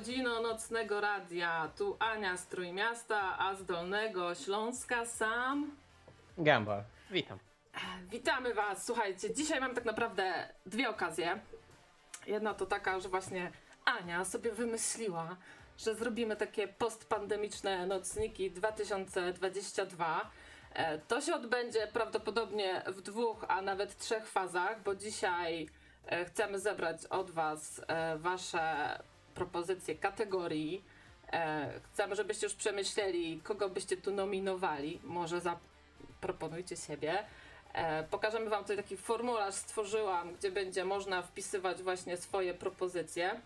godzino 0.00 0.40
nocnego 0.40 1.00
radia. 1.00 1.70
Tu 1.76 1.96
Ania 1.98 2.36
z 2.36 2.46
Trójmiasta, 2.46 3.38
a 3.38 3.54
z 3.54 3.64
Dolnego 3.64 4.34
Śląska 4.34 5.06
sam. 5.06 5.76
Gambol, 6.38 6.82
witam. 7.10 7.38
Witamy 8.10 8.54
Was. 8.54 8.86
Słuchajcie, 8.86 9.34
dzisiaj 9.34 9.60
mam 9.60 9.74
tak 9.74 9.84
naprawdę 9.84 10.48
dwie 10.66 10.90
okazje. 10.90 11.40
Jedna 12.26 12.54
to 12.54 12.66
taka, 12.66 13.00
że 13.00 13.08
właśnie 13.08 13.52
Ania 13.84 14.24
sobie 14.24 14.52
wymyśliła, 14.52 15.36
że 15.78 15.94
zrobimy 15.94 16.36
takie 16.36 16.68
postpandemiczne 16.68 17.86
nocniki 17.86 18.50
2022. 18.50 20.30
E, 20.74 20.98
To 20.98 21.20
się 21.20 21.34
odbędzie 21.34 21.86
prawdopodobnie 21.92 22.82
w 22.86 23.00
dwóch, 23.02 23.44
a 23.48 23.62
nawet 23.62 23.96
trzech 23.96 24.28
fazach, 24.28 24.82
bo 24.82 24.94
dzisiaj 24.94 25.68
e, 26.06 26.24
chcemy 26.24 26.58
zebrać 26.58 27.06
od 27.06 27.30
Was 27.30 27.80
e, 27.88 28.18
Wasze 28.18 28.98
propozycje 29.44 29.94
kategorii. 29.94 30.84
E, 31.32 31.80
Chcemy, 31.92 32.16
żebyście 32.16 32.46
już 32.46 32.54
przemyśleli, 32.54 33.40
kogo 33.44 33.68
byście 33.68 33.96
tu 33.96 34.12
nominowali. 34.12 35.00
Może 35.04 35.40
zaproponujcie 35.40 36.76
siebie. 36.76 37.24
E, 37.72 38.02
Pokażemy 38.02 38.50
Wam 38.50 38.62
tutaj 38.62 38.76
taki 38.76 38.96
formularz 38.96 39.54
stworzyłam, 39.54 40.34
gdzie 40.34 40.50
będzie 40.50 40.84
można 40.84 41.22
wpisywać 41.22 41.82
właśnie 41.82 42.16
swoje 42.16 42.54
propozycje. 42.54 43.40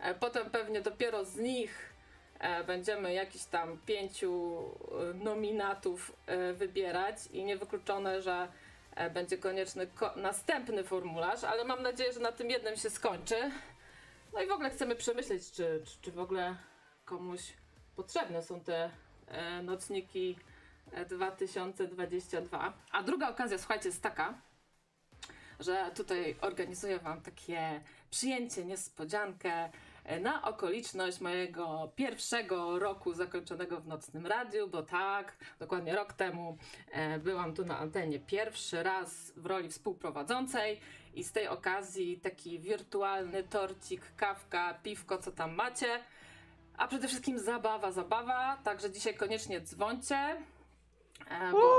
E, 0.00 0.14
Potem 0.14 0.50
pewnie 0.50 0.80
dopiero 0.82 1.24
z 1.24 1.36
nich 1.36 1.92
e, 2.38 2.64
będziemy 2.64 3.12
jakiś 3.14 3.44
tam 3.44 3.78
pięciu 3.86 4.62
e, 5.10 5.14
nominatów 5.24 6.12
e, 6.26 6.52
wybierać 6.52 7.16
i 7.32 7.44
niewykluczone, 7.44 8.22
że 8.22 8.48
będzie 9.14 9.38
konieczny 9.38 9.86
ko- 9.86 10.12
następny 10.16 10.84
formularz, 10.84 11.44
ale 11.44 11.64
mam 11.64 11.82
nadzieję, 11.82 12.12
że 12.12 12.20
na 12.20 12.32
tym 12.32 12.50
jednym 12.50 12.76
się 12.76 12.90
skończy. 12.90 13.50
No 14.34 14.42
i 14.42 14.46
w 14.46 14.50
ogóle 14.50 14.70
chcemy 14.70 14.96
przemyśleć, 14.96 15.50
czy, 15.50 15.82
czy, 15.84 16.00
czy 16.00 16.12
w 16.12 16.18
ogóle 16.18 16.56
komuś 17.04 17.40
potrzebne 17.96 18.42
są 18.42 18.60
te 18.60 18.90
e, 19.26 19.62
nocniki 19.62 20.36
e, 20.92 21.04
2022. 21.04 22.72
A 22.92 23.02
druga 23.02 23.30
okazja, 23.30 23.58
słuchajcie, 23.58 23.88
jest 23.88 24.02
taka, 24.02 24.34
że 25.60 25.90
tutaj 25.94 26.36
organizuję 26.40 26.98
Wam 26.98 27.20
takie 27.20 27.80
przyjęcie, 28.10 28.64
niespodziankę 28.64 29.70
e, 30.04 30.20
na 30.20 30.42
okoliczność 30.42 31.20
mojego 31.20 31.92
pierwszego 31.96 32.78
roku 32.78 33.12
zakończonego 33.12 33.80
w 33.80 33.86
Nocnym 33.86 34.26
Radiu, 34.26 34.68
bo 34.68 34.82
tak, 34.82 35.36
dokładnie 35.58 35.96
rok 35.96 36.12
temu 36.12 36.58
e, 36.92 37.18
byłam 37.18 37.54
tu 37.54 37.64
na 37.64 37.78
antenie 37.78 38.18
pierwszy 38.18 38.82
raz 38.82 39.32
w 39.36 39.46
roli 39.46 39.68
współprowadzącej 39.68 40.80
i 41.14 41.24
z 41.24 41.32
tej 41.32 41.48
okazji 41.48 42.20
taki 42.20 42.58
wirtualny 42.58 43.42
torcik, 43.42 44.02
kawka, 44.16 44.74
piwko, 44.82 45.18
co 45.18 45.32
tam 45.32 45.54
macie. 45.54 46.00
A 46.76 46.88
przede 46.88 47.08
wszystkim 47.08 47.38
zabawa, 47.38 47.92
zabawa, 47.92 48.56
także 48.64 48.90
dzisiaj 48.90 49.14
koniecznie 49.14 49.60
dzwońcie. 49.60 50.36
E, 51.30 51.52
bo... 51.52 51.78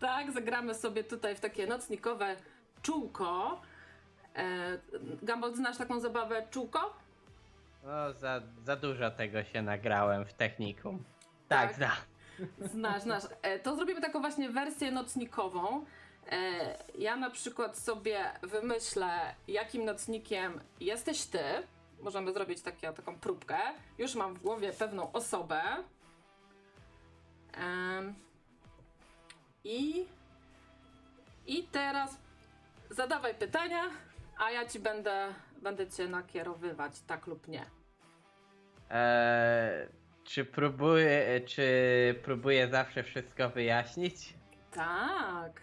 tak, 0.00 0.32
zagramy 0.32 0.74
sobie 0.74 1.04
tutaj 1.04 1.36
w 1.36 1.40
takie 1.40 1.66
nocnikowe 1.66 2.36
czółko. 2.82 3.60
E, 4.36 4.78
Gumball, 5.22 5.54
znasz 5.54 5.76
taką 5.76 6.00
zabawę 6.00 6.46
czółko? 6.50 6.94
No, 7.84 8.12
za, 8.12 8.42
za 8.64 8.76
dużo 8.76 9.10
tego 9.10 9.44
się 9.44 9.62
nagrałem 9.62 10.24
w 10.24 10.32
technikum. 10.32 11.04
Tak, 11.48 11.78
Tak. 11.78 12.09
Znasz, 12.72 13.02
znasz. 13.02 13.24
E, 13.42 13.58
to 13.58 13.76
zrobimy 13.76 14.00
taką 14.00 14.20
właśnie 14.20 14.50
wersję 14.50 14.90
nocnikową. 14.90 15.84
E, 16.30 16.38
ja 16.98 17.16
na 17.16 17.30
przykład 17.30 17.78
sobie 17.78 18.24
wymyślę, 18.42 19.34
jakim 19.48 19.84
nocnikiem 19.84 20.60
jesteś 20.80 21.24
ty. 21.24 21.42
Możemy 22.00 22.32
zrobić 22.32 22.62
takie, 22.62 22.92
taką 22.92 23.18
próbkę. 23.18 23.58
Już 23.98 24.14
mam 24.14 24.34
w 24.34 24.42
głowie 24.42 24.72
pewną 24.72 25.12
osobę. 25.12 25.62
I, 29.64 30.06
I 31.46 31.62
teraz 31.62 32.16
zadawaj 32.90 33.34
pytania, 33.34 33.82
a 34.38 34.50
ja 34.50 34.66
ci 34.66 34.78
będę, 34.80 35.34
będę 35.62 35.90
cię 35.90 36.08
nakierowywać, 36.08 37.00
tak 37.00 37.26
lub 37.26 37.48
nie. 37.48 37.66
Eee, 38.90 39.88
czy 40.30 40.44
próbuję, 40.44 41.40
czy 41.46 41.64
próbuję 42.22 42.68
zawsze 42.68 43.02
wszystko 43.02 43.48
wyjaśnić? 43.48 44.34
Tak. 44.72 45.60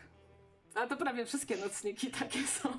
A 0.76 0.88
to 0.88 0.98
prawie 0.98 1.26
wszystkie 1.26 1.58
nocniki 1.58 2.12
takie 2.12 2.40
są. 2.40 2.70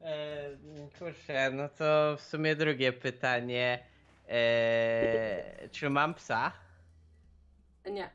eee, 0.00 0.58
kurczę, 0.98 1.50
no 1.50 1.68
to 1.68 2.16
w 2.16 2.20
sumie 2.20 2.56
drugie 2.56 2.92
pytanie. 2.92 3.84
Eee, 4.28 5.70
czy 5.70 5.90
mam 5.90 6.14
psa? 6.14 6.52
Nie. 7.90 8.10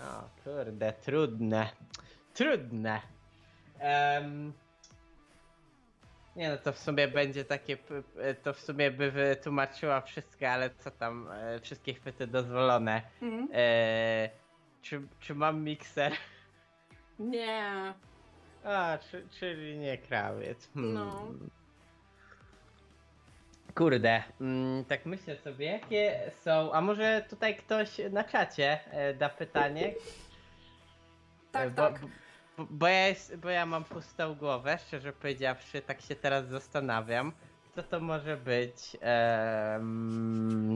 O 0.00 0.28
kurde, 0.44 0.92
trudne. 0.92 1.68
Trudne. 2.34 3.00
Nie 6.36 6.50
no, 6.50 6.58
to 6.58 6.72
w 6.72 6.78
sumie 6.78 7.08
będzie 7.08 7.44
takie, 7.44 7.76
to 8.42 8.52
w 8.52 8.60
sumie 8.60 8.90
by 8.90 9.10
wytłumaczyła 9.10 10.00
wszystko, 10.00 10.48
ale 10.48 10.70
co 10.70 10.90
tam, 10.90 11.28
e, 11.32 11.60
wszystkie 11.60 11.94
chwyty 11.94 12.26
dozwolone. 12.26 13.02
Mhm. 13.22 13.48
E, 13.52 14.30
czy, 14.82 15.02
czy 15.20 15.34
mam 15.34 15.62
mikser? 15.62 16.12
Nie. 17.18 17.94
A, 18.64 18.98
czy, 19.10 19.28
czyli 19.40 19.78
nie 19.78 19.98
krawiec. 19.98 20.68
Hmm. 20.74 20.94
No. 20.94 21.32
Kurde, 23.74 24.22
mm, 24.40 24.84
tak 24.84 25.06
myślę 25.06 25.36
sobie, 25.36 25.66
jakie 25.66 26.30
są, 26.40 26.72
a 26.72 26.80
może 26.80 27.24
tutaj 27.30 27.56
ktoś 27.56 27.88
na 28.10 28.24
czacie 28.24 28.80
e, 28.90 29.14
da 29.14 29.28
pytanie? 29.28 29.94
Tak, 31.52 31.66
E, 31.66 31.70
bo, 31.70 31.82
tak. 31.82 32.00
Bo, 32.00 32.08
bo, 32.58 32.88
ja 32.88 33.06
jest, 33.06 33.36
bo 33.36 33.50
ja 33.50 33.66
mam 33.66 33.84
pustą 33.84 34.34
głowę, 34.34 34.78
szczerze 34.86 35.12
powiedziawszy, 35.12 35.80
tak 35.80 36.00
się 36.00 36.14
teraz 36.16 36.46
zastanawiam. 36.46 37.32
Co 37.74 37.82
to 37.82 38.00
może 38.00 38.36
być? 38.36 38.96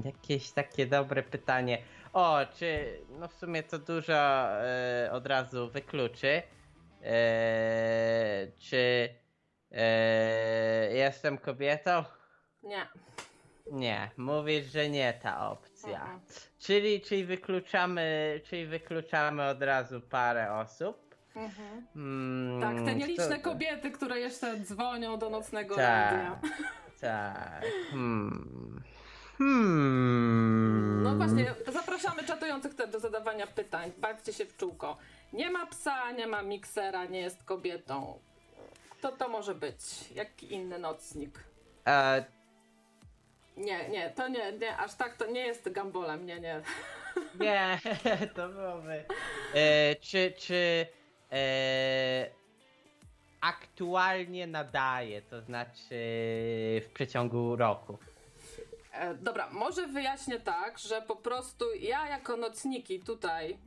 Jakieś 0.05 0.51
takie 0.51 0.87
dobre 0.87 1.23
pytanie. 1.23 1.79
O, 2.13 2.39
czy 2.55 2.99
no 3.19 3.29
w 3.29 3.35
sumie 3.35 3.63
to 3.63 3.79
dużo 3.79 4.15
e, 4.15 5.09
od 5.13 5.27
razu 5.27 5.71
wykluczy. 5.71 6.43
E, 7.03 8.47
czy 8.59 9.09
e, 9.73 10.93
jestem 10.93 11.39
kobietą? 11.39 12.05
Nie. 12.63 12.89
Nie, 13.72 14.10
mówisz, 14.16 14.66
że 14.66 14.89
nie 14.89 15.13
ta 15.13 15.51
opcja. 15.51 16.01
Mhm. 16.01 16.21
Czyli, 16.59 17.01
czyli 17.01 17.25
wykluczamy, 17.25 18.41
czyli 18.45 18.66
wykluczamy 18.66 19.49
od 19.49 19.63
razu 19.63 20.01
parę 20.01 20.53
osób. 20.53 21.09
Mhm. 21.36 21.86
Hmm, 21.94 22.60
Tak, 22.60 22.84
te 22.84 22.94
nieliczne 22.94 23.38
kto- 23.38 23.50
kobiety, 23.50 23.91
które 23.91 24.21
jeszcze 24.21 24.56
dzwonią 24.60 25.18
do 25.18 25.30
nocnego 25.30 25.77
Tak. 25.77 26.12
radia. 26.12 26.38
Tak. 27.00 27.62
Hmm. 27.91 28.82
Hmm. 29.38 31.03
No 31.03 31.16
właśnie, 31.16 31.54
zapraszamy 31.72 32.24
czatujących 32.24 32.74
do 32.74 33.00
zadawania 33.00 33.47
pytań. 33.47 33.92
Bawcie 33.98 34.32
się 34.32 34.44
w 34.47 34.56
czółko. 34.56 34.97
Nie 35.32 35.50
ma 35.50 35.66
psa, 35.66 36.10
nie 36.12 36.27
ma 36.27 36.42
miksera, 36.42 37.04
nie 37.04 37.21
jest 37.21 37.44
kobietą. 37.44 38.18
Kto 38.91 39.12
to 39.12 39.28
może 39.28 39.54
być? 39.54 40.10
Jaki 40.15 40.53
inny 40.54 40.78
nocnik? 40.78 41.44
E, 41.86 42.24
Nie, 43.56 43.88
nie, 43.88 44.10
to 44.10 44.28
nie, 44.28 44.53
nie, 44.53 44.77
aż 44.77 44.94
tak 44.94 45.16
to 45.16 45.27
nie 45.27 45.47
jest 45.47 45.72
gambolem, 45.72 46.27
nie, 46.27 46.41
nie. 46.41 46.62
nie, 47.41 47.78
to 48.36 48.48
byłoby. 48.48 49.04
E, 49.54 49.94
czy, 49.97 50.32
czy 50.38 50.86
aktualnie 53.41 54.47
nadaje, 54.47 55.22
to 55.22 55.41
znaczy 55.41 55.94
w 56.84 56.91
przeciągu 56.94 57.56
roku? 57.56 57.98
E, 58.92 59.15
dobra, 59.15 59.50
może 59.50 59.86
wyjaśnię 59.86 60.41
tak, 60.41 60.78
że 60.78 61.03
po 61.03 61.16
prostu 61.16 61.65
ja 61.74 62.09
jako 62.09 62.36
nocniki 62.36 63.00
tutaj 63.00 63.59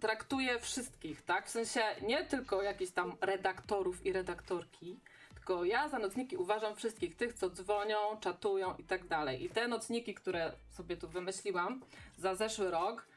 traktuję 0.00 0.58
wszystkich, 0.58 1.22
tak? 1.22 1.46
W 1.46 1.50
sensie 1.50 1.80
nie 2.02 2.24
tylko 2.24 2.62
jakichś 2.62 2.92
tam 2.92 3.16
redaktorów 3.20 4.06
i 4.06 4.12
redaktorki, 4.12 5.00
tylko 5.34 5.64
ja 5.64 5.88
za 5.88 5.98
nocniki 5.98 6.36
uważam 6.36 6.76
wszystkich 6.76 7.16
tych, 7.16 7.32
co 7.32 7.50
dzwonią, 7.50 7.96
czatują 8.20 8.76
i 8.76 8.84
tak 8.84 9.06
dalej. 9.06 9.44
I 9.44 9.50
te 9.50 9.68
nocniki, 9.68 10.14
które 10.14 10.52
sobie 10.70 10.96
tu 10.96 11.08
wymyśliłam 11.08 11.80
za 12.16 12.34
zeszły 12.34 12.70
rok, 12.70 13.06
e, 13.06 13.11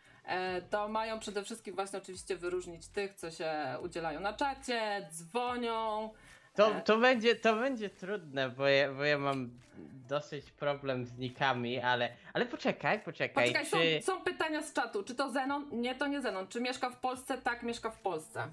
to 0.69 0.89
mają 0.89 1.19
przede 1.19 1.43
wszystkim 1.43 1.75
właśnie 1.75 1.99
oczywiście 1.99 2.35
wyróżnić 2.35 2.87
tych, 2.87 3.13
co 3.13 3.31
się 3.31 3.53
udzielają 3.81 4.19
na 4.19 4.33
czacie, 4.33 5.07
dzwonią. 5.11 6.09
To, 6.55 6.71
to, 6.85 6.97
będzie, 6.97 7.35
to 7.35 7.55
będzie 7.55 7.89
trudne, 7.89 8.49
bo 8.49 8.67
ja, 8.67 8.93
bo 8.93 9.03
ja 9.03 9.17
mam 9.17 9.59
dosyć 10.07 10.51
problem 10.51 11.05
z 11.05 11.17
nikami, 11.17 11.79
ale, 11.79 12.09
ale 12.33 12.45
poczekaj, 12.45 12.99
poczekaj. 12.99 13.53
Poczekaj, 13.53 13.65
czy... 13.65 14.05
są, 14.05 14.13
są 14.13 14.21
pytania 14.21 14.61
z 14.61 14.73
czatu. 14.73 15.03
Czy 15.03 15.15
to 15.15 15.31
Zenon? 15.31 15.69
Nie, 15.71 15.95
to 15.95 16.07
nie 16.07 16.21
Zenon. 16.21 16.47
Czy 16.47 16.61
mieszka 16.61 16.89
w 16.89 16.99
Polsce? 16.99 17.37
Tak, 17.37 17.63
mieszka 17.63 17.89
w 17.89 17.99
Polsce. 17.99 18.51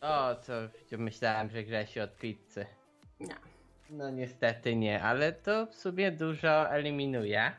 O, 0.00 0.34
to 0.34 0.52
myślałem, 0.98 1.50
że 1.50 1.62
Grzesiu 1.62 2.02
od 2.02 2.16
pizzy. 2.16 2.66
Nie. 3.20 3.36
No 3.90 4.10
niestety 4.10 4.76
nie, 4.76 5.02
ale 5.02 5.32
to 5.32 5.66
w 5.66 5.74
sumie 5.74 6.12
dużo 6.12 6.70
eliminuje. 6.70 7.52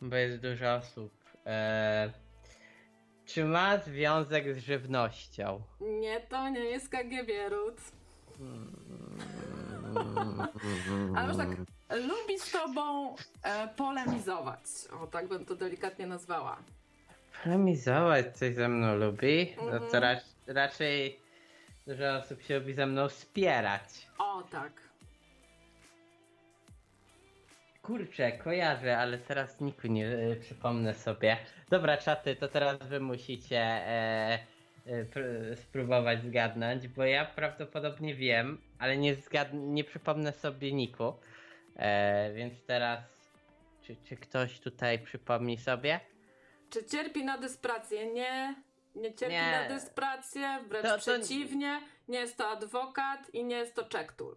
Bo 0.00 0.16
jest 0.16 0.42
dużo 0.42 0.74
osób. 0.74 1.15
E, 1.46 2.10
czy 3.26 3.44
ma 3.44 3.78
związek 3.78 4.54
z 4.54 4.58
żywnością? 4.58 5.62
Nie, 5.80 6.20
to 6.20 6.48
nie 6.48 6.60
jest 6.60 6.88
KGB 6.88 7.48
ród. 7.48 7.76
Ale 11.16 11.28
już 11.28 11.36
tak 11.36 11.48
lubi 11.90 12.38
z 12.38 12.50
tobą 12.52 13.14
e, 13.42 13.68
polemizować. 13.68 14.60
O, 15.02 15.06
tak 15.06 15.28
bym 15.28 15.44
to 15.46 15.56
delikatnie 15.56 16.06
nazwała. 16.06 16.56
Polemizować 17.44 18.36
coś 18.38 18.54
ze 18.54 18.68
mną 18.68 18.96
lubi? 18.96 19.54
No 19.56 19.62
to 19.70 19.76
Mhm. 19.84 20.02
rac 20.02 20.24
raczej 20.46 21.20
dużo 21.86 22.16
osób 22.16 22.42
się 22.42 22.58
lubi 22.58 22.74
ze 22.74 22.86
mną 22.86 23.08
wspierać. 23.08 24.08
O, 24.18 24.42
tak. 24.42 24.72
Kurczę, 27.86 28.32
kojarzę, 28.32 28.98
ale 28.98 29.18
teraz 29.18 29.60
niku 29.60 29.86
nie 29.86 30.06
e, 30.08 30.36
przypomnę 30.36 30.94
sobie. 30.94 31.36
Dobra, 31.70 31.96
czaty, 31.96 32.36
to 32.36 32.48
teraz 32.48 32.78
wy 32.78 33.00
musicie 33.00 33.58
e, 33.60 34.38
e, 34.86 35.04
pr- 35.04 35.56
spróbować 35.56 36.22
zgadnąć, 36.24 36.88
bo 36.88 37.04
ja 37.04 37.24
prawdopodobnie 37.24 38.14
wiem, 38.14 38.60
ale 38.78 38.96
nie, 38.96 39.14
zgad- 39.16 39.54
nie 39.54 39.84
przypomnę 39.84 40.32
sobie 40.32 40.72
niku. 40.72 41.12
E, 41.76 42.32
więc 42.34 42.64
teraz, 42.64 43.00
czy, 43.82 43.96
czy 43.96 44.16
ktoś 44.16 44.60
tutaj 44.60 44.98
przypomni 44.98 45.58
sobie? 45.58 46.00
Czy 46.70 46.84
cierpi 46.84 47.24
na 47.24 47.38
dysprację? 47.38 48.12
Nie. 48.12 48.54
Nie 48.94 49.14
cierpi 49.14 49.34
Nie. 49.34 49.50
na 49.50 49.68
dysprację, 49.68 50.58
wręcz 50.68 50.86
To- 50.86 50.92
to- 50.92 50.98
przeciwnie. 50.98 51.80
Nie 52.08 52.18
jest 52.18 52.36
to 52.36 52.48
adwokat 52.48 53.30
i 53.34 53.44
nie 53.44 53.56
jest 53.56 53.74
to 53.74 53.84
czektur. 53.84 54.36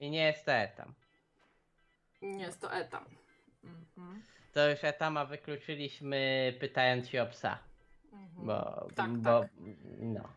I 0.00 0.10
nie 0.10 0.24
jest 0.26 0.44
to 0.46 0.52
etam. 0.52 0.94
Nie 2.22 2.44
jest 2.44 2.60
to 2.60 2.74
etam. 2.74 3.04
Mhm. 3.64 4.22
To 4.52 4.70
już 4.70 4.84
etama 4.84 5.24
wykluczyliśmy 5.24 6.52
pytając 6.60 7.08
się 7.08 7.22
o 7.22 7.26
psa. 7.26 7.58
Mhm. 8.12 8.46
Bo, 8.46 8.88
Tak, 8.94 9.10
bo 9.10 9.40
tak. 9.40 9.48
no. 10.00 10.28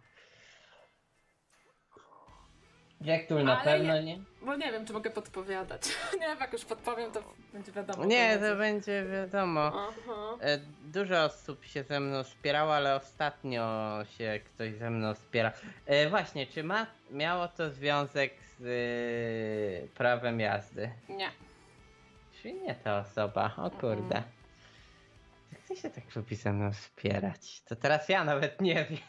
Jak 3.01 3.27
tu 3.27 3.43
na 3.43 3.61
Ale 3.61 3.63
pewno 3.71 3.93
nie- 4.01 4.03
nie? 4.03 4.23
Bo 4.41 4.55
nie 4.55 4.71
wiem, 4.71 4.85
czy 4.85 4.93
mogę 4.93 5.09
podpowiadać. 5.09 5.81
nie, 6.19 6.25
jak 6.27 6.53
już 6.53 6.65
podpowiem, 6.65 7.11
to 7.11 7.23
będzie 7.53 7.71
wiadomo. 7.71 8.05
Nie, 8.05 8.37
to 8.37 8.55
będzie 8.55 9.05
wiadomo. 9.05 9.61
Aha. 9.89 10.37
E, 10.41 10.59
Dużo 10.83 11.23
osób 11.23 11.65
się 11.65 11.83
ze 11.83 11.99
mną 11.99 12.23
wspierało, 12.23 12.75
ale 12.75 12.95
ostatnio 12.95 13.65
się 14.17 14.39
ktoś 14.45 14.73
ze 14.73 14.89
mną 14.89 15.13
wspiera. 15.13 15.51
E, 15.85 16.09
właśnie, 16.09 16.47
czy 16.47 16.63
ma, 16.63 16.87
miało 17.11 17.47
to 17.47 17.69
związek 17.69 18.33
z 18.59 18.63
e, 18.63 19.87
prawem 19.87 20.39
jazdy? 20.39 20.89
Nie. 21.09 21.29
Czy 22.43 22.53
nie 22.53 22.75
ta 22.75 22.97
osoba? 22.97 23.51
O 23.57 23.69
kurde. 23.69 24.15
Mhm. 24.15 24.23
Kto 25.65 25.75
się 25.75 25.89
tak 25.89 26.15
lubi 26.15 26.35
ze 26.35 26.53
mną 26.53 26.71
wspierać? 26.71 27.61
To 27.61 27.75
teraz 27.75 28.09
ja 28.09 28.23
nawet 28.23 28.61
nie 28.61 28.85
wiem. 28.85 28.99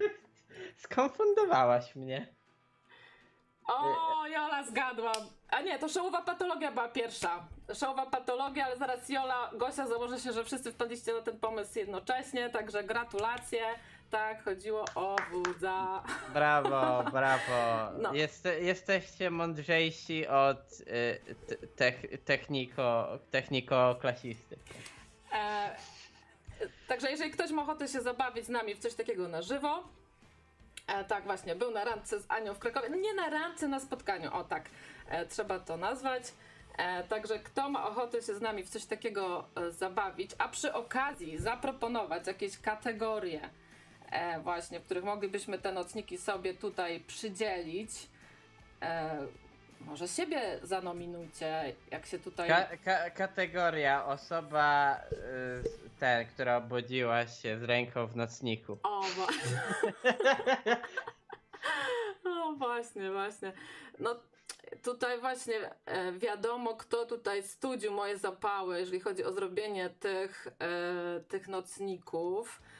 Skonfundowałaś 0.84 1.96
mnie. 1.96 2.34
O, 3.66 4.26
Jola 4.26 4.64
zgadła. 4.64 5.12
A 5.48 5.60
nie, 5.60 5.78
to 5.78 5.88
szołowa 5.88 6.22
patologia 6.22 6.72
była 6.72 6.88
pierwsza. 6.88 7.48
Szołowa 7.74 8.06
patologia, 8.06 8.64
ale 8.64 8.76
zaraz 8.76 9.08
Jola, 9.08 9.50
Gosia 9.54 9.86
założę 9.86 10.20
się, 10.20 10.32
że 10.32 10.44
wszyscy 10.44 10.72
wpadliście 10.72 11.12
na 11.12 11.20
ten 11.20 11.40
pomysł 11.40 11.78
jednocześnie, 11.78 12.50
także 12.50 12.84
gratulacje. 12.84 13.62
Tak, 14.12 14.44
chodziło 14.44 14.84
o 14.94 15.16
wódza. 15.30 16.02
Brawo, 16.34 17.02
brawo. 17.12 17.90
No. 17.98 18.14
Jest, 18.14 18.48
jesteście 18.60 19.30
mądrzejsi 19.30 20.26
od 20.26 20.58
y, 20.80 21.34
te- 21.46 21.66
tech, 21.66 21.96
techniko, 22.24 23.18
techniko-klasisty. 23.30 24.56
E, 25.32 25.76
także 26.88 27.10
jeżeli 27.10 27.30
ktoś 27.30 27.50
ma 27.50 27.62
ochotę 27.62 27.88
się 27.88 28.00
zabawić 28.00 28.44
z 28.44 28.48
nami 28.48 28.74
w 28.74 28.78
coś 28.78 28.94
takiego 28.94 29.28
na 29.28 29.42
żywo, 29.42 29.84
e, 30.86 31.04
tak 31.04 31.24
właśnie, 31.24 31.56
był 31.56 31.70
na 31.70 31.84
randce 31.84 32.20
z 32.20 32.24
Anią 32.28 32.54
w 32.54 32.58
Krakowie, 32.58 32.88
no 32.90 32.96
nie 32.96 33.14
na 33.14 33.30
randce, 33.30 33.68
na 33.68 33.80
spotkaniu, 33.80 34.34
o 34.34 34.44
tak, 34.44 34.68
e, 35.08 35.26
trzeba 35.26 35.58
to 35.60 35.76
nazwać. 35.76 36.22
E, 36.78 37.04
także 37.04 37.38
kto 37.38 37.68
ma 37.68 37.88
ochotę 37.88 38.22
się 38.22 38.34
z 38.34 38.40
nami 38.40 38.62
w 38.64 38.68
coś 38.70 38.84
takiego 38.84 39.44
e, 39.56 39.70
zabawić, 39.70 40.30
a 40.38 40.48
przy 40.48 40.72
okazji 40.72 41.38
zaproponować 41.38 42.26
jakieś 42.26 42.58
kategorie 42.58 43.50
właśnie, 44.42 44.80
w 44.80 44.84
których 44.84 45.04
moglibyśmy 45.04 45.58
te 45.58 45.72
nocniki 45.72 46.18
sobie 46.18 46.54
tutaj 46.54 47.00
przydzielić, 47.00 47.90
e, 48.82 49.26
może 49.80 50.08
siebie 50.08 50.58
zanominujcie, 50.62 51.74
jak 51.90 52.06
się 52.06 52.18
tutaj... 52.18 52.48
Ka, 52.48 52.76
ka, 52.84 53.10
kategoria 53.10 54.06
osoba 54.06 54.96
y, 54.96 55.98
ten, 56.00 56.26
która 56.26 56.56
obudziła 56.56 57.26
się 57.26 57.58
z 57.58 57.62
ręką 57.62 58.06
w 58.06 58.16
nocniku. 58.16 58.78
O, 58.82 59.00
wa- 59.02 59.26
o 62.30 62.52
właśnie, 62.52 63.10
właśnie. 63.10 63.52
No 63.98 64.16
tutaj 64.82 65.20
właśnie 65.20 65.54
e, 65.86 66.12
wiadomo, 66.12 66.74
kto 66.74 67.06
tutaj 67.06 67.42
studził 67.42 67.92
moje 67.92 68.18
zapały, 68.18 68.80
jeżeli 68.80 69.00
chodzi 69.00 69.24
o 69.24 69.32
zrobienie 69.32 69.90
tych, 69.90 70.48
e, 70.58 71.20
tych 71.20 71.48
nocników, 71.48 72.62
e, 72.62 72.71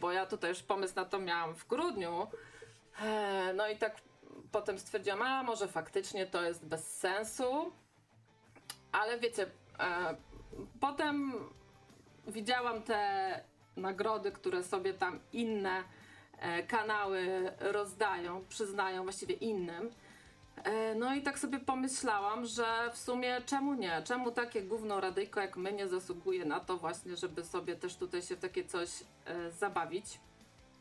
bo 0.00 0.12
ja 0.12 0.26
tutaj 0.26 0.50
już 0.50 0.62
pomysł 0.62 0.94
na 0.96 1.04
to 1.04 1.18
miałam 1.18 1.54
w 1.54 1.66
grudniu. 1.66 2.26
E, 3.02 3.52
no 3.54 3.68
i 3.68 3.76
tak 3.76 3.96
potem 4.52 4.78
stwierdziłam, 4.78 5.22
a 5.22 5.42
może 5.42 5.68
faktycznie 5.68 6.26
to 6.26 6.42
jest 6.42 6.66
bez 6.66 6.98
sensu. 6.98 7.72
Ale 8.92 9.18
wiecie, 9.18 9.46
e, 9.78 10.16
potem 10.80 11.32
widziałam 12.26 12.82
te 12.82 13.40
nagrody, 13.76 14.32
które 14.32 14.64
sobie 14.64 14.94
tam 14.94 15.20
inne 15.32 15.84
e, 16.38 16.62
kanały 16.62 17.52
rozdają, 17.60 18.44
przyznają 18.48 19.02
właściwie 19.02 19.34
innym. 19.34 19.90
E, 20.64 20.94
no 20.94 21.14
i 21.14 21.22
tak 21.22 21.38
sobie 21.38 21.60
pomyślałam, 21.60 22.46
że 22.46 22.64
w 22.92 22.98
sumie 22.98 23.40
czemu 23.46 23.74
nie? 23.74 24.02
Czemu 24.04 24.30
takie 24.30 24.62
gówno 24.62 25.00
radyjko 25.00 25.40
jak 25.40 25.56
my 25.56 25.72
nie 25.72 25.88
zasługuje 25.88 26.44
na 26.44 26.60
to 26.60 26.76
właśnie, 26.76 27.16
żeby 27.16 27.44
sobie 27.44 27.76
też 27.76 27.96
tutaj 27.96 28.22
się 28.22 28.36
w 28.36 28.40
takie 28.40 28.64
coś 28.64 28.88
e, 29.26 29.50
zabawić? 29.50 30.18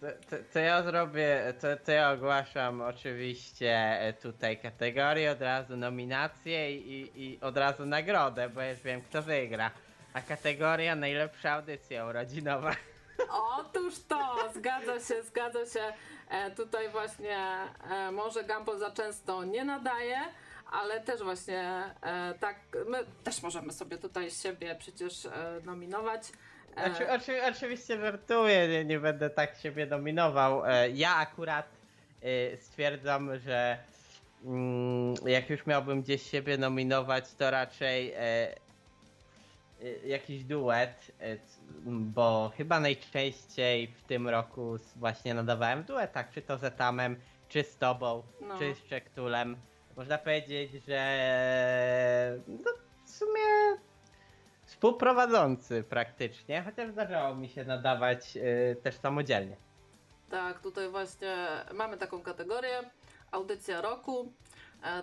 To, 0.02 0.08
to, 0.30 0.36
to 0.54 0.60
ja 0.60 0.84
zrobię, 0.84 1.54
to, 1.60 1.68
to 1.86 1.92
ja 1.92 2.12
ogłaszam 2.12 2.82
oczywiście 2.82 4.00
e, 4.00 4.14
tutaj 4.14 4.58
kategorię, 4.58 5.32
od 5.32 5.42
razu 5.42 5.78
nominację 5.78 6.78
i, 6.78 7.24
i, 7.24 7.42
od 7.42 7.58
razu 7.58 7.86
nagrodę, 7.86 8.50
bo 8.50 8.62
już 8.62 8.80
wiem 8.80 9.02
kto 9.02 9.22
wygra. 9.22 9.72
A 10.14 10.22
kategoria 10.22 10.96
najlepsza 10.96 11.52
audycja 11.52 12.06
urodzinowa. 12.06 12.76
Otóż 13.60 13.94
to, 14.08 14.36
zgadza 14.56 15.00
się, 15.00 15.24
zgadza 15.24 15.66
się. 15.66 15.94
E, 16.30 16.52
tutaj 16.52 16.90
właśnie 16.90 17.38
e, 17.92 18.12
może 18.12 18.44
Gambo 18.44 18.78
za 18.78 18.92
często 18.92 19.44
nie 19.44 19.66
nadaje, 19.66 20.18
ale 20.72 21.00
też 21.02 21.24
właśnie 21.24 21.84
e, 22.02 22.34
tak, 22.40 22.56
my 22.88 23.00
też 23.24 23.42
możemy 23.42 23.74
sobie 23.74 23.98
tutaj 23.98 24.32
siebie 24.32 24.76
przecież 24.80 25.26
e, 25.26 25.32
nominować. 25.66 26.22
E, 26.78 26.92
Oczy, 26.92 27.12
oczy, 27.12 27.42
oczywiście 27.52 28.00
żartuję, 28.00 28.68
nie, 28.68 28.86
nie 28.86 29.00
będę 29.00 29.30
tak 29.30 29.56
siebie 29.58 29.88
dominował. 29.88 30.66
E, 30.66 30.90
Ja 30.90 31.16
akurat 31.16 31.66
stwierdzam, 32.62 33.40
że 33.40 33.78
mm, 34.46 35.16
jak 35.26 35.50
już 35.50 35.66
miałbym 35.66 36.02
gdzieś 36.02 36.30
siebie 36.30 36.58
nominować, 36.58 37.34
to 37.34 37.52
raczej 37.52 38.14
jakiś 40.06 40.44
duet, 40.44 41.12
c- 41.20 41.62
bo 41.86 42.52
chyba 42.58 42.80
najczęściej 42.80 43.88
w 43.88 44.04
tym 44.04 44.30
roku 44.30 44.78
właśnie 44.96 45.34
nadawałem 45.34 45.84
duetach, 45.84 46.30
czy 46.32 46.42
to 46.42 46.58
z 46.58 46.64
Etamem, 46.64 47.20
czy 47.50 47.64
z 47.64 47.78
tobą, 47.78 48.24
No. 48.42 48.58
czy 48.60 48.76
z 48.76 48.84
Czektulem. 48.84 49.58
Można 49.98 50.18
powiedzieć, 50.18 50.72
że 50.88 52.40
no, 52.48 52.72
w 53.06 53.10
sumie 53.10 53.78
współprowadzący 54.66 55.84
praktycznie, 55.84 56.62
chociaż 56.64 56.92
zdarzało 56.92 57.36
mi 57.36 57.50
się 57.50 57.64
nadawać 57.66 58.38
y, 58.38 58.76
też 58.84 58.96
samodzielnie. 58.96 59.56
Tak, 60.30 60.60
tutaj 60.62 60.90
właśnie 60.90 61.36
mamy 61.74 61.98
taką 61.98 62.22
kategorię, 62.22 62.82
audycja 63.32 63.82
roku, 63.82 64.34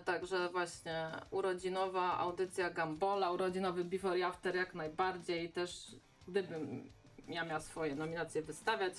także 0.04 0.48
właśnie 0.48 1.08
urodzinowa 1.30 2.18
audycja 2.18 2.70
Gambola, 2.70 3.30
urodzinowy 3.30 3.84
Before 3.84 4.18
i 4.18 4.22
After 4.22 4.56
jak 4.56 4.74
najbardziej, 4.74 5.52
też 5.52 5.96
gdybym 6.28 6.90
ja 7.28 7.44
miała 7.44 7.60
swoje 7.60 7.94
nominacje 7.94 8.42
wystawiać, 8.42 8.94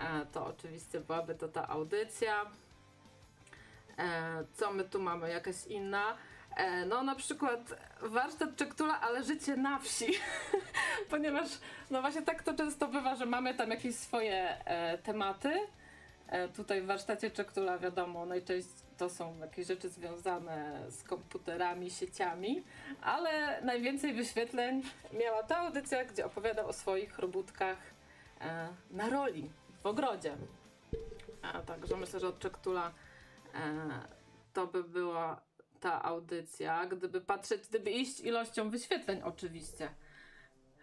e, 0.00 0.26
to 0.26 0.46
oczywiście 0.46 1.00
byłaby 1.00 1.34
to 1.34 1.48
ta 1.48 1.68
audycja. 1.68 2.44
E, 3.98 4.44
co 4.52 4.72
my 4.72 4.84
tu 4.84 5.02
mamy? 5.02 5.30
Jakaś 5.30 5.66
inna? 5.66 6.16
E, 6.56 6.86
no 6.86 7.02
na 7.02 7.14
przykład 7.14 7.74
warsztat 8.02 8.56
Czektula, 8.56 9.00
ale 9.00 9.24
życie 9.24 9.56
na 9.56 9.78
wsi. 9.78 10.06
Ponieważ 11.10 11.48
no 11.90 12.00
właśnie 12.00 12.22
tak 12.22 12.42
to 12.42 12.54
często 12.54 12.88
bywa, 12.88 13.14
że 13.14 13.26
mamy 13.26 13.54
tam 13.54 13.70
jakieś 13.70 13.94
swoje 13.94 14.64
e, 14.64 14.98
tematy. 14.98 15.60
E, 16.28 16.48
tutaj 16.48 16.82
w 16.82 16.86
warsztacie 16.86 17.30
Czektula 17.30 17.78
wiadomo, 17.78 18.26
najczęściej 18.26 18.87
to 18.98 19.10
są 19.10 19.38
jakieś 19.38 19.66
rzeczy 19.66 19.88
związane 19.88 20.86
z 20.90 21.02
komputerami, 21.02 21.90
sieciami, 21.90 22.64
ale 23.00 23.62
najwięcej 23.62 24.14
wyświetleń 24.14 24.82
miała 25.20 25.42
ta 25.42 25.58
audycja, 25.58 26.04
gdzie 26.04 26.26
opowiadał 26.26 26.68
o 26.68 26.72
swoich 26.72 27.18
robótkach 27.18 27.78
e, 28.40 28.68
na 28.90 29.10
roli 29.10 29.50
w 29.82 29.86
ogrodzie. 29.86 30.36
A, 31.42 31.62
także 31.62 31.96
myślę, 31.96 32.20
że 32.20 32.28
od 32.28 32.38
Czektula 32.38 32.92
e, 33.54 33.88
to 34.52 34.66
by 34.66 34.84
była 34.84 35.40
ta 35.80 36.02
audycja, 36.02 36.86
gdyby 36.86 37.20
patrzeć, 37.20 37.68
gdyby 37.68 37.90
iść 37.90 38.20
ilością 38.20 38.70
wyświetleń 38.70 39.22
oczywiście. 39.22 39.88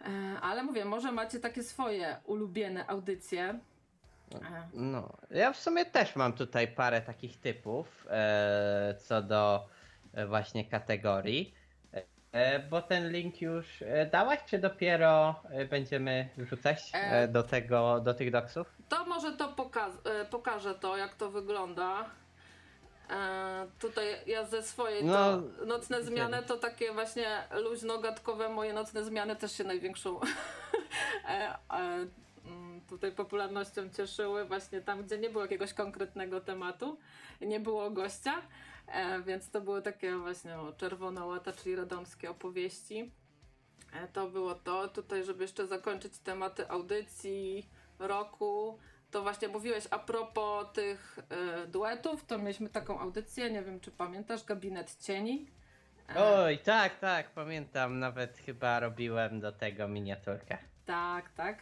E, 0.00 0.40
ale 0.40 0.62
mówię, 0.62 0.84
może 0.84 1.12
macie 1.12 1.40
takie 1.40 1.62
swoje 1.62 2.20
ulubione 2.24 2.86
audycje. 2.86 3.60
E, 4.34 4.68
No, 4.74 5.12
ja 5.30 5.52
w 5.52 5.56
sumie 5.56 5.84
też 5.84 6.16
mam 6.16 6.32
tutaj 6.32 6.68
parę 6.68 7.00
takich 7.00 7.40
typów 7.40 8.06
e, 8.10 8.94
co 8.98 9.22
do 9.22 9.68
e, 10.14 10.26
właśnie 10.26 10.64
kategorii. 10.64 11.54
E, 12.32 12.58
bo 12.58 12.82
ten 12.82 13.10
link 13.12 13.40
już 13.42 13.82
e, 13.82 14.06
dałaś, 14.06 14.38
czy 14.46 14.58
dopiero 14.58 15.34
e, 15.50 15.64
będziemy 15.64 16.28
wrzucać 16.36 16.90
E. 16.94 16.98
e, 16.98 17.28
do 17.28 17.42
tego, 17.42 18.00
do 18.00 18.14
tych 18.14 18.30
doksów? 18.30 18.66
To 18.88 19.04
może 19.04 19.32
to 19.36 19.48
poka- 19.52 19.90
e, 20.22 20.24
pokażę 20.24 20.74
to, 20.74 20.96
jak 20.96 21.14
to 21.14 21.30
wygląda. 21.30 22.04
E, 23.10 23.66
tutaj 23.80 24.06
ja 24.26 24.44
ze 24.44 24.62
swojej 24.62 25.04
No, 25.04 25.42
nocne 25.66 26.02
zmiany 26.02 26.42
to 26.42 26.56
takie 26.56 26.92
właśnie 26.92 27.26
luźno-gadkowe 27.50 28.48
moje 28.48 28.72
nocne 28.72 29.04
zmiany 29.04 29.36
też 29.36 29.52
się 29.52 29.64
największą 29.64 30.20
e, 31.28 31.54
e, 31.72 32.06
tutaj 32.88 33.12
popularnością 33.12 33.90
cieszyły 33.90 34.44
właśnie 34.44 34.80
tam, 34.80 35.02
gdzie 35.02 35.18
nie 35.18 35.30
było 35.30 35.42
jakiegoś 35.44 35.72
konkretnego 35.72 36.40
tematu, 36.40 36.98
nie 37.40 37.60
było 37.60 37.90
gościa, 37.90 38.42
e, 38.86 39.22
więc 39.22 39.50
to 39.50 39.60
były 39.60 39.82
takie 39.82 40.16
właśnie 40.16 40.58
o, 40.58 40.72
czerwona 40.72 41.24
łata, 41.24 41.52
czyli 41.52 41.76
radomskie 41.76 42.30
opowieści. 42.30 43.10
E, 43.92 44.08
To 44.08 44.30
było 44.30 44.54
to. 44.54 44.88
Tutaj, 44.88 45.24
żeby 45.24 45.44
jeszcze 45.44 45.66
zakończyć 45.66 46.18
tematy 46.18 46.68
audycji 46.70 47.68
roku, 47.98 48.78
to 49.10 49.22
właśnie 49.22 49.48
mówiłeś 49.48 49.84
a 49.90 49.98
propos 49.98 50.66
tych 50.72 51.18
e, 51.30 51.66
duetów, 51.66 52.24
to 52.26 52.38
mieliśmy 52.38 52.68
taką 52.68 53.00
audycję, 53.00 53.50
nie 53.50 53.62
wiem 53.62 53.80
czy 53.80 53.90
pamiętasz, 53.90 54.44
Gabinet 54.44 54.96
Cieni. 55.02 55.50
Oj, 56.16 56.58
tak, 56.58 56.98
tak, 56.98 57.30
pamiętam, 57.30 57.98
nawet 57.98 58.38
chyba 58.38 58.80
robiłem 58.80 59.40
do 59.40 59.52
tego 59.52 59.88
miniaturkę. 59.88 60.58
Tak, 60.86 61.32
tak. 61.32 61.58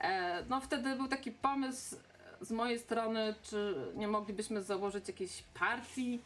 E, 0.00 0.44
no 0.48 0.60
wtedy 0.60 0.96
był 0.96 1.08
taki 1.08 1.32
pomysł 1.32 1.96
z 2.40 2.50
mojej 2.50 2.78
strony, 2.78 3.34
czy 3.42 3.74
nie 3.94 4.08
moglibyśmy 4.08 4.62
założyć 4.62 5.08
jakiejś 5.08 5.42
partii 5.42 6.22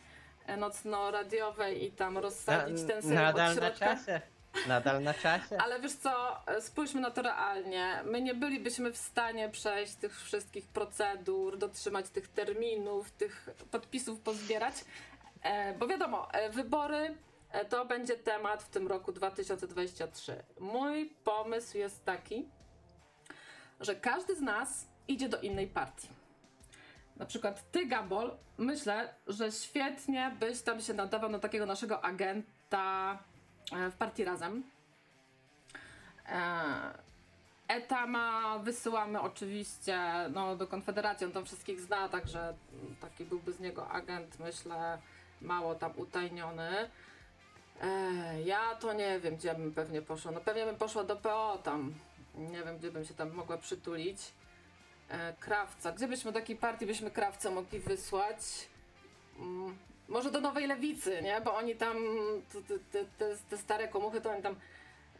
e, 0.47 0.57
nocno-radiowej 0.57 1.85
i 1.85 1.93
tam 1.93 2.19
rozsadzić 2.19 2.87
ten 2.87 3.03
serial 3.03 3.25
nadal 3.25 3.51
od 3.53 3.61
na 3.61 3.71
czasie. 3.71 4.21
Nadal 4.69 5.03
na 5.03 5.15
czasie. 5.15 5.59
Ale 5.65 5.81
wiesz 5.81 5.93
co, 5.93 6.41
spójrzmy 6.61 7.01
na 7.01 7.11
to 7.11 7.23
realnie. 7.23 8.01
My 8.05 8.23
nie 8.23 8.35
bylibyśmy 8.35 8.93
w 8.93 8.97
stanie 8.97 9.49
przejść 9.49 9.95
tych 9.95 10.23
wszystkich 10.23 10.69
procedur, 10.69 11.59
dotrzymać 11.59 12.09
tych 12.11 12.29
terminów, 12.29 13.11
tych 13.11 13.49
podpisów 13.71 14.21
pozbierać, 14.21 14.75
e, 15.43 15.75
bo 15.79 15.87
wiadomo, 15.87 16.33
e, 16.33 16.51
wybory 16.51 17.17
e, 17.51 17.65
to 17.65 17.85
będzie 17.85 18.17
temat 18.17 18.63
w 18.63 18.69
tym 18.69 18.89
roku 18.89 19.13
2023. 19.13 20.43
Mój 20.61 21.15
pomysł 21.25 21.79
jest 21.79 22.05
taki, 22.05 22.49
że 23.81 23.95
każdy 23.95 24.37
z 24.37 24.41
nas 24.41 24.87
idzie 25.09 25.29
do 25.29 25.41
innej 25.41 25.67
partii. 25.67 26.09
Na 27.17 27.27
przykład 27.27 27.71
ty, 27.71 27.87
Gabol, 27.87 28.37
myślę, 28.59 29.15
że 29.27 29.53
świetnie 29.53 30.37
byś 30.41 30.63
tam 30.63 30.81
się 30.81 30.95
nadawał 30.95 31.31
na 31.31 31.39
takiego 31.39 31.67
naszego 31.67 32.05
agenta 32.05 33.19
e, 33.73 33.91
w 33.91 33.95
partii 33.95 34.25
Razem. 34.25 34.63
E, 36.29 37.05
Etama 37.69 38.59
wysyłamy 38.59 39.21
oczywiście 39.21 39.99
no, 40.33 40.57
do 40.57 40.67
Konfederacji, 40.67 41.27
on 41.27 41.33
tam 41.33 41.45
wszystkich 41.45 41.81
zna, 41.81 42.09
także 42.09 42.55
taki 43.01 43.25
byłby 43.25 43.53
z 43.53 43.61
niego 43.61 43.91
agent, 43.91 44.39
myślę, 44.39 44.99
mało 45.41 45.75
tam 45.75 45.93
utajniony. 45.97 46.91
E, 47.83 48.43
ja 48.43 48.75
to 48.75 48.93
nie 48.93 49.21
wiem, 49.21 49.37
gdzie 49.37 49.55
bym 49.55 49.73
pewnie 49.73 50.03
poszła. 50.03 50.33
No 50.33 50.41
pewnie 50.41 50.65
bym 50.65 50.77
poszła 50.77 51.05
do 51.05 51.17
PO 51.17 51.59
tam. 51.63 51.95
Nie 52.35 52.63
wiem, 52.65 52.79
gdzie 52.79 52.91
bym 52.91 53.05
się 53.05 53.15
tam 53.15 53.31
mogła 53.33 53.59
przytulić. 53.59 54.19
E, 55.09 55.33
krawca. 55.41 55.93
Gdzie 55.93 56.09
byśmy 56.09 56.33
do 56.33 56.41
takiej 56.41 56.57
partii 56.57 56.87
byśmy 56.87 57.11
krawca 57.11 57.51
mogli 57.51 57.79
wysłać? 57.81 58.39
Mm, 59.39 59.77
może 60.09 60.31
do 60.31 60.41
Nowej 60.41 60.67
Lewicy, 60.67 61.23
nie? 61.23 61.41
Bo 61.41 61.55
oni 61.57 61.77
tam, 61.77 61.97
te, 62.93 63.05
te, 63.19 63.37
te, 63.51 63.59
stare 63.59 63.89
komuchy, 63.89 64.21
to 64.21 64.31
oni 64.31 64.43
tam 64.43 64.57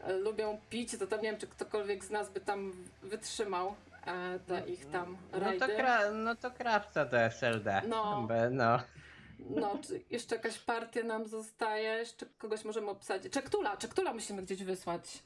e, 0.01 0.13
lubią 0.13 0.59
pić, 0.69 0.97
to 0.99 1.07
tam 1.07 1.21
nie 1.21 1.31
wiem, 1.31 1.39
czy 1.39 1.47
ktokolwiek 1.47 2.05
z 2.05 2.09
nas 2.09 2.29
by 2.29 2.41
tam 2.41 2.73
wytrzymał 3.03 3.75
e, 4.05 4.39
te 4.39 4.69
ich 4.69 4.85
tam 4.91 5.17
No 5.31 5.39
rajdy. 5.39 5.59
to, 5.59 5.67
kra- 5.73 6.13
no 6.13 6.35
to 6.35 6.51
krawca 6.51 7.05
to 7.05 7.17
SLD. 7.19 7.81
No. 7.87 8.27
No. 8.51 8.79
No, 9.39 9.77
czy 9.87 10.01
jeszcze 10.09 10.35
jakaś 10.35 10.59
partia 10.59 11.03
nam 11.03 11.27
zostaje, 11.27 11.89
jeszcze 11.89 12.25
kogoś 12.37 12.63
możemy 12.65 12.89
obsadzić. 12.89 13.33
Czektula, 13.33 13.77
Czektula 13.77 14.13
musimy 14.13 14.41
gdzieś 14.43 14.63
wysłać. 14.63 15.23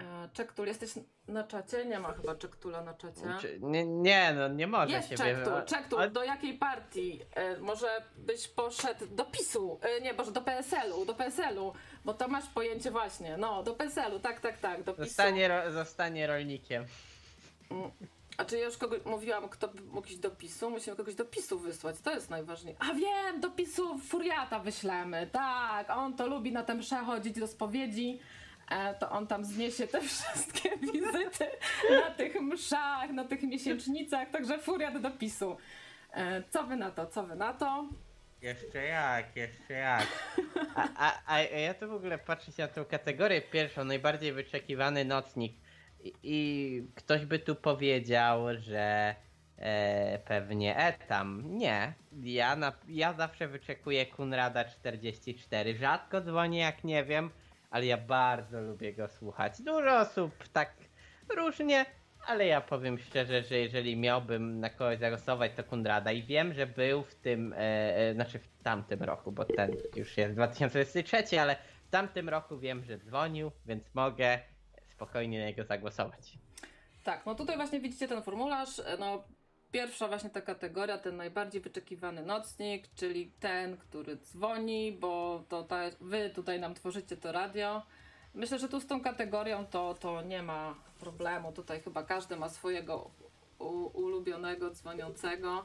E, 0.00 0.28
Czektul, 0.32 0.66
jesteś 0.66 0.90
na 1.28 1.44
czacie? 1.44 1.84
Nie 1.84 1.98
ma 2.00 2.12
chyba 2.12 2.34
Czektula 2.34 2.82
na 2.82 2.94
czacie. 2.94 3.20
Nie, 3.60 3.86
nie, 3.86 4.34
no 4.38 4.48
nie 4.48 4.66
może 4.66 4.92
Jest 4.92 5.08
się 5.08 5.16
Czektul, 5.16 5.52
Czektul, 5.66 5.98
Ale- 5.98 6.10
do 6.10 6.24
jakiej 6.24 6.54
partii? 6.58 7.20
E, 7.34 7.58
może 7.58 8.02
byś 8.16 8.48
poszedł 8.48 9.06
do 9.06 9.24
PiSu, 9.24 9.78
e, 9.82 10.00
nie, 10.00 10.12
może 10.12 10.32
do 10.32 10.40
PSL-u, 10.40 11.04
do 11.04 11.14
PSL-u, 11.14 11.72
bo 12.04 12.14
to 12.14 12.28
masz 12.28 12.46
pojęcie 12.46 12.90
właśnie, 12.90 13.36
no, 13.36 13.62
do 13.62 13.74
PSL-u, 13.74 14.18
tak, 14.20 14.40
tak, 14.40 14.58
tak, 14.58 14.82
do 14.82 14.92
PiSu. 14.92 15.04
Zostanie, 15.08 15.48
ro- 15.48 15.72
zostanie 15.72 16.26
rolnikiem. 16.26 16.84
A 18.36 18.44
czy 18.44 18.58
ja 18.58 18.64
już 18.64 18.76
kogoś 18.76 19.04
mówiłam, 19.04 19.48
kto 19.48 19.68
mógł 19.92 20.06
iść 20.06 20.18
do 20.18 20.30
PiSu? 20.30 20.70
Musimy 20.70 20.96
kogoś 20.96 21.14
do 21.14 21.24
PiSu 21.24 21.58
wysłać, 21.58 21.96
to 22.00 22.10
jest 22.10 22.30
najważniejsze. 22.30 22.80
A 22.90 22.94
wiem, 22.94 23.40
do 23.40 23.50
PiSu 23.50 23.98
Furiata 23.98 24.58
wyślemy, 24.58 25.26
tak, 25.32 25.90
on 25.90 26.16
to 26.16 26.26
lubi 26.26 26.52
na 26.52 26.62
tę 26.62 26.74
mszę 26.74 26.96
chodzić 26.96 27.40
do 27.40 27.46
spowiedzi, 27.46 28.18
to 29.00 29.10
on 29.10 29.26
tam 29.26 29.44
zniesie 29.44 29.86
te 29.86 30.00
wszystkie 30.08 30.70
wizyty 30.78 31.46
na 31.90 32.10
tych 32.10 32.40
mszach, 32.40 33.10
na 33.10 33.24
tych 33.24 33.42
miesięcznicach, 33.42 34.30
także 34.30 34.58
Furiat 34.58 35.00
do 35.00 35.10
PiSu. 35.10 35.56
E, 36.12 36.42
co 36.50 36.64
wy 36.64 36.76
na 36.76 36.90
to, 36.90 37.06
co 37.06 37.22
wy 37.22 37.36
na 37.36 37.52
to? 37.52 37.88
Jeszcze 38.42 38.82
jak, 38.82 39.36
jeszcze 39.36 39.74
jak. 39.74 40.06
A, 40.74 40.88
a, 40.96 41.22
a 41.26 41.40
ja 41.40 41.74
tu 41.74 41.88
w 41.88 41.92
ogóle 41.92 42.18
patrzę 42.18 42.52
się 42.52 42.62
na 42.62 42.68
tą 42.68 42.84
kategorię 42.84 43.42
pierwszą, 43.42 43.84
najbardziej 43.84 44.32
wyczekiwany 44.32 45.04
nocnik. 45.04 45.52
I, 46.04 46.12
i 46.22 46.86
ktoś 46.94 47.24
by 47.24 47.38
tu 47.38 47.56
powiedział, 47.56 48.46
że 48.58 49.14
e, 49.58 50.18
pewnie 50.18 50.76
Etam. 50.76 51.42
Nie. 51.58 51.94
Ja, 52.22 52.56
na, 52.56 52.72
ja 52.88 53.12
zawsze 53.12 53.48
wyczekuję 53.48 54.06
Kunrada 54.06 54.64
44. 54.64 55.76
Rzadko 55.76 56.20
dzwonię, 56.20 56.58
jak 56.58 56.84
nie 56.84 57.04
wiem, 57.04 57.30
ale 57.74 57.86
ja 57.86 57.96
bardzo 57.96 58.60
lubię 58.60 58.92
go 58.92 59.08
słuchać. 59.08 59.62
Dużo 59.62 59.98
osób 60.00 60.48
tak 60.52 60.74
różnie, 61.36 61.86
ale 62.26 62.46
ja 62.46 62.60
powiem 62.60 62.98
szczerze, 62.98 63.42
że 63.42 63.58
jeżeli 63.58 63.96
miałbym 63.96 64.60
na 64.60 64.70
kogoś 64.70 64.98
zagłosować, 64.98 65.52
to 65.56 65.64
Kunrada 65.64 66.12
i 66.12 66.22
wiem, 66.22 66.54
że 66.54 66.66
był 66.66 67.02
w 67.02 67.14
tym, 67.14 67.52
e, 67.52 67.56
e, 67.96 68.14
znaczy 68.14 68.38
w 68.38 68.62
tamtym 68.62 69.02
roku, 69.02 69.32
bo 69.32 69.44
ten 69.44 69.76
już 69.96 70.16
jest 70.16 70.34
2023, 70.34 71.40
ale 71.40 71.56
w 71.86 71.90
tamtym 71.90 72.28
roku 72.28 72.58
wiem, 72.58 72.84
że 72.84 72.98
dzwonił, 72.98 73.50
więc 73.66 73.94
mogę 73.94 74.38
spokojnie 74.90 75.40
na 75.40 75.46
niego 75.46 75.64
zagłosować. 75.64 76.38
Tak, 77.04 77.26
no 77.26 77.34
tutaj 77.34 77.56
właśnie 77.56 77.80
widzicie 77.80 78.08
ten 78.08 78.22
formularz. 78.22 78.78
e, 78.78 78.96
No, 78.98 79.24
pierwsza 79.74 80.08
właśnie 80.08 80.30
ta 80.30 80.40
kategoria, 80.40 80.98
ten 80.98 81.16
najbardziej 81.16 81.60
wyczekiwany 81.60 82.22
nocnik, 82.22 82.88
czyli 82.94 83.30
ten, 83.40 83.76
który 83.76 84.16
dzwoni, 84.16 84.92
bo 84.92 85.44
to 85.48 85.62
ta, 85.62 85.80
wy 86.00 86.30
tutaj 86.30 86.60
nam 86.60 86.74
tworzycie 86.74 87.16
to 87.16 87.32
radio. 87.32 87.82
Myślę, 88.34 88.58
że 88.58 88.68
tu 88.68 88.80
z 88.80 88.86
tą 88.86 89.00
kategorią 89.00 89.66
to, 89.66 89.94
to 89.94 90.22
nie 90.22 90.42
ma 90.42 90.74
problemu. 91.00 91.52
Tutaj 91.52 91.80
chyba 91.80 92.02
każdy 92.02 92.36
ma 92.36 92.48
swojego 92.48 93.10
u, 93.58 93.66
ulubionego 94.02 94.70
dzwoniącego. 94.70 95.64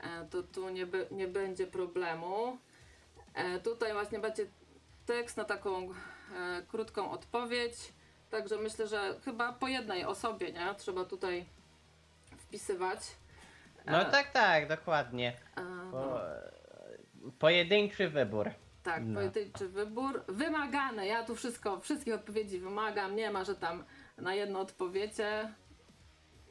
E, 0.00 0.26
to 0.30 0.42
tu 0.42 0.68
nie, 0.68 0.86
by, 0.86 1.06
nie 1.10 1.28
będzie 1.28 1.66
problemu. 1.66 2.58
E, 3.34 3.60
tutaj 3.60 3.92
właśnie 3.92 4.18
będzie 4.18 4.46
tekst 5.06 5.36
na 5.36 5.44
taką 5.44 5.88
e, 5.90 6.62
krótką 6.68 7.10
odpowiedź. 7.10 7.92
Także 8.30 8.56
myślę, 8.56 8.86
że 8.86 9.20
chyba 9.24 9.52
po 9.52 9.68
jednej 9.68 10.04
osobie, 10.04 10.52
nie? 10.52 10.74
Trzeba 10.78 11.04
tutaj 11.04 11.44
wpisywać. 12.38 13.00
No 13.90 14.04
tak, 14.04 14.30
tak, 14.32 14.68
dokładnie. 14.68 15.32
e, 15.56 15.62
no, 15.92 16.20
pojedynczy 17.38 18.08
wybór. 18.08 18.50
tak, 18.82 19.02
no. 19.04 19.14
pojedynczy 19.14 19.68
wybór. 19.68 20.24
Wymagane. 20.28 21.06
Ja 21.06 21.24
tu 21.24 21.34
wszystko, 21.34 21.80
wszystkich 21.80 22.14
odpowiedzi 22.14 22.58
wymagam. 22.58 23.16
Nie 23.16 23.30
ma, 23.30 23.44
że 23.44 23.54
tam 23.54 23.84
na 24.18 24.34
jedno 24.34 24.60
odpowiecie. 24.60 25.52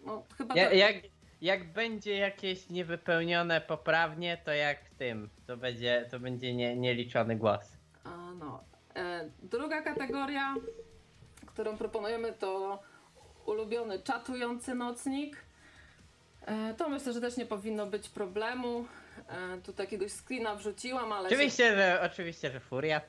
No 0.06 0.24
chyba 0.38 0.56
Ja, 0.56 0.70
to... 0.70 0.76
jak, 0.76 0.96
jak 1.42 1.74
będzie 1.74 2.18
jakieś 2.18 2.70
niewypełnione 2.70 3.62
poprawnie, 3.62 4.38
to 4.46 4.52
jak 4.52 4.86
w 4.86 4.96
tym, 4.96 5.30
to 5.48 5.58
będzie, 5.58 6.06
to 6.12 6.20
będzie 6.20 6.56
nie, 6.56 6.76
nieliczony 6.76 7.36
głos. 7.36 7.78
A, 8.04 8.34
no. 8.40 8.64
E, 8.96 9.30
druga 9.44 9.82
kategoria, 9.82 10.56
którą 11.46 11.78
proponujemy, 11.78 12.34
to 12.34 12.80
ulubiony 13.46 14.00
czatujący 14.00 14.76
nocnik. 14.76 15.47
E, 16.48 16.74
to 16.74 16.90
myślę, 16.90 17.14
że 17.14 17.22
też 17.22 17.38
nie 17.38 17.46
powinno 17.46 17.86
być 17.86 18.10
problemu. 18.10 18.86
E, 19.30 19.62
tu 19.62 19.74
jakiegoś 19.80 20.12
screena 20.12 20.56
wrzuciłam, 20.56 21.12
ale. 21.12 21.28
Oczywiście, 21.28 21.76
że, 21.76 22.02
oczywiście, 22.12 22.52
że 22.52 22.60
furiat. 22.60 23.04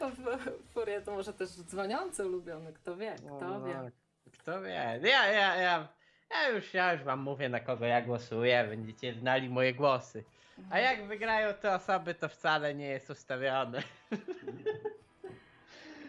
W 0.00 0.72
Furię 0.72 1.00
to 1.00 1.12
może 1.12 1.32
też 1.32 1.48
dzwoniący 1.48 2.26
ulubiony, 2.26 2.72
kto 2.72 2.96
wie, 2.96 3.14
kto 3.14 3.40
No, 3.40 3.64
wie. 3.64 3.90
Kto 4.32 4.62
wie. 4.62 4.68
Ja, 5.02 5.26
ja, 5.26 5.56
ja, 5.56 5.88
ja, 6.30 6.48
już, 6.48 6.74
ja 6.74 6.92
już 6.92 7.02
wam 7.02 7.20
mówię, 7.20 7.48
na 7.48 7.60
kogo 7.60 7.84
ja 7.86 8.02
głosuję, 8.02 8.64
będziecie 8.68 9.14
znali 9.14 9.48
moje 9.48 9.74
głosy. 9.74 10.24
A 10.70 10.78
jak 10.78 11.06
wygrają 11.06 11.54
te 11.54 11.74
osoby, 11.74 12.14
to 12.14 12.28
wcale 12.28 12.74
nie 12.74 12.86
jest 12.86 13.10
ustawione. 13.10 13.82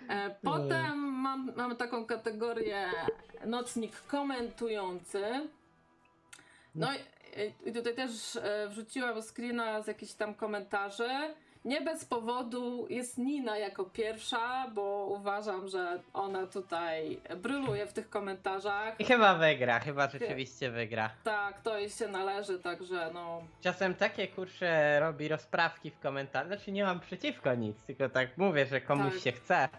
E, 0.10 0.36
potem 0.44 0.98
mam, 0.98 1.52
mamy 1.56 1.76
taką 1.76 2.06
kategorię 2.06 2.90
nocnik 3.46 4.02
komentujący. 4.02 5.24
No 6.76 6.88
i, 7.66 7.74
tutaj 7.74 7.96
też 7.96 8.36
e, 8.36 8.68
wrzuciłam 8.70 9.22
screena 9.22 9.82
z 9.82 9.88
jakichś 9.88 10.14
tam 10.14 10.36
komentarzy. 10.36 11.10
Nie 11.66 11.82
bez 11.82 12.06
powodu 12.06 12.88
jest 12.90 13.18
Nina 13.18 13.58
jako 13.58 13.86
pierwsza, 13.86 14.68
bo 14.74 15.08
uważam, 15.10 15.68
że 15.68 16.00
ona 16.14 16.48
tutaj 16.48 17.20
bryluje 17.38 17.86
w 17.88 17.94
tych 17.94 18.10
komentarzach. 18.10 19.00
I 19.00 19.04
chyba 19.06 19.34
wygra, 19.36 19.80
chyba 19.80 20.10
rzeczywiście 20.10 20.72
wygra. 20.72 21.10
Tak, 21.24 21.62
to 21.62 21.78
jej 21.78 21.90
się 21.90 22.08
należy, 22.08 22.60
także 22.60 23.12
no. 23.14 23.42
Czasem 23.62 23.96
takie 23.96 24.28
kurcze 24.28 25.00
robi 25.00 25.28
rozprawki 25.28 25.92
w 25.92 26.00
komentarzach. 26.00 26.48
Znaczy 26.48 26.72
nie 26.72 26.84
mam 26.84 27.00
przeciwko 27.00 27.56
nic, 27.56 27.78
tylko 27.88 28.10
tak 28.10 28.38
mówię, 28.38 28.66
że 28.66 28.82
komuś 28.82 29.14
Tak. 29.14 29.24
się 29.24 29.32
chce. 29.32 29.70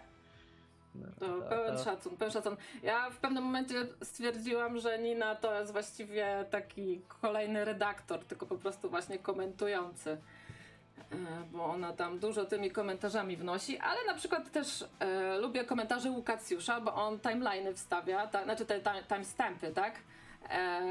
No, 1.01 1.27
To 1.27 1.41
pełen 1.49 1.77
szacun, 1.83 2.17
pełen 2.17 2.31
szacun. 2.33 2.55
Ja 2.83 3.09
w 3.09 3.17
pewnym 3.17 3.43
momencie 3.43 3.87
stwierdziłam, 4.03 4.77
że 4.79 4.99
Nina 4.99 5.35
to 5.35 5.59
jest 5.59 5.71
właściwie 5.71 6.45
taki 6.51 7.01
kolejny 7.21 7.65
redaktor, 7.65 8.25
tylko 8.25 8.45
po 8.45 8.57
prostu 8.57 8.89
właśnie 8.89 9.19
komentujący. 9.19 10.11
E, 11.11 11.15
Bo 11.51 11.65
ona 11.65 11.93
tam 11.93 12.19
dużo 12.19 12.45
tymi 12.45 12.71
komentarzami 12.71 13.37
wnosi, 13.37 13.77
ale 13.77 14.05
na 14.07 14.13
przykład 14.13 14.51
też 14.51 14.85
e, 14.99 15.37
lubię 15.37 15.65
komentarze 15.65 16.09
Łukacjusza, 16.11 16.81
bo 16.81 16.93
on 16.95 17.19
timeliny 17.19 17.73
wstawia, 17.73 18.27
ta, 18.27 18.43
znaczy 18.43 18.65
te 18.65 18.79
ti- 18.79 19.05
timestampy, 19.07 19.71
tak? 19.71 19.95
E, 20.49 20.81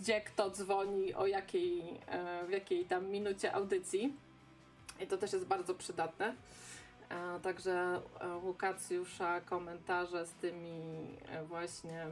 gdzie 0.00 0.20
kto 0.20 0.50
dzwoni, 0.50 1.14
o 1.14 1.26
jakiej, 1.26 2.00
e, 2.08 2.46
w 2.46 2.50
jakiej 2.50 2.84
tam 2.84 3.06
minucie 3.06 3.52
audycji. 3.54 4.12
I 5.00 5.06
to 5.06 5.16
też 5.16 5.32
jest 5.32 5.46
bardzo 5.46 5.74
przydatne. 5.74 6.34
Także 7.42 8.00
e, 8.20 8.36
Łukacjusza 8.36 9.40
komentarze 9.40 10.26
z 10.26 10.32
tymi 10.32 10.80
e, 11.28 11.44
właśnie 11.44 12.06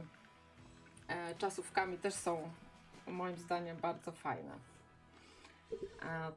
e, 1.07 1.35
czasówkami 1.35 1.97
też 1.97 2.13
są 2.13 2.51
moim 3.07 3.37
zdaniem 3.37 3.77
bardzo 3.77 4.11
fajne. 4.11 4.51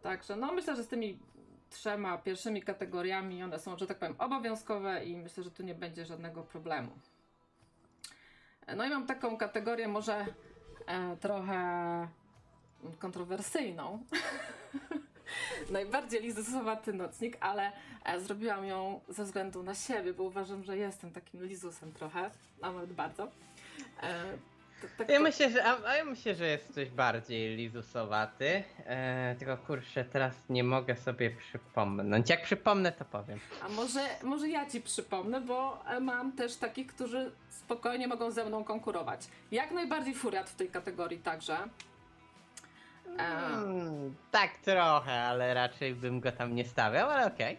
Także 0.03 0.37
no 0.37 0.53
myślę, 0.53 0.77
że 0.77 0.83
z 0.83 0.88
tymi 0.88 1.18
trzema 1.71 2.18
pierwszymi 2.18 2.62
kategoriami 2.62 3.42
one 3.42 3.59
są, 3.59 3.79
że 3.79 3.87
tak 3.87 3.99
powiem, 3.99 4.14
obowiązkowe 4.18 5.05
i 5.05 5.16
myślę, 5.16 5.42
że 5.42 5.51
tu 5.51 5.62
nie 5.62 5.75
będzie 5.75 6.05
żadnego 6.05 6.42
problemu. 6.42 6.90
No 8.77 8.85
i 8.85 8.90
mam 8.90 9.07
taką 9.07 9.37
kategorię 9.37 9.88
może 9.88 10.27
trochę 11.21 12.09
kontrowersyjną. 12.99 14.03
Najbardziej 15.71 16.23
lizusowaty 16.23 16.93
nocnik, 16.93 17.37
ale 17.41 17.73
e, 18.05 18.21
zrobiłam 18.21 18.64
ją 18.64 19.01
ze 19.09 19.25
względu 19.25 19.62
na 19.62 19.75
siebie, 19.75 20.12
bo 20.12 20.23
uważam, 20.25 20.64
że 20.64 20.77
jestem 20.77 21.11
takim 21.11 21.45
lizusem 21.45 21.93
trochę, 21.93 22.31
a 22.62 22.73
nawet 22.73 22.93
bardzo. 22.93 23.29
E, 24.03 24.38
to, 24.83 24.87
tak, 24.99 25.09
Ja 25.09 25.21
myślę, 25.21 25.51
że, 25.51 25.64
a, 25.64 25.79
a 25.87 25.97
ja 25.97 26.05
myślę, 26.05 26.35
że 26.35 26.47
jest 26.47 26.75
coś 26.75 26.91
bardziej 26.91 27.57
lizusowaty. 27.57 28.64
E, 28.87 29.37
tylko 29.38 29.57
kurczę, 29.57 30.05
teraz 30.05 30.35
nie 30.49 30.64
mogę 30.64 30.97
sobie 30.97 31.31
przypomnieć. 31.31 32.31
Jak 32.31 32.43
przypomnę, 32.43 32.93
to 32.93 33.05
powiem. 33.05 33.38
a 33.62 33.69
może, 33.69 34.01
może 34.23 34.49
ja 34.49 34.71
ci 34.71 34.81
przypomnę, 34.81 35.41
bo 35.41 35.85
e, 35.87 36.01
mam 36.01 36.33
też 36.33 36.57
takich, 36.57 36.87
którzy 36.87 37.33
spokojnie 37.49 38.09
mogą 38.09 38.31
ze 38.31 38.45
mną 38.45 38.64
konkurować. 38.64 39.21
Jak 39.51 39.71
najbardziej 39.71 40.14
furiat 40.14 40.51
w 40.51 40.55
tej 40.55 40.69
kategorii 40.69 41.19
także. 41.19 41.59
Mm, 43.16 44.14
tak 44.31 44.57
trochę, 44.59 45.12
ale 45.12 45.55
raczej 45.55 45.94
bym 45.94 46.21
go 46.21 46.33
tam 46.33 46.55
nie 46.55 46.64
stawiał, 46.64 47.11
ale 47.11 47.27
okej. 47.27 47.59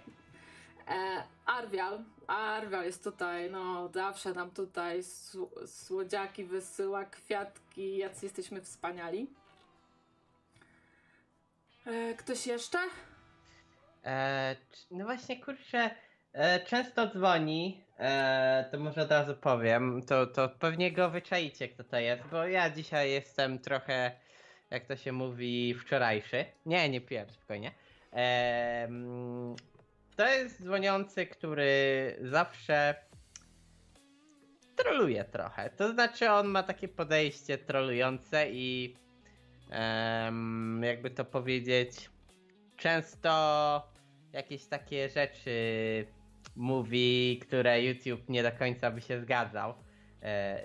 E, 0.88 1.24
Arwial. 1.46 2.00
Arwial 2.28 2.84
jest 2.86 3.04
tutaj, 3.04 3.52
no 3.52 3.90
zawsze 3.94 4.34
nam 4.34 4.52
tutaj 4.52 5.00
sł- 5.00 5.68
słodziaki 5.68 6.44
wysyła, 6.46 7.06
kwiatki, 7.06 7.98
jacy 7.98 8.26
jesteśmy 8.26 8.62
wspaniali. 8.62 9.30
E, 11.86 12.14
ktoś 12.14 12.48
jeszcze? 12.48 12.78
E, 14.06 14.56
No 14.92 15.06
właśnie, 15.06 15.44
kurczę, 15.44 15.90
e, 16.34 16.60
często 16.66 17.08
dzwoni, 17.08 17.84
e, 18.00 18.66
to 18.72 18.80
może 18.80 19.02
od 19.02 19.12
razu 19.12 19.36
powiem, 19.36 20.02
to, 20.08 20.28
to 20.28 20.50
pewnie 20.50 20.92
go 20.92 21.10
wyczaicie, 21.10 21.68
kto 21.70 21.84
to 21.84 21.98
jest, 21.98 22.24
bo 22.32 22.48
ja 22.48 22.70
dzisiaj 22.70 23.12
jestem 23.12 23.60
trochę, 23.60 24.12
jak 24.72 24.86
to 24.86 24.96
się 24.96 25.12
mówi, 25.12 25.74
wczorajszy. 25.74 26.46
Nie, 26.66 26.90
nie 26.90 27.02
piłem, 27.02 27.30
spokojnie. 27.30 27.72
E, 28.14 28.84
mm, 28.84 29.56
to 30.16 30.28
jest 30.28 30.64
dzwoniący, 30.64 31.26
który 31.26 32.16
zawsze 32.22 32.96
troluje 34.76 35.24
trochę. 35.24 35.70
To 35.70 35.92
znaczy, 35.92 36.32
on 36.32 36.48
ma 36.48 36.64
takie 36.64 36.88
podejście 36.88 37.58
trolujące 37.58 38.50
i 38.52 38.96
jakby 40.82 41.10
to 41.10 41.26
powiedzieć, 41.26 42.10
często 42.78 43.30
jakieś 44.34 44.66
takie 44.66 45.10
rzeczy 45.10 45.52
mówi, 46.56 47.40
które 47.42 47.84
YouTube 47.84 48.30
nie 48.30 48.44
do 48.44 48.52
końca 48.52 48.92
by 48.92 49.02
się 49.02 49.22
zgadzał. 49.22 49.74
E, 50.24 50.64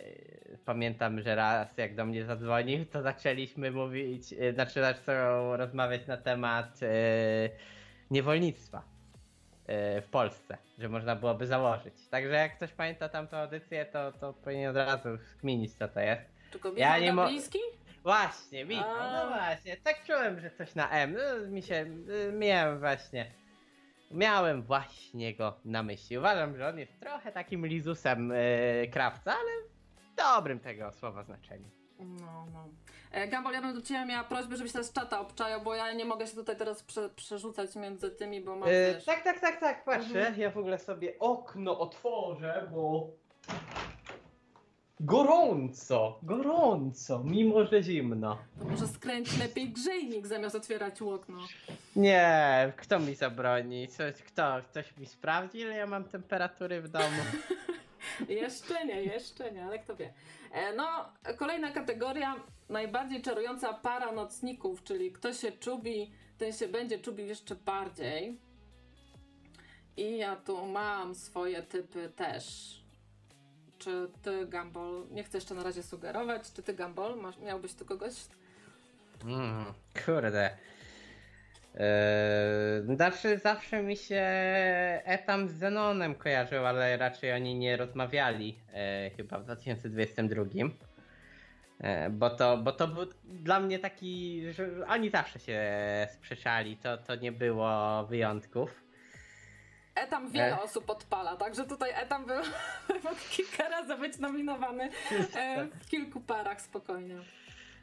pamiętam, 0.65 1.21
że 1.21 1.35
raz 1.35 1.79
jak 1.79 1.95
do 1.95 2.05
mnie 2.05 2.25
zadzwonił, 2.25 2.85
to 2.87 3.03
zaczęliśmy 3.03 3.71
mówić, 3.71 4.33
e, 4.33 4.53
znaczy 4.53 4.81
zaczął 4.81 5.57
rozmawiać 5.57 6.07
na 6.07 6.17
temat 6.17 6.81
e, 6.83 6.89
niewolnictwa 8.11 8.83
e, 9.67 10.03
w 10.03 10.09
Polsce, 10.09 10.59
że 10.79 10.89
można 10.89 11.17
byłoby 11.17 11.47
założyć. 11.47 11.95
Także 12.11 12.35
jak 12.35 12.57
ktoś 12.57 12.73
pamięta 12.73 13.09
tamtą 13.09 13.37
audycję, 13.37 13.87
to, 13.87 14.13
to 14.13 14.33
powinien 14.33 14.71
od 14.71 14.77
razu 14.77 15.09
skminić 15.19 15.75
co 15.75 15.89
to 15.89 16.01
jest. 16.01 16.23
Tylko 16.51 16.73
Ja 16.77 16.99
nie 16.99 17.13
mo- 17.13 17.23
Gabliński? 17.23 17.59
Właśnie, 18.03 18.65
Michał, 18.65 19.13
no 19.13 19.29
właśnie, 19.29 19.77
tak 19.77 20.05
czułem, 20.07 20.41
że 20.41 20.51
coś 20.51 20.75
na 20.75 20.91
M, 20.91 21.17
no, 21.17 21.47
mi 21.47 21.63
się, 21.63 21.87
y, 22.29 22.33
miałem 22.33 22.79
właśnie, 22.79 23.27
miałem 24.15 24.63
właśnie 24.63 25.35
go 25.35 25.55
na 25.65 25.83
myśli. 25.83 26.19
Uważam, 26.19 26.57
że 26.57 26.69
on 26.69 26.79
jest 26.79 27.01
trochę 27.01 27.33
takim 27.33 27.67
lizusem 27.67 28.33
y, 28.33 28.89
krawca, 28.93 29.33
ale 29.33 29.51
w 29.97 30.15
dobrym 30.17 30.61
tego 30.61 30.93
słowa 30.93 31.23
znaczeniu. 31.23 31.69
No, 31.99 32.47
no. 32.53 32.69
E, 33.11 33.29
Gambol, 33.29 33.53
ja 33.53 33.61
bym 33.63 33.75
do 33.75 33.83
Ciebie 33.83 34.05
miała 34.05 34.25
prośbę, 34.25 34.57
żebyś 34.57 34.73
teraz 34.73 34.93
czata 34.93 35.21
obczajał, 35.21 35.61
bo 35.63 35.75
ja 35.75 35.93
nie 35.93 36.05
mogę 36.05 36.27
się 36.27 36.35
tutaj 36.35 36.57
teraz 36.57 36.83
prze, 36.83 37.11
przerzucać 37.11 37.77
między 37.77 38.11
tymi, 38.11 38.41
bo 38.41 38.57
mam 38.57 38.69
Y, 38.69 38.73
wiesz... 38.95 39.05
tak, 39.05 39.23
tak, 39.25 39.41
tak, 39.41 39.61
tak, 39.61 39.85
patrzę, 39.85 40.19
Mhm. 40.19 40.41
ja 40.41 40.51
w 40.51 40.59
ogóle 40.59 40.79
sobie 40.79 41.19
okno 41.19 41.79
otworzę, 41.79 42.69
bo 42.73 43.11
gorąco, 45.05 46.19
gorąco, 46.23 47.25
mimo 47.25 47.65
że 47.65 47.83
zimno. 47.83 48.39
To 48.59 48.65
może 48.65 48.89
skręć 48.89 49.39
lepiej 49.39 49.69
grzejnik 49.69 50.27
zamiast 50.27 50.57
otwierać 50.57 51.03
okno. 51.03 51.39
Nie, 51.97 52.73
kto 52.77 52.99
mi 52.99 53.15
zabroni? 53.15 53.89
Coś, 53.89 54.15
kto? 54.15 54.61
Ktoś 54.71 54.97
mi 54.97 55.07
sprawdzi, 55.07 55.59
ile 55.59 55.77
ja 55.77 55.87
mam 55.87 56.05
temperatury 56.05 56.83
w 56.83 56.89
domu? 56.89 57.23
Jeszcze 58.29 58.87
nie, 58.87 59.03
jeszcze 59.03 59.53
nie, 59.53 59.65
ale 59.65 59.79
kto 59.79 59.97
wie. 59.97 60.13
E, 60.53 60.73
No, 60.77 60.85
kolejna 61.39 61.71
kategoria, 61.71 62.35
najbardziej 62.69 63.23
czarująca 63.23 63.73
para 63.75 64.13
nocników, 64.13 64.83
czyli 64.85 65.13
kto 65.13 65.33
się 65.33 65.53
czubi, 65.53 66.11
ten 66.39 66.53
się 66.53 66.69
będzie 66.69 66.99
czubił 66.99 67.27
jeszcze 67.27 67.55
bardziej. 67.55 68.39
I 69.97 70.17
ja 70.17 70.37
tu 70.37 70.67
mam 70.67 71.15
swoje 71.15 71.63
typy 71.63 72.09
też. 72.17 72.45
Czy 73.85 74.09
ty, 74.23 74.47
Gumball, 74.47 75.07
nie 75.11 75.25
chcę 75.25 75.39
jeszcze 75.39 75.55
na 75.55 75.63
razie 75.63 75.83
sugerować, 75.83 76.53
czy 76.53 76.63
ty, 76.63 76.75
Gumball, 76.75 77.17
masz, 77.17 77.39
miałbyś 77.39 77.75
tu 77.75 77.85
kogoś? 77.85 78.13
Mm, 79.25 79.65
kurde. 80.07 80.51
Eee, 81.75 82.97
Znaczy 82.97 83.39
zawsze 83.39 83.83
mi 83.83 83.97
się 83.97 84.23
Etam 85.05 85.49
z 85.49 85.53
Zenonem 85.53 86.15
kojarzył, 86.15 86.67
ale 86.67 86.97
raczej 86.97 87.33
oni 87.33 87.55
nie 87.55 87.77
rozmawiali 87.77 88.59
e, 88.73 89.11
chyba 89.17 89.39
w 89.39 89.45
2022. 89.45 90.45
E, 91.81 92.11
bo, 92.11 92.31
to, 92.31 92.57
bo 92.59 92.73
to 92.73 92.89
był 92.89 93.07
dla 93.25 93.61
mnie 93.61 93.79
taki, 93.79 94.43
że 94.53 94.87
oni 94.89 95.11
zawsze 95.11 95.39
się 95.39 95.63
sprzeczali, 96.11 96.77
to, 96.77 96.99
to 96.99 97.15
nie 97.17 97.33
było 97.33 98.05
wyjątków. 98.07 98.84
Etam 99.95 100.31
wiele 100.31 100.53
E. 100.53 100.61
osób 100.63 100.91
odpala, 100.91 101.37
także 101.37 101.65
tutaj 101.65 101.91
Etam 101.95 102.27
był 102.27 102.41
kilka 103.31 103.69
razy 103.69 103.97
być 103.97 104.19
nominowany 104.19 104.91
e, 105.37 105.65
w 105.65 105.89
kilku 105.89 106.21
parach 106.21 106.61
spokojnie. 106.61 107.17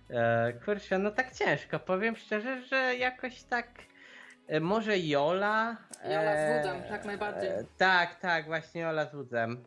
E, 0.10 0.54
kurczę, 0.66 0.98
no 1.00 1.12
tak 1.12 1.36
ciężko. 1.36 1.80
Powiem 1.80 2.16
szczerze, 2.16 2.62
że 2.62 2.96
jakoś 2.96 3.44
tak. 3.44 3.68
E, 4.48 4.60
może 4.60 5.00
Jola. 5.00 5.78
Jola 6.04 6.36
z 6.36 6.58
Wódzem, 6.58 6.92
jak 6.92 7.06
najbardziej. 7.06 7.50
tak, 7.78 8.16
tak, 8.16 8.46
właśnie 8.46 8.82
Jola 8.82 9.06
z 9.06 9.16
Wódzem. 9.16 9.64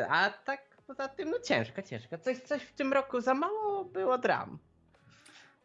E, 0.00 0.06
a 0.10 0.30
tak 0.30 0.68
poza 0.86 1.08
tym, 1.08 1.30
no 1.30 1.38
ciężko, 1.38 1.82
ciężko. 1.82 2.18
Coś, 2.18 2.38
coś 2.38 2.62
w 2.62 2.72
tym 2.72 2.92
roku 2.92 3.20
za 3.20 3.34
mało 3.34 3.84
było 3.84 4.18
dram. 4.18 4.58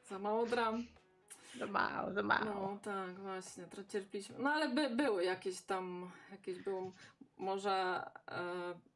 Za 0.03 0.19
mało 0.19 0.45
dram. 0.45 0.83
Za 1.59 1.65
mało, 1.65 2.13
za 2.13 2.23
mało. 2.23 2.45
No 2.45 2.77
tak, 2.83 3.19
właśnie, 3.19 3.63
trochę 3.63 3.89
cierpiliśmy. 3.89 4.35
No 4.39 4.49
ale 4.49 4.69
by, 4.69 4.89
były 4.89 5.23
jakieś 5.23 5.61
tam, 5.61 6.11
jakieś 6.31 6.59
był 6.59 6.91
może 7.37 8.03
e, 8.27 8.41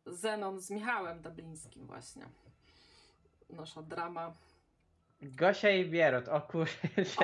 Zenon 0.06 0.60
z 0.60 0.72
Michałem 0.72 1.22
Dablińskim 1.22 1.88
właśnie. 1.88 2.30
Nasza 3.50 3.82
drama. 3.82 4.34
Gosia 5.22 5.70
i 5.70 5.86
Bierut, 5.86 6.28
o 6.30 6.41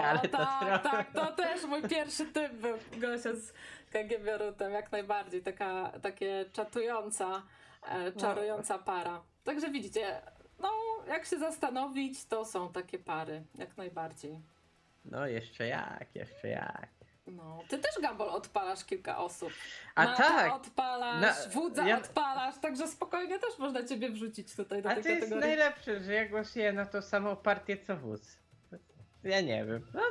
ale 0.04 0.19
to 0.19 0.38
tak, 0.38 0.60
trochę... 0.60 0.80
tak, 0.80 1.13
to 1.13 1.32
też 1.32 1.65
mój 1.65 1.82
pierwszy 1.82 2.26
typ 2.26 2.54
był 2.54 2.78
Gosia 2.98 3.36
z 3.36 3.54
KGB 3.91 4.38
Rutem, 4.38 4.72
jak 4.72 4.91
najbardziej, 4.91 5.41
taka, 5.41 5.91
takie 6.02 6.46
czatująca, 6.54 7.43
e, 7.89 8.12
czarująca 8.12 8.80
para. 8.80 9.22
Także 9.43 9.69
widzicie, 9.69 10.22
no 10.60 10.69
jak 11.08 11.26
się 11.26 11.39
zastanowić, 11.39 12.26
to 12.26 12.46
są 12.46 12.72
takie 12.72 13.00
pary, 13.00 13.43
jak 13.56 13.78
najbardziej. 13.78 14.39
No 15.05 15.27
jeszcze 15.27 15.67
jak, 15.67 16.15
jeszcze 16.15 16.47
jak. 16.47 16.87
No, 17.27 17.63
ty 17.69 17.77
też 17.77 17.91
Gambol 18.01 18.29
odpalasz 18.29 18.85
kilka 18.85 19.17
osób. 19.17 19.53
A 19.95 20.03
Mata 20.05 20.23
tak, 20.23 20.53
odpalasz, 20.53 21.21
Na- 21.21 21.51
Wódza 21.51 21.87
ja- 21.87 21.97
odpalasz, 21.97 22.55
także 22.61 22.87
spokojnie 22.87 23.39
też 23.39 23.57
można 23.59 23.83
ciebie 23.83 24.09
wrzucić 24.09 24.55
tutaj 24.55 24.81
do 24.81 24.89
a 24.89 24.93
tej 24.93 25.03
to 25.03 25.09
jest 25.09 25.31
najlepsze, 25.35 25.99
że 26.03 26.13
ja 26.13 26.29
głosuję 26.29 26.73
na 26.73 26.85
tą 26.85 27.01
samą 27.01 27.35
partię 27.35 27.77
co 27.77 27.97
wóz. 27.97 28.37
Ja 29.23 29.41
nie 29.41 29.65
wiem. 29.65 29.87
No, 29.93 30.01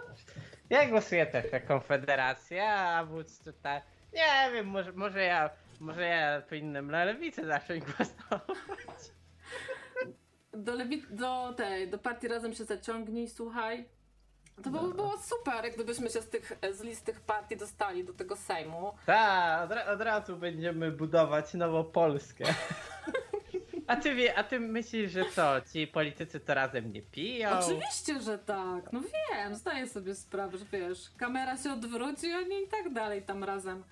ja 0.70 0.87
głosuję 0.88 1.26
też 1.26 1.52
na 1.52 1.61
Konfederację, 1.61 2.68
a 2.70 3.05
wóz 3.05 3.38
tutaj. 3.38 3.81
Nie 4.14 4.52
wiem, 4.52 4.66
może, 4.66 4.92
może 4.92 5.22
ja. 5.22 5.50
Może 5.81 6.02
ja 6.07 6.40
powinienem 6.40 6.90
na 6.90 7.05
lewicę 7.05 7.46
zacząć 7.46 7.85
głosować. 7.85 9.12
Do, 10.52 10.72
lewi- 10.72 11.07
do 11.11 11.52
tej, 11.57 11.88
do 11.90 11.98
partii 11.98 12.28
razem 12.28 12.55
się 12.55 12.64
zaciągnij, 12.64 13.28
słuchaj. 13.28 13.88
To 14.65 14.71
by 14.71 14.95
było 14.95 15.19
super, 15.19 15.65
jak 15.65 15.75
gdybyśmy 15.75 16.11
się 16.11 16.23
z, 16.23 16.29
tych, 16.29 16.53
z 16.73 16.81
list 16.81 17.05
tych 17.05 17.21
partii 17.21 17.57
dostali 17.57 18.05
do 18.05 18.12
tego 18.12 18.37
Sejmu. 18.37 18.93
Tak, 19.07 19.71
od, 19.71 19.88
od 19.88 20.01
razu 20.01 20.37
będziemy 20.37 20.91
budować 20.91 21.55
nową 21.55 21.85
Polskę. 21.85 22.45
A 23.87 23.97
ty, 23.97 24.15
wie, 24.15 24.38
a 24.38 24.45
ty 24.45 24.61
myślisz, 24.61 25.12
że 25.12 25.25
co, 25.35 25.61
ci 25.73 25.87
politycy 25.87 26.41
to 26.41 26.55
razem 26.55 26.93
nie 26.93 27.03
piją? 27.03 27.51
Oczywiście, 27.51 28.21
że 28.21 28.38
tak. 28.38 28.93
No 28.93 29.01
wiem, 29.01 29.55
zdaję 29.55 29.88
sobie 29.88 30.15
sprawę, 30.15 30.59
że 30.59 30.65
wiesz, 30.73 31.11
kamera 31.17 31.57
się 31.57 31.73
odwróci 31.73 32.33
oni 32.33 32.62
i 32.65 32.69
tak 32.69 32.93
dalej 32.93 33.23
tam 33.23 33.45
razem. 33.45 33.85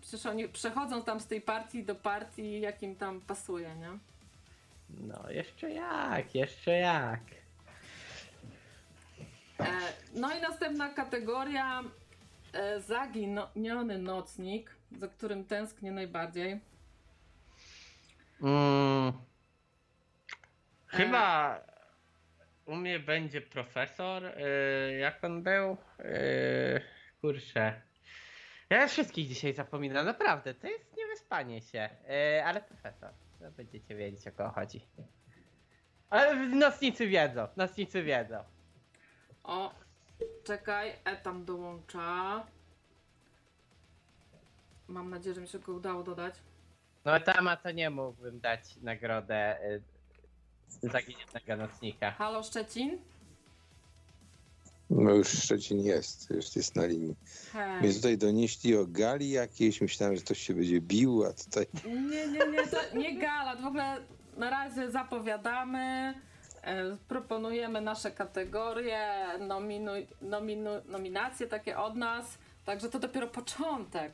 Przecież 0.00 0.26
oni 0.26 0.48
przechodzą 0.48 1.02
tam 1.02 1.20
z 1.20 1.26
tej 1.26 1.40
partii 1.40 1.84
do 1.84 1.94
partii, 1.94 2.60
jak 2.60 2.82
im 2.82 2.96
tam 2.96 3.20
pasuje, 3.20 3.76
nie? 3.76 3.98
No, 4.90 5.30
jeszcze 5.30 5.70
jak, 5.70 6.34
jeszcze 6.34 6.70
jak. 6.70 7.20
E, 9.60 9.64
no 10.14 10.36
i 10.36 10.40
następna 10.40 10.88
kategoria 10.88 11.82
e, 12.52 12.80
zaginiony 12.80 13.98
nocnik, 13.98 14.70
za 14.98 15.08
którym 15.08 15.44
tęsknię 15.44 15.92
najbardziej. 15.92 16.60
Mm. 18.42 19.12
Chyba 20.86 21.60
u 22.66 22.76
mnie 22.76 23.00
będzie 23.00 23.40
profesor. 23.40 24.22
Jak 24.98 25.24
on 25.24 25.42
był? 25.42 25.76
Kurczę. 27.20 27.82
Ja 28.70 28.86
wszystkich 28.88 29.28
dzisiaj 29.28 29.54
zapominam, 29.54 30.06
naprawdę. 30.06 30.54
To 30.54 30.66
jest 30.66 30.96
niewyspanie 30.96 31.60
się. 31.60 31.88
Ale 32.44 32.60
profesor. 32.60 33.10
No 33.40 33.50
będziecie 33.50 33.94
wiedzieć 33.94 34.28
o 34.28 34.32
kogo 34.32 34.50
chodzi. 34.50 34.80
Ale 36.10 36.36
nocnicy 36.36 37.06
wiedzą, 37.06 37.48
nocnicy 37.56 38.02
wiedzą. 38.02 38.44
O, 39.48 39.74
czekaj, 40.44 40.92
E 41.04 41.16
tam 41.16 41.44
dołącza. 41.44 42.46
Mam 44.88 45.10
nadzieję, 45.10 45.34
że 45.34 45.40
mi 45.40 45.48
się 45.48 45.58
go 45.58 45.72
udało 45.72 46.02
dodać. 46.02 46.34
No 47.04 47.20
tama 47.20 47.56
to 47.56 47.70
nie 47.70 47.90
mógłbym 47.90 48.40
dać 48.40 48.76
nagrodę 48.76 49.58
yy, 50.82 50.90
zaginionego 50.90 51.56
nocnika. 51.56 52.10
Halo 52.10 52.42
Szczecin? 52.42 52.98
No 54.90 55.10
już 55.14 55.28
Szczecin 55.28 55.80
jest, 55.80 56.30
już 56.30 56.56
jest 56.56 56.76
na 56.76 56.86
linii. 56.86 57.16
Hej. 57.52 57.80
Mnie 57.80 57.94
tutaj 57.94 58.18
donieśli 58.18 58.76
o 58.76 58.86
gali 58.86 59.30
jakiejś, 59.30 59.80
myślałem, 59.80 60.16
że 60.16 60.22
ktoś 60.22 60.38
się 60.38 60.54
będzie 60.54 60.80
bił, 60.80 61.24
a 61.24 61.32
tutaj... 61.32 61.66
Nie, 61.84 62.28
nie, 62.28 62.48
nie, 62.48 62.66
to 62.66 62.96
nie 62.96 63.18
gala. 63.18 63.56
W 63.56 63.66
ogóle 63.66 63.96
na 64.36 64.50
razie 64.50 64.90
zapowiadamy, 64.90 66.14
proponujemy 67.08 67.80
nasze 67.80 68.10
kategorie, 68.10 69.26
nominu, 69.40 69.92
nominu, 70.20 70.70
nominacje 70.86 71.46
takie 71.46 71.78
od 71.78 71.96
nas. 71.96 72.38
Także 72.64 72.88
to 72.88 72.98
dopiero 72.98 73.26
początek. 73.26 74.12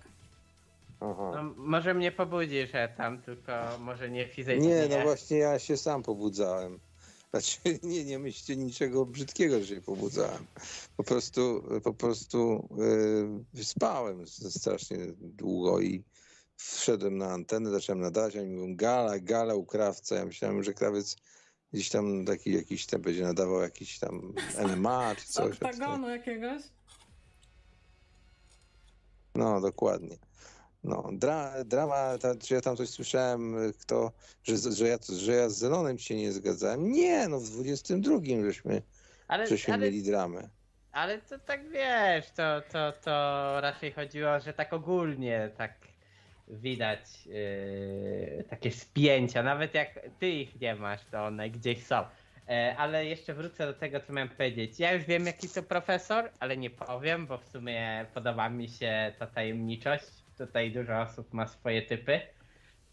No, 1.01 1.55
może 1.57 1.95
mnie 1.95 2.13
pobudzi, 2.13 2.67
że 2.67 2.89
tam, 2.97 3.23
tylko 3.23 3.53
może 3.79 4.11
nie 4.11 4.29
fizycznie. 4.29 4.69
Nie, 4.69 4.89
no 4.89 5.03
właśnie 5.03 5.37
ja 5.37 5.59
się 5.59 5.77
sam 5.77 6.03
pobudzałem. 6.03 6.79
Znaczy, 7.31 7.59
nie, 7.83 8.05
nie 8.05 8.19
myślcie 8.19 8.57
niczego 8.57 9.07
brzydkiego, 9.07 9.61
że 9.61 9.67
się 9.67 9.81
pobudzałem. 9.81 10.47
Po 10.97 11.05
prostu, 11.05 11.65
po 11.85 11.95
prostu 11.95 12.69
yy, 13.55 13.65
spałem 13.65 14.27
strasznie 14.27 14.99
długo 15.21 15.81
i 15.81 16.05
wszedłem 16.57 17.19
na 17.19 17.33
antenę, 17.33 17.71
zacząłem 17.71 18.01
nadawać, 18.01 18.37
oni 18.37 18.51
mówią 18.51 18.77
gala, 18.77 19.19
gala 19.19 19.55
u 19.55 19.65
krawca. 19.65 20.17
Ja 20.17 20.25
myślałem, 20.25 20.63
że 20.63 20.75
krawiec 20.75 21.17
gdzieś 21.75 21.91
tam 21.91 22.25
taki 22.25 22.53
jakiś 22.53 22.87
tam 22.87 23.01
będzie 23.03 23.23
nadawał 23.23 23.61
jakiś 23.61 23.99
tam 23.99 24.35
NMA 24.59 25.15
czy 25.15 25.27
Z 25.27 25.31
coś. 25.31 25.53
oktagonu 25.53 26.09
jakiegoś. 26.09 26.63
No, 29.35 29.61
dokładnie. 29.61 30.17
No, 30.85 31.11
dra, 31.13 31.65
drama, 31.65 32.19
ta, 32.19 32.35
czy 32.37 32.55
ja 32.55 32.61
tam 32.61 32.77
coś 32.77 32.89
słyszałem, 32.89 33.57
kto, 33.81 34.13
że, 34.45 34.57
że, 34.57 34.89
ja, 34.89 34.99
że 35.19 35.33
ja 35.33 35.49
z 35.49 35.59
Zenonem 35.59 35.99
się 35.99 36.17
nie 36.17 36.33
zgadzałem. 36.33 36.93
Nie, 36.93 37.29
no 37.29 37.41
w 37.41 37.51
22 37.51 38.19
żeśmy, 38.45 38.83
ale, 39.29 39.47
żeśmy 39.47 39.75
ale, 39.75 39.87
mieli 39.87 40.03
dramę. 40.03 40.49
ale 40.93 41.19
to 41.23 41.39
tak 41.39 41.69
wiesz, 41.71 42.31
to, 42.31 42.63
to, 42.73 42.93
to 43.05 43.11
raczej 43.61 43.93
chodziło, 43.93 44.41
że 44.41 44.53
tak 44.53 44.73
ogólnie 44.73 45.51
tak 45.57 45.73
widać 46.49 47.27
yy, 47.27 48.45
takie 48.51 48.71
spięcia, 48.71 49.43
nawet 49.43 49.75
jak 49.75 50.01
ty 50.19 50.31
ich 50.31 50.61
nie 50.61 50.75
masz, 50.75 51.05
to 51.05 51.25
one 51.25 51.51
gdzieś 51.51 51.87
są. 51.87 52.05
E, 52.49 52.77
ale 52.79 53.07
jeszcze 53.07 53.35
wrócę 53.35 53.67
do 53.67 53.75
tego, 53.75 54.01
co 54.01 54.13
miałem 54.13 54.29
powiedzieć. 54.29 54.81
Ja 54.81 54.93
już 54.93 55.05
wiem, 55.05 55.27
jaki 55.27 55.49
to 55.49 55.63
profesor, 55.63 56.31
ale 56.41 56.57
nie 56.57 56.71
powiem, 56.71 57.27
bo 57.27 57.39
w 57.39 57.45
sumie 57.47 58.07
podoba 58.15 58.49
mi 58.49 58.69
się 58.69 59.13
ta 59.19 59.27
tajemniczość. 59.27 60.05
Tutaj 60.39 60.73
dużo 60.73 61.01
osób 61.01 61.33
ma 61.33 61.47
swoje 61.47 61.83
typy. 61.83 62.21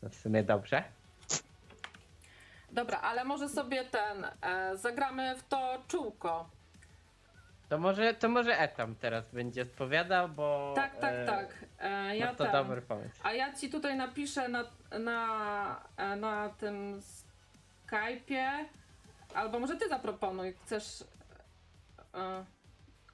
W 0.01 0.15
sumie 0.15 0.43
dobrze. 0.43 0.83
Dobra, 2.71 2.97
ale 2.97 3.23
może 3.23 3.49
sobie 3.49 3.83
ten, 3.83 4.25
e, 4.41 4.77
zagramy 4.77 5.35
w 5.35 5.47
to 5.47 5.83
czółko. 5.87 6.49
To 7.71 7.77
może, 7.77 8.13
to 8.13 8.29
może 8.29 8.59
Etam 8.59 8.95
teraz 8.95 9.31
będzie 9.31 9.61
odpowiadał, 9.61 10.29
bo. 10.29 10.73
Tak, 10.75 10.99
tak, 10.99 11.13
e, 11.13 11.25
tak. 11.25 11.65
E, 11.79 12.17
ja 12.17 12.35
to 12.35 12.43
ten. 12.43 12.51
dobry 12.51 12.81
pomysł. 12.81 13.19
A 13.23 13.33
ja 13.33 13.53
ci 13.53 13.69
tutaj 13.69 13.97
napiszę 13.97 14.47
na, 14.47 14.63
na, 14.99 15.83
e, 15.97 16.15
na 16.15 16.49
tym 16.49 17.01
Skype'ie, 17.87 18.65
albo 19.33 19.59
może 19.59 19.75
ty 19.75 19.89
zaproponuj, 19.89 20.53
chcesz 20.53 21.03
e, 22.13 22.45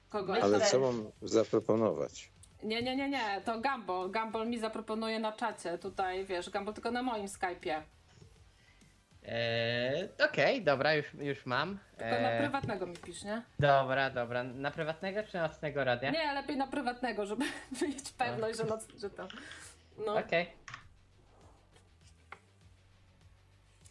kogoś. 0.08 0.40
Ale 0.40 0.60
co 0.60 0.80
mam 0.80 1.10
zaproponować? 1.22 2.30
Nie, 2.62 2.82
nie, 2.82 2.96
nie, 2.96 3.08
nie, 3.08 3.40
to 3.44 3.52
Gumball. 3.52 4.10
Gumball 4.10 4.48
mi 4.48 4.58
zaproponuje 4.58 5.18
na 5.18 5.32
czacie 5.32 5.78
tutaj, 5.78 6.24
wiesz, 6.24 6.50
Gumball 6.50 6.74
tylko 6.74 6.90
na 6.90 7.02
moim 7.02 7.26
Skype'ie. 7.26 7.82
Eee, 9.24 10.08
Okej, 10.30 10.62
dobra, 10.64 10.94
już, 10.94 11.06
już 11.14 11.46
mam. 11.46 11.78
Tylko 11.96 12.10
na 12.20 12.30
Eee, 12.30 12.38
prywatnego 12.40 12.86
mi 12.86 12.96
pisz, 12.96 13.24
nie? 13.24 13.42
dobra, 13.58 14.10
dobra. 14.10 14.42
Na 14.44 14.70
prywatnego 14.70 15.22
czy 15.22 15.38
nocnego 15.38 15.84
radia? 15.84 16.10
Nie, 16.10 16.32
lepiej 16.34 16.56
na 16.56 16.66
prywatnego, 16.66 17.26
żeby 17.26 17.44
mieć 17.82 18.12
pewność, 18.12 18.58
że, 18.58 18.64
noc, 18.64 18.86
że 19.00 19.10
to... 19.10 19.28
No, 20.06 20.14
okej, 20.18 20.46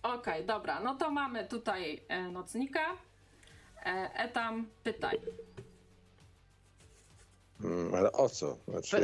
Okej. 0.04 0.46
dobra, 0.46 0.80
no 0.80 0.96
to 0.96 1.12
mamy 1.12 1.46
tutaj 1.48 2.02
e, 2.08 2.22
nocnika. 2.22 2.86
E, 3.86 4.10
etam, 4.16 4.68
pytaj. 4.84 5.18
Mm, 7.64 7.96
ale 7.96 8.12
o 8.12 8.30
co? 8.30 8.58
Znaczy, 8.68 8.98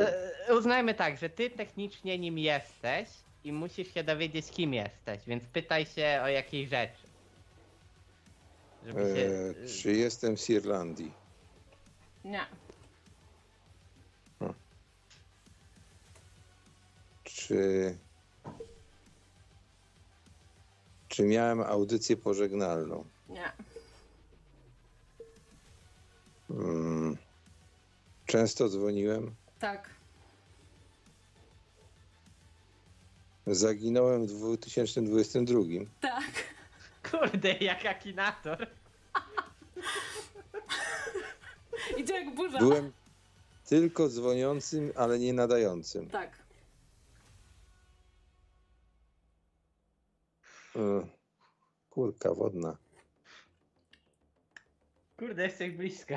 P- 0.48 0.54
Uznajmy 0.58 0.94
tak, 0.94 1.18
że 1.18 1.30
ty 1.30 1.50
technicznie 1.50 2.20
nim 2.20 2.38
jesteś 2.38 3.10
i 3.44 3.52
musisz 3.52 3.94
się 3.94 4.04
dowiedzieć, 4.04 4.52
kim 4.52 4.74
jesteś, 4.74 5.20
więc 5.28 5.44
pytaj 5.44 5.86
się 5.86 6.20
o 6.24 6.28
jakiej 6.28 6.68
rzeczy. 6.68 7.04
Żeby 8.86 9.00
się. 9.02 9.32
e, 9.64 9.68
czy 9.68 9.92
jestem 9.94 10.38
z 10.38 10.50
Irlandii? 10.50 11.12
Nie, 12.26 12.46
Czy. 17.24 17.98
Czy 21.08 21.24
miałem 21.24 21.62
audycję 21.62 22.18
pożegnalną? 22.18 23.06
nie, 23.30 23.52
Mm, 26.50 27.18
często 28.26 28.70
dzwoniłem. 28.70 29.36
tak, 29.60 29.90
Zaginąłem 33.48 34.28
w 34.28 34.32
2022. 34.34 35.60
tak. 36.00 36.54
Kurde, 37.12 37.52
jak 37.54 37.86
akinator. 37.86 38.68
Idzie 41.98 42.14
jak 42.14 42.36
burza. 42.36 42.60
Byłem 42.60 42.92
tylko 43.66 44.10
dzwoniącym, 44.10 44.92
ale 44.96 45.20
nie 45.20 45.34
nadającym. 45.34 46.10
Tak, 46.10 46.44
Kurka 51.90 52.34
wodna. 52.34 52.78
Kurde, 55.18 55.44
jesteś 55.44 55.72
blisko. 55.72 56.16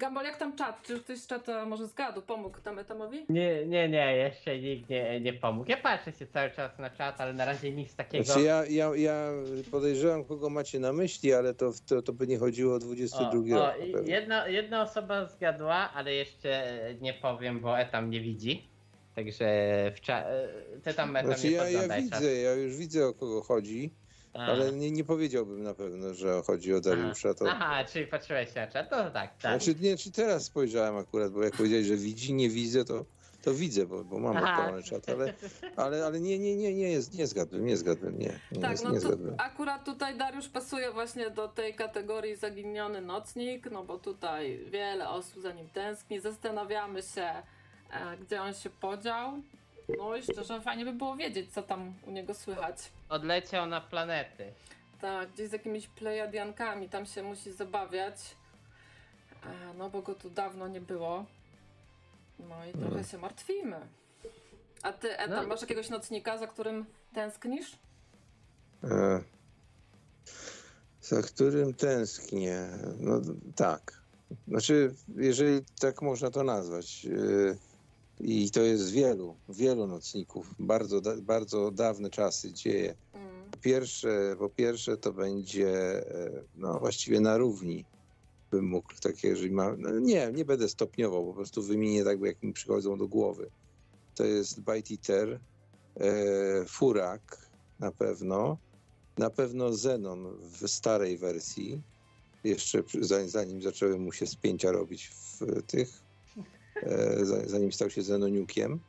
Gambol, 0.00 0.24
jak 0.24 0.36
tam 0.36 0.56
czat? 0.56 0.82
Czy 0.82 1.00
ktoś 1.00 1.18
z 1.18 1.26
czata 1.26 1.66
może 1.66 1.86
zgadł, 1.86 2.22
pomógł 2.22 2.60
tam 2.60 2.78
etamowi? 2.78 3.24
Nie, 3.28 3.66
nie, 3.66 3.88
nie, 3.88 4.16
jeszcze 4.16 4.58
nikt 4.58 4.90
nie, 4.90 5.20
nie 5.20 5.32
pomógł. 5.32 5.70
Ja 5.70 5.76
patrzę 5.76 6.12
się 6.12 6.26
cały 6.26 6.50
czas 6.50 6.78
na 6.78 6.90
czat, 6.90 7.20
ale 7.20 7.32
na 7.32 7.44
razie 7.44 7.72
nic 7.72 7.94
takiego. 7.94 8.24
Znaczy 8.24 8.42
ja, 8.42 8.64
ja, 8.66 8.90
ja 8.96 9.32
podejrzewam, 9.70 10.24
kogo 10.24 10.50
macie 10.50 10.78
na 10.78 10.92
myśli, 10.92 11.32
ale 11.34 11.54
to, 11.54 11.72
to, 11.88 12.02
to 12.02 12.12
by 12.12 12.26
nie 12.26 12.38
chodziło 12.38 12.74
o 12.74 12.78
22 12.78 13.56
O, 13.56 13.66
rok. 13.66 13.74
o, 13.94 13.98
jedna, 14.10 14.48
jedna 14.48 14.82
osoba 14.82 15.26
zgadła, 15.26 15.90
ale 15.94 16.14
jeszcze 16.14 16.64
nie 17.00 17.14
powiem, 17.14 17.60
bo 17.60 17.78
Etam 17.78 18.10
nie 18.10 18.20
widzi. 18.20 18.68
Także 19.14 19.44
w 19.96 20.00
cza- 20.00 20.24
e, 20.24 20.48
ty 20.84 20.94
tam 20.94 21.16
Etam 21.16 21.26
Znaczy 21.32 21.46
nie 21.46 21.52
ja, 21.52 21.70
ja 21.70 21.96
widzę, 21.96 22.34
ja 22.34 22.54
już 22.54 22.76
widzę 22.76 23.06
o 23.06 23.14
kogo 23.14 23.42
chodzi. 23.42 23.90
Ale 24.34 24.72
nie, 24.72 24.90
nie 24.90 25.04
powiedziałbym 25.04 25.62
na 25.62 25.74
pewno, 25.74 26.14
że 26.14 26.42
chodzi 26.46 26.74
o 26.74 26.80
Dariusza. 26.80 27.34
To... 27.34 27.44
Aha, 27.50 27.84
czyli 27.84 28.06
patrzyłeś 28.06 28.54
na 28.54 28.66
czat, 28.66 28.90
to 28.90 28.96
tak, 28.96 29.12
tak. 29.12 29.40
Znaczy, 29.40 29.74
nie, 29.80 29.96
czy 29.96 30.12
teraz 30.12 30.44
spojrzałem 30.44 30.96
akurat, 30.96 31.32
bo 31.32 31.42
jak 31.42 31.56
powiedziałeś, 31.56 31.86
że 31.86 31.96
widzi, 31.96 32.34
nie 32.34 32.50
widzę, 32.50 32.84
to, 32.84 33.04
to 33.42 33.54
widzę, 33.54 33.86
bo, 33.86 34.04
bo 34.04 34.18
mam 34.18 34.36
odpalony 34.36 34.82
czat, 34.82 35.08
ale, 35.08 35.34
ale, 35.76 36.06
ale 36.06 36.20
nie, 36.20 36.38
nie, 36.38 36.56
nie, 36.56 36.74
nie, 36.74 36.90
jest, 36.90 37.14
nie 37.18 37.26
zgadłem, 37.26 37.66
nie 37.66 37.76
zgadłem, 37.76 38.18
nie, 38.18 38.40
nie, 38.52 38.60
Tak, 38.60 38.78
nie, 38.78 38.84
no 38.84 38.90
nie 38.90 39.00
to 39.00 39.06
zgadłem. 39.06 39.34
akurat 39.38 39.84
tutaj 39.84 40.18
Dariusz 40.18 40.48
pasuje 40.48 40.92
właśnie 40.92 41.30
do 41.30 41.48
tej 41.48 41.74
kategorii 41.74 42.36
zaginiony 42.36 43.00
nocnik, 43.00 43.70
no 43.70 43.84
bo 43.84 43.98
tutaj 43.98 44.64
wiele 44.70 45.08
osób 45.08 45.42
za 45.42 45.52
nim 45.52 45.68
tęskni, 45.68 46.20
zastanawiamy 46.20 47.02
się, 47.02 47.22
e, 47.22 47.42
gdzie 48.20 48.42
on 48.42 48.54
się 48.54 48.70
podział. 48.70 49.32
No 49.98 50.16
i 50.16 50.22
szczerze, 50.22 50.60
fajnie 50.60 50.84
by 50.84 50.92
było 50.92 51.16
wiedzieć, 51.16 51.52
co 51.52 51.62
tam 51.62 51.94
u 52.06 52.10
niego 52.10 52.34
słychać. 52.34 52.76
Odleciał 53.08 53.66
na 53.66 53.80
planety. 53.80 54.52
Tak, 55.00 55.30
gdzieś 55.32 55.48
z 55.48 55.52
jakimiś 55.52 55.86
plejadiankami 55.88 56.88
tam 56.88 57.06
się 57.06 57.22
musi 57.22 57.52
zabawiać. 57.52 58.16
E, 59.46 59.74
no 59.78 59.90
bo 59.90 60.02
go 60.02 60.14
tu 60.14 60.30
dawno 60.30 60.68
nie 60.68 60.80
było. 60.80 61.24
No 62.38 62.66
i 62.66 62.72
trochę 62.78 63.04
się 63.04 63.18
martwimy. 63.18 63.76
A 64.82 64.92
ty, 64.92 65.18
Eta, 65.18 65.42
No. 65.42 65.48
masz 65.48 65.60
jakiegoś 65.60 65.88
nocnika, 65.88 66.38
za 66.38 66.46
którym 66.46 66.86
tęsknisz? 67.14 67.78
E, 68.84 69.20
za 71.00 71.22
którym 71.22 71.74
tęsknię. 71.74 72.68
No 73.00 73.20
tak. 73.56 74.00
Znaczy, 74.48 74.94
jeżeli 75.16 75.64
tak 75.80 76.02
można 76.02 76.30
to 76.30 76.44
nazwać. 76.44 77.06
e, 77.06 77.69
I 78.22 78.50
to 78.50 78.60
jest 78.60 78.90
wielu, 78.90 79.36
wielu 79.48 79.86
nocników. 79.86 80.54
Bardzo, 80.58 81.00
da, 81.00 81.16
bardzo 81.16 81.70
dawne 81.70 82.10
czasy 82.10 82.52
dzieje. 82.52 82.94
Mm. 83.12 83.50
Po 83.50 83.58
pierwsze, 83.58 84.36
po 84.38 84.48
pierwsze 84.48 84.96
to 84.96 85.12
będzie 85.12 85.68
e, 86.14 86.42
no, 86.56 86.78
właściwie 86.78 87.20
na 87.20 87.36
równi. 87.36 87.84
Bym 88.50 88.64
mógł 88.64 88.88
takie, 89.02 89.28
jeżeli 89.28 89.50
ma. 89.50 89.76
No, 89.78 89.98
nie, 89.98 90.32
nie 90.32 90.44
będę 90.44 90.68
stopniował, 90.68 91.26
po 91.26 91.34
prostu 91.34 91.62
wymienię 91.62 92.04
tak, 92.04 92.20
jak 92.20 92.42
mi 92.42 92.52
przychodzą 92.52 92.98
do 92.98 93.08
głowy. 93.08 93.50
To 94.14 94.24
jest 94.24 94.60
Eater, 94.90 95.40
e, 95.96 96.64
Furak 96.64 97.50
na 97.80 97.92
pewno. 97.92 98.58
Na 99.18 99.30
pewno 99.30 99.72
Zenon 99.72 100.36
w 100.40 100.68
starej 100.68 101.18
wersji. 101.18 101.82
Jeszcze 102.44 102.82
zanim, 103.00 103.28
zanim 103.28 103.62
zaczęły 103.62 103.98
mu 103.98 104.12
się 104.12 104.26
spięcia 104.26 104.72
robić 104.72 105.08
w 105.08 105.62
tych. 105.66 106.09
E, 106.84 107.24
za- 107.24 107.46
zanim 107.48 107.72
stał 107.72 107.90
się 107.90 108.02
Zenoniukiem. 108.02 108.80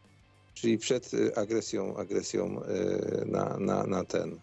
Czyli 0.53 0.77
przed 0.77 1.11
e, 1.13 1.37
agresją, 1.37 1.97
agresją 1.97 2.63
e, 2.63 3.25
na, 3.25 3.57
na, 3.57 3.83
na 3.83 4.03
ten. 4.05 4.39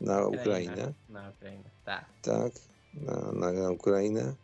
Na 0.00 0.26
Ukrainę 0.26 0.92
Na 1.08 1.30
Ukrainę, 1.30 1.70
tak. 1.84 2.04
tak, 2.22 2.52
na, 2.94 3.32
na, 3.32 3.52
na 3.52 3.70
Ukrainę. 3.70 4.34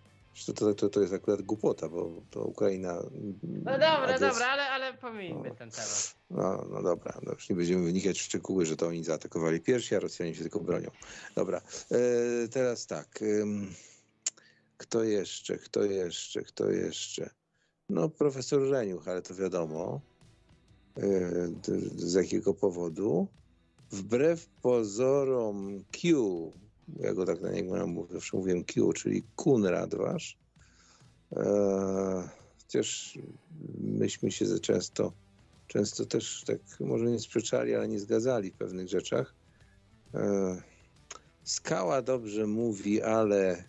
To, 0.57 0.75
to, 0.75 0.89
to 0.89 1.01
jest 1.01 1.13
akurat 1.13 1.43
głupota, 1.43 1.89
bo 1.89 2.11
to 2.31 2.45
Ukraina. 2.45 2.95
No 3.43 3.73
dobra, 3.73 4.07
agres- 4.07 4.21
dobra, 4.21 4.47
ale, 4.47 4.63
ale 4.63 4.95
pomijmy 4.95 5.51
ten 5.55 5.71
temat. 5.71 6.15
No, 6.31 6.67
no 6.71 6.83
dobra, 6.83 7.19
no 7.23 7.33
już 7.33 7.49
nie 7.49 7.57
będziemy 7.57 7.85
wynikać 7.85 8.19
w 8.19 8.23
szczegóły, 8.23 8.67
że 8.67 8.77
to 8.77 8.87
oni 8.87 9.05
zaatakowali 9.05 9.61
pierwsi, 9.61 9.95
a 9.97 10.01
Rosjanie 10.01 10.35
się 10.35 10.43
tylko 10.43 10.61
bronią. 10.61 10.91
Dobra, 11.35 11.61
e, 11.91 12.49
teraz 12.49 12.87
tak. 12.87 13.23
em, 13.23 13.75
kto 14.77 15.05
jeszcze, 15.05 15.59
kto 15.59 15.85
jeszcze, 15.85 16.43
kto 16.43 16.71
jeszcze? 16.71 17.31
No, 17.89 18.09
profesor 18.09 18.67
Żeniuch, 18.67 19.09
ale 19.09 19.23
to 19.23 19.35
wiadomo. 19.35 20.01
E, 20.97 21.03
z 21.97 22.15
jakiego 22.15 22.55
powodu? 22.55 23.29
Wbrew 23.91 24.47
pozorom 24.63 25.85
Q, 25.93 26.53
ja 27.01 27.15
go 27.15 27.27
tak 27.27 27.41
na 27.41 27.51
niego 27.51 27.87
mówię, 27.87 28.15
zawsze 28.15 28.37
mówiłem 28.37 28.65
Q, 28.65 28.93
czyli 28.93 29.23
Kunrad 29.37 29.95
wasz. 29.95 30.39
E, 31.33 32.29
chociaż 32.59 33.19
myśmy 33.79 34.33
się 34.33 34.59
często 34.59 35.13
często 35.73 36.07
też 36.07 36.45
tak 36.47 36.59
może 36.81 37.05
nie 37.05 37.19
sprzeczali, 37.21 37.75
ale 37.75 37.89
nie 37.89 38.01
zgadzali 38.01 38.51
w 38.51 38.55
pewnych 38.55 38.89
rzeczach. 38.89 39.35
E, 40.15 40.63
Skała 41.45 42.03
dobrze 42.03 42.47
mówi, 42.47 43.03
ale 43.03 43.65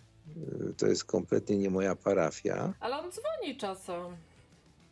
to 0.76 0.86
jest 0.86 1.04
kompletnie 1.04 1.58
nie 1.58 1.70
moja 1.70 1.96
parafia. 1.96 2.72
Ale 2.80 2.98
on 2.98 3.10
dzwoni 3.12 3.56
czasem. 3.56 4.16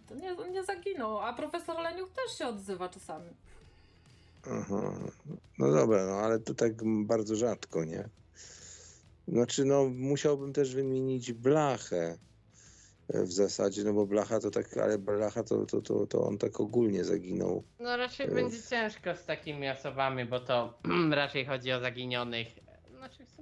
To 0.09 0.15
nie, 0.15 0.37
on 0.37 0.53
nie 0.53 0.65
zaginął, 0.65 1.19
a 1.19 1.33
profesor 1.33 1.79
Leniuch 1.79 2.11
też 2.11 2.39
się 2.39 2.47
odzywa 2.47 2.89
czasami. 2.89 3.31
Aha. 4.51 4.93
No 5.59 5.73
dobra, 5.73 6.07
no 6.07 6.13
ale 6.13 6.39
to 6.39 6.55
tak 6.55 6.73
bardzo 6.85 7.37
rzadko, 7.37 7.85
nie? 7.85 8.09
Znaczy, 9.29 9.65
no 9.65 9.85
musiałbym 9.85 10.53
też 10.53 10.75
wymienić 10.75 11.33
Blachę 11.33 12.19
e, 13.09 13.23
w 13.23 13.33
zasadzie, 13.33 13.85
no 13.85 13.93
bo 13.93 14.07
Blacha 14.07 14.41
to 14.41 14.51
tak, 14.51 14.77
ale 14.77 14.99
Blacha 14.99 15.43
to, 15.43 15.67
to, 15.67 15.81
to, 15.81 16.07
to 16.07 16.25
on 16.25 16.39
tak 16.39 16.61
ogólnie 16.61 17.05
zaginął. 17.05 17.65
No 17.81 17.97
raczej 17.97 18.27
Ech. 18.27 18.35
będzie 18.35 18.63
ciężko 18.63 19.17
z 19.17 19.25
takimi 19.25 19.69
osobami, 19.69 20.25
bo 20.25 20.41
to 20.41 20.79
raczej 21.11 21.47
chodzi 21.47 21.73
o 21.73 21.81
zaginionych. 21.81 22.49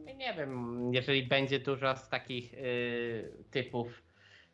Sumie 0.01 0.15
nie 0.15 0.35
wiem, 0.35 0.95
jeżeli 0.95 1.27
będzie 1.27 1.59
dużo 1.61 1.97
z 1.97 2.09
takich 2.09 2.55
y, 2.55 3.33
typów 3.51 4.03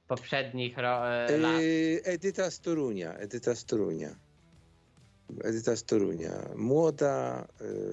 poprzednich 0.09 0.79
ro, 0.79 1.27
y, 1.29 1.39
lat. 1.39 1.61
Edyta 2.05 2.51
z 2.51 2.61
Torunia, 2.61 3.15
Edyta 3.15 3.55
z 3.55 3.65
Torunia. 3.65 4.17
Edyta 5.45 5.77
z 5.77 5.85
Torunia. 5.85 6.49
Młoda, 6.57 7.47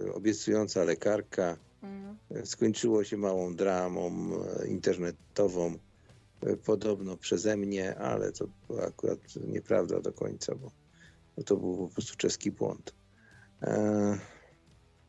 e, 0.08 0.14
obiecująca 0.14 0.84
lekarka. 0.84 1.58
Mm. 1.84 2.18
E, 2.32 2.46
Skończyło 2.46 3.04
się 3.04 3.18
małą 3.18 3.56
dramą 3.56 4.30
e, 4.62 4.68
internetową, 4.68 5.74
e, 6.42 6.58
podobno 6.58 7.18
przeze 7.18 7.58
mnie, 7.58 7.96
ale 7.96 8.32
to 8.32 8.48
była 8.68 8.84
akurat 8.84 9.20
nieprawda 9.48 10.00
do 10.00 10.14
końca, 10.14 10.56
bo, 10.56 10.72
bo 11.38 11.44
to 11.44 11.58
był 11.58 11.88
po 11.88 11.94
prostu 11.94 12.18
czeski 12.18 12.52
błąd. 12.52 12.94
E, 13.62 14.20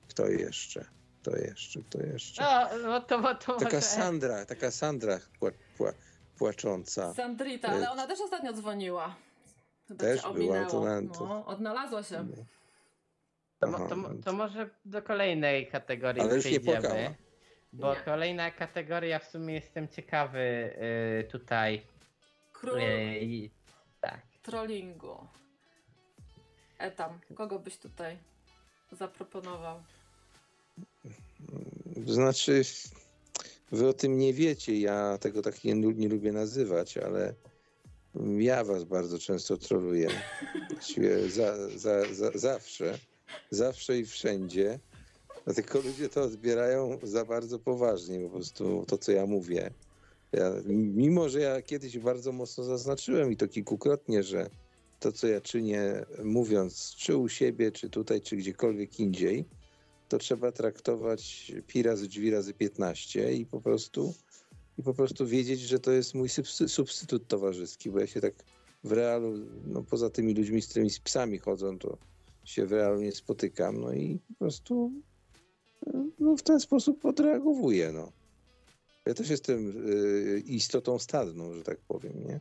kto 0.09 0.28
jeszcze? 0.28 0.94
Kto 1.24 1.37
jeszcze, 1.37 1.80
kto 1.82 2.02
jeszcze? 2.02 2.42
No, 2.42 2.68
no 2.88 3.00
to, 3.00 3.22
to, 3.22 3.34
to 3.34 3.52
Taka 3.56 3.64
może... 3.76 3.80
Sandra, 3.80 4.46
taka 4.46 4.70
Sandra 4.70 5.18
pła, 5.40 5.50
pła, 5.76 5.92
płacząca. 6.38 7.14
Sandrita, 7.14 7.68
ale 7.68 7.90
ona 7.90 8.06
też 8.06 8.20
ostatnio 8.20 8.52
dzwoniła. 8.52 9.14
Chyba 9.88 10.00
Też 10.04 10.22
była, 10.22 10.34
ominęło. 10.34 10.70
to 10.70 10.84
na- 10.84 11.14
to- 11.14 11.26
No, 11.26 11.46
odnalazła 11.46 12.02
się. 12.02 12.26
To, 13.58 13.66
Aha, 13.74 13.87
to, 13.88 13.96
mo- 13.96 14.08
no 14.08 14.22
to 14.24 14.32
może 14.32 14.70
do 14.84 15.02
kolejnej 15.02 15.66
kategorii 15.66 16.22
Ale 16.22 16.34
już 16.37 16.44
nie 16.44 16.60
przejdziemy. 16.60 17.14
Bo 17.72 17.94
Nie. 17.94 18.00
kolejna 18.00 18.50
kategoria 18.50 19.18
w 19.18 19.24
sumie 19.24 19.54
jestem 19.54 19.88
ciekawy 19.88 20.74
y, 21.20 21.28
tutaj. 21.30 21.87
Król 22.52 22.80
Y, 22.80 23.50
tak. 24.00 24.20
trollingu. 24.42 25.28
Etam, 26.78 27.20
kogo 27.34 27.58
byś 27.58 27.78
tutaj 27.78 28.18
zaproponował? 28.92 29.82
Znaczy, 32.06 32.62
wy 33.72 33.88
o 33.88 33.92
tym 33.92 34.18
nie 34.18 34.34
wiecie, 34.34 34.80
ja 34.80 35.18
tego 35.18 35.42
tak 35.42 35.64
nie, 35.64 35.74
nie 35.74 36.08
lubię 36.08 36.32
nazywać, 36.32 36.98
ale 36.98 37.34
ja 38.38 38.64
was 38.64 38.84
bardzo 38.84 39.18
często 39.18 39.56
troluję. 39.56 40.08
Właściwie 40.70 41.28
za, 41.28 41.68
za, 41.78 42.14
za, 42.14 42.30
zawsze, 42.34 42.98
zawsze 43.50 43.98
i 43.98 44.06
wszędzie. 44.06 44.78
Dlatego 45.44 45.80
ludzie 45.80 46.08
to 46.08 46.22
odbierają 46.22 46.98
za 47.02 47.24
bardzo 47.24 47.58
poważnie, 47.58 48.20
po 48.20 48.30
prostu 48.30 48.84
to, 48.88 48.98
co 48.98 49.12
ja 49.12 49.26
mówię. 49.26 49.70
Ja, 50.32 50.52
mimo, 50.66 51.28
że 51.28 51.40
ja 51.40 51.62
kiedyś 51.62 51.98
bardzo 51.98 52.32
mocno 52.32 52.64
zaznaczyłem 52.64 53.32
i 53.32 53.37
to 53.37 53.48
kilkukrotnie, 53.48 54.22
że 54.22 54.50
to, 55.00 55.12
co 55.12 55.26
ja 55.26 55.40
czynię, 55.40 56.06
mówiąc, 56.24 56.94
czy 56.96 57.16
u 57.16 57.28
siebie, 57.28 57.72
czy 57.72 57.90
tutaj, 57.90 58.20
czy 58.20 58.37
gdziekolwiek 58.37 59.00
indziej, 59.00 59.44
to 60.08 60.18
trzeba 60.18 60.52
traktować 60.52 61.52
pi 61.66 61.82
razy 61.82 62.08
drzwi 62.08 62.30
razy 62.30 62.54
15 62.54 63.32
i 63.32 63.46
po 63.46 63.60
prostu 63.60 64.14
i 64.78 64.82
po 64.82 64.94
prostu 64.94 65.26
wiedzieć, 65.26 65.60
że 65.60 65.78
to 65.78 65.92
jest 65.92 66.14
mój 66.14 66.28
substy- 66.28 66.68
substytut 66.68 67.28
towarzyski, 67.28 67.90
bo 67.90 68.00
ja 68.00 68.06
się 68.06 68.20
tak 68.20 68.34
w 68.84 68.92
realu, 68.92 69.32
no 69.66 69.82
poza 69.82 70.10
tymi 70.10 70.34
ludźmi, 70.34 70.62
z 70.62 70.68
którymi 70.68 70.90
z 70.90 71.00
psami 71.00 71.38
chodzą, 71.38 71.78
to 71.78 71.98
się 72.44 72.66
w 72.66 72.72
realu 72.72 73.00
nie 73.00 73.12
spotykam, 73.12 73.80
no 73.80 73.92
i 73.92 74.18
po 74.28 74.34
prostu 74.38 74.92
no, 76.18 76.36
w 76.36 76.42
ten 76.42 76.60
sposób 76.60 77.04
odreagowuję, 77.04 77.92
no. 77.92 78.12
Ja 79.06 79.14
też 79.14 79.30
jestem 79.30 79.88
y, 79.88 80.42
istotą 80.46 80.98
stadną, 80.98 81.54
że 81.54 81.62
tak 81.62 81.78
powiem, 81.78 82.24
nie? 82.24 82.40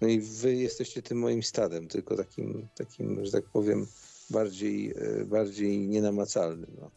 No 0.00 0.08
i 0.08 0.20
wy 0.20 0.54
jesteście 0.54 1.02
tym 1.02 1.18
moim 1.18 1.42
stadem, 1.42 1.88
tylko 1.88 2.16
takim, 2.16 2.68
takim 2.76 3.24
że 3.24 3.32
tak 3.32 3.44
powiem, 3.44 3.86
bardziej, 4.30 4.90
y, 5.20 5.24
bardziej 5.24 5.78
nienamacalnym, 5.78 6.76
no. 6.80 6.90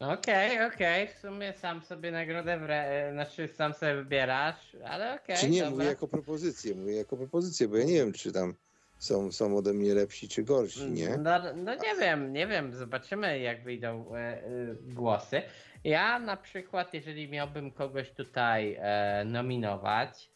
Okej, 0.00 0.66
okej, 0.66 1.08
w 1.08 1.18
sumie 1.18 1.52
sam 1.52 1.82
sobie 1.82 2.10
nagrodę, 2.10 2.58
wre... 2.58 3.10
znaczy 3.12 3.48
sam 3.48 3.74
sobie 3.74 3.94
wybierasz, 3.94 4.76
ale 4.84 5.14
okej, 5.14 5.36
Czy 5.36 5.50
nie, 5.50 5.60
dobra. 5.60 5.70
mówię 5.70 5.84
jako 5.84 6.08
propozycję, 6.08 6.74
mówię 6.74 6.94
jako 6.94 7.16
propozycję, 7.16 7.68
bo 7.68 7.76
ja 7.76 7.84
nie 7.84 7.92
wiem, 7.92 8.12
czy 8.12 8.32
tam 8.32 8.54
są, 8.98 9.32
są 9.32 9.56
ode 9.56 9.72
mnie 9.72 9.94
lepsi 9.94 10.28
czy 10.28 10.42
gorsi, 10.42 10.90
nie? 10.90 11.16
No, 11.16 11.40
no 11.54 11.74
nie 11.74 11.94
wiem, 12.00 12.32
nie 12.32 12.46
wiem, 12.46 12.74
zobaczymy 12.74 13.38
jak 13.38 13.64
wyjdą 13.64 14.14
e, 14.14 14.18
e, 14.18 14.42
głosy. 14.80 15.42
Ja 15.84 16.18
na 16.18 16.36
przykład, 16.36 16.94
jeżeli 16.94 17.28
miałbym 17.28 17.70
kogoś 17.70 18.10
tutaj 18.10 18.76
e, 18.80 19.24
nominować, 19.24 20.30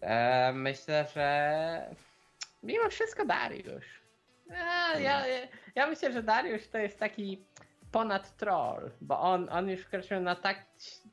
e, 0.00 0.52
myślę, 0.52 1.06
że 1.14 1.94
mimo 2.62 2.88
wszystko 2.90 3.24
Dariusz. 3.26 4.00
Ja, 4.50 4.98
ja, 4.98 5.24
ja 5.74 5.86
myślę, 5.86 6.12
że 6.12 6.22
Dariusz 6.22 6.68
to 6.68 6.78
jest 6.78 6.98
taki 6.98 7.44
ponad 7.92 8.36
troll, 8.36 8.90
bo 9.00 9.20
on, 9.20 9.48
on 9.52 9.68
już 9.70 9.80
wkroczył 9.80 10.20
na 10.20 10.36
tak, 10.36 10.66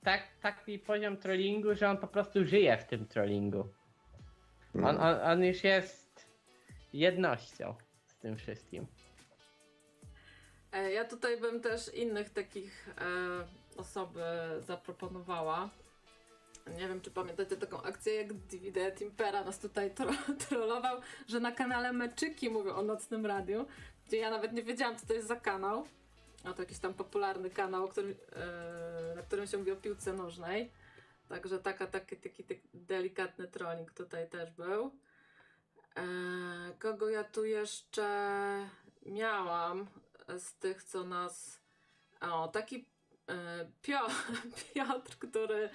tak, 0.03 0.23
taki 0.41 0.79
poziom 0.79 1.17
trollingu, 1.17 1.75
że 1.75 1.89
on 1.89 1.97
po 1.97 2.07
prostu 2.07 2.45
żyje 2.45 2.77
w 2.77 2.83
tym 2.85 3.07
trollingu. 3.07 3.59
On, 4.75 4.81
Mm. 4.83 4.99
on, 4.99 5.21
on 5.31 5.43
już 5.43 5.63
jest 5.63 6.25
jednością 6.93 7.75
z 8.05 8.15
tym 8.17 8.37
wszystkim. 8.37 8.87
E, 10.71 10.91
Ja 10.91 11.05
tutaj 11.05 11.41
bym 11.41 11.61
też 11.61 11.93
innych 11.93 12.29
takich 12.29 12.89
e, 12.89 13.79
osoby 13.79 14.21
zaproponowała. 14.59 15.69
Nie 16.67 16.87
wiem, 16.87 17.01
czy 17.01 17.11
pamiętacie 17.11 17.57
taką 17.57 17.81
akcję, 17.81 18.15
jak 18.15 18.33
Divide 18.33 18.91
Timpera 18.91 19.43
nas 19.43 19.59
tutaj 19.59 19.93
tro 19.93 20.11
trollował, 20.49 21.01
że 21.27 21.39
na 21.39 21.51
kanale 21.51 21.93
Meczyki 21.93 22.49
mówią 22.49 22.75
o 22.75 22.81
nocnym 22.81 23.25
radiu, 23.25 23.65
gdzie 24.07 24.17
ja 24.17 24.29
nawet 24.29 24.53
nie 24.53 24.63
wiedziałam, 24.63 24.97
co 24.97 25.05
to 25.05 25.13
jest 25.13 25.27
za 25.27 25.35
kanał. 25.35 25.85
A 26.43 26.53
to 26.53 26.61
jakiś 26.61 26.79
tam 26.79 26.93
popularny 26.93 27.49
kanał, 27.49 27.87
który, 27.87 28.15
e, 28.35 29.15
na 29.15 29.21
którym 29.21 29.47
się 29.47 29.57
mówi 29.57 29.71
o 29.71 29.75
piłce 29.75 30.13
nożnej. 30.13 30.71
Także 31.29 31.59
taka, 31.59 31.87
taki, 31.87 32.17
taki, 32.17 32.43
taki 32.43 32.69
delikatny 32.73 33.47
trolling 33.47 33.91
tutaj 33.91 34.29
też 34.29 34.51
był. 34.51 34.91
E, 35.97 36.03
kogo 36.79 37.09
ja 37.09 37.23
tu 37.23 37.45
jeszcze 37.45 38.05
miałam 39.05 39.87
z 40.37 40.53
tych, 40.53 40.83
co 40.83 41.03
nas. 41.03 41.61
O, 42.21 42.47
taki 42.47 42.85
Pio, 43.81 43.99
Piotr, 44.73 45.17
który 45.19 45.69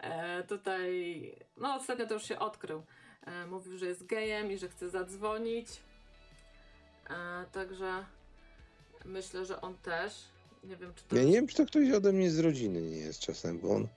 e, 0.00 0.42
tutaj. 0.42 1.34
No, 1.56 1.74
ostatnio 1.74 2.06
to 2.06 2.14
już 2.14 2.22
się 2.22 2.38
odkrył. 2.38 2.82
E, 3.26 3.46
mówił, 3.46 3.78
że 3.78 3.86
jest 3.86 4.06
gejem 4.06 4.52
i 4.52 4.58
że 4.58 4.68
chce 4.68 4.90
zadzwonić. 4.90 5.68
E, 7.10 7.44
także 7.52 8.04
myślę, 9.04 9.46
że 9.46 9.60
on 9.60 9.74
też. 9.74 10.14
Nie 10.64 10.76
wiem, 10.76 10.94
czy 10.94 11.04
to. 11.04 11.16
Ja 11.16 11.22
nie 11.22 11.32
wiem, 11.32 11.46
czy 11.46 11.56
to 11.56 11.66
ktoś 11.66 11.90
ode 11.90 12.12
mnie 12.12 12.30
z 12.30 12.38
rodziny 12.38 12.82
nie 12.82 12.96
jest 12.96 13.20
czasem, 13.20 13.58
bo 13.58 13.74
on, 13.74 13.88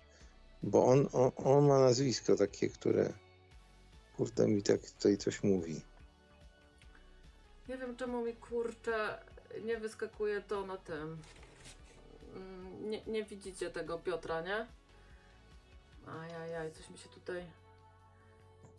bo 0.63 0.85
on, 0.85 1.09
on, 1.13 1.31
on 1.35 1.67
ma 1.67 1.79
nazwisko 1.79 2.35
takie, 2.35 2.69
które 2.69 3.13
kurde 4.17 4.47
mi 4.47 4.63
tak 4.63 4.81
tutaj 4.81 5.17
coś 5.17 5.43
mówi. 5.43 5.81
Nie 7.69 7.77
wiem 7.77 7.95
czemu 7.95 8.25
mi 8.25 8.33
kurczę 8.33 9.19
nie 9.63 9.77
wyskakuje 9.77 10.41
to 10.41 10.65
na 10.65 10.77
tym. 10.77 11.17
Mm, 12.35 12.89
Nie, 12.89 13.05
nie 13.05 13.23
widzicie 13.23 13.69
tego 13.69 13.99
Piotra, 13.99 14.41
nie? 14.41 14.67
Ajajaj, 16.21 16.71
coś 16.71 16.89
mi 16.89 16.97
się 16.97 17.09
tutaj. 17.09 17.45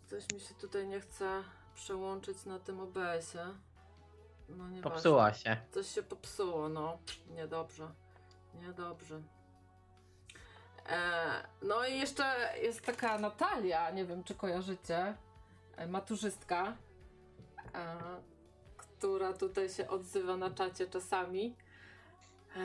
Coś 0.07 0.23
mi 0.33 0.39
się 0.39 0.53
tutaj 0.53 0.87
nie 0.87 0.99
chce 0.99 1.43
przełączyć 1.75 2.45
na 2.45 2.59
tym 2.59 2.79
OBS-ie. 2.79 3.45
No 4.49 4.69
nie 4.69 4.81
Popsuła 4.81 5.33
się. 5.33 5.57
Coś 5.71 5.87
się 5.87 6.03
popsuło, 6.03 6.69
no. 6.69 6.97
Niedobrze. 7.29 7.91
Niedobrze. 8.53 9.21
E, 10.89 11.47
no 11.61 11.85
i 11.85 11.99
jeszcze 11.99 12.53
jest 12.61 12.81
taka 12.85 13.19
Natalia, 13.19 13.91
nie 13.91 14.05
wiem 14.05 14.23
czy 14.23 14.35
kojarzycie, 14.35 15.15
e, 15.75 15.87
maturzystka, 15.87 16.77
e, 17.75 17.97
która 18.77 19.33
tutaj 19.33 19.69
się 19.69 19.87
odzywa 19.87 20.37
na 20.37 20.51
czacie 20.51 20.87
czasami. 20.87 21.55
E, 22.55 22.61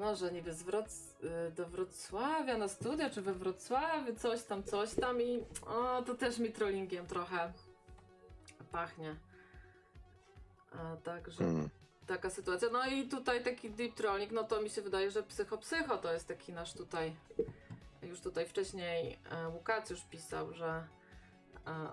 no, 0.00 0.16
że 0.16 0.32
niby 0.32 0.54
z 0.54 0.62
Wroc- 0.62 1.26
e, 1.26 1.50
do 1.50 1.66
Wrocławia 1.66 2.58
na 2.58 2.68
studia, 2.68 3.10
czy 3.10 3.22
we 3.22 3.34
Wrocławiu, 3.34 4.16
coś 4.16 4.42
tam, 4.42 4.62
coś 4.62 4.94
tam 4.94 5.22
i 5.22 5.44
o, 5.66 6.02
to 6.02 6.14
też 6.14 6.38
mi 6.38 6.52
trollingiem 6.52 7.06
trochę 7.06 7.52
pachnie. 8.72 9.16
E, 10.74 10.96
także 10.96 11.44
Hmm. 11.44 11.68
taka 12.06 12.30
sytuacja. 12.30 12.68
No 12.72 12.86
i 12.86 13.08
tutaj 13.08 13.44
taki 13.44 13.70
deep 13.70 13.94
trolling, 13.94 14.32
no 14.32 14.44
to 14.44 14.62
mi 14.62 14.70
się 14.70 14.82
wydaje, 14.82 15.10
że 15.10 15.22
psycho 15.22 15.58
psycho 15.58 15.98
to 15.98 16.12
jest 16.12 16.28
taki 16.28 16.52
nasz 16.52 16.72
tutaj, 16.74 17.16
już 18.02 18.20
tutaj 18.20 18.46
wcześniej 18.46 19.18
e, 19.30 19.48
Łukasz 19.48 19.90
już 19.90 20.00
pisał, 20.02 20.52
że 20.52 20.84
e, 21.66 21.92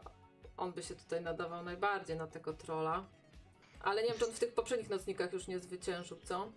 on 0.58 0.72
by 0.74 0.84
się 0.84 0.96
tutaj 0.96 1.22
nadawał 1.22 1.64
najbardziej 1.64 2.18
na 2.18 2.28
tego 2.28 2.54
trolla. 2.54 3.06
Ale 3.82 4.02
nie 4.04 4.10
wiem, 4.10 4.18
czy 4.20 4.26
on 4.26 4.32
w 4.32 4.40
tych 4.40 4.54
poprzednich 4.54 4.90
nocnikach 4.90 5.34
już 5.34 5.48
nie 5.48 5.60
zwyciężył, 5.60 6.18
co? 6.24 6.52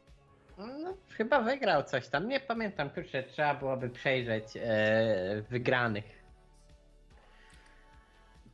No, 0.59 0.96
chyba 1.16 1.40
wygrał 1.40 1.84
coś 1.84 2.09
tam. 2.09 2.28
Nie 2.28 2.40
pamiętam, 2.40 2.90
kurczę, 2.90 3.22
trzeba 3.22 3.55
byłoby 3.55 3.90
przejrzeć 3.90 4.44
e, 4.57 5.42
wygranych. 5.51 6.20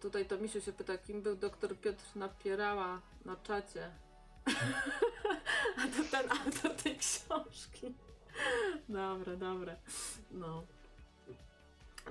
Tutaj 0.00 0.26
to 0.26 0.38
Misiu 0.38 0.60
się 0.60 0.72
pyta, 0.72 0.98
kim 0.98 1.22
był 1.22 1.36
doktor 1.36 1.76
Piotr 1.76 2.04
Napierała 2.16 3.00
na 3.24 3.36
czacie. 3.36 3.90
A 5.78 5.80
to 5.80 6.10
ten 6.10 6.30
autor 6.30 6.82
tej 6.82 6.96
książki. 6.96 7.94
Dobre, 8.88 9.36
dobre. 9.36 9.76
No. 10.30 10.62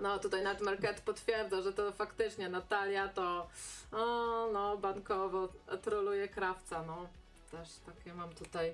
No 0.01 0.19
tutaj 0.19 0.43
nawet 0.43 0.61
Market 0.61 1.01
potwierdza, 1.01 1.61
że 1.61 1.73
to 1.73 1.91
faktycznie 1.91 2.49
Natalia 2.49 3.07
to 3.07 3.49
o, 3.91 4.49
no 4.53 4.77
bankowo 4.77 5.49
troluje 5.81 6.27
krawca, 6.27 6.83
no. 6.83 7.07
Też 7.51 7.69
takie 7.85 8.13
mam 8.13 8.33
tutaj 8.33 8.73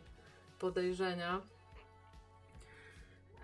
podejrzenia. 0.61 1.41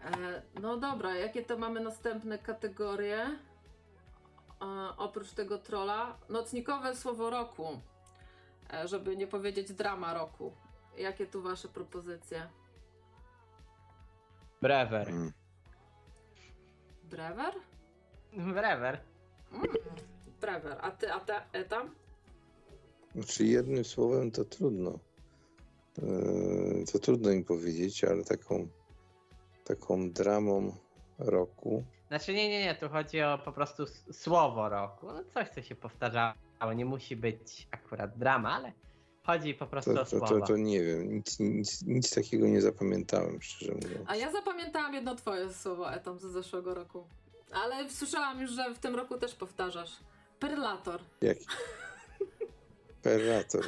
E, 0.06 0.42
no 0.62 0.78
dobra, 0.78 1.16
jakie 1.16 1.46
to 1.46 1.58
mamy 1.58 1.80
następne 1.80 2.38
kategorie? 2.38 3.18
E, 3.18 3.38
oprócz 4.98 5.32
tego 5.32 5.58
trolla, 5.58 6.18
nocnikowe 6.30 6.96
słowo 6.96 7.30
roku, 7.30 7.82
e, 8.74 8.88
żeby 8.88 9.18
nie 9.18 9.28
powiedzieć 9.28 9.74
drama 9.74 10.14
roku. 10.14 10.52
Jakie 10.98 11.28
tu 11.28 11.42
wasze 11.42 11.68
propozycje? 11.68 12.48
Brewer. 14.62 15.10
Mm. 15.10 15.34
Brewer? 17.04 17.54
Brewer. 18.34 19.00
Mm, 19.52 19.64
Brewer. 20.42 20.78
A 20.82 20.92
ty, 20.92 21.14
a 21.14 21.20
ty, 21.20 21.34
Eta? 21.54 21.86
Znaczy 23.16 23.46
jednym 23.46 23.84
słowem 23.84 24.32
to 24.32 24.46
trudno. 24.46 25.00
To 26.92 27.00
trudno 27.00 27.32
im 27.32 27.44
powiedzieć, 27.44 28.04
ale 28.04 28.24
taką, 28.24 28.68
taką 29.64 30.12
dramą 30.12 30.76
roku. 31.20 31.84
Znaczy 32.08 32.34
nie, 32.34 32.50
nie, 32.50 32.64
nie, 32.64 32.76
tu 32.76 32.90
chodzi 32.90 33.22
o 33.22 33.38
po 33.46 33.52
prostu 33.52 33.84
słowo 34.12 34.70
roku. 34.70 35.08
No 35.08 35.24
coś, 35.34 35.50
co 35.50 35.62
się 35.62 35.76
powtarzało. 35.76 36.34
Nie 36.76 36.86
musi 36.86 37.16
być 37.16 37.68
akurat 37.72 38.18
drama, 38.18 38.54
ale 38.54 38.72
chodzi 39.24 39.54
po 39.54 39.68
prostu 39.68 39.94
To, 39.94 40.02
o 40.02 40.06
to, 40.06 40.10
słowo. 40.10 40.40
to, 40.40 40.48
to 40.48 40.58
nie 40.58 40.84
wiem, 40.84 41.14
nic, 41.14 41.40
nic, 41.40 41.84
nic 41.86 42.16
takiego 42.16 42.48
nie 42.48 42.62
zapamiętałem, 42.62 43.42
szczerze 43.42 43.74
mówiąc. 43.74 44.04
A 44.08 44.16
ja 44.16 44.32
zapamiętałam 44.32 44.94
jedno 44.94 45.16
twoje 45.16 45.54
słowo 45.54 45.94
Etam 45.94 46.20
z 46.20 46.22
zeszłego 46.24 46.74
roku. 46.74 47.08
Ale 47.52 47.90
słyszałam 47.90 48.42
już, 48.42 48.52
że 48.52 48.74
w 48.76 48.80
tym 48.80 48.96
roku 48.96 49.18
też 49.18 49.36
powtarzasz. 49.36 49.92
Perlator. 50.40 51.02
Jaki? 51.22 51.46
Perlator. 53.04 53.66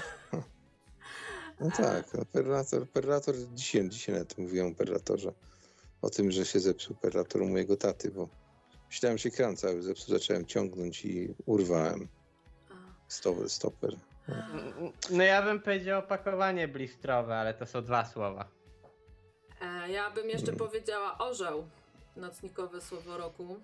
No 1.60 1.72
tak, 1.78 2.14
no 2.14 2.26
perlator, 2.26 2.90
perlator, 2.90 3.36
dzisiaj, 3.54 3.90
dzisiaj 3.90 4.16
na 4.16 4.26
tym 4.26 4.44
mówiłem 4.44 4.72
o 4.72 4.76
perlatorze. 4.76 5.34
O 6.02 6.10
tym, 6.10 6.32
że 6.32 6.46
się 6.46 6.60
zepsuł 6.60 6.96
perlator 6.96 7.42
u 7.42 7.48
mojego 7.48 7.78
taty, 7.78 8.12
bo 8.12 8.30
myślałem, 8.88 9.18
się 9.18 9.32
kran 9.32 9.58
cały 9.58 9.82
zepsuł, 9.82 10.14
zacząłem 10.14 10.46
ciągnąć 10.46 11.06
i 11.06 11.34
urwałem 11.46 12.08
stoper. 13.08 13.50
stoper. 13.50 13.96
No 15.12 15.24
ja 15.24 15.42
bym 15.42 15.60
powiedział 15.62 16.00
opakowanie 16.00 16.68
blistrowe, 16.68 17.38
ale 17.38 17.54
to 17.54 17.66
są 17.66 17.82
dwa 17.84 18.06
słowa. 18.06 18.48
E, 19.62 19.92
ja 19.92 20.10
bym 20.10 20.30
jeszcze 20.30 20.52
Hmm. 20.52 20.68
powiedziała 20.68 21.18
orzeł. 21.18 21.68
Nocnikowe 22.16 22.82
słowo 22.82 23.18
roku. 23.18 23.60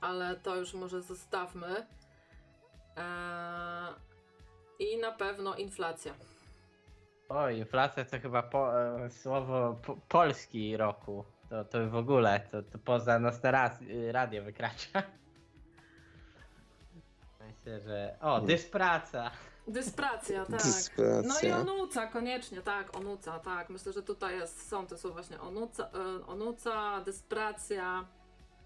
Ale 0.00 0.36
to 0.36 0.56
już 0.56 0.74
może 0.74 1.02
zostawmy. 1.02 1.86
E, 2.96 3.02
I 4.78 4.98
na 4.98 5.12
pewno 5.12 5.54
inflacja. 5.54 6.14
O, 7.28 7.50
inflacja 7.50 8.04
to 8.04 8.20
chyba 8.20 8.42
po, 8.42 8.80
e, 8.80 9.10
słowo 9.10 9.80
po, 9.86 9.96
polski 10.08 10.76
roku. 10.76 11.24
To, 11.50 11.64
to 11.64 11.90
w 11.90 11.96
ogóle, 11.96 12.40
to, 12.50 12.62
to 12.62 12.78
poza 12.78 13.18
nocne 13.18 13.50
raz, 13.50 13.82
y, 13.82 14.12
radio 14.12 14.42
wykracza. 14.42 15.02
Myślę, 17.46 17.80
że... 17.80 18.16
O, 18.20 18.30
Hmm. 18.30 18.46
dyspraca. 18.46 19.30
Dyspracja, 19.68 20.44
tak. 20.44 20.62
Dyspracja. 20.62 21.28
No 21.28 21.40
i 21.40 21.52
onuca, 21.52 22.06
koniecznie, 22.06 22.62
tak, 22.62 22.96
onuca, 22.96 23.38
tak. 23.38 23.70
Myślę, 23.70 23.92
że 23.92 24.02
tutaj 24.02 24.38
jest, 24.38 24.68
są 24.68 24.86
te 24.86 24.98
słowa 24.98 25.14
właśnie 25.14 25.40
onuca, 25.40 25.90
e, 25.94 26.26
onuca 26.26 27.00
dyspracja. 27.00 28.06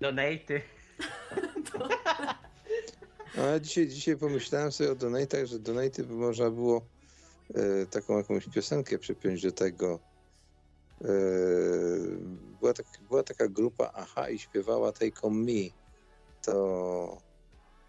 Donaty. 0.01 0.63
Ale 3.39 3.61
dzisiaj, 3.61 3.89
dzisiaj 3.89 4.17
pomyślałem 4.17 4.73
sobie 4.73 4.93
o 4.93 4.95
donatach, 4.95 5.47
że 5.47 5.59
donaty 5.59 6.05
by 6.05 6.15
można 6.15 6.51
było 6.51 6.83
taką 7.91 8.19
jakąś 8.19 8.49
piosenkę 8.49 8.99
przypiąć 8.99 9.43
do 9.43 9.53
tego. 9.53 9.99
E, 11.01 11.07
była, 12.61 12.73
tak, 12.73 12.87
była 13.09 13.23
taka 13.23 13.49
grupa 13.49 13.91
Aha 13.95 14.31
i 14.31 14.39
śpiewała 14.39 14.93
Take 14.93 15.23
On 15.23 15.45
Me. 15.45 15.71
To 16.43 17.19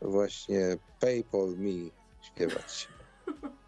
właśnie 0.02 0.78
PayPal 1.00 1.56
Me 1.58 1.90
śpiewać. 2.22 2.88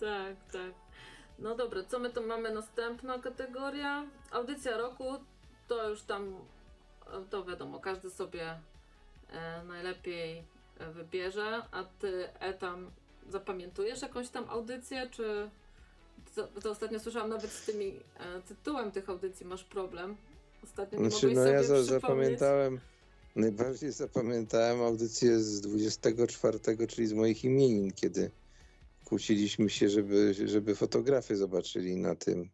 Tak, 0.00 0.36
tak. 0.52 0.72
No 1.38 1.54
dobra, 1.54 1.84
co 1.84 1.98
my 1.98 2.10
tu 2.10 2.22
mamy? 2.26 2.50
Następna 2.50 3.18
kategoria. 3.18 4.06
Audycja 4.30 4.76
roku, 4.76 5.04
to 5.68 5.90
już 5.90 6.02
tam, 6.02 6.34
e, 7.06 7.24
to 7.30 7.44
wiadomo, 7.44 7.80
każdy 7.80 8.10
sobie 8.10 8.60
e, 9.30 9.64
najlepiej 9.64 10.44
e, 10.78 10.92
wybierze. 10.92 11.62
A 11.70 11.84
ty, 11.84 12.28
Etam, 12.40 12.90
zapamiętujesz 13.30 14.02
jakąś 14.02 14.28
tam 14.28 14.50
audycję, 14.50 15.08
czy... 15.10 15.50
To, 16.34 16.46
to 16.46 16.70
ostatnio 16.70 17.00
słyszałam 17.00 17.30
nawet 17.30 17.50
z 17.50 17.66
tymi 17.66 18.00
e, 18.18 18.42
tytułem 18.42 18.92
tych 18.92 19.08
audycji 19.08 19.46
masz 19.46 19.64
problem. 19.64 20.16
Ostatnio 20.64 21.00
nie 21.00 21.10
Znaczy, 21.10 21.26
no 21.26 21.34
sobie 21.34 21.50
ja 21.50 21.62
za, 21.62 21.82
zapamiętałem, 21.82 22.80
najbardziej 23.36 23.92
zapamiętałem 23.92 24.82
audycję 24.82 25.40
z 25.40 25.60
24, 25.60 26.58
czyli 26.88 27.08
z 27.08 27.12
moich 27.12 27.44
imienin, 27.44 27.92
kiedy 27.92 28.30
kłóciliśmy 29.04 29.70
się, 29.70 29.88
żeby, 29.88 30.34
żeby 30.46 30.74
fotografy 30.74 31.36
zobaczyli 31.36 31.96
na 31.96 32.14
tym, 32.14 32.50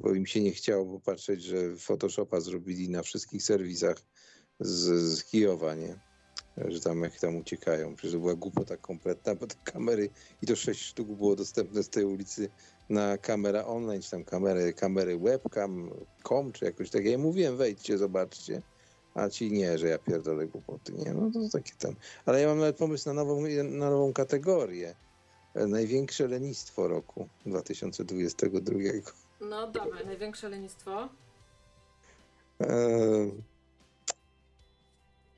bo 0.00 0.14
im 0.14 0.26
się 0.26 0.40
nie 0.40 0.52
chciało 0.52 0.86
popatrzeć, 0.86 1.42
że 1.42 1.76
Photoshopa 1.76 2.40
zrobili 2.40 2.88
na 2.88 3.02
wszystkich 3.02 3.42
serwisach 3.42 3.96
z, 4.60 5.02
z 5.02 5.24
Kijowa, 5.24 5.74
nie? 5.74 5.98
Że 6.56 6.80
tam 6.80 7.02
jak 7.02 7.20
tam 7.20 7.36
uciekają. 7.36 7.94
Przecież 7.96 8.12
to 8.12 8.20
była 8.20 8.34
głupota 8.34 8.76
kompletna, 8.76 9.34
bo 9.34 9.46
te 9.46 9.54
kamery, 9.64 10.10
i 10.42 10.46
to 10.46 10.56
sześć 10.56 10.80
sztuk 10.80 11.08
było 11.08 11.36
dostępne 11.36 11.82
z 11.82 11.88
tej 11.88 12.04
ulicy 12.04 12.48
na 12.88 13.18
kamera 13.18 13.66
online, 13.66 14.02
czy 14.02 14.10
tam 14.10 14.24
kamery, 14.24 14.72
kamery 14.72 15.18
webcam, 15.18 15.90
com, 16.28 16.52
czy 16.52 16.64
jakoś 16.64 16.90
tak. 16.90 17.04
Ja 17.04 17.18
mówiłem, 17.18 17.56
wejdźcie, 17.56 17.98
zobaczcie. 17.98 18.62
A 19.14 19.28
ci 19.28 19.52
nie, 19.52 19.78
że 19.78 19.88
ja 19.88 19.98
pierdolę 19.98 20.46
głupoty. 20.46 20.92
Nie, 20.92 21.12
no 21.12 21.30
to 21.30 21.58
takie 21.58 21.72
tam. 21.78 21.94
Ale 22.26 22.40
ja 22.40 22.48
mam 22.48 22.58
nawet 22.58 22.76
pomysł 22.76 23.08
na 23.08 23.14
nową, 23.14 23.40
na 23.64 23.90
nową 23.90 24.12
kategorię. 24.12 24.94
Największe 25.54 26.28
lenistwo 26.28 26.88
roku 26.88 27.28
2022. 27.46 28.78
No 29.40 29.70
dawaj, 29.70 30.06
największe 30.06 30.48
lenistwo. 30.48 31.08
Eee, 32.60 33.32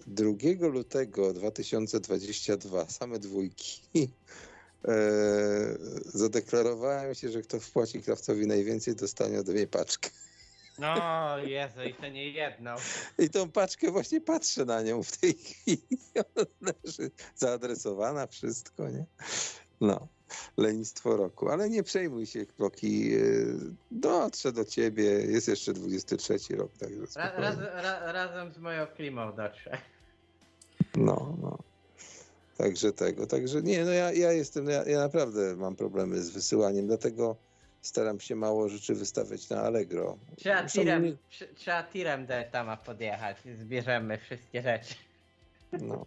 2 0.07 0.69
lutego 0.69 1.33
2022, 1.33 2.87
same 2.87 3.19
dwójki, 3.19 3.81
eee, 3.95 4.95
zadeklarowałem 6.23 7.15
się, 7.15 7.31
że 7.31 7.43
kto 7.43 7.61
wpłaci 7.61 8.03
krawcowi 8.03 8.47
najwięcej, 8.47 8.95
dostanie 8.97 9.41
ode 9.41 9.53
mnie 9.53 9.67
paczkę. 9.67 10.11
No, 10.79 11.39
Jezu, 11.39 11.83
i 11.83 11.95
to 11.95 12.09
nie 12.09 12.31
jedną. 12.31 12.75
I 13.25 13.31
tą 13.31 13.51
paczkę 13.51 13.91
właśnie 13.91 14.21
patrzę 14.21 14.65
na 14.65 14.83
nią 14.83 15.03
w 15.03 15.17
tej 15.17 15.35
chwili. 15.35 15.87
Ona 16.37 16.73
leży 16.85 17.11
zaadresowana, 17.37 18.27
wszystko, 18.27 18.89
nie? 18.89 19.07
No, 19.81 20.09
lenistwo 20.57 21.17
roku. 21.17 21.49
Ale 21.49 21.71
nie 21.71 21.83
przejmuj 21.83 22.27
się, 22.27 22.47
Kloki. 22.47 23.15
Eee, 23.15 23.75
Dotrze 23.91 24.53
do 24.53 24.65
ciebie. 24.65 25.05
Jest 25.05 25.49
jeszcze 25.49 25.73
23 25.73 26.57
rok, 26.57 26.73
także 26.79 27.01
Ra, 27.17 27.33
raz, 27.37 27.57
ra, 27.59 28.13
razem 28.13 28.53
z 28.53 28.59
moją 28.59 28.87
klimą 28.87 29.33
dotrze. 29.33 29.79
No, 30.97 31.36
no. 31.42 31.59
Także 32.57 32.92
tego, 32.92 33.26
także 33.26 33.62
nie, 33.62 33.84
no 33.84 33.90
ja, 33.90 34.12
ja 34.12 34.32
jestem, 34.32 34.68
ja, 34.68 34.84
ja 34.84 34.99
naprawdę 34.99 35.57
mam 35.57 35.76
problemy 35.76 36.22
z 36.22 36.30
wysyłaniem, 36.30 36.86
dlatego 36.86 37.36
staram 37.82 38.20
się 38.20 38.36
mało 38.36 38.68
rzeczy 38.68 38.94
wystawiać 38.94 39.51
na 39.51 39.62
Allegro. 39.62 40.18
Trzeba 40.36 40.66
tirem, 40.68 41.05
nie- 41.05 41.12
trze- 41.30 41.55
trzeba 41.55 41.82
tirem 41.82 42.26
do 42.26 42.34
Etama 42.34 42.76
podjechać. 42.76 43.36
Zbierzemy 43.61 44.18
wszystkie 44.18 44.62
rzeczy. 44.62 44.94
No. 45.72 46.07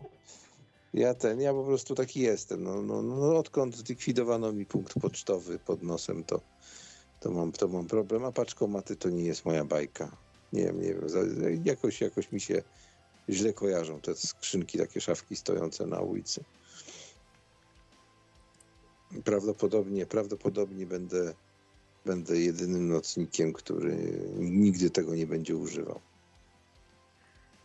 Ja 0.93 1.13
ten, 1.13 1.41
ja 1.41 1.53
po 1.53 1.63
prostu 1.63 1.95
taki 1.95 2.19
jestem. 2.21 2.63
No, 2.63 2.81
no, 2.81 3.01
no 3.01 3.37
odkąd 3.37 3.75
zlikwidowano 3.77 4.51
mi 4.53 4.65
punkt 4.65 4.93
pocztowy 5.01 5.59
pod 5.59 5.83
nosem, 5.83 6.23
to, 6.23 6.41
to, 7.19 7.31
mam, 7.31 7.51
to 7.51 7.67
mam 7.67 7.87
problem, 7.87 8.25
a 8.25 8.31
paczkomaty 8.31 8.95
to 8.95 9.09
nie 9.09 9.23
jest 9.23 9.45
moja 9.45 9.65
bajka. 9.65 10.17
Nie 10.53 10.63
wiem, 10.63 10.81
nie 10.81 10.87
wiem, 10.93 11.61
jakoś, 11.65 12.01
jakoś 12.01 12.31
mi 12.31 12.39
się 12.41 12.63
źle 13.29 13.53
kojarzą 13.53 14.01
te 14.01 14.15
skrzynki, 14.15 14.77
takie 14.77 15.01
szafki 15.01 15.35
stojące 15.35 15.85
na 15.85 15.99
ulicy. 15.99 16.43
Prawdopodobnie, 19.23 20.05
prawdopodobnie 20.05 20.85
będę, 20.85 21.33
będę 22.05 22.37
jedynym 22.37 22.87
nocnikiem, 22.87 23.53
który 23.53 23.95
nigdy 24.39 24.89
tego 24.89 25.15
nie 25.15 25.27
będzie 25.27 25.55
używał. 25.55 25.99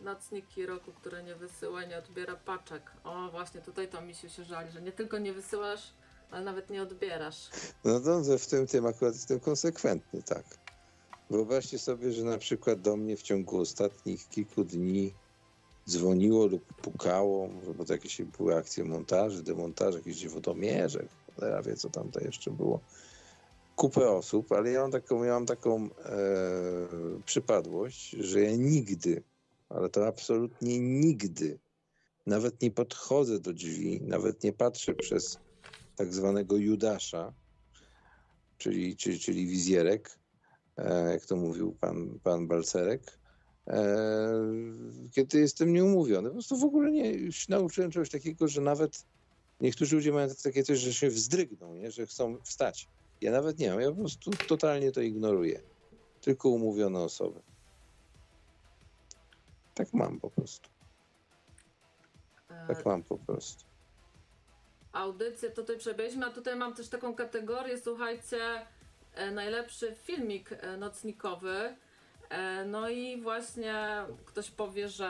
Nocniki 0.01 0.65
roku, 0.65 0.91
które 0.91 1.23
nie 1.23 1.35
wysyła, 1.35 1.85
nie 1.85 1.97
odbiera 1.97 2.35
paczek. 2.35 2.91
O, 3.03 3.31
właśnie 3.31 3.61
tutaj 3.61 3.87
to 3.87 4.01
mi 4.01 4.15
się 4.15 4.29
się 4.29 4.43
żali, 4.43 4.71
że 4.71 4.81
nie 4.81 4.91
tylko 4.91 5.17
nie 5.19 5.33
wysyłasz, 5.33 5.93
ale 6.31 6.45
nawet 6.45 6.69
nie 6.69 6.81
odbierasz. 6.81 7.49
No 7.83 7.99
dobrze, 7.99 8.37
w 8.37 8.47
tym, 8.47 8.67
tym 8.67 8.85
akurat 8.85 9.13
jestem 9.13 9.39
konsekwentny, 9.39 10.23
tak. 10.23 10.43
Wyobraźcie 11.29 11.79
sobie, 11.79 12.11
że 12.11 12.23
na 12.23 12.37
przykład 12.37 12.81
do 12.81 12.97
mnie 12.97 13.17
w 13.17 13.21
ciągu 13.21 13.59
ostatnich 13.59 14.29
kilku 14.29 14.63
dni 14.63 15.13
dzwoniło 15.89 16.45
lub 16.45 16.73
pukało, 16.73 17.49
bo 17.77 17.85
to 17.85 17.93
jakieś 17.93 18.21
były 18.21 18.55
akcje 18.55 18.83
montaży, 18.83 19.43
demontaży, 19.43 19.97
jakieś 19.97 20.27
wodomierze, 20.27 21.07
cholera 21.35 21.61
wie 21.61 21.75
co 21.75 21.89
tam 21.89 22.11
to 22.11 22.19
jeszcze 22.19 22.51
było. 22.51 22.79
Kupę 23.75 24.09
osób, 24.09 24.51
ale 24.51 24.71
ja 24.71 24.81
mam 24.81 24.91
taką, 24.91 25.23
ja 25.23 25.33
mam 25.33 25.45
taką 25.45 25.89
e, 26.05 26.17
przypadłość, 27.25 28.09
że 28.09 28.41
ja 28.41 28.55
nigdy, 28.55 29.23
ale 29.69 29.89
to 29.89 30.07
absolutnie 30.07 30.79
nigdy, 30.79 31.59
nawet 32.25 32.61
nie 32.61 32.71
podchodzę 32.71 33.39
do 33.39 33.53
drzwi, 33.53 34.01
nawet 34.01 34.43
nie 34.43 34.53
patrzę 34.53 34.93
przez 34.93 35.39
tak 35.95 36.13
zwanego 36.13 36.57
Judasza, 36.57 37.33
czyli, 38.57 38.97
czyli, 38.97 39.19
czyli 39.19 39.47
wizjerek, 39.47 40.19
e, 40.77 41.11
jak 41.11 41.25
to 41.25 41.35
mówił 41.35 41.75
pan, 41.79 42.19
pan 42.23 42.47
Balcerek, 42.47 43.19
kiedy 45.11 45.39
jestem 45.39 45.73
nieumówiony. 45.73 46.29
Po 46.29 46.33
prostu 46.33 46.57
w 46.57 46.63
ogóle 46.63 46.91
nie, 46.91 47.11
już 47.13 47.47
nauczyłem 47.47 47.91
czegoś 47.91 48.09
takiego, 48.09 48.47
że 48.47 48.61
nawet 48.61 49.05
niektórzy 49.61 49.95
ludzie 49.95 50.11
mają 50.11 50.27
takie 50.43 50.63
coś, 50.63 50.79
że 50.79 50.93
się 50.93 51.09
wzdrygną, 51.09 51.75
nie? 51.75 51.91
że 51.91 52.05
chcą 52.05 52.37
wstać. 52.43 52.87
Ja 53.21 53.31
nawet 53.31 53.59
nie 53.59 53.69
mam, 53.69 53.81
ja 53.81 53.89
po 53.91 53.97
prostu 53.97 54.31
totalnie 54.47 54.91
to 54.91 55.01
ignoruję. 55.01 55.61
Tylko 56.21 56.49
umówione 56.49 56.99
osoby. 56.99 57.39
Tak 59.73 59.93
mam 59.93 60.19
po 60.19 60.29
prostu. 60.29 60.69
E, 62.49 62.67
Tak 62.67 62.85
mam 62.85 63.03
po 63.03 63.17
prostu. 63.17 63.65
audycję 64.93 65.51
tutaj 65.51 65.77
przebyliśmy, 65.77 66.25
a 66.25 66.29
tutaj 66.29 66.55
mam 66.55 66.73
też 66.73 66.89
taką 66.89 67.15
kategorię, 67.15 67.77
słuchajcie, 67.77 68.39
e, 69.13 69.31
najlepszy 69.31 69.95
filmik 70.03 70.51
e, 70.51 70.77
nocnikowy. 70.77 71.75
E, 72.29 72.65
no 72.65 72.89
i 72.89 73.21
właśnie 73.21 73.75
ktoś 74.25 74.51
powie, 74.51 74.89
że 74.89 75.09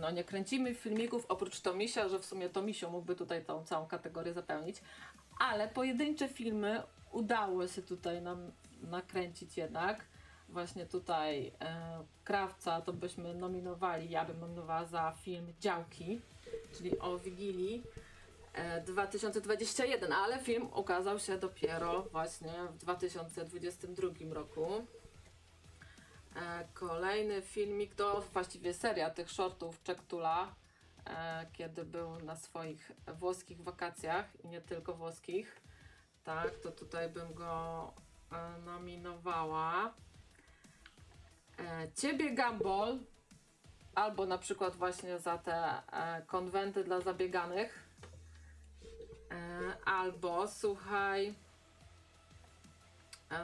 no 0.00 0.10
nie 0.10 0.24
kręcimy 0.24 0.74
filmików 0.74 1.26
oprócz 1.28 1.60
Tomisia, 1.60 2.08
że 2.08 2.18
w 2.18 2.26
sumie 2.26 2.48
Tomisio 2.48 2.90
mógłby 2.90 3.16
tutaj 3.16 3.44
tą 3.44 3.64
całą 3.64 3.86
kategorię 3.86 4.32
zapełnić, 4.32 4.76
ale 5.38 5.68
pojedyncze 5.68 6.28
filmy 6.28 6.82
udało 7.12 7.68
się 7.68 7.82
tutaj 7.82 8.22
nam 8.22 8.52
nakręcić 8.82 9.56
jednak. 9.56 10.04
Właśnie 10.48 10.86
tutaj 10.86 11.52
e, 11.60 12.04
Krawca 12.24 12.80
to 12.80 12.92
byśmy 12.92 13.34
nominowali, 13.34 14.10
ja 14.10 14.24
bym 14.24 14.40
nominowała 14.40 14.84
za 14.84 15.14
film 15.22 15.52
Działki, 15.60 16.20
czyli 16.76 16.98
o 16.98 17.18
Wigilii 17.18 17.82
e, 18.54 18.80
2021, 18.80 20.12
ale 20.12 20.38
film 20.38 20.68
ukazał 20.74 21.18
się 21.18 21.38
dopiero 21.38 22.02
właśnie 22.02 22.52
w 22.70 22.76
2022 22.76 24.34
roku. 24.34 24.86
E, 26.38 26.68
Kolejny 26.74 27.42
filmik 27.42 27.94
to 27.94 28.20
właściwie 28.20 28.74
seria 28.74 29.10
tych 29.10 29.30
shortów 29.30 29.82
Czektula, 29.82 30.54
e, 31.06 31.46
kiedy 31.52 31.84
był 31.84 32.20
na 32.20 32.36
swoich 32.36 32.92
włoskich 33.14 33.62
wakacjach 33.62 34.44
i 34.44 34.48
nie 34.48 34.60
tylko 34.60 34.94
włoskich. 34.94 35.60
Tak, 36.24 36.58
to 36.62 36.70
tutaj 36.70 37.08
bym 37.08 37.34
go 37.34 37.92
e, 38.32 38.58
nominowała. 38.58 39.94
Ciebie 41.94 42.34
Gumball, 42.34 42.98
albo 43.94 44.26
na 44.26 44.38
przykład 44.38 44.76
właśnie 44.76 45.18
za 45.18 45.38
te 45.38 45.82
konwenty 46.26 46.84
dla 46.84 47.00
zabieganych. 47.00 47.88
Albo 49.84 50.48
słuchaj, 50.48 51.34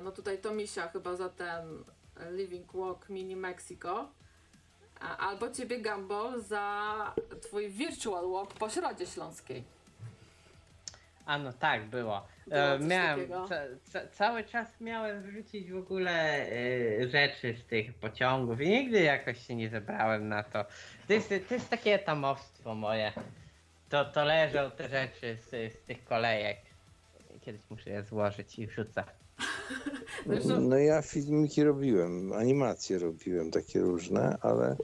no 0.02 0.12
tutaj 0.12 0.38
Tomisia 0.38 0.88
chyba 0.88 1.16
za 1.16 1.28
ten 1.28 1.84
Living 2.30 2.72
Walk 2.72 3.08
Mini 3.08 3.36
Mexico. 3.36 4.08
Albo 5.18 5.50
ciebie 5.50 5.82
Gumball 5.82 6.40
za 6.40 7.14
twój 7.42 7.68
virtual 7.68 8.30
walk 8.30 8.54
po 8.54 8.70
Środzie 8.70 9.06
Śląskiej. 9.06 9.64
A 11.26 11.38
no 11.38 11.52
tak, 11.52 11.84
było. 11.84 12.26
Było 12.46 12.60
E, 12.60 12.78
miałem, 12.78 13.28
ca, 13.48 13.60
ca, 13.84 14.08
cały 14.08 14.44
czas 14.44 14.80
miałem 14.80 15.22
wrzucić 15.22 15.70
w 15.70 15.76
ogóle 15.76 16.46
e, 16.50 17.08
rzeczy 17.08 17.54
z 17.54 17.66
tych 17.66 17.94
pociągów 17.94 18.60
i 18.60 18.68
nigdy 18.68 19.00
jakoś 19.02 19.46
się 19.46 19.54
nie 19.54 19.68
zebrałem 19.68 20.28
na 20.28 20.42
to. 20.42 20.64
To 21.06 21.12
jest, 21.12 21.34
to 21.48 21.54
jest 21.54 21.70
takie 21.70 21.98
tamowstwo 21.98 22.74
moje. 22.74 23.12
To, 23.88 24.04
to 24.04 24.24
leżą 24.24 24.70
te 24.70 24.88
rzeczy 24.88 25.36
z, 25.36 25.72
z 25.72 25.82
tych 25.86 26.04
kolejek. 26.04 26.58
Kiedyś 27.40 27.60
muszę 27.70 27.90
je 27.90 28.02
złożyć 28.02 28.58
i 28.58 28.66
wrzucę. 28.66 29.04
Zresztą- 30.26 30.60
No 30.60 30.78
ja 30.78 31.02
filmiki 31.02 31.64
robiłem, 31.64 32.32
animacje 32.32 32.98
robiłem 32.98 33.50
takie 33.50 33.80
różne, 33.80 34.38
ale 34.40 34.76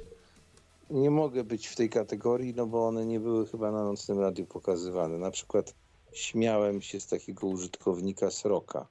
nie 0.91 1.11
mogę 1.11 1.45
być 1.45 1.67
w 1.67 1.77
tej 1.77 1.89
kategorii, 1.91 2.55
no 2.55 2.67
bo 2.67 2.87
one 2.87 3.07
nie 3.07 3.21
były 3.21 3.47
chyba 3.47 3.71
na 3.73 3.85
nocnym 3.85 4.21
radiu 4.21 4.47
pokazywane. 4.47 5.19
Na 5.19 5.31
przykład 5.31 5.75
śmiałem 6.13 6.83
się 6.83 7.01
z 7.01 7.07
takiego 7.07 7.47
użytkownika 7.47 8.31
sroka, 8.31 8.87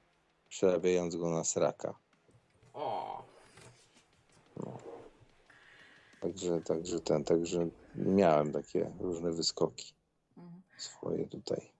przerabiając 0.48 1.16
go 1.16 1.30
na 1.30 1.44
sraka. 1.44 1.94
O, 2.74 3.22
Także, 6.20 6.60
także 6.60 7.00
ten, 7.00 7.24
także 7.24 7.68
miałem 7.96 8.52
takie 8.52 8.90
różne 9.00 9.30
wyskoki 9.32 9.92
Mhm. 10.38 10.62
swoje 10.78 11.26
tutaj. 11.26 11.70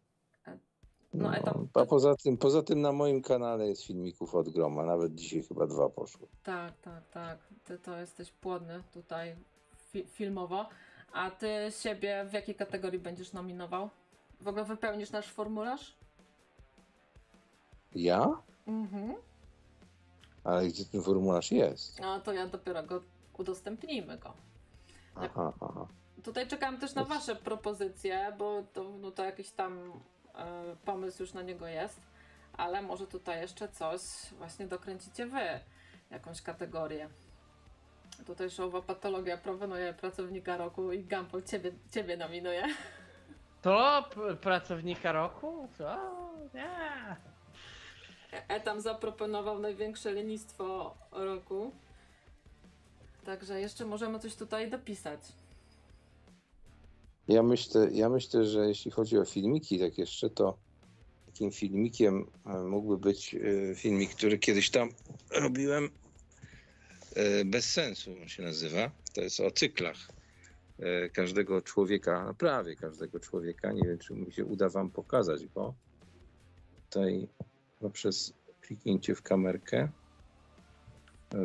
No, 1.20 1.30
etap- 1.32 1.66
a 1.82 1.86
poza 1.86 2.14
tym, 2.16 2.36
poza 2.36 2.62
tym 2.62 2.80
na 2.80 2.92
moim 2.92 3.22
kanale 3.22 3.68
jest 3.68 3.82
filmików 3.84 4.34
od 4.34 4.48
groma, 4.48 4.84
nawet 4.84 5.14
dzisiaj 5.14 5.42
chyba 5.42 5.66
dwa 5.66 5.88
poszły. 5.88 6.26
tak, 6.42 6.78
tak, 6.78 7.08
tak. 7.10 7.38
Ty 7.64 7.78
to 7.78 7.96
jesteś 8.00 8.30
płodny 8.32 8.82
tutaj 8.92 9.36
fi- 9.92 10.06
filmowo. 10.06 10.66
A 11.12 11.30
ty 11.30 11.48
siebie 11.70 12.24
w 12.30 12.32
jakiej 12.32 12.54
kategorii 12.54 12.98
będziesz 12.98 13.32
nominował? 13.32 13.90
W 14.40 14.48
ogóle 14.48 14.64
wypełnisz 14.64 15.10
nasz 15.10 15.26
formularz? 15.32 15.96
Ja? 17.94 18.42
Mhm. 18.66 19.14
Ale 20.44 20.66
gdzie 20.68 20.84
ten 20.84 21.02
formularz 21.02 21.52
jest? 21.52 22.00
A 22.04 22.20
to 22.20 22.32
ja 22.32 22.46
dopiero 22.46 22.82
go 22.82 23.00
udostępnimy 23.38 24.18
go. 24.18 24.32
Aha, 25.14 25.52
aha. 25.60 25.86
Tutaj 26.22 26.48
czekam 26.48 26.78
też 26.78 26.94
na 26.94 27.04
Wasze 27.04 27.36
propozycje, 27.36 28.32
bo 28.38 28.62
to, 28.72 28.84
no 29.00 29.10
to 29.10 29.24
jakiś 29.24 29.50
tam 29.50 29.92
pomysł 30.84 31.22
już 31.22 31.32
na 31.32 31.42
niego 31.42 31.66
jest, 31.66 32.00
ale 32.56 32.82
może 32.82 33.06
tutaj 33.06 33.40
jeszcze 33.40 33.68
coś 33.68 34.00
właśnie 34.38 34.66
dokręcicie 34.66 35.26
Wy, 35.26 35.60
jakąś 36.10 36.42
kategorię. 36.42 37.08
Tutaj 38.26 38.50
showowa 38.50 38.82
patologia 38.82 39.36
proponuje 39.38 39.94
pracownika 39.94 40.56
roku 40.56 40.92
i 40.92 41.04
Gumball 41.04 41.42
ciebie, 41.42 41.72
ciebie 41.90 42.16
nominuje. 42.16 42.62
To 43.62 44.04
pracownika 44.40 45.12
roku? 45.12 45.68
Co? 45.78 45.96
Nie. 46.54 47.16
E 48.48 48.60
tam 48.60 48.80
zaproponował 48.80 49.58
największe 49.58 50.10
lenistwo 50.10 50.94
roku. 51.12 51.72
Także 53.24 53.60
jeszcze 53.60 53.84
możemy 53.84 54.18
coś 54.18 54.36
tutaj 54.36 54.70
dopisać. 54.70 55.20
Ja 57.30 57.42
myślę, 57.42 57.88
ja 57.92 58.08
myślę, 58.08 58.44
że 58.44 58.68
jeśli 58.68 58.90
chodzi 58.90 59.18
o 59.18 59.24
filmiki, 59.24 59.78
tak 59.78 59.98
jeszcze, 59.98 60.30
to 60.30 60.58
takim 61.26 61.50
filmikiem 61.50 62.26
e, 62.46 62.58
mógłby 62.58 62.98
być 62.98 63.34
e, 63.34 63.74
filmik, 63.74 64.14
który 64.14 64.38
kiedyś 64.38 64.70
tam 64.70 64.88
robiłem. 65.30 65.90
e, 67.14 67.44
Bez 67.44 67.72
sensu 67.72 68.10
on 68.22 68.28
się 68.28 68.42
nazywa. 68.42 68.90
To 69.14 69.20
jest 69.20 69.40
o 69.40 69.50
cyklach 69.50 69.96
każdego 71.12 71.62
człowieka, 71.62 72.34
prawie 72.38 72.76
każdego 72.76 73.20
człowieka. 73.20 73.72
Nie 73.72 73.82
wiem, 73.82 73.98
czy 73.98 74.14
mi 74.14 74.32
się 74.32 74.44
uda 74.44 74.68
wam 74.68 74.90
pokazać 74.90 75.46
go. 75.46 75.74
Tutaj 76.84 77.28
poprzez 77.80 78.32
kliknięcie 78.60 79.14
w 79.14 79.22
kamerkę. 79.22 79.88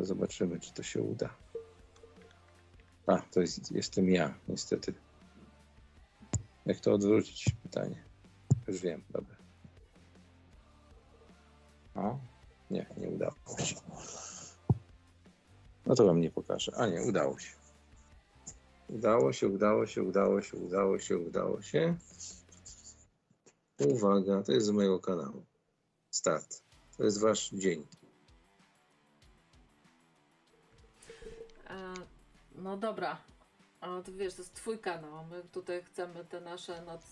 Zobaczymy, 0.02 0.60
czy 0.60 0.74
to 0.74 0.82
się 0.82 1.02
uda. 1.02 1.36
A, 3.06 3.18
to 3.18 3.40
jest, 3.40 3.72
jestem 3.72 4.10
ja, 4.10 4.34
niestety. 4.48 4.94
Jak 6.66 6.80
to 6.80 6.92
odwrócić? 6.92 7.44
Pytanie. 7.62 8.04
Już 8.68 8.80
wiem, 8.80 9.02
dobra. 9.10 9.36
O, 11.94 12.18
nie, 12.70 12.86
nie 12.96 13.08
udało 13.08 13.34
się. 13.64 13.76
No 15.86 15.94
to 15.94 16.04
wam 16.04 16.20
nie 16.20 16.30
pokażę. 16.30 16.72
A 16.76 16.86
nie, 16.86 17.02
udało 17.02 17.38
się. 17.38 17.56
Udało 18.88 19.32
się, 19.32 19.48
udało 19.48 19.86
się, 19.86 20.02
udało 20.02 20.42
się, 20.42 20.56
udało 20.56 20.98
się, 20.98 21.18
udało 21.18 21.62
się. 21.62 21.96
Uwaga, 23.78 24.42
to 24.42 24.52
jest 24.52 24.66
z 24.66 24.70
mojego 24.70 25.00
kanału. 25.00 25.44
Start. 26.10 26.62
To 26.96 27.04
jest 27.04 27.20
wasz 27.20 27.50
dzień. 27.50 27.86
E, 31.70 31.94
no 32.54 32.76
dobra. 32.76 33.18
A 33.80 34.02
to 34.02 34.12
wiesz, 34.12 34.34
to 34.34 34.42
jest 34.42 34.54
twój 34.54 34.78
kanał. 34.78 35.24
My 35.30 35.42
tutaj 35.52 35.82
chcemy 35.82 36.24
te 36.24 36.40
nasze 36.40 36.82
noc. 36.82 37.02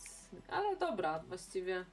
Ale 0.49 0.77
dobra, 0.77 1.19
właściwie 1.29 1.85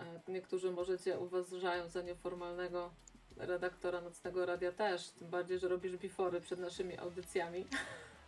e, 0.00 0.20
niektórzy 0.28 0.70
możecie 0.70 1.18
uważają 1.18 1.88
za 1.88 2.02
nieformalnego 2.02 2.90
redaktora 3.36 4.00
nocnego 4.00 4.46
radia 4.46 4.72
też. 4.72 5.08
Tym 5.08 5.30
bardziej, 5.30 5.58
że 5.58 5.68
robisz 5.68 5.96
bifory 5.96 6.40
przed 6.40 6.60
naszymi 6.60 6.98
audycjami. 6.98 7.66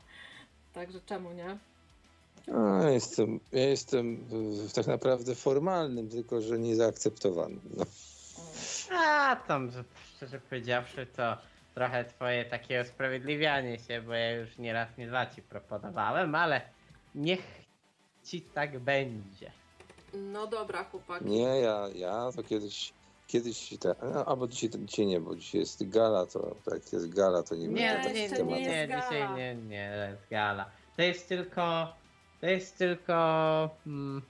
Także 0.74 1.00
czemu 1.06 1.32
nie? 1.32 1.58
A, 2.54 2.90
jestem, 2.90 3.40
ja 3.52 3.68
jestem 3.68 4.28
tak 4.74 4.86
naprawdę 4.86 5.34
formalnym, 5.34 6.08
tylko 6.08 6.40
że 6.40 6.58
nie 6.58 6.76
zaakceptowanym. 6.76 7.60
No. 7.76 7.84
A 8.90 9.36
tam, 9.36 9.70
że- 9.70 9.84
szczerze 10.16 10.40
powiedziawszy, 10.40 11.06
to 11.06 11.36
trochę 11.80 12.04
twoje 12.04 12.44
takie 12.44 12.82
usprawiedliwianie 12.82 13.78
się, 13.78 14.02
bo 14.02 14.12
ja 14.14 14.32
już 14.32 14.58
nie 14.58 14.72
raz, 14.72 14.88
nie 14.98 15.06
dwa 15.06 15.26
ci 15.26 15.42
proponowałem, 15.42 16.34
ale 16.34 16.60
niech 17.14 17.40
ci 18.24 18.42
tak 18.42 18.78
będzie. 18.78 19.52
No 20.14 20.46
dobra, 20.46 20.84
chłopaki. 20.84 21.24
Nie, 21.24 21.42
ja, 21.60 21.88
ja 21.94 22.30
to 22.36 22.42
kiedyś, 22.42 22.92
Kiedyś, 23.26 23.74
ta, 23.80 23.94
no, 24.14 24.24
albo 24.24 24.48
dzisiaj, 24.48 24.70
dzisiaj 24.84 25.06
nie, 25.06 25.20
bo 25.20 25.36
dzisiaj 25.36 25.60
jest 25.60 25.88
gala, 25.88 26.26
to 26.26 26.56
tak 26.70 26.92
jest 26.92 27.14
gala, 27.14 27.42
to 27.42 27.54
nie 27.54 27.68
Nie, 27.68 27.92
będzie 27.94 28.08
to 28.08 28.14
nie, 28.14 28.20
jeszcze 28.22 28.36
nie, 28.36 28.44
tematów. 28.44 28.66
nie, 28.66 28.76
jest 28.76 28.92
dzisiaj 29.04 29.20
gala. 29.20 29.36
nie, 29.36 29.54
nie, 29.54 29.92
to 29.96 30.10
jest 30.10 30.28
gala. 30.30 30.70
To 30.96 31.02
jest 31.02 31.28
tylko, 31.28 31.92
to 32.40 32.46
jest 32.46 32.78
tylko, 32.78 33.14
mm, 33.86 34.22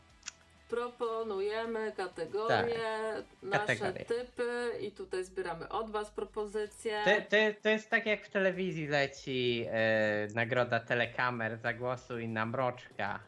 Proponujemy 0.70 1.92
kategorie, 1.96 3.14
nasze 3.42 3.66
Kategorie. 3.76 4.04
typy 4.04 4.70
i 4.80 4.90
tutaj 4.92 5.24
zbieramy 5.24 5.68
od 5.68 5.90
was 5.90 6.10
propozycje. 6.10 7.02
to, 7.04 7.10
to, 7.30 7.36
to 7.62 7.68
jest 7.68 7.90
tak 7.90 8.06
jak 8.06 8.26
w 8.26 8.30
telewizji 8.30 8.86
leci 8.86 9.64
e, 9.70 10.28
nagroda 10.34 10.80
telekamer, 10.80 11.58
zagłosuj 11.58 12.28
na 12.28 12.46
mroczka. 12.46 13.20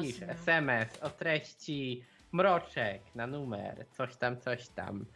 Pisz. 0.00 0.22
SMS 0.28 0.88
o 1.02 1.10
treści 1.10 2.04
mroczek 2.32 3.00
na 3.14 3.26
numer, 3.26 3.86
coś 3.96 4.16
tam, 4.16 4.40
coś 4.40 4.68
tam. 4.68 5.06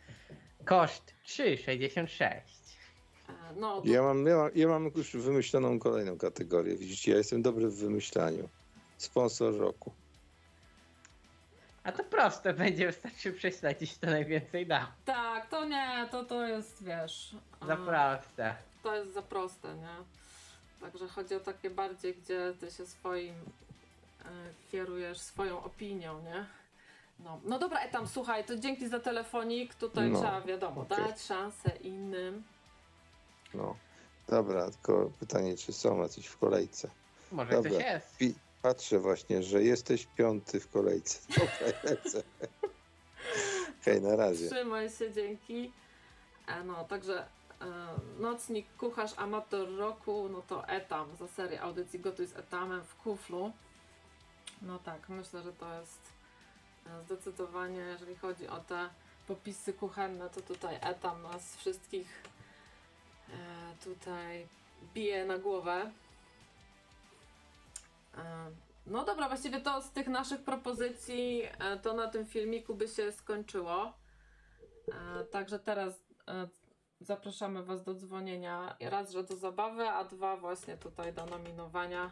Koszt 0.64 1.14
3,66. 1.26 2.20
E, 2.26 2.40
No, 3.56 3.80
to 3.80 3.88
Ja 3.88 4.02
mam, 4.02 4.26
ja, 4.26 4.36
mam, 4.36 4.50
ja 4.54 4.68
mam 4.68 4.90
już 4.96 5.16
wymyśloną 5.16 5.78
kolejną 5.78 6.18
kategorię. 6.18 6.76
Widzicie, 6.76 7.12
ja 7.12 7.18
jestem 7.18 7.42
dobry 7.42 7.68
w 7.68 7.76
wymyślaniu. 7.76 8.48
Sponsor 8.96 9.56
roku. 9.58 9.92
A 11.84 11.92
to 11.92 12.04
proste, 12.04 12.52
będzie 12.64 12.86
wystarczy 12.86 13.32
prześledzić 13.32 13.98
to 13.98 14.06
najwięcej 14.06 14.66
da. 14.66 14.92
tak, 15.04 15.48
to 15.48 15.64
nie, 15.64 16.08
to, 16.10 16.24
to 16.24 16.46
jest, 16.46 16.84
wiesz... 16.84 17.34
Za 17.66 17.76
proste. 17.76 18.54
to 18.82 18.94
jest 18.96 19.14
za 19.14 19.22
proste, 19.22 19.74
nie? 19.74 19.94
Także 20.80 21.08
chodzi 21.08 21.34
o 21.34 21.40
takie 21.40 21.70
bardziej, 21.70 22.14
gdzie 22.14 22.54
ty 22.60 22.70
się 22.70 22.86
swoim 22.86 23.34
e, 24.24 24.28
kierujesz 24.72 25.18
swoją 25.20 25.62
opinią, 25.64 26.22
nie? 26.22 26.46
No, 27.24 27.40
no 27.44 27.58
dobra, 27.58 27.80
Etam, 27.80 28.06
słuchaj, 28.08 28.44
to 28.44 28.56
dzięki 28.56 28.88
za 28.88 29.00
telefonik. 29.00 29.74
Tutaj 29.74 30.10
No, 30.10 30.18
trzeba, 30.20 30.40
wiadomo, 30.40 30.80
okej. 30.80 30.98
dać 30.98 31.22
szansę 31.22 31.70
innym. 31.76 32.42
No. 33.54 33.76
Dobra, 34.28 34.70
tylko 34.70 35.10
pytanie, 35.20 35.56
czy 35.56 35.72
są 35.72 36.02
jacyś 36.02 36.26
w 36.26 36.38
kolejce? 36.38 36.90
Może 37.32 37.50
Dobra. 37.52 37.70
ktoś 37.70 37.82
jest. 37.84 38.16
Pi- 38.18 38.34
Patrzę 38.62 38.98
właśnie, 38.98 39.42
że 39.42 39.62
jesteś 39.62 40.06
piąty 40.06 40.60
w 40.60 40.70
kolejce. 40.70 41.18
Lecę. 41.84 42.22
Hej, 43.84 44.02
na 44.02 44.16
razie. 44.16 44.50
Trzymaj 44.50 44.90
się, 44.90 45.12
dzięki. 45.12 45.72
E, 46.46 46.64
no, 46.64 46.84
także 46.84 47.26
e, 47.60 47.64
nocnik, 48.18 48.66
kucharz, 48.78 49.10
amator 49.16 49.76
roku, 49.76 50.28
no 50.28 50.42
to 50.42 50.68
Etam 50.68 51.16
za 51.16 51.28
serię 51.28 51.62
audycji 51.62 52.00
Gotuj 52.00 52.26
z 52.26 52.36
Etamem 52.36 52.84
w 52.84 52.96
kuflu. 52.96 53.52
No 54.62 54.78
tak, 54.78 55.08
myślę, 55.08 55.42
że 55.42 55.52
to 55.52 55.80
jest 55.80 56.00
e, 56.86 57.02
zdecydowanie, 57.02 57.78
jeżeli 57.78 58.16
chodzi 58.16 58.48
o 58.48 58.60
te 58.60 58.88
popisy 59.26 59.72
kuchenne, 59.72 60.30
to 60.30 60.40
tutaj 60.40 60.78
Etam 60.80 61.22
nas 61.22 61.56
wszystkich 61.56 62.22
tutaj 63.84 64.46
bije 64.94 65.24
na 65.24 65.38
głowę. 65.38 65.90
E, 68.16 68.50
No 68.86 69.04
dobra, 69.04 69.28
właściwie 69.28 69.60
to 69.60 69.82
z 69.82 69.90
tych 69.90 70.08
naszych 70.08 70.44
propozycji 70.44 71.42
e, 71.58 71.76
to 71.78 71.94
na 71.94 72.08
tym 72.08 72.26
filmiku 72.26 72.74
by 72.74 72.88
się 72.88 73.12
skończyło. 73.12 73.92
E, 74.92 75.24
Także 75.24 75.58
teraz 75.58 75.94
zapraszamy 77.00 77.62
Was 77.62 77.84
do 77.84 77.94
dzwonienia. 77.94 78.76
Raz, 78.80 79.10
że 79.10 79.24
do 79.24 79.36
zabawy, 79.36 79.88
a 79.88 80.04
dwa 80.04 80.36
właśnie 80.36 80.76
tutaj 80.76 81.12
do 81.12 81.26
nominowania. 81.26 82.10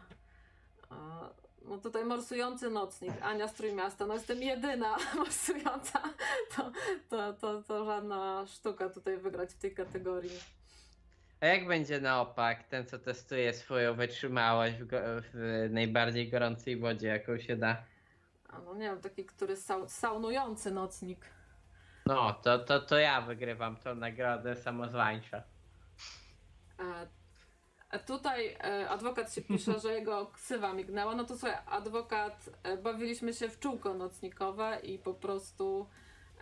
No 1.65 1.77
tutaj 1.77 2.05
morsujący 2.05 2.69
nocnik, 2.69 3.11
Ania 3.21 3.47
z 3.47 3.53
Trójmiasta. 3.53 4.05
No 4.07 4.13
jestem 4.13 4.41
jedyna 4.43 4.97
morsująca. 5.15 6.01
To, 6.55 6.71
to, 7.09 7.33
to, 7.33 7.63
to 7.63 7.85
żadna 7.85 8.45
sztuka 8.47 8.89
tutaj 8.89 9.17
wygrać 9.17 9.53
w 9.53 9.57
tej 9.57 9.73
kategorii. 9.73 10.39
A 11.41 11.45
jak 11.45 11.67
będzie 11.67 12.01
na 12.01 12.21
opak, 12.21 12.63
ten 12.63 12.85
co 12.85 12.99
testuje 12.99 13.53
swoją 13.53 13.95
wytrzymałość 13.95 14.75
w, 14.75 14.87
go, 14.87 14.97
w 15.01 15.67
najbardziej 15.71 16.29
gorącej 16.29 16.77
wodzie, 16.77 17.07
jaką 17.07 17.37
się 17.37 17.55
da? 17.55 17.83
A 18.49 18.59
no 18.59 18.73
nie 18.73 18.85
wiem, 18.85 19.01
taki, 19.01 19.25
który 19.25 19.55
sau, 19.55 19.89
saunujący 19.89 20.71
nocnik. 20.71 21.25
No, 22.05 22.33
to, 22.33 22.59
to, 22.59 22.79
to 22.79 22.97
ja 22.97 23.21
wygrywam 23.21 23.75
tą 23.75 23.95
nagrodę 23.95 24.55
samozwańcza. 24.55 25.43
E, 26.79 27.07
a 27.89 27.99
tutaj 27.99 28.57
e, 28.63 28.89
adwokat 28.89 29.33
się 29.33 29.41
pisze, 29.41 29.79
że 29.79 29.93
jego 29.93 30.25
ksywa 30.27 30.73
mignęła. 30.73 31.15
No 31.15 31.23
to 31.23 31.37
słuchaj, 31.37 31.57
adwokat, 31.65 32.49
e, 32.63 32.77
bawiliśmy 32.77 33.33
się 33.33 33.49
w 33.49 33.59
czółko 33.59 33.93
nocnikowe 33.93 34.79
i 34.83 34.99
po 34.99 35.13
prostu 35.13 35.89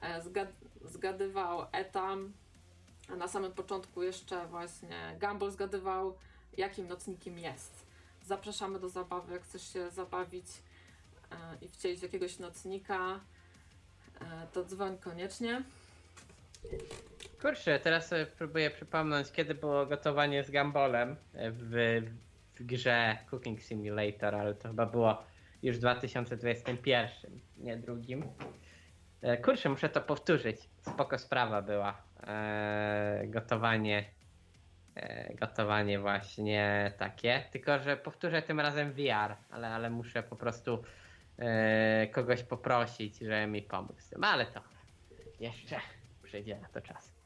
e, 0.01 0.21
zgad, 0.21 0.49
zgadywał 0.81 1.65
etam. 1.71 2.33
Na 3.15 3.27
samym 3.27 3.51
początku 3.51 4.03
jeszcze 4.03 4.47
właśnie 4.47 5.17
Gumball 5.21 5.51
zgadywał, 5.51 6.17
jakim 6.57 6.87
nocnikiem 6.87 7.39
jest. 7.39 7.85
Zapraszamy 8.25 8.79
do 8.79 8.89
zabawy, 8.89 9.33
jak 9.33 9.43
chcesz 9.43 9.73
się 9.73 9.91
zabawić 9.91 10.45
e, 11.31 11.35
i 11.61 11.69
wcielić 11.69 12.01
jakiegoś 12.01 12.39
nocnika, 12.39 13.19
e, 14.21 14.47
to 14.53 14.63
dzwoń 14.63 14.97
koniecznie. 14.97 15.63
Kurczę, 17.41 17.79
teraz 17.79 18.07
sobie 18.07 18.25
próbuję 18.25 18.71
przypomnieć, 18.71 19.31
kiedy 19.31 19.55
było 19.55 19.85
gotowanie 19.85 20.43
z 20.43 20.51
gambolem 20.51 21.15
w, 21.33 22.01
w 22.55 22.63
grze 22.63 23.17
Cooking 23.29 23.61
Simulator, 23.61 24.35
ale 24.35 24.53
to 24.53 24.67
chyba 24.67 24.85
było 24.85 25.23
już 25.63 25.77
w 25.77 25.79
2021, 25.79 27.39
nie 27.57 27.77
drugim. 27.77 28.23
E, 29.21 29.37
Kurczę, 29.37 29.69
muszę 29.69 29.89
to 29.89 30.01
powtórzyć. 30.01 30.69
Spoko 30.81 31.17
sprawa 31.17 31.61
była. 31.61 32.06
E, 32.23 33.23
gotowanie. 33.27 34.05
E, 34.95 35.33
gotowanie 35.33 35.99
właśnie 35.99 36.93
takie. 36.97 37.43
Tylko, 37.51 37.79
że 37.79 37.97
powtórzę 37.97 38.41
tym 38.41 38.59
razem 38.59 38.91
VR, 38.91 39.35
ale, 39.49 39.67
ale 39.67 39.89
muszę 39.89 40.23
po 40.23 40.35
prostu 40.35 40.83
e, 41.37 42.07
kogoś 42.07 42.43
poprosić, 42.43 43.19
żeby 43.19 43.47
mi 43.47 43.61
pomógł 43.61 44.01
z 44.01 44.09
tym. 44.09 44.23
Ale 44.23 44.45
to 44.45 44.61
jeszcze 45.39 45.79
przyjdzie 46.23 46.59
na 46.59 46.67
to 46.67 46.81
czas. 46.81 47.17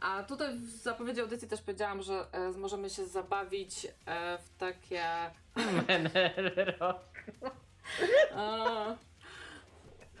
A 0.00 0.22
tutaj 0.22 0.58
w 0.58 0.70
zapowiedzi 0.70 1.20
audycji 1.20 1.48
też 1.48 1.62
powiedziałam, 1.62 2.02
że 2.02 2.26
e, 2.32 2.50
możemy 2.50 2.90
się 2.90 3.06
zabawić 3.06 3.86
e, 4.06 4.38
w 4.38 4.56
takie. 4.58 5.04
Rok. 6.80 7.04
E, 8.36 8.96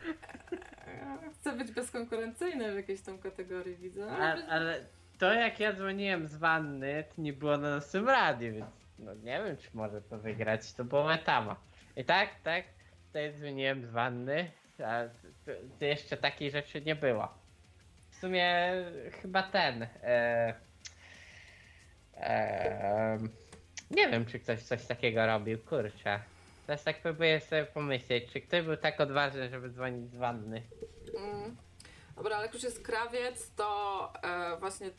chcę 1.40 1.52
być 1.52 1.72
bezkonkurencyjny 1.72 2.72
w 2.72 2.76
jakiejś 2.76 3.00
tam 3.00 3.18
kategorii, 3.18 3.76
widzę. 3.76 4.10
A, 4.10 4.36
ale 4.48 4.80
to 5.18 5.34
jak 5.34 5.60
ja 5.60 5.72
dzwoniłem 5.72 6.28
z 6.28 6.36
wanny, 6.36 7.04
to 7.16 7.22
nie 7.22 7.32
było 7.32 7.56
na 7.56 7.74
naszym 7.74 8.08
radiu, 8.08 8.52
więc 8.52 8.66
no 8.98 9.14
nie 9.14 9.42
wiem, 9.44 9.56
czy 9.56 9.68
może 9.74 10.02
to 10.02 10.18
wygrać. 10.18 10.72
To 10.72 10.84
było 10.84 11.04
metama. 11.04 11.56
I 11.96 12.04
tak, 12.04 12.28
tak, 12.44 12.64
tutaj 13.06 13.32
dzwoniłem 13.32 13.86
z 13.86 13.90
wanny, 13.90 14.50
a 14.84 15.02
to, 15.46 15.52
to 15.78 15.84
jeszcze 15.84 16.16
takiej 16.16 16.50
rzeczy 16.50 16.82
nie 16.82 16.96
było. 16.96 17.28
W 18.10 18.16
sumie 18.16 18.72
chyba 19.22 19.42
ten. 19.42 19.82
E, 19.82 20.54
e, 22.16 23.18
nie 23.90 24.08
wiem, 24.08 24.26
czy 24.26 24.38
ktoś 24.38 24.62
coś 24.62 24.86
takiego 24.86 25.26
robił, 25.26 25.58
kurczę. 25.58 26.20
Teraz 26.66 26.84
tak 26.84 27.02
próbuję 27.02 27.40
sobie 27.40 27.64
pomyśleć, 27.64 28.32
czy 28.32 28.40
ktoś 28.40 28.62
był 28.62 28.76
tak 28.76 29.00
odważny, 29.00 29.48
żeby 29.48 29.70
dzwonić 29.70 30.10
z 30.10 30.16
wanny. 30.16 30.62
Mm. 31.20 31.56
Dobra, 32.16 32.36
ale 32.36 32.44
jak 32.46 32.54
już 32.54 32.62
jest 32.62 32.82
krawiec, 32.82 33.50
to 33.54 34.12
e, 34.22 34.56
właśnie 34.56 34.90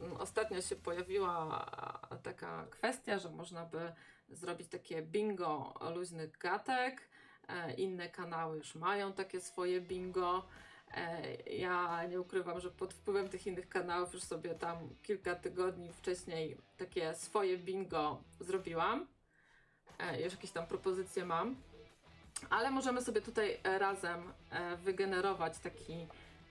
mm, 0.00 0.16
ostatnio 0.16 0.62
się 0.62 0.76
pojawiła 0.76 1.66
taka 2.22 2.66
kwestia, 2.70 3.18
że 3.18 3.30
można 3.30 3.64
by 3.64 3.92
zrobić 4.28 4.68
takie 4.68 5.02
bingo 5.02 5.74
luźnych 5.94 6.38
gatek. 6.38 7.08
E, 7.48 7.72
inne 7.74 8.08
kanały 8.08 8.56
już 8.56 8.74
mają 8.74 9.12
takie 9.12 9.40
swoje 9.40 9.80
bingo. 9.80 10.46
E, 10.94 11.34
ja 11.36 12.06
nie 12.06 12.20
ukrywam, 12.20 12.60
że 12.60 12.70
pod 12.70 12.94
wpływem 12.94 13.28
tych 13.28 13.46
innych 13.46 13.68
kanałów 13.68 14.14
już 14.14 14.22
sobie 14.22 14.54
tam 14.54 14.76
kilka 15.02 15.34
tygodni 15.34 15.92
wcześniej 15.92 16.56
takie 16.76 17.14
swoje 17.14 17.58
bingo 17.58 18.22
zrobiłam. 18.40 19.06
E, 19.98 20.22
już 20.22 20.32
jakieś 20.32 20.50
tam 20.50 20.66
propozycje 20.66 21.24
mam. 21.24 21.56
Ale 22.50 22.70
możemy 22.70 23.02
sobie 23.02 23.20
tutaj 23.20 23.60
e, 23.64 23.78
razem 23.78 24.32
e, 24.50 24.76
wygenerować 24.76 25.58
taki, 25.58 26.06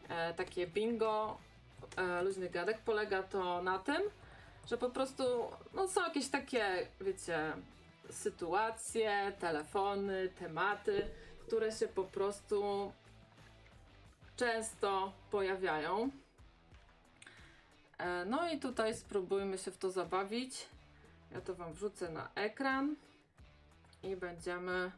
e, 0.09 0.33
takie 0.33 0.67
bingo 0.67 1.37
luźnych 2.23 2.51
gadek. 2.51 2.77
Polega 2.85 3.23
to 3.23 3.61
na 3.61 3.79
tym, 3.79 4.01
że 4.69 4.77
po 4.77 4.89
prostu 4.89 5.23
no, 5.73 5.87
są 5.87 6.03
jakieś 6.03 6.27
takie, 6.27 6.87
wiecie, 7.01 7.53
sytuacje, 8.09 9.33
telefony, 9.39 10.29
tematy, 10.39 11.07
które 11.47 11.71
się 11.71 11.87
po 11.87 12.03
prostu 12.03 12.91
często 14.35 15.13
pojawiają. 15.31 16.09
No 18.25 18.49
i 18.49 18.59
tutaj 18.59 18.95
spróbujmy 18.95 19.57
się 19.57 19.71
w 19.71 19.77
to 19.77 19.91
zabawić. 19.91 20.67
Ja 21.31 21.41
to 21.41 21.55
Wam 21.55 21.73
wrzucę 21.73 22.09
na 22.09 22.29
ekran 22.35 22.95
i 24.03 24.15
będziemy 24.15 24.91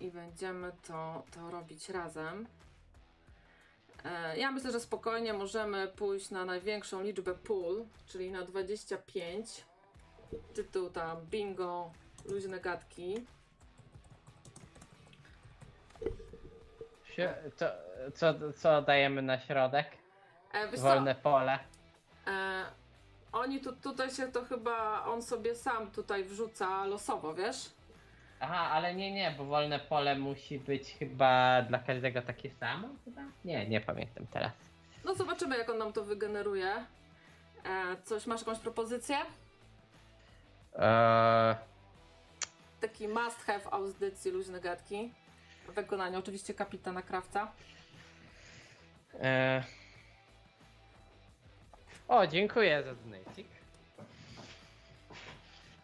i 0.00 0.10
będziemy 0.10 0.72
to, 0.88 1.22
to 1.34 1.50
robić 1.50 1.88
razem. 1.88 2.46
E, 4.04 4.38
Ja 4.38 4.50
myślę, 4.52 4.72
że 4.72 4.80
spokojnie 4.80 5.32
możemy 5.32 5.88
pójść 5.88 6.30
na 6.30 6.44
największą 6.44 7.02
liczbę 7.02 7.34
pól, 7.34 7.84
czyli 8.06 8.30
na 8.30 8.42
25. 8.44 9.64
Tytuł 10.54 10.90
tam 10.90 11.26
bingo, 11.26 11.90
luźne 12.24 12.60
gadki. 12.60 13.26
Co, 17.56 17.64
co, 18.14 18.52
co 18.52 18.82
dajemy 18.82 19.22
na 19.22 19.38
środek? 19.38 19.86
E, 20.52 20.76
Wolne 20.76 21.14
pole. 21.14 21.58
e, 22.26 22.64
oni 23.32 23.60
tu, 23.60 23.72
tutaj 23.76 24.10
się 24.10 24.32
to 24.32 24.44
chyba, 24.44 25.04
on 25.04 25.22
sobie 25.22 25.54
sam 25.54 25.90
tutaj 25.90 26.24
wrzuca 26.24 26.84
losowo, 26.86 27.34
wiesz? 27.34 27.70
Aha, 28.40 28.70
ale 28.70 28.94
nie, 28.94 29.12
nie, 29.12 29.30
bo 29.38 29.44
wolne 29.44 29.78
pole 29.78 30.18
musi 30.18 30.58
być 30.58 30.94
chyba 30.98 31.62
dla 31.62 31.78
każdego 31.78 32.22
takie 32.22 32.50
samo 32.50 32.88
chyba? 33.04 33.22
Nie, 33.44 33.68
nie 33.68 33.80
pamiętam 33.80 34.26
teraz. 34.26 34.52
No 35.04 35.14
zobaczymy, 35.14 35.58
jak 35.58 35.70
on 35.70 35.78
nam 35.78 35.92
to 35.92 36.04
wygeneruje. 36.04 36.72
E, 37.64 37.96
coś, 38.04 38.26
masz 38.26 38.40
jakąś 38.40 38.58
propozycję? 38.58 39.16
Eee, 40.78 41.54
Taki 42.80 43.08
must 43.08 43.38
have 43.42 43.60
audycji 43.70 44.30
luźne 44.30 44.60
gadki. 44.60 45.12
W 45.68 45.72
wykonaniu 45.74 46.18
oczywiście 46.18 46.54
kapitana 46.54 47.02
Krawca. 47.02 47.52
eee. 49.20 49.62
O, 52.08 52.26
dziękuję 52.26 52.82
za 52.82 52.94
donacik. 52.94 53.46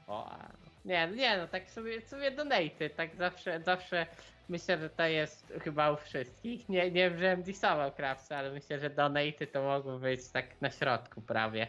O, 0.07 0.31
a- 0.31 0.64
nie, 0.85 1.09
nie, 1.09 1.37
no 1.39 1.49
tak 1.49 1.71
sobie, 1.71 2.01
sobie 2.01 2.31
donaty, 2.31 2.91
tak 2.97 3.17
zawsze, 3.17 3.61
zawsze 3.61 4.07
myślę, 4.49 4.79
że 4.79 4.91
to 4.91 5.03
jest 5.07 5.53
chyba 5.63 5.91
u 5.93 5.97
wszystkich. 5.97 6.69
Nie, 6.69 6.91
nie 6.91 7.11
wiem, 7.11 7.19
żebym 7.19 7.43
disował 7.43 7.93
krawca, 7.93 8.37
ale 8.37 8.51
myślę, 8.53 8.79
że 8.79 8.91
donaty 8.91 9.47
to 9.47 9.63
mogą 9.63 9.99
być 9.99 10.29
tak 10.29 10.61
na 10.61 10.71
środku 10.71 11.21
prawie. 11.21 11.67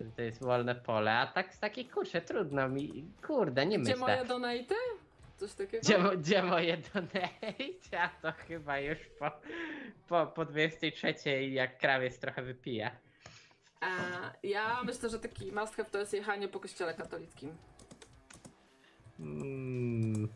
Że 0.00 0.06
To 0.16 0.22
jest 0.22 0.42
wolne 0.44 0.74
pole, 0.74 1.12
a 1.12 1.26
tak 1.26 1.54
z 1.54 1.58
takiej 1.58 1.84
kurczę, 1.84 2.20
trudno 2.20 2.68
mi, 2.68 3.04
kurde, 3.26 3.66
nie 3.66 3.78
Gdzie 3.78 3.92
myślę. 3.92 4.06
moje 4.16 4.24
donaty? 4.24 4.74
Coś 5.36 5.54
takiego? 5.54 5.82
Gdzie, 5.82 6.16
gdzie 6.16 6.42
moje 6.42 6.76
donate? 6.76 7.28
A 7.98 8.08
to 8.22 8.32
chyba 8.32 8.78
już 8.78 8.98
po, 9.18 9.30
po, 10.08 10.26
po 10.26 10.44
23 10.44 11.42
jak 11.42 11.78
krawiec 11.78 12.18
trochę 12.18 12.42
wypije. 12.42 12.90
E, 13.82 13.88
ja 14.42 14.82
myślę, 14.84 15.08
że 15.08 15.18
taki 15.18 15.52
must 15.52 15.76
to 15.90 15.98
jest 15.98 16.12
jechanie 16.14 16.48
po 16.48 16.60
kościele 16.60 16.94
katolickim. 16.94 17.56
Mm, 19.22 20.28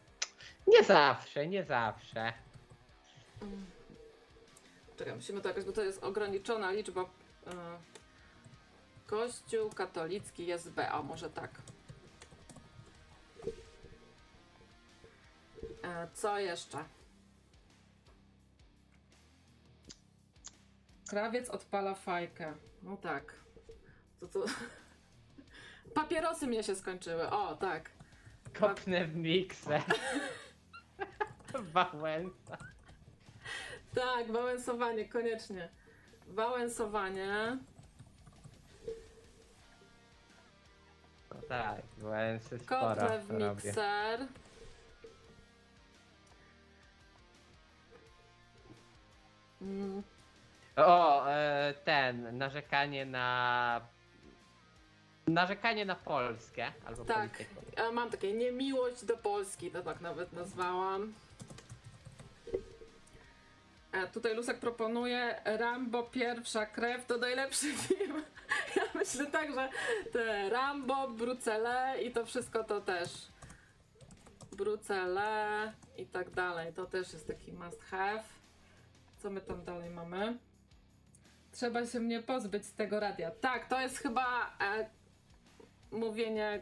nie 0.66 0.84
zawsze, 0.84 1.46
nie 1.46 1.64
zawsze. 1.64 2.32
Czekaj, 4.96 5.14
musimy 5.14 5.40
to 5.40 5.48
jakoś, 5.48 5.64
bo 5.64 5.72
to 5.72 5.82
jest 5.82 6.04
ograniczona 6.04 6.70
liczba. 6.70 7.02
E, 7.02 7.06
Kościół 9.06 9.70
katolicki 9.70 10.46
jest 10.46 10.70
B, 10.70 10.90
a 10.90 11.02
może 11.02 11.30
tak. 11.30 11.50
E, 15.82 16.08
co 16.14 16.38
jeszcze? 16.38 16.84
Krawiec 21.08 21.48
odpala 21.50 21.94
fajkę. 21.94 22.54
No 22.82 22.96
tak. 22.96 23.34
To 24.20 24.28
to. 24.28 24.44
Papierosy 25.94 26.46
mnie 26.46 26.62
się 26.62 26.76
skończyły. 26.76 27.30
O, 27.30 27.56
tak. 27.56 27.95
Kopnę 28.60 29.04
w 29.04 29.16
miksę. 29.16 29.82
Wałęsa. 31.72 32.56
Tak, 33.94 34.32
wałęsowanie, 34.32 35.08
koniecznie. 35.08 35.68
Wałęsowanie. 36.26 37.58
No 41.34 41.36
tak, 41.48 41.80
Wałęsy 41.98 42.58
sporo 42.58 42.88
Kotle 42.94 43.18
w 43.20 43.30
robię. 43.30 43.48
mikser. 43.54 44.26
Mm, 49.62 50.02
O, 50.76 51.26
e, 51.30 51.74
ten, 51.84 52.38
narzekanie 52.38 53.06
na... 53.06 53.80
Narzekanie 55.26 55.84
na 55.84 55.94
Polskę, 55.94 56.72
albo 56.86 57.04
tak, 57.04 57.30
politykę. 57.30 57.82
ja 57.82 57.92
mam 57.92 58.10
takie 58.10 58.32
niemiłość 58.32 59.04
do 59.04 59.16
Polski, 59.16 59.70
to 59.70 59.82
tak 59.82 60.00
nawet 60.00 60.32
nazwałam. 60.32 61.14
E, 63.92 64.06
tutaj 64.08 64.34
Lusek 64.34 64.60
proponuje 64.60 65.40
Rambo 65.44 66.02
pierwsza 66.02 66.66
krew 66.66 67.06
to 67.06 67.16
najlepszy 67.18 67.72
film. 67.86 68.22
Ja 68.76 68.82
myślę 68.94 69.26
tak, 69.26 69.54
że 69.54 69.68
te 70.12 70.48
Rambo, 70.50 71.08
Brucele 71.08 72.02
i 72.02 72.12
to 72.12 72.26
wszystko 72.26 72.64
to 72.64 72.80
też. 72.80 73.10
Brucele 74.52 75.72
i 75.96 76.06
tak 76.06 76.30
dalej. 76.30 76.72
To 76.72 76.86
też 76.86 77.12
jest 77.12 77.26
taki 77.26 77.52
must 77.52 77.82
have. 77.82 78.22
Co 79.18 79.30
my 79.30 79.40
tam 79.40 79.64
dalej 79.64 79.90
mamy? 79.90 80.38
Trzeba 81.52 81.86
się 81.86 82.00
mnie 82.00 82.22
pozbyć 82.22 82.66
z 82.66 82.74
tego 82.74 83.00
radia. 83.00 83.30
Tak, 83.30 83.68
to 83.68 83.80
jest 83.80 83.98
chyba 83.98 84.56
e, 84.60 84.90
mówienie 85.96 86.60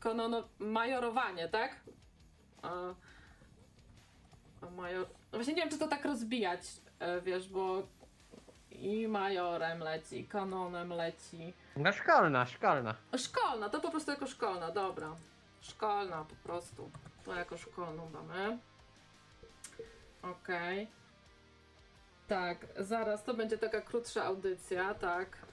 konono, 0.00 0.48
majorowanie, 0.58 1.48
tak? 1.48 1.76
A, 2.62 2.68
a 4.60 4.70
major... 4.70 5.06
no 5.32 5.38
Właśnie 5.38 5.54
nie 5.54 5.62
wiem, 5.62 5.70
czy 5.70 5.78
to 5.78 5.88
tak 5.88 6.04
rozbijać, 6.04 6.60
e, 6.98 7.20
wiesz, 7.20 7.48
bo 7.48 7.82
i 8.70 9.08
majorem 9.08 9.78
leci, 9.78 10.24
kanonem 10.24 10.92
leci. 10.92 11.52
No 11.76 11.92
szkolna, 11.92 12.46
szkolna. 12.46 12.94
Szkolna, 13.16 13.68
to 13.68 13.80
po 13.80 13.90
prostu 13.90 14.10
jako 14.10 14.26
szkolna, 14.26 14.70
dobra. 14.70 15.16
Szkolna 15.60 16.24
po 16.24 16.34
prostu. 16.48 16.90
To 17.24 17.34
jako 17.34 17.56
szkolną 17.56 18.10
mamy. 18.10 18.58
Okej. 20.22 20.88
Tak, 22.28 22.66
zaraz 22.76 23.24
to 23.24 23.34
będzie 23.34 23.58
taka 23.58 23.80
krótsza 23.80 24.24
audycja, 24.24 24.94
tak. 24.94 25.49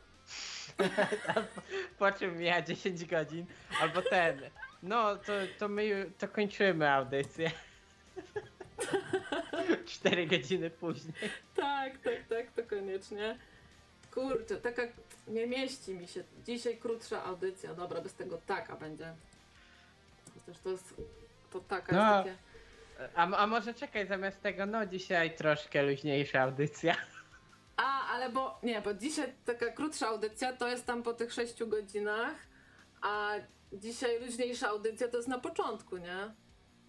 Po 1.99 2.11
czym 2.11 2.37
mija 2.37 2.61
10 2.61 3.05
godzin, 3.05 3.45
albo 3.81 4.01
ten. 4.01 4.41
No, 4.83 5.15
to, 5.15 5.33
to 5.59 5.67
my 5.67 6.11
to 6.17 6.27
kończymy 6.27 6.89
audycję. 6.93 7.51
4 9.85 10.27
godziny 10.27 10.69
później. 10.69 11.13
Tak, 11.55 11.97
tak, 11.97 12.13
tak, 12.29 12.51
to 12.55 12.63
koniecznie. 12.75 13.37
Kurczę, 14.13 14.57
taka 14.57 14.81
nie 15.27 15.47
mieści 15.47 15.93
mi 15.93 16.07
się. 16.07 16.23
Dzisiaj 16.45 16.77
krótsza 16.77 17.23
audycja. 17.23 17.73
Dobra, 17.73 18.01
bez 18.01 18.13
tego 18.13 18.37
taka 18.47 18.75
będzie. 18.75 19.13
Chociaż 20.45 20.61
to 20.61 20.69
jest. 20.69 20.93
To 21.51 21.59
taka 21.59 21.95
No. 21.95 22.25
jest 22.25 22.27
takie. 22.27 22.37
A, 23.15 23.37
a 23.37 23.47
może 23.47 23.73
czekaj, 23.73 24.07
zamiast 24.07 24.41
tego, 24.41 24.65
no 24.65 24.85
dzisiaj 24.85 25.35
troszkę 25.35 25.83
luźniejsza 25.83 26.41
audycja. 26.41 26.95
A, 27.77 28.07
ale 28.13 28.29
bo. 28.29 28.59
Nie, 28.63 28.81
bo 28.81 28.93
dzisiaj 28.93 29.33
taka 29.45 29.71
krótsza 29.71 30.07
audycja 30.07 30.53
to 30.53 30.67
jest 30.67 30.85
tam 30.85 31.03
po 31.03 31.13
tych 31.13 31.33
6 31.33 31.63
godzinach, 31.63 32.35
a 33.01 33.29
dzisiaj 33.73 34.19
luźniejsza 34.21 34.69
audycja 34.69 35.07
to 35.07 35.17
jest 35.17 35.29
na 35.29 35.39
początku, 35.39 35.97
nie? 35.97 36.33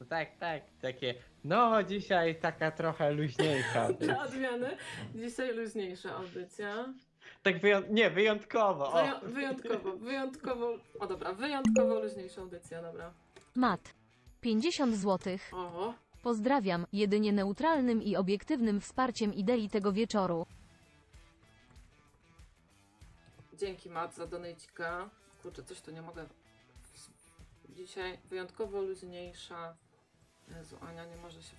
No 0.00 0.06
tak, 0.06 0.36
tak, 0.38 0.62
takie, 0.82 1.14
no 1.44 1.82
dzisiaj 1.82 2.40
taka 2.40 2.70
trochę 2.70 3.10
luźniejsza 3.12 3.82
audycja. 3.86 4.14
Dla 4.14 4.24
odmiany. 4.24 4.76
Dzisiaj 5.14 5.54
luźniejsza 5.54 6.16
audycja. 6.16 6.94
Tak 7.42 7.60
wyjąt... 7.60 7.90
nie, 7.90 8.10
wyjątkowo. 8.10 8.84
Wyją- 8.92 9.20
wyjątkowo, 9.32 9.96
wyjątkowo. 9.96 10.72
O 11.00 11.06
dobra, 11.06 11.32
wyjątkowo 11.32 12.00
luźniejsza 12.00 12.40
audycja, 12.40 12.82
dobra. 12.82 13.12
Mat. 13.54 13.94
50 14.40 14.94
zł. 14.94 15.36
O. 15.52 15.94
Pozdrawiam, 16.22 16.86
jedynie 16.92 17.32
neutralnym 17.32 18.02
i 18.02 18.16
obiektywnym 18.16 18.80
wsparciem 18.80 19.34
idei 19.34 19.68
tego 19.68 19.92
wieczoru. 19.92 20.46
Dzięki 23.58 23.90
Mat 23.90 24.14
za 24.14 24.26
donejcika. 24.26 25.10
Kurczę, 25.42 25.62
coś 25.62 25.80
tu 25.80 25.90
nie 25.90 26.02
mogę. 26.02 26.26
Dzisiaj 27.68 28.18
wyjątkowo 28.24 28.82
luźniejsza. 28.82 29.76
Jezu, 30.56 30.78
Ania 30.80 31.04
nie 31.04 31.16
może 31.16 31.42
się. 31.42 31.56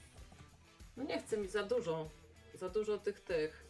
No 0.97 1.03
nie 1.03 1.21
chce 1.21 1.37
mi 1.37 1.47
za 1.47 1.63
dużo. 1.63 2.09
Za 2.53 2.69
dużo 2.69 2.97
tych 2.97 3.19
tych. 3.19 3.63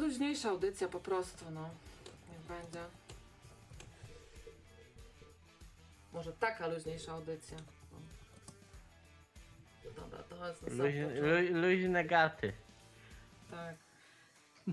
Luźniejsza 0.00 0.50
audycja 0.50 0.88
po 0.88 1.00
prostu, 1.00 1.50
no. 1.50 1.70
Niech 2.30 2.40
będzie. 2.40 2.84
Może 6.12 6.32
taka 6.32 6.66
luźniejsza 6.66 7.12
audycja. 7.12 7.58
No. 7.92 7.98
Dobra, 9.96 10.22
to 10.22 10.48
jest 10.48 10.62
na 10.62 10.68
sam 10.68 11.62
luźne 11.62 12.04
gaty. 12.04 12.52
Tak. 13.50 13.89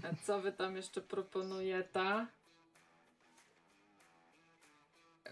A 0.04 0.26
co 0.26 0.42
wy 0.42 0.52
tam 0.52 0.76
jeszcze 0.76 1.02
proponujecie? 1.02 2.26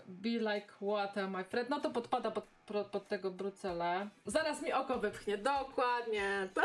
Be 0.08 0.30
like 0.30 0.68
water, 0.82 1.30
my 1.30 1.44
friend. 1.44 1.70
No 1.70 1.80
to 1.80 1.90
podpada 1.90 2.32
pod, 2.32 2.46
pro- 2.66 2.86
pod 2.86 3.08
tego 3.08 3.32
brucele. 3.32 4.10
Zaraz 4.26 4.62
mi 4.62 4.74
oko 4.74 5.00
wypchnie. 5.00 5.38
Dokładnie. 5.38 6.50
To, 6.54 6.62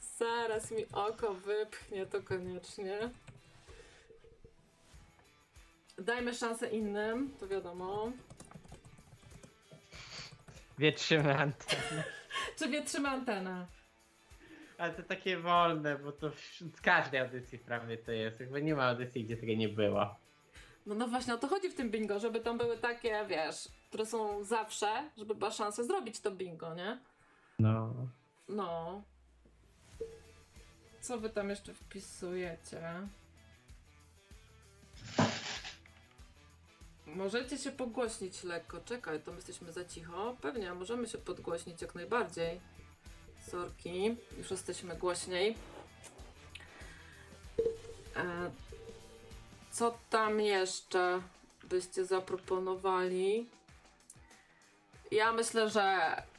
Zaraz 0.18 0.70
mi 0.70 0.86
oko 0.92 1.34
wypchnie, 1.34 2.06
to 2.06 2.22
koniecznie. 2.22 3.10
Dajmy 5.98 6.34
szansę 6.34 6.68
innym, 6.70 7.36
to 7.40 7.48
wiadomo. 7.48 8.12
Wietrzymy 10.78 11.38
antenę. 11.38 12.04
Czy 12.58 12.68
wietrzymy 12.68 13.08
antenę? 13.08 13.66
Ale 14.80 14.94
to 14.94 15.02
takie 15.02 15.36
wolne, 15.36 15.98
bo 15.98 16.12
to 16.12 16.30
w 16.30 16.40
z 16.76 16.80
każdej 16.80 17.20
audycji 17.20 17.58
prawie 17.58 17.98
to 17.98 18.12
jest. 18.12 18.38
Chyba 18.38 18.58
nie 18.58 18.74
ma 18.74 18.84
audycji, 18.84 19.24
gdzie 19.24 19.36
tego 19.36 19.52
nie 19.54 19.68
było. 19.68 20.14
No, 20.86 20.94
no 20.94 21.08
właśnie 21.08 21.34
o 21.34 21.38
to 21.38 21.48
chodzi 21.48 21.68
w 21.70 21.74
tym 21.74 21.90
bingo, 21.90 22.18
żeby 22.18 22.40
tam 22.40 22.58
były 22.58 22.78
takie, 22.78 23.26
wiesz, 23.28 23.68
które 23.88 24.06
są 24.06 24.44
zawsze, 24.44 25.10
żeby 25.16 25.34
była 25.34 25.50
szansa 25.50 25.84
zrobić 25.84 26.20
to 26.20 26.30
bingo, 26.30 26.74
nie? 26.74 27.00
No. 27.58 27.94
No. 28.48 29.02
Co 31.00 31.18
wy 31.18 31.30
tam 31.30 31.50
jeszcze 31.50 31.74
wpisujecie? 31.74 32.80
Możecie 37.06 37.58
się 37.58 37.72
pogłośnić 37.72 38.44
lekko. 38.44 38.80
Czekaj, 38.80 39.22
to 39.22 39.30
my 39.30 39.36
jesteśmy 39.36 39.72
za 39.72 39.84
cicho. 39.84 40.36
Pewnie, 40.40 40.74
możemy 40.74 41.08
się 41.08 41.18
podgłośnić 41.18 41.82
jak 41.82 41.94
najbardziej. 41.94 42.60
Sorki, 43.50 44.16
już 44.38 44.50
jesteśmy 44.50 44.96
głośniej. 44.96 45.56
E, 48.16 48.50
co 49.70 49.98
tam 50.10 50.40
jeszcze 50.40 51.22
byście 51.64 52.04
zaproponowali? 52.04 53.46
Ja 55.10 55.32
myślę, 55.32 55.70
że 55.70 55.82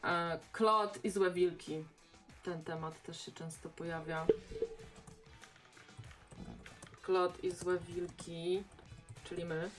e, 0.04 0.40
Klot 0.52 1.06
i 1.06 1.10
złe 1.10 1.32
wilki. 1.32 1.84
Ten 2.44 2.64
temat 2.64 3.04
też 3.04 3.26
się 3.26 3.32
często 3.32 3.70
pojawia. 3.70 4.28
Klot 7.02 7.44
i 7.44 7.52
złe 7.52 7.80
wilki, 7.80 8.64
czyli 9.24 9.46
my. 9.46 9.70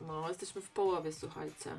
No, 0.00 0.28
jesteśmy 0.28 0.60
w 0.60 0.70
połowie, 0.70 1.12
słuchajcie. 1.12 1.70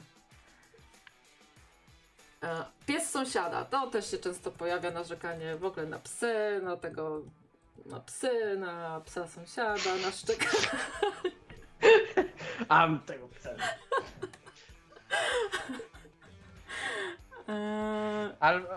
E, 2.43 2.65
Pies 2.85 3.11
sąsiada, 3.11 3.65
to 3.65 3.87
też 3.87 4.11
się 4.11 4.17
często 4.17 4.51
pojawia 4.51 4.91
narzekanie 4.91 5.55
w 5.55 5.65
ogóle 5.65 5.85
na 5.85 5.99
psy, 5.99 6.61
na 6.63 6.77
tego, 6.77 7.21
na 7.85 7.99
psy, 7.99 8.57
na 8.57 9.01
psa 9.05 9.27
sąsiada, 9.27 9.95
na 10.05 10.11
szczekanie. 10.11 10.67
Am 12.69 12.99
tego 12.99 13.27
psa. 13.27 13.49
Eee, 17.47 18.31
Albo, 18.39 18.67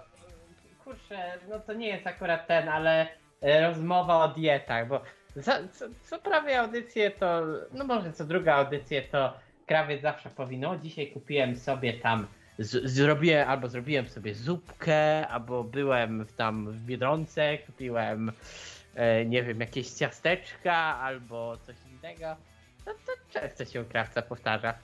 kurczę, 0.84 1.38
no 1.48 1.60
to 1.60 1.72
nie 1.72 1.88
jest 1.88 2.06
akurat 2.06 2.46
ten, 2.46 2.68
ale 2.68 3.06
e, 3.40 3.66
rozmowa 3.66 4.24
o 4.24 4.28
dietach, 4.28 4.88
bo 4.88 5.00
za, 5.36 5.68
co, 5.68 5.84
co 6.02 6.18
prawie 6.18 6.60
audycję 6.60 7.10
to, 7.10 7.42
no 7.72 7.84
może 7.84 8.12
co 8.12 8.24
druga 8.24 8.54
audycję 8.54 9.02
to 9.02 9.34
krawiec 9.66 10.02
zawsze 10.02 10.30
powinno, 10.30 10.76
dzisiaj 10.76 11.12
kupiłem 11.12 11.56
sobie 11.56 11.92
tam, 11.92 12.26
z, 12.58 12.90
zrobiłem, 12.90 13.48
albo 13.48 13.68
zrobiłem 13.68 14.08
sobie 14.08 14.34
zupkę, 14.34 15.28
albo 15.28 15.64
byłem 15.64 16.26
tam 16.36 16.72
w 16.72 16.80
Biedronce, 16.80 17.58
kupiłem, 17.58 18.32
e, 18.94 19.26
nie 19.26 19.42
wiem, 19.42 19.60
jakieś 19.60 19.90
ciasteczka, 19.90 20.74
albo 20.76 21.56
coś 21.66 21.76
innego. 21.90 22.36
No 22.86 22.92
to 23.06 23.12
często 23.40 23.64
się 23.64 23.82
u 23.82 23.84
krawca 23.84 24.22
powtarza. 24.22 24.74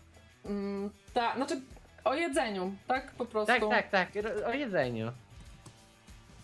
mm, 0.44 0.90
tak, 1.14 1.36
znaczy 1.36 1.60
o 2.04 2.14
jedzeniu, 2.14 2.74
tak? 2.86 3.10
Po 3.12 3.26
prostu. 3.26 3.52
Tak, 3.52 3.90
tak, 3.90 4.12
tak, 4.12 4.24
o 4.46 4.52
jedzeniu. 4.52 5.12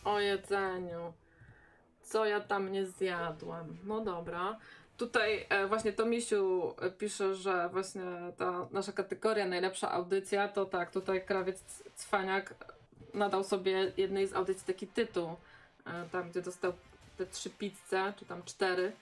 O 0.04 0.20
jedzeniu. 0.20 1.12
Co 2.02 2.26
ja 2.26 2.40
tam 2.40 2.72
nie 2.72 2.86
zjadłam? 2.86 3.76
No 3.84 4.00
dobra. 4.00 4.56
Tutaj 4.98 5.46
e, 5.48 5.66
właśnie 5.66 5.92
Tomisiu 5.92 6.74
e, 6.80 6.90
pisze, 6.90 7.34
że 7.34 7.68
właśnie 7.68 8.02
ta 8.36 8.68
nasza 8.70 8.92
kategoria 8.92 9.46
najlepsza 9.46 9.90
audycja, 9.90 10.48
to 10.48 10.64
tak, 10.64 10.90
tutaj 10.90 11.24
krawiec 11.24 11.82
Cwaniak 11.94 12.54
nadał 13.14 13.44
sobie 13.44 13.92
jednej 13.96 14.26
z 14.26 14.32
audycji 14.32 14.66
taki 14.66 14.86
tytuł, 14.86 15.36
e, 15.86 16.08
tam 16.12 16.30
gdzie 16.30 16.42
dostał 16.42 16.72
te 17.18 17.26
trzy 17.26 17.50
pizze, 17.50 18.12
czy 18.16 18.24
tam 18.24 18.42
cztery. 18.42 18.92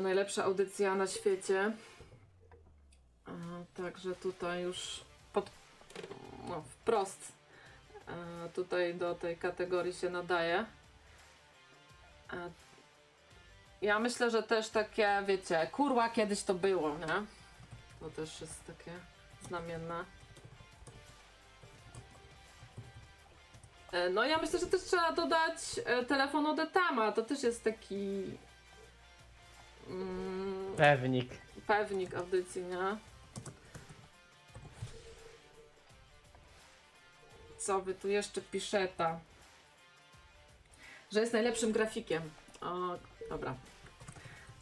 Najlepsza 0.00 0.44
audycja 0.44 0.94
na 0.94 1.06
świecie. 1.06 1.72
Także 3.74 4.14
tutaj 4.14 4.62
już 4.62 5.00
pod, 5.32 5.50
no, 6.48 6.62
wprost 6.62 7.32
tutaj 8.54 8.94
do 8.94 9.14
tej 9.14 9.36
kategorii 9.36 9.92
się 9.92 10.10
nadaje. 10.10 10.64
Ja 13.82 13.98
myślę, 13.98 14.30
że 14.30 14.42
też 14.42 14.68
takie, 14.68 15.22
wiecie, 15.26 15.68
kurwa 15.72 16.08
kiedyś 16.08 16.42
to 16.42 16.54
było, 16.54 16.98
nie? 16.98 17.06
To 18.00 18.10
też 18.10 18.40
jest 18.40 18.66
takie 18.66 18.90
znamienne. 19.48 20.04
E, 23.92 24.10
No 24.10 24.24
ja 24.24 24.38
myślę, 24.38 24.58
że 24.58 24.66
też 24.66 24.82
trzeba 24.82 25.12
dodać 25.12 25.54
e, 25.84 26.04
telefon 26.04 26.46
od 26.46 26.58
Etama. 26.58 27.12
To 27.12 27.22
też 27.22 27.42
jest 27.42 27.64
taki 27.64 28.24
mm, 29.88 30.74
Pewnik. 30.76 31.30
pewnik 31.66 32.14
audycji, 32.14 32.62
nie? 32.62 32.96
Co 37.58 37.80
wy 37.80 37.94
tu 37.94 38.08
jeszcze 38.08 38.40
piszeta? 38.40 39.20
Że 41.12 41.20
jest 41.20 41.32
najlepszym 41.32 41.72
grafikiem. 41.72 42.22
O, 42.60 42.96
dobra. 43.28 43.54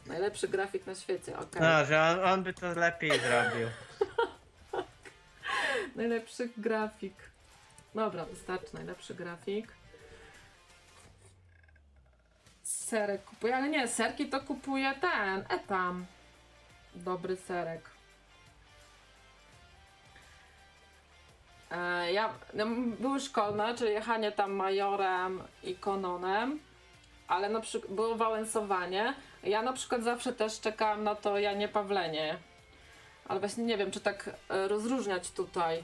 Najlepszy 0.05 0.47
grafik 0.47 0.87
na 0.87 0.95
świecie, 0.95 1.37
okej. 1.37 1.61
No, 1.61 1.85
że 1.85 2.01
on, 2.01 2.19
on 2.33 2.43
by 2.43 2.53
to 2.53 2.73
lepiej 2.73 3.11
zrobił. 3.19 3.67
Najlepszy 5.95 6.49
grafik. 6.57 7.15
Dobra, 7.95 8.25
wystarczy 8.25 8.75
najlepszy 8.75 9.15
grafik. 9.15 9.73
Serek 12.63 13.23
kupuję, 13.23 13.55
ale 13.55 13.69
nie, 13.69 13.87
serki 13.87 14.29
to 14.29 14.41
kupuje 14.41 14.93
ten, 15.01 15.45
etam. 15.49 16.05
Dobry 16.95 17.35
serek. 17.35 17.89
E, 21.71 22.11
ja, 22.13 22.33
no, 22.53 22.65
były 22.99 23.19
szkolne, 23.19 23.75
czyli 23.75 23.91
jechanie 23.91 24.31
tam 24.31 24.51
majorem 24.51 25.43
i 25.63 25.75
kononem, 25.75 26.59
ale 27.27 27.49
na 27.49 27.59
przykład 27.61 27.93
było 27.93 28.15
wałęsowanie. 28.15 29.13
Ja 29.43 29.61
na 29.61 29.73
przykład 29.73 30.03
zawsze 30.03 30.33
też 30.33 30.59
czekałam 30.59 31.03
na 31.03 31.15
to 31.15 31.39
Janie 31.39 31.67
Pawlenie. 31.67 32.37
Ale 33.27 33.39
właśnie 33.39 33.63
nie 33.63 33.77
wiem, 33.77 33.91
czy 33.91 33.99
tak 33.99 34.29
e, 34.49 34.67
rozróżniać 34.67 35.31
tutaj. 35.31 35.83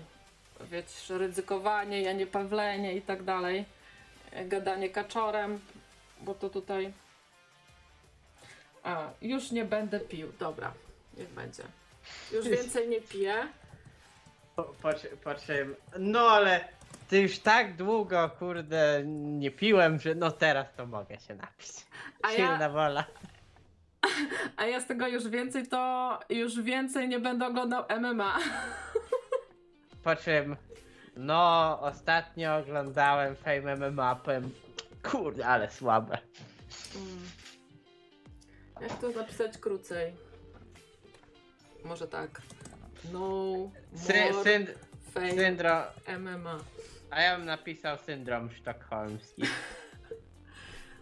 Wiecie, 0.61 1.17
ryzykowanie, 1.17 2.01
Janie 2.01 2.27
Pawlenie 2.27 2.93
i 2.93 3.01
tak 3.01 3.23
dalej. 3.23 3.65
E, 4.31 4.45
Gadanie 4.45 4.89
kaczorem, 4.89 5.59
bo 6.21 6.33
to 6.33 6.49
tutaj. 6.49 6.93
A, 8.83 9.09
już 9.21 9.51
nie 9.51 9.65
będę 9.65 9.99
pił. 9.99 10.31
Dobra, 10.39 10.73
niech 11.17 11.29
będzie. 11.29 11.63
Już 12.31 12.47
więcej 12.47 12.89
nie 12.89 13.01
piję. 13.01 13.47
Po 15.23 15.35
czym, 15.35 15.75
no 15.99 16.19
ale 16.19 16.67
ty 17.13 17.21
już 17.21 17.39
tak 17.39 17.75
długo, 17.75 18.29
kurde, 18.39 19.03
nie 19.05 19.51
piłem, 19.51 19.99
że 19.99 20.15
no 20.15 20.31
teraz 20.31 20.67
to 20.77 20.85
mogę 20.85 21.19
się 21.19 21.35
napić. 21.35 21.69
A 22.21 22.31
ja- 22.31 22.37
Silna 22.37 22.69
wola. 22.69 23.05
A 24.57 24.65
ja 24.65 24.79
z 24.81 24.87
tego 24.87 25.07
już 25.07 25.27
więcej 25.27 25.67
to 25.67 26.19
już 26.29 26.61
więcej 26.61 27.09
nie 27.09 27.19
będę 27.19 27.47
oglądał 27.47 27.83
MMA. 27.99 28.37
Po 30.03 30.15
czym, 30.15 30.55
no 31.15 31.79
ostatnio 31.81 32.57
oglądałem 32.57 33.35
Fame 33.35 33.75
MMA, 33.75 34.15
powiem, 34.15 34.51
kurde, 35.11 35.47
ale 35.47 35.71
słabe. 35.71 36.17
Mm. 36.95 37.23
Jak 38.81 38.99
to 38.99 39.09
napisać 39.09 39.57
krócej? 39.57 40.13
Może 41.85 42.07
tak. 42.07 42.41
No 43.11 43.53
Sy, 43.95 44.13
more 44.31 44.43
syn, 44.43 44.67
fame 45.11 45.31
syndrom, 45.31 45.83
MMA. 46.19 46.59
A 47.13 47.21
ja 47.21 47.37
bym 47.37 47.45
napisał 47.45 47.97
syndrom 47.97 48.51
sztokholmski. 48.51 49.41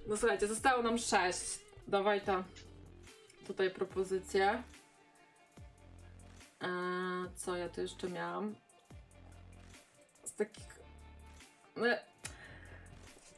No 0.08 0.18
słuchajcie, 0.18 0.48
zostało 0.48 0.84
nam 0.84 0.98
sześć. 0.98 1.60
Dawaj 1.88 2.22
ta 2.22 2.44
tutaj 3.48 3.70
propozycję. 3.70 4.64
Eee, 6.62 6.70
co 7.36 7.58
ja 7.58 7.70
tu 7.70 7.82
jeszcze 7.82 8.10
miałam? 8.10 8.56
Z 10.24 10.36
takich. 10.36 10.80
No, 11.76 11.86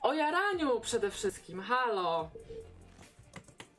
o 0.01 0.13
jaraniu 0.13 0.79
przede 0.79 1.11
wszystkim, 1.11 1.61
halo! 1.61 2.29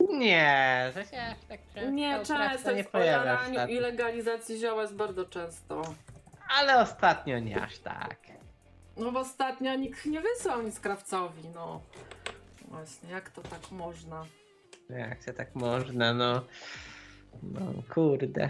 Nie, 0.09 0.91
że 0.95 1.05
się 1.05 1.21
aż 1.21 1.37
tak 1.49 1.59
często 1.73 1.91
Nie, 1.91 2.19
często 2.25 2.71
nie 2.71 2.77
jest 2.77 2.89
o 2.89 2.91
pojawia 2.91 3.25
jaraniu 3.31 3.49
ostatnio. 3.55 3.75
i 3.75 3.79
legalizacji 3.79 4.59
zioła 4.59 4.81
jest 4.81 4.95
bardzo 4.95 5.25
często. 5.25 5.81
Ale 6.49 6.77
ostatnio 6.81 7.39
nie 7.39 7.61
aż 7.63 7.79
tak. 7.79 8.24
No 8.97 9.11
bo 9.11 9.19
ostatnio 9.19 9.75
nikt 9.75 10.05
nie 10.05 10.21
wysłał 10.21 10.61
nic 10.61 10.79
krawcowi, 10.79 11.49
no. 11.55 11.81
Właśnie, 12.67 13.09
jak 13.09 13.29
to 13.29 13.41
tak 13.41 13.71
można? 13.71 14.25
Jak 14.89 15.23
się 15.23 15.33
tak 15.33 15.55
można, 15.55 16.13
no. 16.13 16.41
No 17.43 17.61
kurde. 17.93 18.49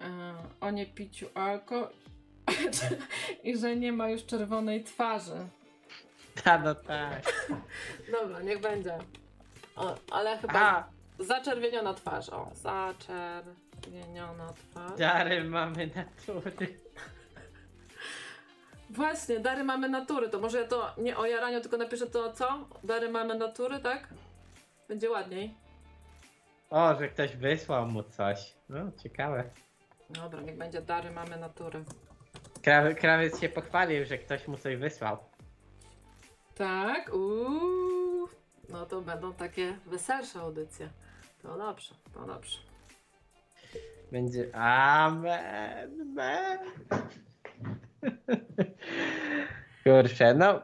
E, 0.00 0.34
o 0.60 0.70
nie 0.70 0.86
piciu 0.86 1.26
alko 1.34 1.90
i 3.44 3.56
że 3.58 3.76
nie 3.76 3.92
ma 3.92 4.08
już 4.10 4.26
czerwonej 4.26 4.84
twarzy. 4.84 5.46
Ta, 6.44 6.58
no 6.58 6.74
tak. 6.74 7.22
Dobra, 8.20 8.40
niech 8.42 8.60
będzie. 8.60 8.98
O, 9.76 9.94
ale 10.10 10.38
chyba 10.38 10.60
A, 10.60 10.88
zaczerwieniona 11.18 11.94
twarz. 11.94 12.28
O, 12.28 12.50
zaczerwieniona 12.54 14.52
twarz. 14.52 14.98
dary 14.98 15.44
mamy 15.44 15.90
natury. 15.96 16.78
Właśnie, 18.90 19.40
dary 19.40 19.64
mamy 19.64 19.88
natury. 19.88 20.28
To 20.28 20.38
może 20.38 20.60
ja 20.60 20.66
to 20.68 20.94
nie 20.98 21.16
o 21.16 21.26
jaraniu, 21.26 21.60
tylko 21.60 21.76
napiszę 21.76 22.06
to 22.06 22.32
co? 22.32 22.68
Dary 22.84 23.08
mamy 23.08 23.34
natury, 23.34 23.80
tak? 23.80 24.08
Będzie 24.88 25.10
ładniej. 25.10 25.54
O, 26.70 26.94
że 26.98 27.08
ktoś 27.08 27.36
wysłał 27.36 27.86
mu 27.86 28.02
coś. 28.02 28.54
No, 28.68 28.78
ciekawe. 29.02 29.44
Dobra, 30.10 30.40
niech 30.40 30.56
będzie 30.56 30.82
dary 30.82 31.10
mamy 31.10 31.36
natury. 31.36 31.84
Krawiec, 32.62 32.98
krawiec 32.98 33.40
się 33.40 33.48
pochwalił, 33.48 34.04
że 34.04 34.18
ktoś 34.18 34.48
mu 34.48 34.56
coś 34.56 34.76
wysłał. 34.76 35.18
Tak, 36.54 37.14
uuu. 37.14 38.28
No 38.68 38.86
to 38.86 39.00
będą 39.00 39.32
takie 39.32 39.78
weselsze 39.86 40.40
audycje. 40.40 40.90
To 41.42 41.58
dobrze, 41.58 41.94
to 42.14 42.26
dobrze. 42.26 42.58
Będzie. 44.12 44.54
Amen. 44.54 46.16
amen. 46.16 46.58
Kurczę, 49.84 50.34
no. 50.34 50.60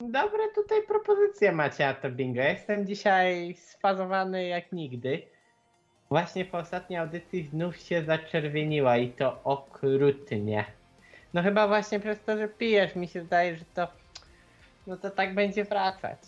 Dobre 0.00 0.42
tutaj 0.54 0.82
propozycje 0.86 1.52
macie 1.52 1.94
to 2.02 2.10
bingo. 2.10 2.42
Jestem 2.42 2.86
dzisiaj 2.86 3.54
sfazowany 3.54 4.46
jak 4.46 4.72
nigdy. 4.72 5.22
Właśnie 6.08 6.44
po 6.44 6.58
ostatniej 6.58 6.98
audycji 6.98 7.48
znów 7.50 7.76
się 7.76 8.04
zaczerwieniła 8.04 8.96
i 8.96 9.12
to 9.12 9.40
okrutnie. 9.44 10.64
No 11.34 11.42
chyba 11.42 11.68
właśnie 11.68 12.00
przez 12.00 12.22
to, 12.22 12.36
że 12.36 12.48
pijesz, 12.48 12.96
mi 12.96 13.08
się 13.08 13.22
zdaje, 13.22 13.56
że 13.56 13.64
to. 13.74 13.88
No 14.86 14.96
to 14.96 15.10
tak 15.10 15.34
będzie 15.34 15.64
wracać. 15.64 16.18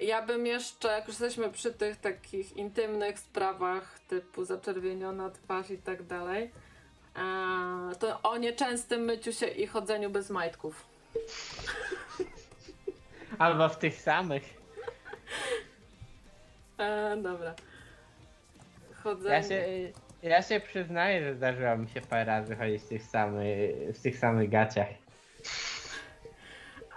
Ja 0.00 0.22
bym 0.22 0.46
jeszcze, 0.46 0.88
jak 0.88 1.08
już 1.08 1.20
jesteśmy 1.20 1.50
przy 1.50 1.72
tych 1.72 1.96
takich 1.96 2.56
intymnych 2.56 3.18
sprawach 3.18 3.98
typu 3.98 4.44
zaczerwieniona 4.44 5.30
twarz 5.30 5.70
i 5.70 5.78
tak 5.78 6.02
dalej, 6.02 6.50
to 7.98 8.22
o 8.22 8.36
nieczęstym 8.36 9.00
myciu 9.00 9.32
się 9.32 9.46
i 9.46 9.66
chodzeniu 9.66 10.10
bez 10.10 10.30
majtków. 10.30 10.86
Albo 13.38 13.68
w 13.68 13.78
tych 13.78 13.94
samych. 13.94 14.60
E, 16.78 17.16
dobra. 17.16 17.54
Chodzenie. 19.02 19.34
Ja 19.34 19.42
się, 19.42 19.64
ja 20.22 20.42
się 20.42 20.60
przyznaję, 20.60 21.24
że 21.24 21.34
zdarzyło 21.34 21.76
mi 21.76 21.88
się 21.88 22.00
parę 22.00 22.24
razy 22.24 22.56
chodzić 22.56 22.82
w 22.82 22.88
tych 22.88 23.02
samych, 23.02 23.50
w 23.94 24.02
tych 24.02 24.18
samych 24.18 24.50
gaciach. 24.50 24.88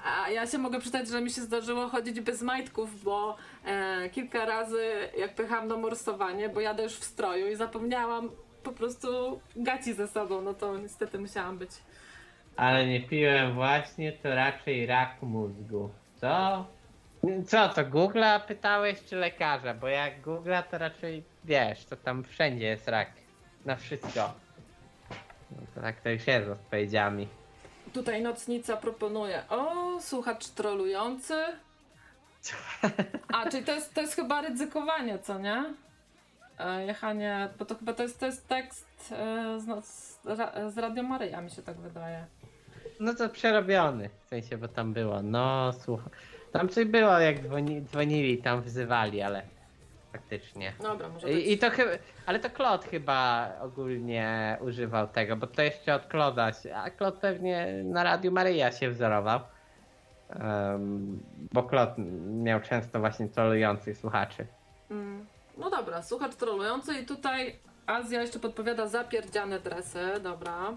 A 0.04 0.30
ja 0.30 0.48
się 0.48 0.58
mogę 0.58 0.80
przyznać, 0.80 1.08
że 1.08 1.22
mi 1.22 1.32
się 1.32 1.42
zdarzyło 1.42 1.88
chodzić 1.88 2.22
bez 2.22 2.42
majtków, 2.42 3.04
bo 3.04 3.38
e, 3.66 4.10
kilka 4.10 4.46
razy 4.46 5.10
jak 5.18 5.36
pychałam 5.36 5.68
na 5.68 5.78
morsowanie, 5.78 6.50
bo 6.50 6.62
jadę 6.62 6.84
już 6.84 6.94
w 6.94 7.04
stroju 7.04 7.48
i 7.48 7.56
zapomniałam 7.56 8.30
po 8.64 8.72
prostu 8.72 9.40
gaci 9.56 9.94
ze 9.94 10.08
sobą, 10.08 10.42
no 10.42 10.54
to 10.54 10.78
niestety 10.78 11.20
musiałam 11.20 11.58
być. 11.58 11.72
Ale 12.56 12.88
nie 12.88 13.02
piłem 13.02 13.54
właśnie, 13.54 14.12
to 14.12 14.36
raczej 14.36 14.86
rak 14.86 15.22
mózgu. 15.22 15.90
Co? 16.22 16.66
Co 17.48 17.70
to, 17.70 17.82
Google'a 17.82 18.40
pytałeś 18.40 19.04
czy 19.04 19.16
lekarza? 19.16 19.74
Bo 19.74 19.88
jak 19.88 20.22
Google'a 20.22 20.64
to 20.64 20.78
raczej 20.78 21.24
wiesz, 21.46 21.86
to 21.86 21.96
tam 21.96 22.24
wszędzie 22.24 22.66
jest 22.66 22.88
rak. 22.88 23.12
Na 23.66 23.76
wszystko. 23.76 24.34
No 25.52 25.58
to 25.76 25.82
tak 25.82 26.02
to 26.02 26.10
już 26.10 26.28
jest 26.28 26.48
z 26.48 26.50
odpowiedziami. 26.50 27.28
Tutaj 27.94 28.22
nocnica 28.22 28.78
proponuje. 28.78 29.44
O, 29.50 29.74
słuchacz 30.02 30.48
trolujący. 30.48 31.34
A, 33.34 33.50
czyli 33.50 33.66
to 33.66 33.72
jest, 33.72 33.94
to 33.94 34.02
jest 34.02 34.16
chyba 34.16 34.42
ryzykowanie, 34.42 35.20
co 35.20 35.40
nie? 35.40 35.64
E, 36.60 36.86
jechanie, 36.86 37.50
bo 37.60 37.66
to 37.66 37.76
chyba 37.76 37.94
to 37.94 38.04
jest, 38.04 38.20
to 38.20 38.26
jest 38.26 38.48
tekst 38.48 39.12
e, 39.12 39.60
z, 39.60 40.26
ra, 40.40 40.70
z 40.70 40.78
Radio 40.78 41.04
Maryja, 41.04 41.42
mi 41.42 41.50
się 41.52 41.62
tak 41.62 41.78
wydaje. 41.78 42.26
No 43.00 43.14
to 43.14 43.30
przerobiony, 43.30 44.10
w 44.24 44.26
sensie, 44.28 44.58
bo 44.58 44.68
tam 44.68 44.94
było, 44.94 45.22
no 45.22 45.74
słuchaj. 45.74 46.10
Tam 46.52 46.70
coś 46.70 46.86
było, 46.86 47.20
jak 47.20 47.40
dzwoni, 47.40 47.82
dzwonili, 47.82 48.38
tam 48.38 48.62
wzywali, 48.62 49.22
ale 49.22 49.42
faktycznie. 50.12 50.74
Dobra, 50.82 51.10
może 51.10 51.28
być. 51.28 51.36
I, 51.46 51.52
I 51.52 51.58
to 51.58 51.70
chyba, 51.70 51.92
ale 52.26 52.40
to 52.40 52.50
Klot 52.50 52.86
chyba 52.86 53.50
ogólnie 53.62 54.58
używał 54.62 55.08
tego, 55.08 55.36
bo 55.36 55.48
to 55.48 55.62
jeszcze 55.62 55.96
od 55.96 56.06
Kloda, 56.06 56.54
się- 56.54 56.76
a 56.76 56.90
Klot 56.90 57.16
pewnie 57.18 57.68
na 57.84 58.04
Radiu 58.04 58.32
Maryja 58.32 58.72
się 58.72 58.90
wzorował. 58.90 59.40
Em, 60.30 61.20
bo 61.54 61.64
Klot 61.64 61.90
miał 62.44 62.60
często 62.62 63.00
właśnie 63.00 63.28
trolujących 63.28 63.98
słuchaczy. 63.98 64.48
Mm, 64.92 65.26
No 65.58 65.70
dobra, 65.70 66.02
słuchacz 66.04 66.36
trolujący 66.36 66.94
i 67.00 67.06
tutaj 67.06 67.60
Azja 67.86 68.22
jeszcze 68.22 68.40
podpowiada 68.40 68.88
zapierdziane 68.88 69.60
dresy, 69.60 70.20
dobra. 70.24 70.74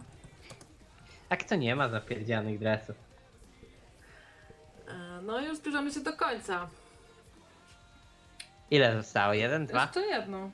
A 1.29 1.37
kto 1.37 1.55
nie 1.57 1.77
ma 1.77 1.89
zapierdzianych 1.89 2.59
dresów? 2.59 2.97
E, 4.89 5.21
No 5.23 5.41
i 5.41 5.45
już 5.45 5.57
zbliżamy 5.59 5.93
się 5.93 6.01
do 6.01 6.13
końca. 6.13 6.69
Ile 8.71 8.97
zostało? 9.03 9.33
Jeden, 9.35 9.67
dwa? 9.67 9.83
Jeszcze 9.83 10.01
jedno. 10.01 10.51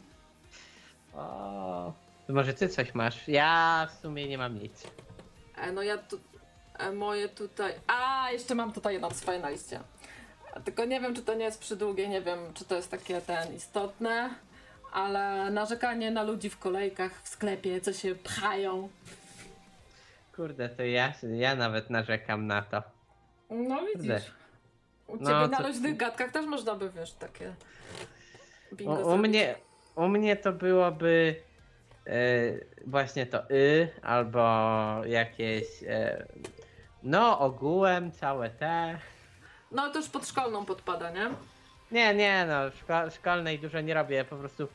O, 1.15 1.93
to 2.27 2.33
może 2.33 2.55
ty 2.55 2.69
coś 2.69 2.95
masz? 2.95 3.29
Ja 3.29 3.89
w 3.91 4.01
sumie 4.03 4.29
nie 4.29 4.39
mam 4.39 4.59
nic. 4.59 4.87
E, 5.57 5.73
No 5.73 5.83
ja 5.83 5.99
tu, 5.99 6.21
e, 6.79 6.93
moje 6.93 7.29
tutaj. 7.29 7.75
A, 7.87 8.31
jeszcze 8.31 8.55
mam 8.55 8.73
tutaj 8.73 8.93
jedną 8.93 9.11
swoje 9.11 9.39
na 9.41 9.49
liście. 9.49 9.81
Tylko 10.65 10.85
nie 10.85 11.01
wiem, 11.01 11.15
czy 11.15 11.23
to 11.23 11.35
nie 11.35 11.45
jest 11.45 11.61
przydługie, 11.61 12.09
nie 12.09 12.21
wiem, 12.23 12.39
czy 12.55 12.65
to 12.65 12.75
jest 12.77 12.91
takie 12.91 13.21
ten 13.21 13.55
istotne, 13.55 14.31
ale 14.93 15.51
narzekanie 15.51 16.11
na 16.11 16.23
ludzi 16.23 16.51
w 16.51 16.59
kolejkach 16.59 17.23
w 17.23 17.29
sklepie, 17.29 17.81
co 17.81 17.93
się 17.93 18.15
pchają. 18.15 18.89
Kurde, 20.37 20.69
to 20.69 20.83
ja, 20.83 21.13
ja 21.23 21.55
nawet 21.55 21.91
narzekam 21.91 22.47
na 22.47 22.63
to. 22.63 22.83
No 23.51 23.79
Kurde. 23.79 23.93
widzisz. 24.03 24.31
U 25.07 25.17
No, 25.17 25.31
ciebie 25.31 25.49
na 25.49 25.57
to- 25.63 25.69
luźnych 25.69 25.97
gadkach 25.97 26.31
też 26.31 26.47
można 26.47 26.75
by, 26.75 26.91
wiesz, 26.91 27.13
takie 27.13 27.55
bingo 28.73 28.95
U, 28.95 29.15
u, 29.15 29.19
mnie, 29.19 29.55
u 29.97 30.09
mnie 30.09 30.37
to 30.37 30.53
byłoby 30.53 31.37
e, 32.07 32.13
właśnie 32.87 33.27
to 33.27 33.51
y, 33.51 33.89
albo 34.03 34.41
jakieś 35.07 35.65
e, 35.87 36.27
no 37.03 37.39
ogółem 37.39 38.13
całe 38.13 38.51
te. 38.51 38.99
No 39.73 39.91
to 39.91 39.99
już 39.99 40.09
pod 40.09 40.29
szkolną 40.29 40.65
podpada, 40.65 41.11
nie? 41.11 41.31
Nie, 41.93 42.15
nie, 42.15 42.47
no 42.49 42.71
szko, 42.71 43.11
szkolnej 43.11 43.59
dużo 43.59 43.81
nie 43.81 43.95
robię, 43.95 44.25
po 44.25 44.37
prostu 44.37 44.69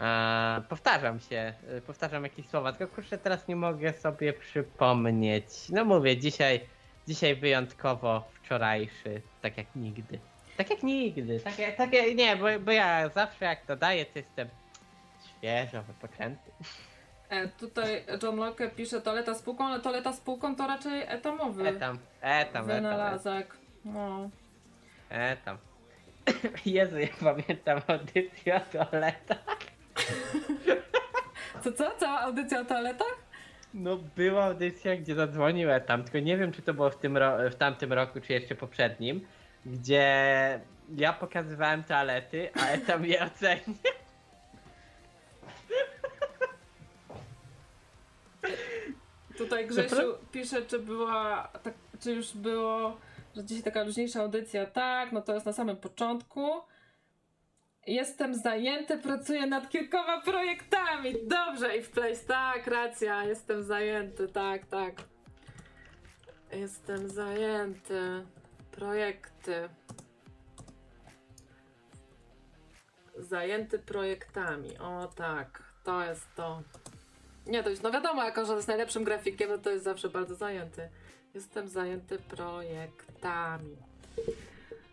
e, 0.00 0.62
powtarzam 0.68 1.20
się, 1.20 1.54
e, 1.68 1.80
powtarzam 1.80 2.24
jakieś 2.24 2.48
słowa, 2.48 2.72
tylko 2.72 2.94
kurczę 2.94 3.18
teraz 3.18 3.48
nie 3.48 3.56
mogę 3.56 3.92
sobie 3.92 4.32
przypomnieć. 4.32 5.44
No 5.68 5.84
mówię, 5.84 6.16
dzisiaj, 6.16 6.60
dzisiaj 7.08 7.36
wyjątkowo 7.36 8.24
wczorajszy, 8.32 9.22
tak 9.42 9.56
jak 9.56 9.66
nigdy. 9.76 10.18
Tak 10.56 10.70
jak 10.70 10.82
nigdy, 10.82 11.40
tak 11.40 11.58
jak, 11.58 11.76
tak 11.76 11.92
jak, 11.92 12.16
nie, 12.16 12.36
bo, 12.36 12.46
bo 12.60 12.72
ja 12.72 13.08
zawsze 13.08 13.44
jak 13.44 13.66
to 13.66 13.76
daję, 13.76 14.06
to 14.06 14.18
jestem 14.18 14.48
świeżo 15.28 15.82
wypoczęty. 15.82 16.50
E, 17.28 17.48
tutaj 17.48 18.04
John 18.22 18.36
Locke 18.36 18.70
pisze 18.70 19.00
toaleta 19.00 19.34
z 19.34 19.42
półką, 19.42 19.66
ale 19.66 19.80
toaleta 19.80 20.12
z 20.12 20.20
półką 20.20 20.56
to 20.56 20.66
raczej 20.66 21.02
etamowy 21.02 21.68
Etam, 21.68 21.74
etam, 21.76 21.98
etam, 22.20 22.66
wynalazek. 22.66 23.59
No. 23.84 24.30
etam. 25.10 25.58
Jezu, 26.66 26.98
ja 26.98 27.08
pamiętam 27.20 27.80
audycję 27.86 28.56
o 28.56 28.60
toaletach. 28.60 29.38
Co, 31.64 31.72
co? 31.72 31.90
Cała 31.98 32.20
audycja 32.20 32.60
o 32.60 32.64
toaletach? 32.64 33.16
No 33.74 33.96
była 34.16 34.44
audycja, 34.44 34.96
gdzie 34.96 35.14
zadzwonił 35.14 35.70
Etam, 35.70 36.02
tylko 36.04 36.18
nie 36.18 36.36
wiem 36.36 36.52
czy 36.52 36.62
to 36.62 36.74
było 36.74 36.90
w, 36.90 36.96
tym 36.96 37.16
ro- 37.16 37.50
w 37.50 37.54
tamtym 37.54 37.92
roku, 37.92 38.20
czy 38.20 38.32
jeszcze 38.32 38.54
poprzednim, 38.54 39.26
gdzie 39.66 40.60
ja 40.96 41.12
pokazywałem 41.12 41.84
toalety, 41.84 42.50
a 42.62 42.66
Etam 42.76 43.06
je 43.06 43.24
ocenił. 43.24 43.76
Tutaj 49.38 49.66
Grzesiu 49.66 50.14
pisze, 50.32 50.62
czy 50.62 50.78
była, 50.78 51.48
tak, 51.62 51.74
czy 52.00 52.12
już 52.12 52.32
było, 52.32 52.96
że 53.36 53.44
dzisiaj 53.44 53.62
taka 53.62 53.82
luźniejsza 53.82 54.20
audycja. 54.20 54.66
Tak, 54.66 55.12
no 55.12 55.22
to 55.22 55.34
jest 55.34 55.46
na 55.46 55.52
samym 55.52 55.76
początku. 55.76 56.50
Jestem 57.86 58.34
zajęty, 58.34 58.98
pracuję 58.98 59.46
nad 59.46 59.68
kilkoma 59.68 60.20
projektami. 60.20 61.14
Dobrze, 61.26 61.76
i 61.76 61.82
w 61.82 61.90
place, 61.90 62.24
tak, 62.26 62.66
racja, 62.66 63.24
jestem 63.24 63.62
zajęty, 63.62 64.28
tak, 64.28 64.66
tak. 64.66 64.94
Jestem 66.52 67.08
zajęty. 67.08 68.26
Projekty. 68.70 69.68
Zajęty 73.16 73.78
projektami. 73.78 74.78
O 74.78 75.06
tak, 75.06 75.62
to 75.84 76.04
jest 76.04 76.26
to. 76.36 76.62
Nie, 77.46 77.62
to 77.62 77.70
już, 77.70 77.80
no 77.80 77.90
wiadomo, 77.90 78.24
jako 78.24 78.44
że 78.44 78.52
jest 78.52 78.68
najlepszym 78.68 79.04
grafikiem, 79.04 79.50
no 79.50 79.58
to 79.58 79.70
jest 79.70 79.84
zawsze 79.84 80.08
bardzo 80.08 80.34
zajęty. 80.34 80.88
Jestem 81.34 81.68
zajęty 81.68 82.18
projektami. 82.18 83.76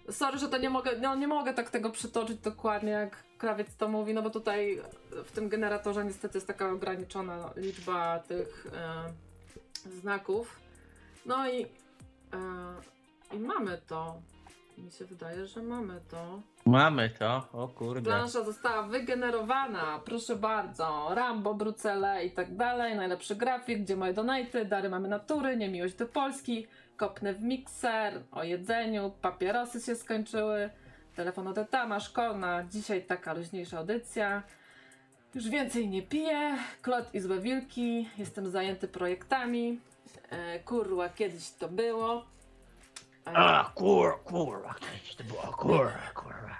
Sorry, 0.09 0.37
że 0.37 0.49
to 0.49 0.57
nie 0.57 0.69
mogę, 0.69 0.91
no 1.01 1.15
nie 1.15 1.27
mogę 1.27 1.53
tak 1.53 1.69
tego 1.69 1.89
przytoczyć 1.89 2.37
dokładnie, 2.39 2.91
jak 2.91 3.23
krawiec 3.37 3.75
to 3.75 3.87
mówi, 3.87 4.13
no 4.13 4.21
bo 4.21 4.29
tutaj 4.29 4.81
w 5.25 5.31
tym 5.31 5.49
generatorze 5.49 6.05
niestety 6.05 6.37
jest 6.37 6.47
taka 6.47 6.71
ograniczona 6.71 7.53
liczba 7.55 8.19
tych 8.19 8.67
e, 8.73 9.91
znaków. 9.99 10.59
No 11.25 11.49
i, 11.49 11.61
e, 11.63 11.67
i 13.33 13.39
mamy 13.39 13.81
to. 13.87 14.21
Mi 14.77 14.91
się 14.91 15.05
wydaje, 15.05 15.45
że 15.45 15.63
mamy 15.63 16.01
to. 16.09 16.41
Mamy 16.65 17.09
to, 17.09 17.47
o 17.53 17.67
kurde. 17.67 18.01
Plansza 18.01 18.43
została 18.43 18.83
wygenerowana, 18.83 20.01
proszę 20.05 20.35
bardzo. 20.35 21.07
Rambo, 21.13 21.53
Brucele 21.53 22.25
i 22.25 22.31
tak 22.31 22.55
dalej. 22.55 22.95
Najlepszy 22.95 23.35
grafik, 23.35 23.79
gdzie 23.79 23.95
moje 23.95 24.13
donaty, 24.13 24.65
dary 24.65 24.89
mamy 24.89 25.07
natury, 25.07 25.57
niemiłość 25.57 25.93
do 25.93 26.05
Polski, 26.05 26.67
kopnę 26.97 27.33
w 27.33 27.43
mikser, 27.43 28.21
o 28.31 28.43
jedzeniu, 28.43 29.11
papierosy 29.21 29.81
się 29.81 29.95
skończyły, 29.95 30.69
telefon 31.15 31.47
od 31.47 31.57
etama, 31.57 31.99
szkolna, 31.99 32.63
dzisiaj 32.63 33.05
taka 33.05 33.33
luźniejsza 33.33 33.77
audycja. 33.77 34.43
Już 35.35 35.49
więcej 35.49 35.89
nie 35.89 36.01
piję, 36.01 36.57
Klot 36.81 37.05
i 37.13 37.19
złe 37.19 37.39
wilki, 37.39 38.09
jestem 38.17 38.49
zajęty 38.49 38.87
projektami. 38.87 39.79
E, 40.29 40.59
kurwa, 40.59 41.09
kiedyś 41.09 41.51
to 41.51 41.69
było. 41.69 42.36
A, 43.33 43.71
kur, 43.75 44.23
kurwa, 44.23 44.75
kiedyś 44.79 45.15
to 45.15 45.23
było, 45.23 45.41
kurwa, 45.41 46.11
kurwa. 46.15 46.57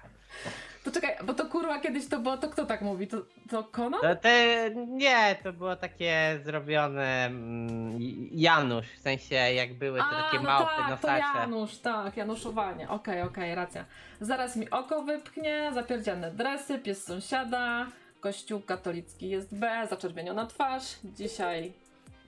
Poczekaj, 0.88 1.16
bo 1.24 1.34
to 1.34 1.46
kurwa 1.46 1.80
kiedyś 1.80 2.08
to 2.08 2.20
było, 2.20 2.38
to 2.38 2.50
kto 2.50 2.66
tak 2.66 2.82
mówi? 2.82 3.08
To, 3.08 3.18
to 3.50 3.64
Kono? 3.64 4.00
To 4.00 4.16
te, 4.16 4.70
nie, 4.88 5.36
to 5.44 5.54
było 5.54 5.76
takie 5.76 6.40
zrobione 6.44 7.26
mm, 7.26 8.00
Janusz, 8.32 8.86
w 8.86 9.00
sensie 9.00 9.36
jak 9.36 9.74
były 9.74 10.00
te 10.00 10.24
takie 10.24 10.38
no 10.38 10.44
małpy 10.44 10.72
tak, 10.78 10.86
to 10.86 10.92
nosacze. 10.92 11.40
Janusz, 11.40 11.78
tak, 11.78 12.18
Januszowanie. 12.18 12.90
Okej, 12.90 13.22
okej, 13.22 13.56
racja. 13.56 13.86
Zaraz 14.22 14.56
mi 14.56 14.70
oko 14.70 15.04
wypchnie, 15.04 15.72
zapierdziane 15.74 16.32
dresy, 16.32 16.80
pies 16.80 17.04
sąsiada, 17.04 17.88
kościół 18.20 18.62
katolicki 18.62 19.30
jest 19.30 19.56
B, 19.56 19.88
zaczerwieniona 19.90 20.46
twarz. 20.46 20.96
Dzisiaj, 21.04 21.74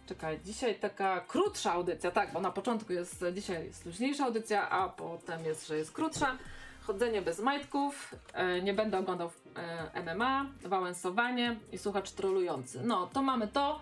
czekaj, 0.09 0.39
dzisiaj 0.45 0.75
taka 0.75 1.21
krótsza 1.21 1.73
audycja, 1.73 2.11
tak, 2.11 2.33
bo 2.33 2.41
na 2.41 2.51
początku 2.51 2.93
jest, 2.93 3.25
dzisiaj 3.33 3.65
jest 3.65 3.85
luźniejsza 3.85 4.25
audycja, 4.25 4.69
a 4.69 4.89
potem 4.89 5.45
jest, 5.45 5.67
że 5.67 5.77
jest 5.77 5.91
krótsza. 5.91 6.37
Chodzenie 6.81 7.21
bez 7.21 7.39
majtków, 7.39 8.15
e, 8.33 8.61
nie 8.61 8.73
będę 8.73 8.99
oglądał 8.99 9.31
e, 9.93 10.15
MMA, 10.15 10.45
wałęsowanie 10.61 11.59
i 11.71 11.77
słuchacz 11.77 12.11
trolujący. 12.11 12.81
No, 12.83 13.07
to 13.13 13.21
mamy 13.21 13.47
to. 13.47 13.79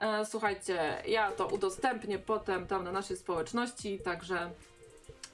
E, 0.00 0.26
słuchajcie, 0.26 1.02
ja 1.06 1.32
to 1.32 1.46
udostępnię 1.46 2.18
potem 2.18 2.66
tam 2.66 2.84
na 2.84 2.92
naszej 2.92 3.16
społeczności, 3.16 3.98
także 3.98 4.50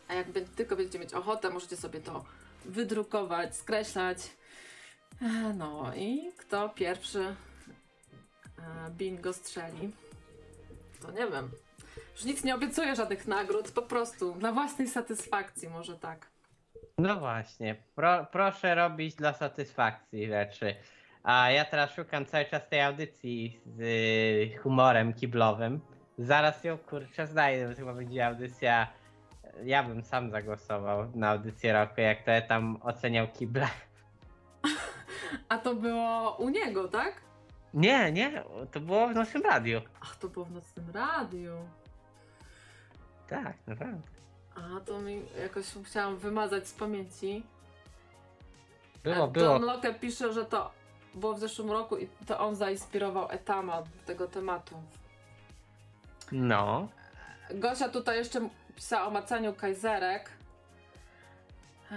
jakby 0.08 0.40
tylko 0.40 0.76
będziecie 0.76 0.98
mieć 0.98 1.14
ochotę, 1.14 1.50
możecie 1.50 1.76
sobie 1.76 2.00
to 2.00 2.24
wydrukować, 2.64 3.56
skreślać. 3.56 4.18
E, 5.22 5.54
no 5.56 5.92
i 5.96 6.32
kto 6.38 6.68
pierwszy 6.68 7.20
e, 8.58 8.90
bingo 8.90 9.32
strzeli, 9.32 9.92
to 11.02 11.10
nie 11.10 11.26
wiem. 11.26 11.50
Już 12.12 12.24
nic 12.24 12.44
nie 12.44 12.54
obiecuję 12.54 12.96
żadnych 12.96 13.26
nagród, 13.26 13.70
po 13.70 13.82
prostu 13.82 14.34
dla 14.34 14.52
własnej 14.52 14.88
satysfakcji, 14.88 15.68
może 15.68 15.98
tak. 15.98 16.30
No 16.98 17.16
właśnie, 17.16 17.76
pro, 17.94 18.26
proszę 18.32 18.74
robić 18.74 19.14
dla 19.14 19.32
satysfakcji 19.32 20.28
rzeczy. 20.28 20.74
A 21.22 21.50
ja 21.50 21.64
teraz 21.64 21.94
szukam 21.94 22.26
cały 22.26 22.44
czas 22.44 22.68
tej 22.68 22.80
audycji 22.80 23.60
z 23.66 23.80
y, 23.80 24.58
humorem 24.58 25.12
kiblowym. 25.12 25.80
Zaraz 26.18 26.64
ją 26.64 26.78
kurczę 26.78 27.26
znajdę, 27.26 27.68
bo 27.68 27.74
chyba 27.74 27.94
będzie 27.94 28.26
audycja. 28.26 28.86
Ja 29.64 29.82
bym 29.82 30.04
sam 30.04 30.30
zagłosował 30.30 31.10
na 31.14 31.30
audycję 31.30 31.72
roku, 31.72 32.00
jak 32.00 32.24
to 32.24 32.30
ja 32.30 32.42
tam 32.42 32.78
oceniał 32.82 33.28
kible. 33.28 33.68
A 35.48 35.58
to 35.58 35.74
było 35.74 36.36
u 36.36 36.48
niego, 36.48 36.88
tak? 36.88 37.31
Nie, 37.74 38.12
nie, 38.12 38.42
to 38.72 38.80
było 38.80 39.08
w 39.08 39.14
naszym 39.14 39.42
radiu. 39.42 39.80
Ach, 40.00 40.16
to 40.16 40.28
było 40.28 40.44
w 40.44 40.50
nocnym 40.50 40.90
radiu. 40.90 41.52
Tak, 43.28 43.56
naprawdę. 43.66 44.08
A 44.54 44.80
to 44.80 44.98
mi 45.00 45.22
jakoś 45.42 45.76
musiałam 45.76 46.16
wymazać 46.16 46.68
z 46.68 46.72
pamięci. 46.74 47.42
Było, 49.04 49.24
E, 49.24 49.30
było. 49.30 49.46
John 49.52 49.62
Locke 49.62 49.94
pisze, 49.94 50.32
że 50.32 50.44
to 50.44 50.70
było 51.14 51.34
w 51.34 51.38
zeszłym 51.40 51.70
roku 51.70 51.96
i 51.96 52.08
to 52.26 52.40
on 52.40 52.56
zainspirował 52.56 53.30
Etama 53.30 53.82
do 53.82 53.88
tego 54.06 54.26
tematu. 54.28 54.74
No. 56.32 56.88
Gosia 57.54 57.88
tutaj 57.88 58.16
jeszcze 58.18 58.48
pisała 58.76 59.06
o 59.06 59.10
macaniu 59.10 59.52
kajzerek. 59.54 60.30
E, 61.90 61.94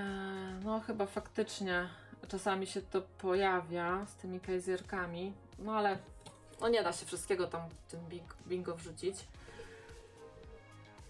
No 0.64 0.80
chyba 0.80 1.06
faktycznie 1.06 1.90
czasami 2.28 2.68
się 2.68 2.82
to 2.82 3.02
pojawia 3.02 4.06
z 4.06 4.16
tymi 4.16 4.40
kajzerkami. 4.40 5.34
No 5.60 5.78
ale 5.78 5.98
no 6.62 6.68
nie 6.70 6.84
da 6.84 6.94
się 6.94 7.06
wszystkiego 7.06 7.48
tam 7.48 7.70
w 7.70 7.92
tym 7.92 8.00
bing- 8.00 8.48
bingo 8.48 8.76
wrzucić. 8.76 9.16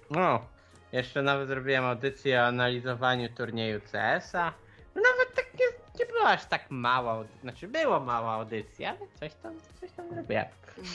No. 0.10 0.46
Jeszcze 0.92 1.22
nawet 1.22 1.48
zrobiłem 1.48 1.86
audycję 1.86 2.42
o 2.42 2.46
analizowaniu 2.46 3.30
turnieju 3.30 3.82
CS-a. 3.92 4.54
No 4.96 5.02
nawet 5.02 5.36
tak 5.36 5.46
nie, 5.60 5.66
nie 6.00 6.06
była 6.06 6.30
aż 6.30 6.46
tak 6.46 6.66
mała, 6.70 7.24
znaczy 7.42 7.68
było 7.68 8.00
mała 8.00 8.34
audycja, 8.34 8.90
ale 8.90 9.00
coś 9.20 9.34
tam, 9.34 9.54
coś 9.82 9.92
tam 9.92 10.10
zrobiłem. 10.10 10.46
Mm. 10.78 10.90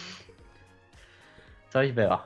Coś 1.70 1.92
było. 1.92 2.22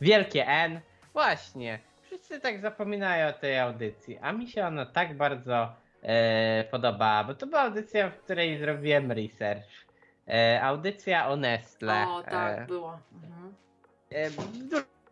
Wielkie 0.00 0.46
N. 0.46 0.80
Właśnie. 1.12 1.78
Wszyscy 2.02 2.40
tak 2.40 2.60
zapominają 2.60 3.28
o 3.28 3.32
tej 3.32 3.58
audycji, 3.58 4.18
a 4.18 4.32
mi 4.32 4.48
się 4.48 4.66
ona 4.66 4.86
tak 4.86 5.16
bardzo 5.16 5.74
e, 6.02 6.64
podobała, 6.64 7.24
bo 7.24 7.34
to 7.34 7.46
była 7.46 7.60
audycja, 7.60 8.10
w 8.10 8.18
której 8.18 8.58
zrobiłem 8.58 9.12
research. 9.12 9.91
E, 10.28 10.60
audycja 10.62 11.28
o 11.28 11.36
Nestle. 11.36 12.06
O, 12.08 12.22
tak, 12.22 12.58
E, 12.58 12.66
było. 12.66 12.98
Mhm. 13.14 13.54
e, 14.10 14.30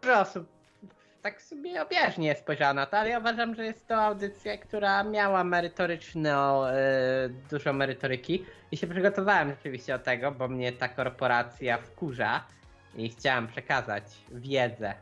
dużo 0.03 0.21
osób 0.21 0.61
tak 1.23 1.43
sobie 1.43 1.83
objaźnie 1.83 2.35
spojrzała 2.37 2.75
na 2.75 2.87
to, 2.87 2.99
ale 2.99 3.11
ja 3.11 3.19
uważam, 3.19 3.55
że 3.55 3.65
jest 3.65 3.89
to 3.89 4.03
audycja, 4.03 4.59
która 4.59 5.05
miała 5.05 5.45
merytoryczną, 5.45 6.67
e, 6.67 6.75
dużo 7.51 7.73
merytoryki 7.73 8.45
i 8.73 8.77
się 8.77 8.87
przygotowałem 8.87 9.51
rzeczywiście 9.51 9.93
do 9.93 9.99
tego, 9.99 10.33
bo 10.33 10.49
mnie 10.49 10.73
ta 10.73 10.89
korporacja 10.89 11.79
wkurza 11.79 12.45
i 12.97 13.09
chciałem 13.09 13.47
przekazać 13.47 14.05
wiedzę. 14.33 14.95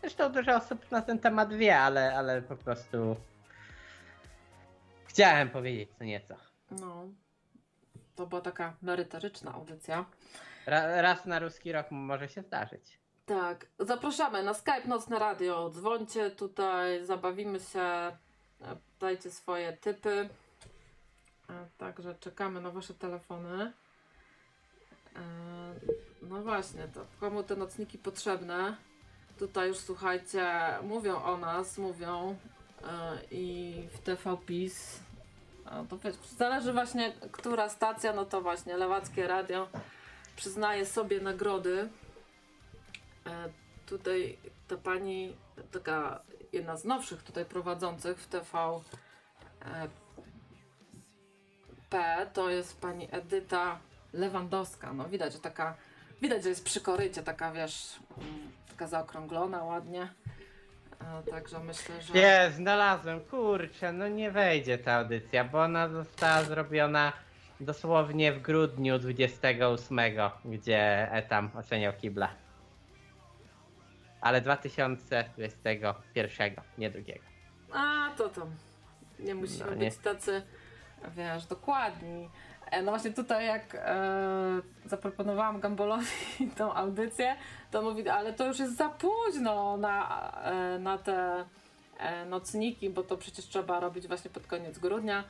Zresztą 0.00 0.32
dużo 0.32 0.56
osób 0.56 0.90
na 0.90 1.02
ten 1.02 1.18
temat 1.18 1.54
wie, 1.54 1.78
ale, 1.78 2.14
ale 2.16 2.42
po 2.42 2.56
prostu 2.56 3.16
chciałem 5.06 5.50
powiedzieć 5.50 5.90
co 5.98 6.04
nieco. 6.04 6.34
No. 6.70 7.06
To 8.22 8.26
była 8.26 8.40
taka 8.40 8.74
merytoryczna 8.82 9.52
audycja. 9.54 10.04
Ra, 10.66 11.02
raz 11.02 11.26
na 11.26 11.38
ruski 11.38 11.72
rok 11.72 11.86
może 11.90 12.28
się 12.28 12.42
zdarzyć. 12.42 12.98
Tak, 13.26 13.66
zapraszamy 13.78 14.42
na 14.42 14.54
Skype 14.54 14.88
Nocne 14.88 15.18
Radio. 15.18 15.70
Dzwońcie 15.70 16.30
tutaj, 16.30 17.04
zabawimy 17.04 17.60
się, 17.60 17.80
e, 17.80 18.16
dajcie 19.00 19.30
swoje 19.30 19.72
typy. 19.72 20.28
E, 21.50 21.66
Także 21.78 22.14
czekamy 22.14 22.60
na 22.60 22.70
Wasze 22.70 22.94
telefony. 22.94 23.72
E, 25.16 25.20
No 26.22 26.42
właśnie, 26.42 26.88
to 26.94 27.06
komu 27.20 27.42
te 27.42 27.56
nocniki 27.56 27.98
potrzebne? 27.98 28.76
Tutaj 29.38 29.68
już 29.68 29.78
słuchajcie, 29.78 30.50
mówią 30.82 31.22
o 31.22 31.36
nas, 31.36 31.78
mówią 31.78 32.36
i 33.30 33.74
w 33.92 33.98
TV 33.98 34.36
PiS. 34.46 35.00
A 35.64 35.84
to 35.84 35.98
zależy 36.36 36.72
właśnie, 36.72 37.12
która 37.32 37.68
stacja, 37.68 38.12
no 38.12 38.24
to 38.24 38.40
właśnie 38.42 38.76
Lewackie 38.76 39.26
Radio 39.26 39.68
przyznaje 40.36 40.86
sobie 40.86 41.20
nagrody. 41.20 41.88
E, 43.26 43.48
tutaj 43.86 44.38
ta 44.68 44.76
pani, 44.76 45.36
taka 45.72 46.20
jedna 46.52 46.76
z 46.76 46.84
nowszych 46.84 47.22
tutaj 47.22 47.44
prowadzących 47.44 48.18
w 48.18 48.26
TV 48.26 48.80
e, 49.64 49.88
to 52.32 52.50
jest 52.50 52.80
pani 52.80 53.08
Edyta 53.10 53.78
Lewandowska. 54.12 54.92
No 54.92 55.08
widać, 55.08 55.32
że 55.32 55.38
taka, 55.38 55.74
widać, 56.22 56.42
że 56.42 56.48
jest 56.48 56.64
przy 56.64 56.80
korycie, 56.80 57.22
taka 57.22 57.52
wiesz, 57.52 58.00
mm, 58.18 58.52
taka 58.68 58.86
zaokrąglona 58.86 59.64
ładnie. 59.64 60.08
E, 61.02 61.22
Także 61.30 61.58
myślę, 61.58 62.02
że. 62.02 62.14
Nie, 62.14 62.50
znalazłem, 62.56 63.20
kurczę, 63.20 63.92
no 63.92 64.08
nie 64.08 64.30
wejdzie 64.30 64.78
ta 64.78 64.92
audycja, 64.92 65.44
bo 65.44 65.62
ona 65.62 65.88
została 65.88 66.42
zrobiona 66.42 67.12
dosłownie 67.60 68.32
w 68.32 68.42
grudniu 68.42 68.98
28, 68.98 69.98
gdzie 70.44 71.08
Etam 71.12 71.50
oceniał 71.56 71.92
kibla. 71.92 72.28
Ale 74.20 74.40
2021, 74.40 76.54
nie 76.78 76.90
drugiego. 76.90 77.24
A, 77.72 78.10
to 78.16 78.28
tam. 78.28 78.50
Nie 79.18 79.34
musimy 79.34 79.64
No, 79.70 79.74
nie. 79.74 79.88
być 79.90 79.96
tacy, 79.98 80.42
wiesz, 81.16 81.46
dokładni. 81.46 82.28
E, 82.72 82.82
No 82.82 82.92
właśnie 82.92 83.10
tutaj 83.10 83.46
jak 83.46 83.74
e, 83.74 84.04
zaproponowałam 84.84 85.60
Gambolowi 85.60 86.06
tą 86.58 86.74
audycję, 86.74 87.36
to 87.70 87.82
mówi, 87.82 88.08
ale 88.08 88.32
to 88.32 88.46
już 88.46 88.58
jest 88.58 88.76
za 88.76 88.88
późno 88.88 89.76
na, 89.76 90.30
e, 90.44 90.78
na 90.78 90.98
te 90.98 91.44
e, 91.98 92.24
nocniki, 92.24 92.90
bo 92.90 93.02
to 93.02 93.16
przecież 93.16 93.48
trzeba 93.48 93.80
robić 93.80 94.08
właśnie 94.08 94.30
pod 94.30 94.46
koniec 94.46 94.78
grudnia. 94.78 95.24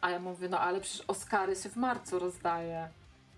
A 0.00 0.10
ja 0.10 0.18
mówię, 0.18 0.48
no 0.48 0.60
ale 0.60 0.80
przecież 0.80 1.04
Oscary 1.08 1.56
się 1.56 1.68
w 1.68 1.76
marcu 1.76 2.18
rozdaje. 2.18 2.88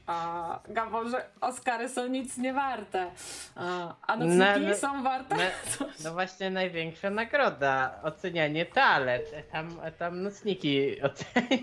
A 0.06 0.58
Gambol, 0.68 1.10
że 1.10 1.24
Oscary 1.40 1.88
są 1.88 2.06
nic 2.06 2.38
nie 2.38 2.52
warte. 2.52 3.10
A, 3.56 3.94
a 4.06 4.16
nocniki 4.16 4.60
No, 4.60 4.68
no, 4.68 4.74
są 4.74 5.02
warte? 5.02 5.36
No, 5.36 5.86
no 6.04 6.12
właśnie 6.12 6.50
największa 6.50 7.10
nagroda, 7.10 8.00
ocenianie 8.02 8.66
talent. 8.66 9.24
Tam, 9.52 9.80
tam 9.98 10.22
nocniki 10.22 11.02
oceniają. 11.02 11.62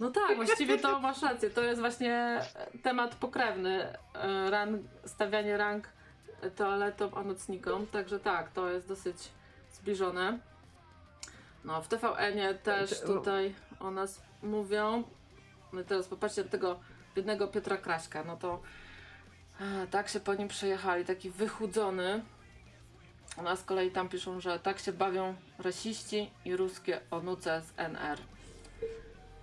No 0.00 0.10
tak, 0.10 0.36
właściwie 0.36 0.78
to 0.78 1.00
masz 1.00 1.22
rację. 1.22 1.50
To 1.50 1.62
jest 1.62 1.80
właśnie 1.80 2.40
temat 2.82 3.14
pokrewny. 3.14 3.98
e, 4.14 4.50
Rang, 4.50 4.82
stawianie 5.04 5.56
rang 5.56 5.88
toaletom 6.56 7.10
a 7.14 7.22
nocnikom. 7.22 7.86
Także 7.86 8.20
tak, 8.20 8.50
to 8.52 8.70
jest 8.70 8.88
dosyć 8.88 9.16
zbliżone. 9.72 10.38
No, 11.64 11.82
w 11.82 11.88
TVN-ie 11.88 12.54
też 12.54 13.00
tutaj 13.00 13.54
o 13.80 13.90
nas 13.90 14.22
mówią. 14.42 15.02
No 15.72 15.84
teraz 15.84 16.08
popatrzcie 16.08 16.44
na 16.44 16.50
tego 16.50 16.80
biednego 17.14 17.48
Piotra 17.48 17.76
Kraśka. 17.76 18.24
No 18.24 18.36
to 18.36 18.60
e, 19.60 19.86
tak 19.86 20.08
się 20.08 20.20
po 20.20 20.34
nim 20.34 20.48
przejechali, 20.48 21.04
taki 21.04 21.30
wychudzony. 21.30 22.22
U 23.36 23.42
nas 23.42 23.58
z 23.58 23.64
kolei 23.64 23.90
tam 23.90 24.08
piszą, 24.08 24.40
że 24.40 24.58
tak 24.58 24.78
się 24.78 24.92
bawią 24.92 25.34
rasiści 25.58 26.30
i 26.44 26.56
ruskie 26.56 27.00
onuce 27.10 27.62
z 27.62 27.72
NR. 27.76 28.18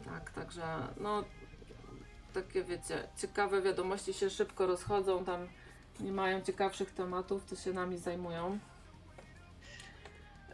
Tak, 0.09 0.31
także 0.31 0.63
no 0.99 1.23
takie 2.34 2.63
wiecie, 2.63 3.07
ciekawe 3.17 3.61
wiadomości 3.61 4.13
się 4.13 4.29
szybko 4.29 4.67
rozchodzą, 4.67 5.25
tam 5.25 5.47
nie 5.99 6.11
mają 6.11 6.41
ciekawszych 6.41 6.91
tematów, 6.91 7.45
to 7.45 7.55
się 7.55 7.73
nami 7.73 7.97
zajmują. 7.97 8.59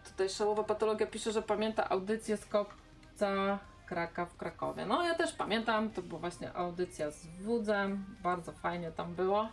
Tutaj 0.04 0.30
Szałowa 0.30 0.64
Patologia 0.64 1.08
pisze, 1.08 1.32
że 1.32 1.42
pamięta 1.42 1.90
audycję 1.90 2.38
z 2.38 2.46
kopca 2.46 3.60
Kraka 3.86 4.26
w 4.26 4.38
Krakowie. 4.38 4.86
No 4.86 5.04
ja 5.04 5.16
też 5.16 5.34
pamiętam, 5.34 5.90
to 5.90 6.02
była 6.02 6.20
właśnie 6.20 6.54
audycja 6.54 7.12
z 7.12 7.28
Wudzem, 7.28 8.06
bardzo 8.24 8.52
fajnie 8.52 8.92
tam 8.92 9.16
było 9.16 9.50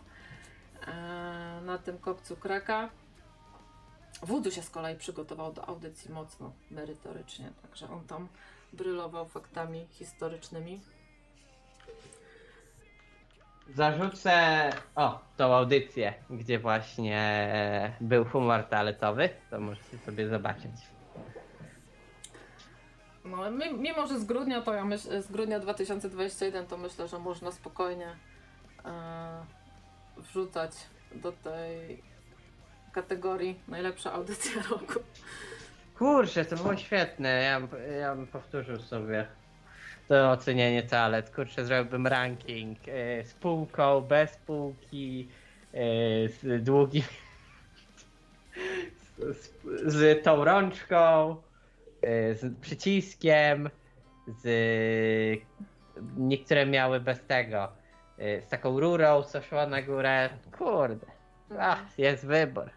e, 0.87 1.61
na 1.65 1.77
tym 1.77 1.97
kopcu 1.97 2.35
Kraka. 2.35 2.89
Wódzu 4.21 4.51
się 4.51 4.61
z 4.61 4.69
kolei 4.69 4.95
przygotował 4.95 5.53
do 5.53 5.65
audycji 5.65 6.11
mocno 6.11 6.51
merytorycznie, 6.71 7.51
także 7.61 7.89
on 7.89 8.07
tam 8.07 8.27
brylował 8.73 9.27
faktami 9.27 9.87
historycznymi. 9.89 10.81
Zarzucę 13.75 14.69
o 14.95 15.19
tą 15.37 15.55
audycję, 15.55 16.13
gdzie 16.29 16.59
właśnie 16.59 17.21
był 18.01 18.25
humor 18.25 18.63
toaletowy. 18.63 19.29
To 19.49 19.59
możecie 19.59 19.97
sobie 19.97 20.27
zobaczyć. 20.27 20.71
No, 23.25 23.51
mi- 23.51 23.73
mimo, 23.73 24.07
że 24.07 24.19
z 24.19 24.23
grudnia 24.25 24.61
to 24.61 24.73
ja 24.73 24.85
myślę, 24.85 25.21
z 25.21 25.31
grudnia 25.31 25.59
2021 25.59 26.67
to 26.67 26.77
myślę, 26.77 27.07
że 27.07 27.19
można 27.19 27.51
spokojnie 27.51 28.15
e, 28.85 29.45
wrzucać 30.17 30.71
do 31.15 31.31
tej 31.31 32.03
kategorii 32.91 33.59
najlepsza 33.67 34.13
audycja 34.13 34.61
roku. 34.71 34.99
Kurczę, 36.01 36.45
to 36.45 36.55
było 36.55 36.77
świetne. 36.77 37.29
Ja, 37.43 37.59
bym- 37.61 37.93
ja 37.99 38.15
bym 38.15 38.27
powtórzył 38.27 38.79
sobie 38.79 39.27
to 40.07 40.31
ocenianie 40.31 40.83
toalet. 40.83 41.35
Kurczę, 41.35 41.65
zrobiłbym 41.65 42.07
ranking 42.07 42.77
e, 42.87 43.23
z 43.23 43.33
półką, 43.33 44.01
bez 44.01 44.37
półki, 44.37 45.27
e, 45.73 45.79
z 46.29 46.63
długim. 46.63 47.03
Z, 48.97 49.37
z, 49.37 49.53
z 49.93 50.23
tą 50.23 50.45
rączką, 50.45 51.35
e, 52.01 52.35
z 52.35 52.59
przyciskiem, 52.61 53.69
z. 54.27 55.41
Niektóre 56.17 56.65
miały 56.65 56.99
bez 56.99 57.19
tego. 57.27 57.71
Z 58.17 58.49
taką 58.49 58.79
rurą, 58.79 59.23
co 59.23 59.41
szła 59.41 59.67
na 59.67 59.81
górę. 59.81 60.29
Kurde. 60.57 61.05
Ach, 61.59 61.99
jest 61.99 62.25
wybór. 62.25 62.69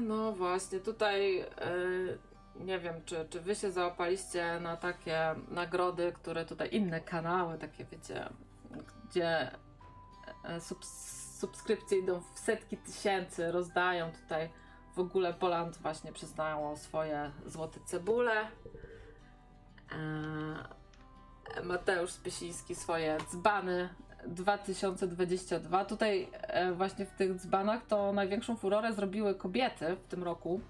No 0.00 0.32
właśnie, 0.32 0.80
tutaj 0.80 1.40
e, 1.40 1.46
nie 2.56 2.78
wiem, 2.78 2.94
czy, 3.04 3.26
czy 3.30 3.40
wy 3.40 3.54
się 3.54 3.70
załapaliście 3.70 4.60
na 4.60 4.76
takie 4.76 5.34
nagrody, 5.48 6.12
które 6.12 6.44
tutaj 6.44 6.68
inne 6.72 7.00
kanały, 7.00 7.58
takie 7.58 7.84
wiecie, 7.84 8.28
gdzie 9.04 9.50
e, 10.44 10.60
subs- 10.60 11.38
subskrypcje 11.38 11.98
idą 11.98 12.20
w 12.34 12.38
setki 12.38 12.76
tysięcy, 12.76 13.52
rozdają 13.52 14.12
tutaj 14.12 14.50
w 14.94 14.98
ogóle 14.98 15.34
Poland 15.34 15.76
właśnie 15.76 16.12
przyznało 16.12 16.76
swoje 16.76 17.30
złote 17.46 17.80
cebule. 17.86 18.46
E, 19.92 20.86
Mateusz 21.64 22.10
Spysiński 22.10 22.74
swoje 22.74 23.18
dzbany 23.30 23.88
2022. 24.28 25.84
Tutaj 25.84 26.28
e, 26.32 26.72
właśnie 26.72 27.06
w 27.06 27.10
tych 27.10 27.34
dzbanach 27.34 27.86
to 27.86 28.12
największą 28.12 28.56
furorę 28.56 28.92
zrobiły 28.92 29.34
kobiety 29.34 29.96
w 29.96 30.08
tym 30.08 30.22
roku. 30.22 30.60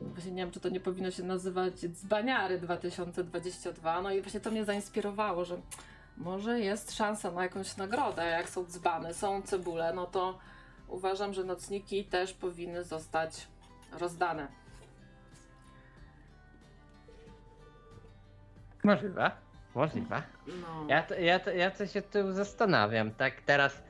Właśnie 0.00 0.32
nie 0.32 0.42
wiem, 0.42 0.50
czy 0.50 0.60
to 0.60 0.68
nie 0.68 0.80
powinno 0.80 1.10
się 1.10 1.22
nazywać 1.22 1.74
dzbaniary 1.74 2.58
2022. 2.58 4.02
No 4.02 4.10
i 4.10 4.22
właśnie 4.22 4.40
to 4.40 4.50
mnie 4.50 4.64
zainspirowało, 4.64 5.44
że 5.44 5.56
może 6.16 6.60
jest 6.60 6.96
szansa 6.96 7.30
na 7.30 7.42
jakąś 7.42 7.76
nagrodę, 7.76 8.24
jak 8.24 8.48
są 8.48 8.64
dzbany, 8.64 9.14
są 9.14 9.42
cebule, 9.42 9.92
no 9.94 10.06
to 10.06 10.38
uważam, 10.88 11.34
że 11.34 11.44
nocniki 11.44 12.04
też 12.04 12.32
powinny 12.32 12.84
zostać 12.84 13.48
rozdane. 13.98 14.48
Możliwe. 18.84 19.30
Możliwe. 19.74 20.22
No. 20.46 20.86
Ja, 20.88 21.02
to, 21.02 21.14
ja, 21.14 21.38
to, 21.38 21.50
ja 21.50 21.70
to 21.70 21.86
się 21.86 22.02
tu 22.02 22.32
zastanawiam, 22.32 23.10
tak 23.10 23.40
teraz 23.40 23.82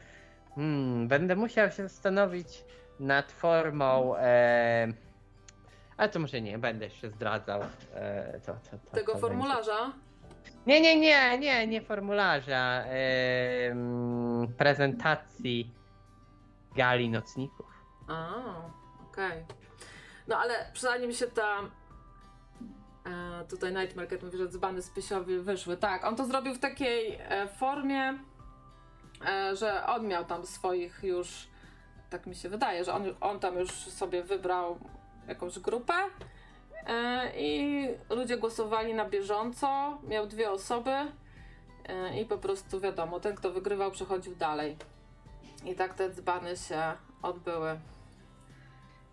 hmm, 0.54 1.08
będę 1.08 1.36
musiał 1.36 1.70
się 1.70 1.82
zastanowić 1.82 2.64
nad 3.00 3.32
formą, 3.32 4.16
e, 4.16 4.92
ale 5.96 6.08
to 6.08 6.18
może 6.18 6.40
nie, 6.40 6.58
będę 6.58 6.84
jeszcze 6.84 7.10
zdradzał 7.10 7.62
e, 7.94 8.40
to, 8.46 8.52
to, 8.52 8.78
to, 8.78 8.96
Tego 8.96 9.18
formularza. 9.18 9.92
Nie, 10.66 10.80
nie, 10.80 11.00
nie, 11.00 11.38
nie, 11.38 11.66
nie 11.66 11.82
formularza, 11.82 12.84
e, 12.86 13.76
prezentacji 14.58 15.74
gali 16.76 17.10
nocników. 17.10 17.66
A, 18.08 18.28
okej. 19.10 19.44
No 20.28 20.38
ale 20.38 20.54
zanim 20.74 21.12
się 21.12 21.26
ta. 21.26 21.60
E, 23.06 23.44
tutaj 23.44 23.74
Night 23.74 23.96
Market 23.96 24.22
mówi, 24.22 24.38
że 24.38 24.48
dzbany 24.48 24.82
spysiowi 24.82 25.38
wyszły. 25.38 25.76
Tak, 25.76 26.04
on 26.04 26.16
to 26.16 26.24
zrobił 26.24 26.54
w 26.54 26.58
takiej 26.58 27.18
e, 27.20 27.48
formie, 27.48 28.18
e, 29.28 29.56
że 29.56 29.86
on 29.86 30.06
miał 30.06 30.24
tam 30.24 30.46
swoich 30.46 31.00
już. 31.02 31.48
Tak 32.10 32.26
mi 32.26 32.34
się 32.34 32.48
wydaje, 32.48 32.84
że 32.84 32.92
on, 32.92 33.02
on 33.20 33.40
tam 33.40 33.58
już 33.58 33.70
sobie 33.72 34.22
wybrał 34.22 34.78
jakąś 35.28 35.58
grupę. 35.58 35.94
E, 36.86 37.32
I 37.36 37.88
ludzie 38.10 38.36
głosowali 38.36 38.94
na 38.94 39.04
bieżąco. 39.04 39.98
Miał 40.08 40.26
dwie 40.26 40.50
osoby. 40.50 40.90
E, 41.88 42.20
I 42.20 42.24
po 42.24 42.38
prostu 42.38 42.80
wiadomo, 42.80 43.20
ten 43.20 43.34
kto 43.34 43.52
wygrywał 43.52 43.90
przechodził 43.90 44.34
dalej. 44.36 44.76
I 45.64 45.74
tak 45.74 45.94
te 45.94 46.10
dzbany 46.10 46.56
się 46.56 46.82
odbyły. 47.22 47.80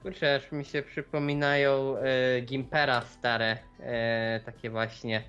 Kurczę, 0.08 0.36
aż 0.36 0.52
mi 0.52 0.66
się 0.66 0.82
przypominają 0.82 1.98
e, 1.98 2.42
Gimpera 2.42 3.02
stare, 3.02 3.58
e, 3.80 4.40
takie 4.46 4.70
właśnie 4.70 5.24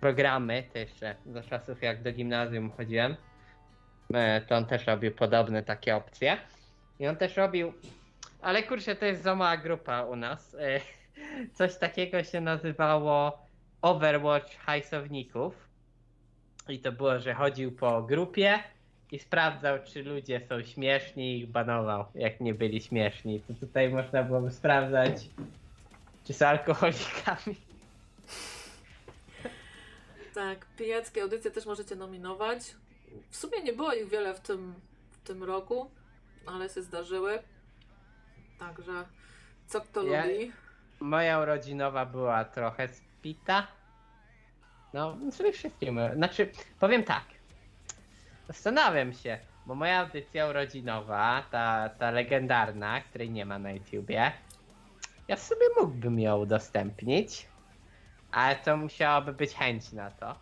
programy, 0.00 0.62
to 0.72 0.78
jeszcze 0.78 1.16
za 1.26 1.42
czasów 1.42 1.82
jak 1.82 2.02
do 2.02 2.12
gimnazjum 2.12 2.70
chodziłem, 2.70 3.16
e, 4.14 4.40
to 4.40 4.56
on 4.56 4.66
też 4.66 4.86
robił 4.86 5.12
podobne 5.12 5.62
takie 5.62 5.96
opcje. 5.96 6.36
I 6.98 7.06
on 7.06 7.16
też 7.16 7.36
robił, 7.36 7.72
ale 8.42 8.62
kurczę, 8.62 8.96
to 8.96 9.06
jest 9.06 9.22
za 9.22 9.34
mała 9.34 9.56
grupa 9.56 10.02
u 10.02 10.16
nas. 10.16 10.54
E, 10.54 10.80
coś 11.58 11.78
takiego 11.78 12.24
się 12.24 12.40
nazywało 12.40 13.46
Overwatch 13.82 14.56
hajsowników. 14.56 15.68
I 16.68 16.78
to 16.78 16.92
było, 16.92 17.18
że 17.18 17.34
chodził 17.34 17.72
po 17.72 18.02
grupie 18.02 18.58
i 19.14 19.18
sprawdzał, 19.18 19.78
czy 19.84 20.02
ludzie 20.02 20.40
są 20.48 20.62
śmieszni 20.62 21.32
i 21.32 21.38
ich 21.38 21.46
banował, 21.50 22.04
jak 22.14 22.40
nie 22.40 22.54
byli 22.54 22.80
śmieszni. 22.80 23.40
To 23.40 23.54
tutaj 23.54 23.90
można 23.90 24.22
byłoby 24.22 24.50
sprawdzać, 24.50 25.28
czy 26.24 26.32
są 26.32 26.46
alkoholikami. 26.46 27.56
Tak, 30.34 30.66
pijackie 30.76 31.22
audycje 31.22 31.50
też 31.50 31.66
możecie 31.66 31.96
nominować. 31.96 32.60
W 33.30 33.36
sumie 33.36 33.62
nie 33.62 33.72
było 33.72 33.92
ich 33.94 34.08
wiele 34.08 34.34
w 34.34 34.40
tym, 34.40 34.74
w 35.10 35.26
tym 35.26 35.42
roku, 35.42 35.90
ale 36.46 36.68
się 36.68 36.82
zdarzyły. 36.82 37.38
Także 38.58 39.04
co 39.66 39.80
kto 39.80 40.02
Ja- 40.02 40.26
lubi. 40.26 40.52
Moja 41.00 41.40
urodzinowa 41.40 42.06
była 42.06 42.44
trochę 42.44 42.88
spita. 42.88 43.66
No, 44.94 45.16
przede 45.30 45.52
wszystkim. 45.52 46.00
Znaczy, 46.16 46.50
powiem 46.80 47.04
tak. 47.04 47.24
Zastanawiam 48.46 49.12
się, 49.12 49.38
bo 49.66 49.74
moja 49.74 49.98
audycja 49.98 50.46
urodzinowa, 50.48 51.42
ta, 51.50 51.88
ta 51.98 52.10
legendarna, 52.10 53.00
której 53.00 53.30
nie 53.30 53.46
ma 53.46 53.58
na 53.58 53.72
YouTubie, 53.72 54.32
ja 55.28 55.36
sobie 55.36 55.66
mógłbym 55.80 56.20
ją 56.20 56.36
udostępnić, 56.36 57.48
ale 58.32 58.56
to 58.56 58.76
musiałaby 58.76 59.32
być 59.32 59.54
chęć 59.54 59.92
na 59.92 60.10
to. 60.10 60.34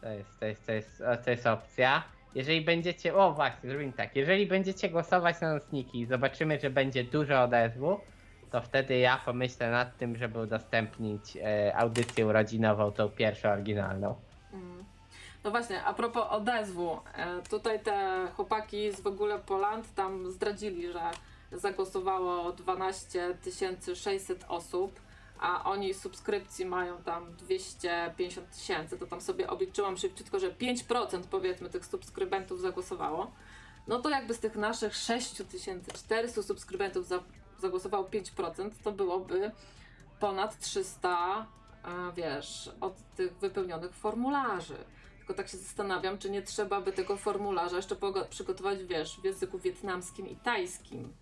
To 0.00 0.08
jest, 0.08 0.40
to 0.40 0.46
jest, 0.46 0.66
to 0.66 0.72
jest, 0.72 1.02
to 1.24 1.30
jest 1.30 1.46
opcja. 1.46 2.02
Jeżeli 2.34 2.60
będziecie, 2.60 3.14
o 3.14 3.32
właśnie, 3.32 3.70
zrobimy 3.70 3.92
tak, 3.92 4.16
jeżeli 4.16 4.46
będziecie 4.46 4.90
głosować 4.90 5.40
na 5.40 5.54
nocniki 5.54 6.00
i 6.00 6.06
zobaczymy, 6.06 6.60
że 6.60 6.70
będzie 6.70 7.04
dużo 7.04 7.42
odezwu, 7.42 8.00
to 8.50 8.60
wtedy 8.60 8.98
ja 8.98 9.20
pomyślę 9.24 9.70
nad 9.70 9.96
tym, 9.96 10.16
żeby 10.16 10.40
udostępnić 10.40 11.36
e, 11.36 11.76
audycję 11.76 12.26
urodzinową, 12.26 12.92
tą 12.92 13.08
pierwszą 13.08 13.48
oryginalną. 13.50 14.14
No 15.46 15.50
właśnie, 15.50 15.84
a 15.84 15.94
propos 15.94 16.26
odezwu, 16.30 17.00
e, 17.14 17.42
tutaj 17.42 17.80
te 17.80 18.28
chłopaki 18.36 18.92
z 18.92 19.00
w 19.00 19.06
ogóle 19.06 19.38
Poland 19.38 19.94
tam 19.94 20.30
zdradzili, 20.30 20.92
że 20.92 21.10
zagłosowało 21.52 22.52
12 22.52 23.36
600 23.94 24.44
osób, 24.48 25.00
a 25.40 25.64
oni 25.64 25.94
subskrypcji 25.94 26.64
mają 26.64 27.02
tam 27.02 27.36
250 27.36 28.50
tysięcy, 28.50 28.98
to 28.98 29.06
tam 29.06 29.20
sobie 29.20 29.50
obliczyłam 29.50 29.96
szybciutko, 29.96 30.38
że 30.38 30.50
5% 30.50 31.22
powiedzmy 31.30 31.70
tych 31.70 31.86
subskrybentów 31.86 32.60
zagłosowało. 32.60 33.32
No 33.86 33.98
to 33.98 34.10
jakby 34.10 34.34
z 34.34 34.38
tych 34.38 34.56
naszych 34.56 34.94
6400 34.94 36.42
subskrybentów 36.42 37.06
za, 37.06 37.20
zagłosowało 37.58 38.04
5%, 38.04 38.70
to 38.84 38.92
byłoby 38.92 39.50
ponad 40.20 40.58
300, 40.58 41.46
e, 41.84 42.12
wiesz, 42.16 42.70
od 42.80 42.94
tych 43.16 43.36
wypełnionych 43.36 43.94
formularzy. 43.94 44.76
Tylko 45.26 45.42
tak 45.42 45.48
się 45.48 45.56
zastanawiam, 45.56 46.18
czy 46.18 46.30
nie 46.30 46.42
trzeba 46.42 46.80
by 46.80 46.92
tego 46.92 47.16
formularza 47.16 47.76
jeszcze 47.76 47.96
przygotować, 48.30 48.84
wiesz, 48.84 49.20
w 49.20 49.24
języku 49.24 49.58
wietnamskim 49.58 50.28
i 50.28 50.36
tajskim. 50.36 51.12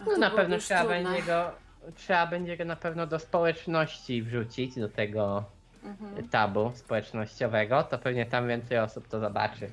A 0.00 0.04
No 0.04 0.16
na 0.18 0.30
pewno 0.30 0.58
trzeba 0.58 0.80
trudne. 0.80 1.02
będzie 1.02 1.22
go, 1.22 1.50
trzeba 1.94 2.26
będzie 2.26 2.56
go 2.56 2.64
na 2.64 2.76
pewno 2.76 3.06
do 3.06 3.18
społeczności 3.18 4.22
wrzucić, 4.22 4.74
do 4.78 4.88
tego 4.88 5.44
Mhm. 5.84 6.28
tabu 6.28 6.72
społecznościowego, 6.74 7.82
to 7.82 7.98
pewnie 7.98 8.26
tam 8.26 8.48
więcej 8.48 8.78
osób 8.78 9.08
to 9.08 9.20
zobaczy. 9.20 9.70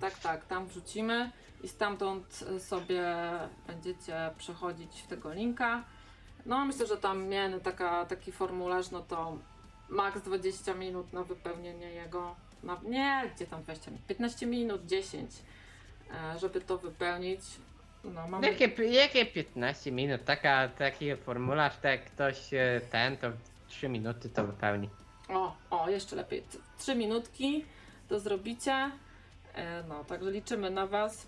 Tak, 0.00 0.18
tak, 0.18 0.44
tam 0.44 0.66
wrzucimy 0.66 1.30
i 1.62 1.68
stamtąd 1.68 2.44
y, 2.56 2.60
sobie 2.60 3.02
będziecie 3.66 4.30
przechodzić 4.38 5.02
w 5.02 5.06
tego 5.06 5.32
linka. 5.32 5.84
No 6.46 6.64
myślę, 6.64 6.86
że 6.86 6.96
tam 6.96 7.26
miałem 7.28 7.60
taka, 7.60 8.04
taki 8.04 8.32
formularz, 8.32 8.90
no 8.90 9.00
to 9.00 9.38
maks 9.90 10.20
20 10.22 10.74
minut 10.74 11.12
na 11.12 11.22
wypełnienie 11.24 11.90
jego. 11.90 12.36
Na, 12.62 12.80
nie, 12.84 13.30
gdzie 13.36 13.46
tam 13.46 13.62
20 13.62 13.90
minut? 13.90 14.06
15 14.06 14.46
minut, 14.46 14.86
10, 14.86 15.30
e, 16.34 16.38
żeby 16.38 16.60
to 16.60 16.78
wypełnić. 16.78 17.40
No, 18.04 18.28
mamy... 18.28 18.46
Jakie, 18.52 18.84
jakie 18.84 19.26
15 19.26 19.92
minut? 19.92 20.24
Taka, 20.24 20.68
taki 20.68 21.16
formularz, 21.16 21.76
tak 21.76 21.84
jak 22.00 22.04
ktoś 22.10 22.54
e, 22.54 22.80
ten, 22.90 23.16
to 23.16 23.30
w 23.30 23.36
3 23.68 23.88
minuty 23.88 24.28
to 24.28 24.44
wypełni. 24.46 24.88
O, 25.28 25.56
o, 25.70 25.90
jeszcze 25.90 26.16
lepiej. 26.16 26.42
T- 26.42 26.58
Trzy 26.78 26.94
minutki 26.94 27.64
to 28.08 28.20
zrobicie. 28.20 28.90
E, 29.54 29.82
No, 29.88 30.04
także 30.04 30.30
liczymy 30.30 30.70
na 30.70 30.86
Was, 30.86 31.26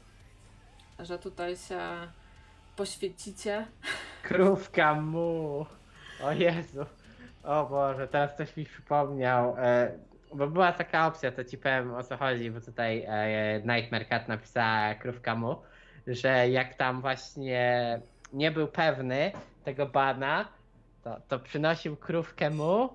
że 0.98 1.18
tutaj 1.18 1.56
się 1.56 1.80
poświęcicie. 2.76 3.66
Krówka 4.22 4.94
mu. 4.94 5.66
O 6.22 6.32
Jezu. 6.32 6.86
O 7.44 7.66
Boże, 7.66 8.08
teraz 8.08 8.32
ktoś 8.32 8.56
mi 8.56 8.64
przypomniał. 8.64 9.56
E, 9.58 9.92
bo 10.34 10.46
była 10.46 10.72
taka 10.72 11.06
opcja, 11.06 11.32
to 11.32 11.44
ci 11.44 11.58
powiem 11.58 11.94
o 11.94 12.02
co 12.02 12.16
chodzi, 12.16 12.50
bo 12.50 12.60
tutaj 12.60 13.04
e, 13.08 13.62
Nightmare 13.64 14.08
Cat 14.08 14.28
napisała 14.28 14.94
krówka 14.94 15.34
mu, 15.34 15.56
że 16.06 16.48
jak 16.48 16.74
tam 16.74 17.00
właśnie 17.00 18.00
nie 18.32 18.50
był 18.50 18.68
pewny 18.68 19.32
tego 19.64 19.86
bana, 19.86 20.48
to, 21.04 21.20
to 21.28 21.38
przynosił 21.38 21.96
krówkę 21.96 22.50
mu. 22.50 22.88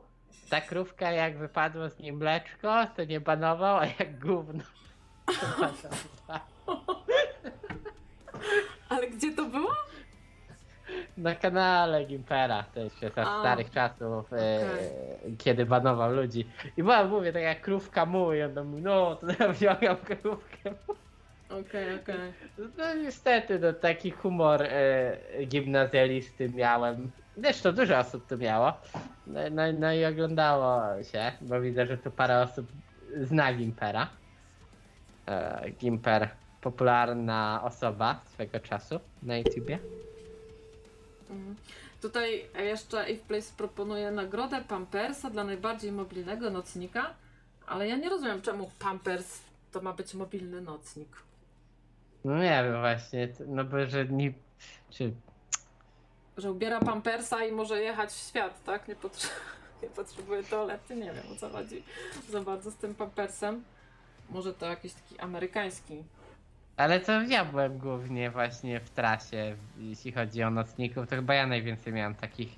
Ta 0.50 0.62
krówka 0.62 1.12
jak 1.12 1.38
wypadło 1.38 1.90
z 1.90 2.00
niej 2.00 2.14
mleczko, 2.14 2.88
to 2.96 3.04
nie 3.04 3.20
banował, 3.20 3.78
a 3.78 3.86
jak 3.86 4.20
gówno. 4.20 4.64
to 5.26 5.34
banował. 6.28 7.04
Ale 8.90 9.08
gdzie 9.08 9.36
to 9.36 9.46
było? 9.46 9.74
Na 11.18 11.36
kanale 11.36 12.06
Gimpera, 12.06 12.64
to 12.74 12.80
jeszcze 12.80 13.10
za 13.10 13.22
A, 13.22 13.40
starych 13.40 13.72
czasów, 13.72 14.34
e, 14.34 14.60
kiedy 15.38 15.66
banował 15.66 16.12
ludzi. 16.12 16.48
I 16.78 16.84
była, 16.84 17.04
mówię, 17.04 17.34
taka 17.34 17.56
krówka 17.56 18.06
mu 18.06 18.34
i 18.34 18.42
on 18.42 18.56
tam 18.56 18.68
mówi, 18.68 18.82
no 18.82 19.16
to 19.16 19.28
ja 19.40 19.50
wziąłem 19.54 19.98
krówkę 19.98 20.72
mu. 20.72 20.96
Okej, 21.50 21.96
okej. 21.96 22.34
No 22.78 22.96
niestety, 22.96 23.60
no 23.60 23.74
taki 23.74 24.12
humor 24.12 24.62
e, 24.64 25.18
gimnazjalisty 25.46 26.50
miałem. 26.50 27.12
Zresztą 27.38 27.72
dużo 27.72 27.98
osób 27.98 28.28
to 28.28 28.38
miało. 28.38 28.74
No, 29.28 29.40
no, 29.52 29.64
no 29.80 29.94
i 29.94 30.06
oglądało 30.06 31.04
się, 31.04 31.32
bo 31.42 31.62
widzę, 31.62 31.86
że 31.86 31.98
tu 31.98 32.12
parę 32.12 32.42
osób 32.42 32.68
zna 33.22 33.54
Gimpera. 33.54 34.08
E, 35.28 35.70
Gimper, 35.72 36.30
popularna 36.62 37.62
osoba 37.64 38.22
swego 38.26 38.60
czasu 38.60 39.00
na 39.24 39.38
YouTubie. 39.38 39.80
Mhm. 41.30 41.56
Tutaj 42.02 42.46
jeszcze 42.60 43.06
Eve 43.06 43.24
Place 43.28 43.52
proponuje 43.58 44.12
nagrodę 44.12 44.62
Pampersa 44.68 45.30
dla 45.30 45.44
najbardziej 45.44 45.92
mobilnego 45.92 46.50
nocnika, 46.50 47.14
ale 47.68 47.88
ja 47.88 47.96
nie 47.96 48.10
rozumiem, 48.10 48.42
czemu 48.42 48.72
Pampers 48.80 49.40
to 49.72 49.82
ma 49.82 49.94
być 49.94 50.14
mobilny 50.14 50.62
nocnik. 50.62 51.10
No 52.26 52.38
nie 52.38 52.64
wiem 52.64 52.80
właśnie, 52.80 53.30
no 53.48 53.64
bo 53.64 53.86
że 53.86 54.06
nie... 54.06 54.34
Czy... 54.90 55.14
Że 56.38 56.52
ubiera 56.52 56.80
Pampersa 56.80 57.46
i 57.46 57.52
może 57.52 57.82
jechać 57.82 58.10
w 58.12 58.28
świat, 58.28 58.64
tak? 58.64 58.88
Nie, 58.88 58.96
potrze- 58.96 59.30
nie 59.84 59.90
potrzebuje 59.90 60.44
toalety, 60.44 60.96
nie 60.96 61.14
wiem 61.14 61.24
o 61.34 61.36
co 61.36 61.50
chodzi 61.50 61.84
za 62.30 62.42
bardzo 62.42 62.72
z 62.72 62.76
tym 62.76 62.96
Pampersem. 62.96 63.64
Może 64.30 64.54
to 64.54 64.66
jakiś 64.66 64.94
taki 64.94 65.20
amerykański. 65.20 66.04
Ale 66.78 67.00
to 67.00 67.22
ja 67.22 67.46
byłem 67.46 67.78
głównie 67.78 68.32
właśnie 68.32 68.80
w 68.80 68.90
trasie, 68.90 69.56
jeśli 69.78 70.12
chodzi 70.12 70.44
o 70.44 70.50
nocników, 70.50 71.08
to 71.08 71.16
chyba 71.16 71.34
ja 71.34 71.48
najwięcej 71.48 71.94
miałem 71.94 72.16
takich 72.16 72.50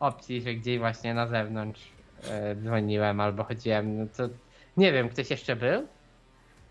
opcji, 0.00 0.42
że 0.42 0.54
gdzieś 0.54 0.78
właśnie 0.78 1.14
na 1.14 1.26
zewnątrz 1.26 1.92
e, 2.30 2.56
dzwoniłem 2.56 3.20
albo 3.20 3.44
chodziłem, 3.44 3.98
no 3.98 4.06
to 4.16 4.28
nie 4.76 4.92
wiem, 4.92 5.08
ktoś 5.08 5.30
jeszcze 5.30 5.56
był? 5.56 5.86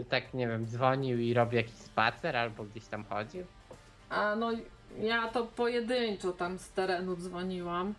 Tak, 0.09 0.33
nie 0.33 0.47
wiem, 0.47 0.67
dzwonił 0.67 1.19
i 1.19 1.33
robił 1.33 1.57
jakiś 1.57 1.75
spacer 1.75 2.37
albo 2.37 2.63
gdzieś 2.63 2.87
tam 2.87 3.03
chodził? 3.03 3.45
A 4.09 4.35
no 4.35 4.51
ja 4.99 5.27
to 5.27 5.45
pojedynczo 5.45 6.31
tam 6.31 6.59
z 6.59 6.71
terenu 6.71 7.15
dzwoniłam. 7.15 7.93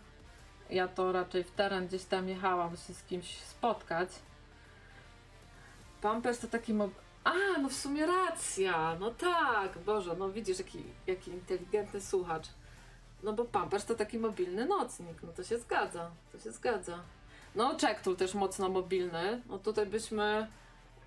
Ja 0.70 0.88
to 0.88 1.12
raczej 1.12 1.44
w 1.44 1.50
teren 1.50 1.86
gdzieś 1.86 2.04
tam 2.04 2.28
jechałam 2.28 2.70
się 2.70 2.94
z 2.94 3.02
kimś 3.02 3.36
spotkać. 3.36 4.08
Pampers 6.00 6.38
to 6.40 6.46
taki 6.46 6.74
mob... 6.74 6.90
A, 7.28 7.60
no 7.62 7.68
w 7.68 7.72
sumie 7.72 8.06
racja, 8.06 8.96
no 9.00 9.10
tak, 9.10 9.78
Boże, 9.78 10.16
no 10.18 10.30
widzisz 10.30 10.58
jaki, 10.58 10.84
jaki 11.06 11.30
inteligentny 11.30 12.00
słuchacz. 12.00 12.46
No 13.22 13.32
bo 13.32 13.44
Pampers 13.44 13.84
to 13.84 13.94
taki 13.94 14.18
mobilny 14.18 14.66
nocnik, 14.66 15.22
no 15.22 15.32
to 15.32 15.44
się 15.44 15.58
zgadza, 15.58 16.10
to 16.32 16.38
się 16.38 16.52
zgadza. 16.52 16.98
No 17.54 17.76
Czektul 17.76 18.16
też 18.16 18.34
mocno 18.34 18.68
mobilny, 18.68 19.42
no 19.48 19.58
tutaj 19.58 19.86
byśmy 19.86 20.46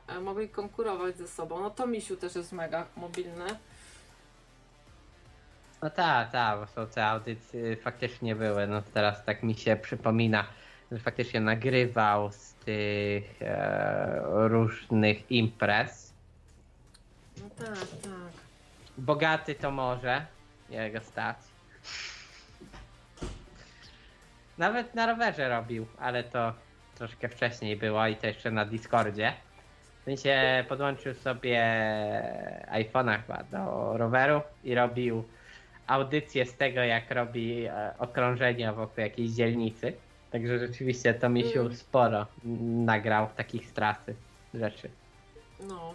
e, 0.08 0.20
mogli 0.20 0.50
konkurować 0.50 1.18
ze 1.18 1.28
sobą. 1.28 1.60
No 1.60 1.70
to 1.70 1.88
Misiu 1.88 2.18
też 2.18 2.36
jest 2.36 2.52
mega 2.52 2.86
mobilny. 2.96 3.46
No 5.82 5.90
tak, 5.90 6.32
tak, 6.32 6.60
bo 6.60 6.68
są 6.68 6.88
te 6.88 7.06
audycje 7.06 7.78
faktycznie 7.78 8.36
były, 8.36 8.68
no 8.68 8.82
teraz 8.94 9.26
tak 9.26 9.44
mi 9.44 9.56
się 9.56 9.76
przypomina, 9.76 10.46
że 10.92 11.00
faktycznie 11.00 11.40
nagrywał 11.40 12.32
z 12.32 12.54
tych 12.54 13.42
e, 13.42 14.22
różnych 14.48 15.32
imprez. 15.32 16.11
Tak, 17.66 17.78
tak. 18.02 18.34
Bogaty 18.98 19.56
to 19.56 19.72
może, 19.72 20.26
jego 20.70 21.00
stać. 21.02 21.38
Nawet 24.58 24.96
na 24.96 25.06
rowerze 25.06 25.50
robił, 25.50 25.86
ale 26.00 26.24
to 26.24 26.54
troszkę 26.96 27.30
wcześniej 27.30 27.78
było 27.78 28.08
i 28.08 28.16
to 28.16 28.28
jeszcze 28.28 28.52
na 28.52 28.66
Discordzie. 28.66 29.34
W 30.02 30.04
sensie 30.04 30.66
podłączył 30.70 31.14
sobie 31.14 31.62
iPhone'a 32.72 33.22
chyba 33.22 33.44
do 33.44 33.98
roweru 33.98 34.42
i 34.64 34.76
robił 34.76 35.24
audycję 35.88 36.46
z 36.46 36.58
tego, 36.58 36.80
jak 36.82 37.12
robi 37.12 37.66
e, 37.66 37.94
okrążenia 38.00 38.74
wokół 38.74 39.04
jakiejś 39.04 39.32
dzielnicy. 39.32 39.94
Także 40.32 40.60
rzeczywiście 40.60 41.14
to 41.14 41.30
Misiu 41.30 41.60
Mm. 41.62 41.76
sporo 41.76 42.26
nagrał 42.86 43.30
takich 43.38 43.68
z 43.68 43.74
trasy 43.74 44.16
rzeczy. 44.54 44.90
No. 45.68 45.94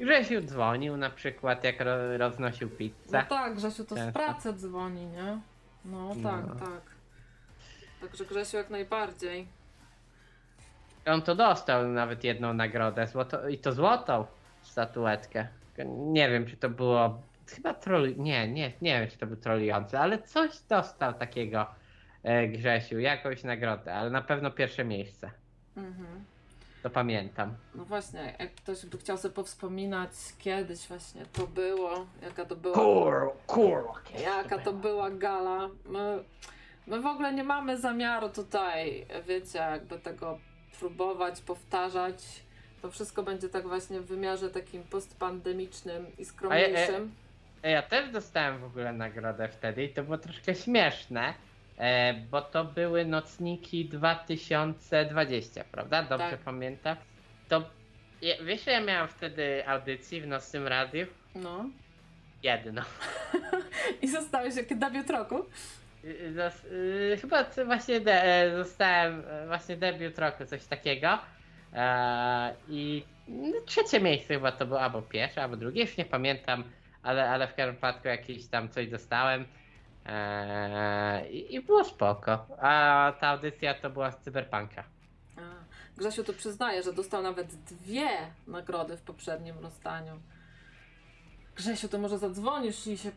Grzesiu 0.00 0.40
dzwonił 0.40 0.96
na 0.96 1.10
przykład, 1.10 1.64
jak 1.64 1.80
ro, 1.80 2.18
roznosił 2.18 2.68
No 2.70 2.76
pizzę. 2.76 3.24
tak, 3.28 3.54
Grzesiu 3.54 3.84
to 3.84 3.94
z 3.94 3.98
Często. 3.98 4.20
pracy 4.20 4.52
dzwoni, 4.52 5.06
nie? 5.06 5.38
No 5.84 6.08
tak, 6.22 6.46
No. 6.46 6.54
tak. 6.54 6.82
Także 8.00 8.24
Grzesiu 8.24 8.56
jak 8.56 8.70
najbardziej. 8.70 9.46
On 11.06 11.22
to 11.22 11.34
dostał 11.34 11.88
nawet 11.88 12.24
jedną 12.24 12.54
nagrodę, 12.54 13.06
złoto, 13.06 13.48
i 13.48 13.58
to 13.58 13.72
złotą 13.72 14.26
statuetkę. 14.62 15.48
Nie 15.88 16.30
wiem, 16.30 16.46
czy 16.46 16.56
to 16.56 16.68
było. 16.70 17.22
Chyba 17.54 17.74
troll. 17.74 18.16
Nie, 18.16 18.48
nie, 18.48 18.72
nie 18.82 19.00
wiem, 19.00 19.10
czy 19.10 19.18
to 19.18 19.26
był 19.26 19.36
trolujący, 19.36 19.98
ale 19.98 20.22
coś 20.22 20.50
dostał 20.68 21.14
takiego 21.14 21.66
e, 22.22 22.48
Grzesiu, 22.48 22.98
jakąś 22.98 23.44
nagrodę, 23.44 23.94
ale 23.94 24.10
na 24.10 24.22
pewno 24.22 24.50
pierwsze 24.50 24.84
miejsce. 24.84 25.30
Mhm. 25.76 26.24
To 26.82 26.90
pamiętam. 26.90 27.54
No 27.74 27.84
właśnie, 27.84 28.34
jak 28.38 28.54
ktoś 28.54 28.86
by 28.86 28.98
chciał 28.98 29.18
sobie 29.18 29.34
powspominać 29.34 30.10
kiedyś 30.38 30.88
właśnie 30.88 31.26
to 31.32 31.46
było, 31.46 32.06
jaka 32.22 32.44
to 32.44 32.56
była, 32.56 32.74
Kur, 32.74 33.32
kur. 33.46 33.84
jaka 34.22 34.58
to 34.58 34.72
była 34.72 35.10
gala. 35.10 35.68
My, 35.84 36.24
my 36.86 37.00
w 37.00 37.06
ogóle 37.06 37.32
nie 37.34 37.44
mamy 37.44 37.78
zamiaru 37.78 38.28
tutaj, 38.28 39.06
wiecie, 39.28 39.58
jakby 39.58 39.98
tego 39.98 40.38
próbować, 40.78 41.40
powtarzać. 41.40 42.42
To 42.82 42.90
wszystko 42.90 43.22
będzie 43.22 43.48
tak 43.48 43.68
właśnie 43.68 44.00
w 44.00 44.06
wymiarze 44.06 44.50
takim 44.50 44.82
postpandemicznym 44.82 46.06
i 46.18 46.24
skromniejszym. 46.24 47.14
Ja 47.62 47.82
też 47.82 48.10
dostałem 48.10 48.58
w 48.58 48.64
ogóle 48.64 48.92
nagrodę 48.92 49.48
wtedy 49.48 49.84
i 49.84 49.88
to 49.94 50.02
było 50.02 50.18
troszkę 50.18 50.54
śmieszne, 50.54 51.34
bo 52.30 52.42
to 52.42 52.64
były 52.64 53.04
nocniki 53.04 53.84
2020, 53.84 55.64
prawda? 55.72 56.02
Dobrze 56.02 56.30
Tak. 56.30 56.40
pamiętam? 56.40 56.96
To 57.48 57.62
wiesz, 58.42 58.64
że 58.64 58.70
ja 58.70 58.80
miałem 58.80 59.08
wtedy 59.08 59.68
audycji 59.68 60.20
w 60.20 60.26
nocnym 60.26 60.66
radiu? 60.66 61.06
No. 61.34 61.64
Jedno. 62.42 62.82
I 64.02 64.08
zostałeś 64.08 64.56
jak 64.56 64.78
debiut 64.78 65.10
roku? 65.10 65.44
Y, 66.04 66.32
Zos, 66.34 66.64
y, 66.64 67.18
chyba 67.20 67.44
właśnie 67.66 68.00
de, 68.00 68.24
e, 68.24 68.56
zostałem 68.56 69.22
e, 69.28 69.46
właśnie 69.46 69.76
debiut 69.76 70.18
roku, 70.18 70.46
coś 70.46 70.64
takiego. 70.64 71.18
E, 71.74 72.54
I 72.68 73.04
no, 73.28 73.60
trzecie 73.66 74.00
miejsce 74.00 74.34
chyba 74.34 74.52
to 74.52 74.66
było, 74.66 74.80
albo 74.80 75.02
pierwsze, 75.02 75.42
albo 75.42 75.56
drugie, 75.56 75.82
już 75.82 75.96
nie 75.96 76.04
pamiętam, 76.04 76.64
ale, 77.02 77.30
ale 77.30 77.48
w 77.48 77.54
każdym 77.54 77.74
przypadku 77.74 78.08
jakieś 78.08 78.46
tam 78.46 78.68
coś 78.68 78.88
dostałem. 78.88 79.44
E, 80.08 81.28
i, 81.30 81.60
było 81.60 81.84
spoko. 81.84 82.46
A 82.60 83.12
ta 83.20 83.28
audycja 83.28 83.74
to 83.74 83.90
była 83.90 84.12
z 84.12 84.18
Cyberpunka. 84.18 84.84
A, 85.36 85.40
Grzesiu 85.96 86.24
tu 86.24 86.32
przyznaje, 86.32 86.82
że 86.82 86.92
dostał 86.92 87.22
nawet 87.22 87.46
dwie 87.54 88.08
nagrody 88.46 88.96
w 88.96 89.02
poprzednim 89.02 89.58
rozdaniu. 89.58 90.20
Grzesiu, 91.56 91.88
to 91.88 91.98
może 91.98 92.18
zadzwonisz 92.18 92.86
i 92.86 92.98
się 92.98 93.10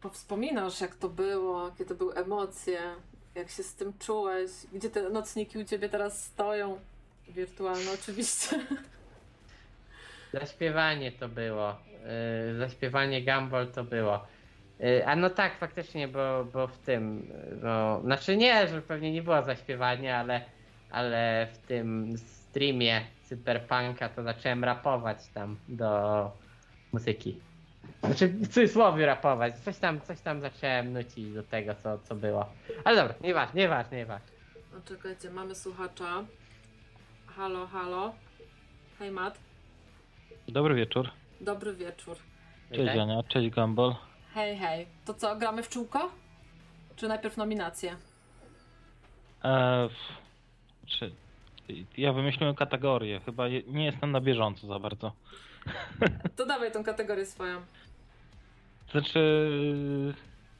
powspominasz, 0.00 0.80
jak 0.80 0.94
to 0.94 1.08
było, 1.08 1.68
jakie 1.68 1.84
to 1.84 1.94
były 1.94 2.14
emocje, 2.14 2.80
jak 3.34 3.50
się 3.50 3.62
z 3.62 3.74
tym 3.74 3.92
czułeś, 3.98 4.50
gdzie 4.72 4.90
te 4.90 5.10
nocniki 5.10 5.58
u 5.58 5.64
ciebie 5.64 5.88
teraz 5.88 6.24
stoją. 6.24 6.80
Wirtualne 7.28 7.90
oczywiście. 8.02 8.66
Zaśpiewanie 10.32 11.12
to 11.12 11.28
było. 11.28 11.76
y, 12.52 12.58
zaśpiewanie 12.58 13.24
Gumball 13.24 13.72
to 13.72 13.84
było. 13.84 14.26
Y, 14.80 15.06
a 15.06 15.16
no 15.16 15.30
tak, 15.30 15.58
faktycznie, 15.58 16.08
bo, 16.08 16.44
bo 16.52 16.66
w 16.66 16.78
tym. 16.78 17.32
No, 17.62 18.00
znaczy 18.00 18.36
nie, 18.36 18.68
że 18.68 18.82
pewnie 18.82 19.12
nie 19.12 19.22
było 19.22 19.42
zaśpiewania, 19.42 20.18
ale, 20.18 20.40
ale 20.90 21.48
w 21.52 21.58
tym 21.58 22.18
streamie 22.18 23.00
Cyberpunka 23.22 24.08
to 24.08 24.22
zacząłem 24.22 24.64
rapować 24.64 25.18
tam 25.34 25.56
do 25.68 26.30
muzyki. 26.92 27.40
Znaczy 28.02 28.28
w 28.28 28.48
cudzysłowie 28.48 29.06
rapować. 29.06 29.54
Coś 29.58 29.78
tam, 29.78 30.00
coś 30.00 30.20
tam 30.20 30.40
zacząłem 30.40 30.92
nucić 30.92 31.32
do 31.34 31.42
tego, 31.42 31.74
co, 31.74 31.98
co 31.98 32.14
było. 32.14 32.46
Ale 32.84 32.96
dobra, 32.96 33.14
nieważne, 33.20 33.60
nieważne, 33.60 33.96
nieważne. 33.96 34.28
No 34.72 34.80
czekajcie, 34.84 35.30
mamy 35.30 35.54
słuchacza. 35.54 36.24
Halo, 37.26 37.66
halo. 37.66 38.12
Hej 38.98 39.10
Matt, 39.10 39.38
Dobry 40.48 40.74
wieczór. 40.74 41.10
dobry 41.40 41.74
wieczór. 41.74 42.16
Cześć 42.68 42.80
Witaj. 42.80 43.00
Ania, 43.00 43.22
cześć 43.28 43.50
Gumball. 43.50 43.94
Hej, 44.38 44.56
hej. 44.56 44.86
To 45.04 45.14
co, 45.14 45.36
gramy 45.36 45.62
w 45.62 45.68
czółko? 45.68 46.10
Czy 46.96 47.08
najpierw 47.08 47.36
nominacje? 47.36 47.96
E, 49.44 49.88
czy, 50.86 51.12
ja 51.96 52.12
wymyśliłem 52.12 52.54
kategorię, 52.54 53.20
chyba 53.20 53.48
nie 53.48 53.84
jestem 53.84 54.12
na 54.12 54.20
bieżąco 54.20 54.66
za 54.66 54.78
bardzo. 54.78 55.12
To 56.36 56.46
dawaj 56.46 56.72
tą 56.72 56.84
kategorię 56.84 57.26
swoją. 57.26 57.60
Znaczy, 58.90 59.20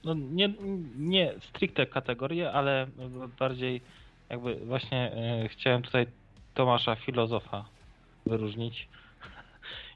no 0.05 0.15
nie, 0.15 0.55
nie 0.97 1.33
stricte 1.41 1.87
kategorię, 1.87 2.53
ale 2.53 2.87
bardziej 3.39 3.81
jakby 4.29 4.55
właśnie 4.55 5.13
e, 5.13 5.49
chciałem 5.49 5.83
tutaj 5.83 6.07
Tomasza 6.55 6.97
Filozofa 6.97 7.65
wyróżnić 8.27 8.89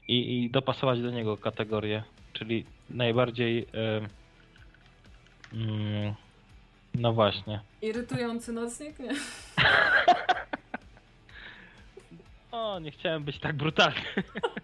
i, 0.07 0.43
i 0.43 0.49
dopasować 0.49 1.01
do 1.01 1.11
niego 1.11 1.37
kategorię, 1.37 2.03
czyli 2.33 2.65
najbardziej 2.93 3.67
e, 3.73 4.07
mm, 5.53 6.13
no 6.95 7.13
właśnie. 7.13 7.59
Irytujący 7.81 8.53
nocnik? 8.53 8.99
Nie. 8.99 9.11
O, 12.53 12.79
nie 12.79 12.91
chciałem 12.91 13.23
być 13.23 13.39
tak 13.39 13.55
brutalny. 13.55 14.01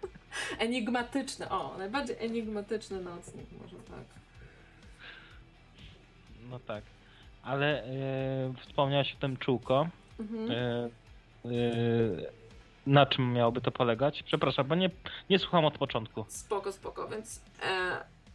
Enigmatyczny. 0.58 1.48
O, 1.48 1.74
najbardziej 1.78 2.16
enigmatyczny 2.18 3.00
nocnik, 3.00 3.46
może 3.62 3.76
tak. 3.76 4.04
No 6.50 6.58
tak. 6.58 6.84
Ale 7.42 7.84
e, 7.84 7.88
wspomniałeś 8.60 9.14
o 9.14 9.20
tym 9.20 9.36
czółko. 9.36 9.88
Mhm. 10.20 10.50
E, 10.50 10.54
e, 10.54 10.90
na 12.86 13.06
czym 13.06 13.32
miałoby 13.32 13.60
to 13.60 13.70
polegać? 13.70 14.22
Przepraszam, 14.22 14.66
bo 14.66 14.74
nie, 14.74 14.90
nie 15.30 15.38
słucham 15.38 15.64
od 15.64 15.78
początku. 15.78 16.24
Spoko, 16.28 16.72
spoko. 16.72 17.08
Więc 17.08 17.40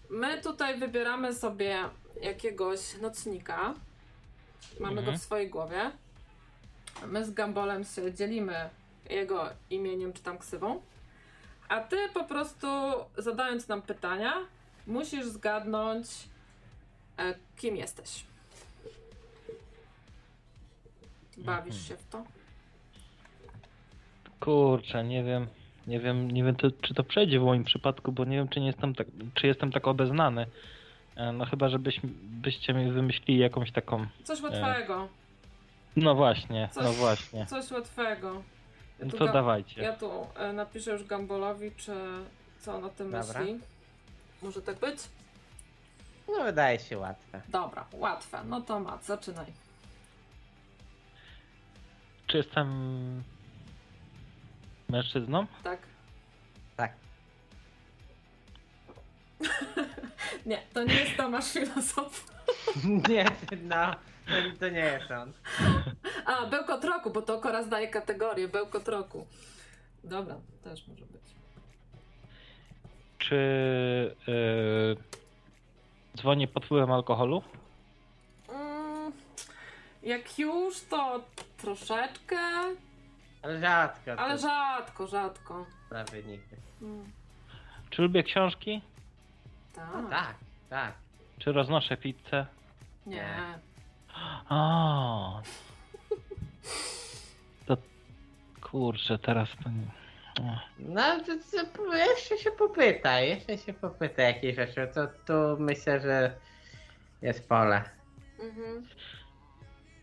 my 0.10 0.42
tutaj 0.42 0.80
wybieramy 0.80 1.36
sobie 1.36 1.84
jakiegoś 2.22 2.80
nocnika. 3.02 3.74
Mamy 4.80 4.96
go 4.96 5.00
Mhm. 5.02 5.18
w 5.18 5.22
swojej 5.22 5.50
głowie. 5.50 5.92
My 7.08 7.26
z 7.26 7.32
Gambolem 7.32 7.84
się 7.84 8.14
dzielimy 8.14 8.70
jego 9.10 9.50
imieniem 9.70 10.14
czy 10.14 10.24
tam 10.24 10.38
ksywą. 10.38 10.82
A 11.70 11.80
ty 11.82 11.98
po 12.14 12.24
prostu 12.24 12.68
zadając 13.18 13.68
nam 13.68 13.82
pytania, 13.82 14.34
musisz 14.88 15.26
zgadnąć, 15.26 16.08
e, 17.18 17.36
kim 17.58 17.76
jesteś. 17.76 18.24
Bawisz 21.38 21.76
Mhm. 21.76 21.84
się 21.88 21.98
w 21.98 22.10
to? 22.10 22.24
Kurczę, 24.40 25.04
nie 25.04 25.24
wiem. 25.24 25.48
Nie 25.88 26.00
wiem, 26.00 26.32
nie 26.32 26.44
wiem 26.44 26.56
to, 26.56 26.68
czy 26.82 26.94
to 26.94 27.04
przejdzie 27.04 27.40
w 27.40 27.44
moim 27.44 27.64
przypadku, 27.64 28.12
bo 28.12 28.26
nie 28.26 28.38
wiem, 28.38 28.48
czy 28.48 28.60
nie 28.60 28.68
jestem 28.68 28.96
tak, 28.96 29.08
czy 29.34 29.48
jestem 29.48 29.72
tak 29.72 29.88
obeznany. 29.88 30.46
E, 31.16 31.32
No 31.32 31.46
chyba, 31.46 31.70
żebyś, 31.70 32.00
byście 32.24 32.74
mi 32.74 32.92
wymyślili 32.92 33.40
jakąś 33.40 33.72
taką. 33.72 34.08
Coś 34.24 34.42
łatwego. 34.42 35.08
No 35.96 36.16
właśnie, 36.16 36.70
Coś, 36.72 36.84
no 36.84 36.92
właśnie. 36.94 37.46
Coś 37.46 37.72
łatwego. 37.72 38.42
Ja 39.00 39.06
No 39.06 39.12
to 39.12 39.26
ga- 39.26 39.34
dawajcie. 39.34 39.82
Ja 39.82 39.94
tu 39.94 40.12
e, 40.38 40.54
napiszę 40.54 40.92
już 40.92 41.04
Gambolowi, 41.04 41.72
czy 41.78 41.92
co 42.60 42.76
on 42.76 42.84
o 42.84 42.90
tym 42.90 43.12
Dobra. 43.12 43.40
myśli. 43.40 43.60
Może 44.42 44.62
tak 44.62 44.80
być? 44.80 44.98
No 46.28 46.44
wydaje 46.44 46.80
się 46.80 46.98
łatwe. 46.98 47.42
Dobra, 47.50 47.86
łatwe. 47.94 48.40
No 48.48 48.62
to 48.62 48.80
Mat, 48.80 49.06
zaczynaj. 49.06 49.46
Czy 52.28 52.38
jestem 52.38 52.68
mężczyzną? 54.90 55.46
Tak? 55.64 55.80
Tak. 56.78 56.94
Nie, 60.46 60.62
to 60.74 60.84
nie 60.84 60.94
jest 60.94 61.18
Tomasz 61.18 61.52
Filozof. 61.52 62.36
Nie, 63.10 63.26
no, 63.64 63.92
to, 64.26 64.60
to 64.60 64.70
nie 64.70 64.80
jest 64.80 65.12
on. 65.12 65.34
A, 66.26 66.46
Bełkot 66.46 66.84
Roku, 66.84 67.10
bo 67.10 67.22
to 67.22 67.40
Kora 67.40 67.64
zdaje 67.64 67.88
kategorię. 67.88 68.48
Bełkot 68.48 68.88
Roku. 68.88 69.28
Dobra, 70.04 70.36
też 70.64 70.88
może 70.88 71.06
być. 71.06 71.22
Czy 73.18 73.36
yy, 74.28 74.98
dzwonię 76.18 76.48
pod 76.48 76.66
wpływem 76.66 76.92
alkoholu? 76.92 77.44
Mm, 78.50 79.12
jak 80.04 80.40
już, 80.40 80.82
to 80.82 81.24
troszeczkę. 81.58 82.38
Ale 83.46 83.60
rzadko. 83.60 84.12
Ale 84.18 84.36
to 84.36 84.42
rzadko, 84.42 85.08
rzadko. 85.08 85.66
Prawie 85.90 86.24
nigdy. 86.24 86.56
Mm, 86.82 87.12
Czy 87.90 88.02
lubię 88.02 88.24
książki? 88.24 88.82
tak. 89.76 90.10
Tak, 90.10 90.36
tak. 90.70 90.94
Czy 91.40 91.52
roznoszę 91.52 91.98
pizzę? 91.98 92.46
Nie. 93.06 93.28
A. 94.50 95.42
To 97.66 97.78
kurczę, 98.62 99.20
teraz 99.20 99.50
to 99.64 99.70
nie. 99.70 99.88
O. 100.46 100.60
No, 100.80 101.02
to, 101.20 101.32
to, 101.76 101.96
jeszcze 101.96 102.38
się 102.38 102.52
popytaj, 102.52 103.30
jeszcze 103.30 103.58
się 103.58 103.74
popytaj 103.74 104.26
jakieś 104.26 104.56
rzeczy. 104.56 104.88
To 104.94 105.08
tu 105.08 105.64
myślę, 105.64 106.00
że 106.00 106.36
jest 107.22 107.50
pole. 107.50 107.84
Mhm. 108.40 108.88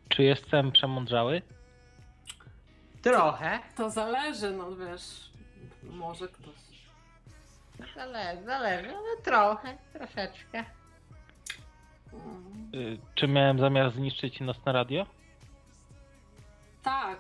Czy 0.09 0.23
jestem 0.23 0.73
przemądrzały? 0.73 1.43
Trochę. 3.03 3.59
To 3.77 3.91
zależy, 3.91 4.51
no 4.51 4.77
wiesz. 4.77 5.31
Może 5.83 6.29
ktoś. 6.29 6.55
Zależy, 7.95 8.45
zależy, 8.45 8.89
ale 8.89 9.17
trochę, 9.25 9.77
troszeczkę. 9.93 10.65
Mm. 12.13 12.71
Y, 12.75 12.99
Czy 13.15 13.29
miałem 13.29 13.59
zamiar 13.59 13.91
zniszczyć 13.91 14.41
nocne 14.41 14.73
radio? 14.73 15.07
Tak. 16.83 17.19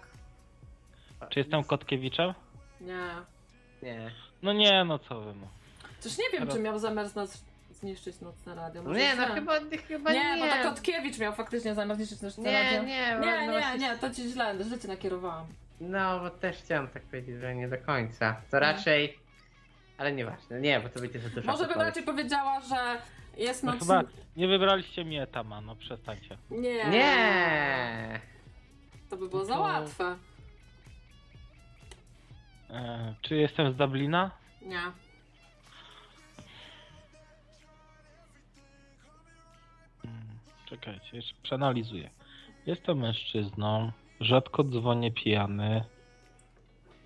Czy 1.30 1.38
jestem 1.38 1.64
Kotkiewiczem? 1.64 2.34
Nie. 2.80 3.08
Nie. 3.82 4.10
No 4.42 4.52
nie, 4.52 4.84
no 4.84 4.98
co 4.98 5.20
wy 5.20 5.34
no. 5.34 5.46
Nie 6.18 6.38
wiem, 6.38 6.48
czy 6.48 6.58
miał 6.58 6.78
zamiar 6.78 7.08
z 7.08 7.14
nas 7.14 7.44
zniszczyć 7.70 8.20
nocne 8.20 8.54
radio. 8.54 8.82
Może 8.82 8.98
Nie, 8.98 9.14
no 9.16 9.26
chyba, 9.26 9.52
chyba 9.88 10.12
nie, 10.12 10.36
nie. 10.36 10.40
bo 10.40 10.62
to 10.62 10.70
Kotkiewicz 10.70 11.18
miał 11.18 11.32
faktycznie 11.34 11.74
zamiar 11.74 11.96
zniszczyć 11.96 12.20
nocne 12.22 12.42
Nie, 12.52 12.62
radio. 12.64 12.82
nie, 12.82 12.86
Nie, 12.88 13.16
no 13.20 13.40
nie, 13.40 13.50
właśnie- 13.50 13.78
nie, 13.78 13.98
to 13.98 14.10
ci 14.10 14.28
źle, 14.28 14.54
źle 14.64 14.78
cię 14.78 14.88
nakierowałam. 14.88 15.46
No, 15.90 16.20
bo 16.20 16.30
też 16.30 16.56
chciałem 16.56 16.88
tak 16.88 17.02
powiedzieć, 17.02 17.40
że 17.40 17.54
nie 17.54 17.68
do 17.68 17.78
końca. 17.78 18.32
To 18.32 18.56
No. 18.56 18.60
raczej... 18.60 19.18
Ale 19.98 20.12
nieważne, 20.12 20.60
nie, 20.60 20.80
bo 20.80 20.88
to 20.88 21.00
będzie 21.00 21.18
za 21.18 21.28
dużo 21.28 21.46
Może 21.52 21.66
bym 21.66 21.78
raczej 21.80 22.02
powiedziała, 22.02 22.60
że 22.60 22.98
jest 23.36 23.62
No 23.64 23.72
noc... 23.72 23.80
chyba 23.80 24.02
nie 24.36 24.48
wybraliście 24.48 25.04
mnie 25.04 25.26
Tama, 25.26 25.60
no 25.60 25.76
przestańcie. 25.76 26.38
Nie. 26.50 26.84
Nie! 26.90 28.20
To 29.10 29.16
by 29.16 29.28
było 29.28 29.44
za 29.44 29.54
To- 29.54 29.60
łatwe. 29.60 30.16
E, 32.70 33.14
czy 33.22 33.36
jestem 33.36 33.72
z 33.72 33.76
Dublina? 33.76 34.30
Nie. 34.62 34.78
Mm, 40.04 40.38
Czekajcie, 40.66 41.16
jeszcze 41.16 41.34
przeanalizuję. 41.42 42.10
Jestem 42.66 42.98
mężczyzną, 42.98 43.92
rzadko 44.22 44.64
dzwonię 44.64 45.10
pijany. 45.10 45.84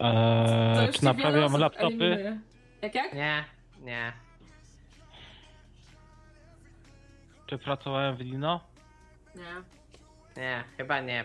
E, 0.01 0.87
już 0.87 0.97
czy 0.97 1.05
naprawiam 1.05 1.53
laptopy? 1.53 2.05
eliminuje. 2.05 2.41
Jak, 2.83 2.95
jak? 2.95 3.15
Nie, 3.15 3.45
nie. 3.81 4.13
Czy 7.47 7.59
pracowałem 7.59 8.17
w 8.17 8.21
Lino? 8.21 8.61
Nie. 9.35 9.63
Nie, 10.43 10.65
chyba 10.77 11.01
nie. 11.01 11.25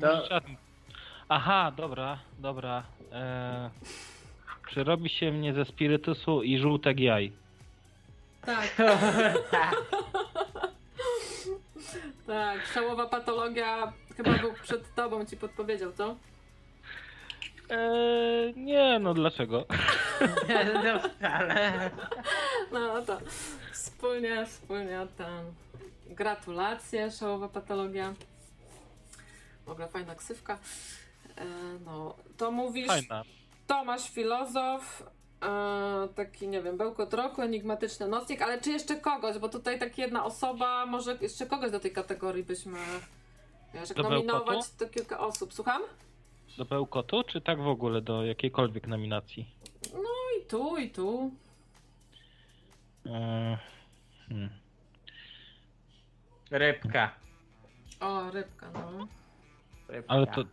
To-. 0.00 0.40
Aha, 1.28 1.72
dobra, 1.76 2.18
dobra. 2.38 2.82
E, 3.12 3.70
czy 4.70 4.84
robi 4.84 5.08
się 5.08 5.32
mnie 5.32 5.54
ze 5.54 5.64
spirytusu 5.64 6.42
i 6.42 6.58
żółtek 6.58 7.00
jaj? 7.00 7.32
Tak, 8.46 8.74
tak. 12.26 12.66
Szałowa 12.74 13.06
patologia 13.06 13.92
chyba 14.16 14.32
był 14.38 14.52
przed 14.52 14.94
tobą 14.94 15.24
ci 15.24 15.36
podpowiedział, 15.36 15.92
co? 15.92 16.16
E, 17.70 17.78
nie, 18.56 18.98
no 18.98 19.14
dlaczego? 19.14 19.66
no 20.84 21.00
wcale. 21.00 21.90
No 22.72 23.02
to 23.02 23.18
wspólnie, 23.72 24.46
wspólnie 24.46 25.06
ten. 25.16 25.54
Gratulacje, 26.14 27.10
szałowa 27.10 27.48
patologia. 27.48 28.14
W 29.66 29.68
ogóle 29.68 29.88
fajna 29.88 30.14
ksywka. 30.14 30.58
E, 31.36 31.44
no, 31.84 32.14
to 32.36 32.50
mówisz 32.50 32.86
Fajna. 32.86 33.22
Tomasz 33.66 34.10
Filozof, 34.10 35.02
e, 35.46 36.08
taki, 36.14 36.48
nie 36.48 36.62
wiem, 36.62 36.76
bełkot 36.76 37.14
roku, 37.14 37.42
enigmatyczny 37.42 38.08
nocnik, 38.08 38.42
ale 38.42 38.60
czy 38.60 38.70
jeszcze 38.70 38.96
kogoś, 38.96 39.38
bo 39.38 39.48
tutaj 39.48 39.78
tak 39.78 39.98
jedna 39.98 40.24
osoba, 40.24 40.86
może 40.86 41.18
jeszcze 41.20 41.46
kogoś 41.46 41.70
do 41.70 41.80
tej 41.80 41.92
kategorii 41.92 42.44
byśmy, 42.44 42.78
wiesz, 43.74 43.88
jak 43.88 43.96
Do 43.96 44.02
nominować, 44.02 44.46
bełkotu? 44.46 44.70
to 44.78 44.86
kilka 44.88 45.18
osób. 45.20 45.54
Słucham? 45.54 45.82
Do 46.58 46.64
Bełkotu, 46.64 47.22
czy 47.24 47.40
tak 47.40 47.62
w 47.62 47.66
ogóle 47.68 48.00
do 48.02 48.24
jakiejkolwiek 48.24 48.86
nominacji? 48.86 49.46
No 49.94 50.10
i 50.42 50.46
tu, 50.46 50.76
i 50.76 50.90
tu. 50.90 51.30
E, 53.06 53.58
hmm. 54.28 54.50
Rybka. 56.50 57.10
O, 58.00 58.30
rybka, 58.30 58.70
no. 58.74 59.06
Rybka. 59.88 60.14
Ale 60.14 60.26
to 60.26 60.44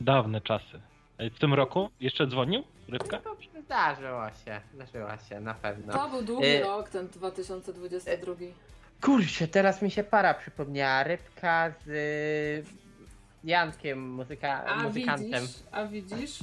dawne 0.00 0.40
czasy. 0.40 0.80
E, 1.18 1.30
W 1.30 1.38
tym 1.38 1.54
roku 1.54 1.90
jeszcze 2.00 2.26
dzwonił? 2.26 2.62
Rybka? 2.88 3.20
Dobrze, 3.20 3.48
zdarzyło 3.72 4.28
się, 4.44 4.60
zdarzyła 4.74 5.18
się, 5.18 5.40
na 5.40 5.54
pewno. 5.54 5.92
To 5.92 6.08
był 6.08 6.22
długi 6.22 6.46
E, 6.46 6.62
rok, 6.62 6.88
ten 6.88 7.08
2022. 7.08 8.34
Kurczę, 9.00 9.48
teraz 9.48 9.82
mi 9.82 9.90
się 9.90 10.04
para 10.04 10.34
przypomniała. 10.34 11.02
Rybka 11.02 11.70
z 11.84 11.88
y, 11.88 12.64
Jankiem, 13.44 14.10
muzyka, 14.10 14.64
A 14.64 14.82
muzykantem. 14.82 15.42
widzisz, 15.42 15.62
a 15.72 15.84
widzisz? 15.86 16.38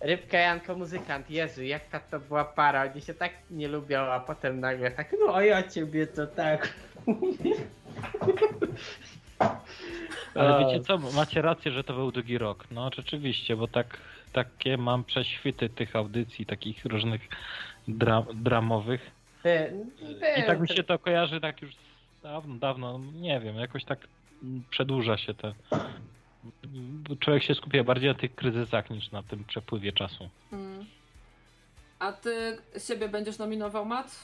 Rybka, 0.00 0.38
Janko, 0.38 0.76
muzykant. 0.76 1.30
Jezu, 1.30 1.62
jaka 1.62 2.00
to 2.00 2.20
była 2.20 2.44
para. 2.44 2.82
Oni 2.92 3.00
się 3.00 3.14
tak 3.14 3.32
nie 3.50 3.68
lubią, 3.68 4.00
a 4.00 4.20
potem 4.20 4.60
nagle 4.60 4.90
tak, 4.90 5.14
no 5.26 5.36
a 5.36 5.44
ja 5.44 5.68
ciebie 5.68 6.06
to 6.06 6.26
tak. 6.26 6.74
Ale 10.34 10.64
wiecie 10.64 10.84
co, 10.84 10.98
macie 10.98 11.42
rację, 11.42 11.72
że 11.72 11.84
to 11.84 11.94
był 11.94 12.12
długi 12.12 12.38
rok. 12.38 12.64
No 12.70 12.90
rzeczywiście, 12.96 13.56
bo 13.56 13.68
tak, 13.68 13.98
takie 14.32 14.76
mam 14.76 15.04
prześwity 15.04 15.68
tych 15.68 15.96
audycji, 15.96 16.46
takich 16.46 16.84
różnych 16.84 17.20
dra 17.88 18.26
dramowych. 18.34 19.10
Ty, 19.42 19.72
I 20.38 20.42
tak 20.42 20.60
mi 20.60 20.68
się 20.68 20.82
to 20.82 20.98
kojarzy 20.98 21.40
tak 21.40 21.62
już 21.62 21.72
dawno, 22.22 22.54
dawno, 22.54 23.00
nie 23.14 23.40
wiem, 23.40 23.56
jakoś 23.56 23.84
tak 23.84 24.08
przedłuża 24.70 25.18
się 25.18 25.34
to. 25.34 25.54
Człowiek 27.20 27.42
się 27.42 27.54
skupia 27.54 27.84
bardziej 27.84 28.08
na 28.08 28.14
tych 28.14 28.34
kryzysach 28.34 28.90
niż 28.90 29.10
na 29.10 29.22
tym 29.22 29.44
przepływie 29.44 29.92
czasu. 29.92 30.28
Mm. 30.52 30.84
A 31.98 32.12
ty 32.12 32.58
siebie 32.86 33.08
będziesz 33.08 33.38
nominował, 33.38 33.84
Mat? 33.84 34.16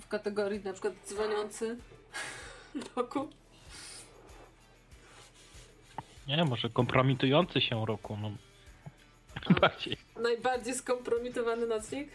W 0.00 0.08
kategorii 0.08 0.60
na 0.64 0.72
przykład 0.72 0.94
dzwoniący 1.06 1.76
roku? 2.96 3.28
Nie, 6.28 6.44
może 6.44 6.70
kompromitujący 6.70 7.60
się 7.60 7.86
roku, 7.86 8.16
no. 8.22 8.30
Bardziej. 9.60 9.96
Najbardziej 10.22 10.74
skompromitowany 10.74 11.66
nocnik? 11.66 12.08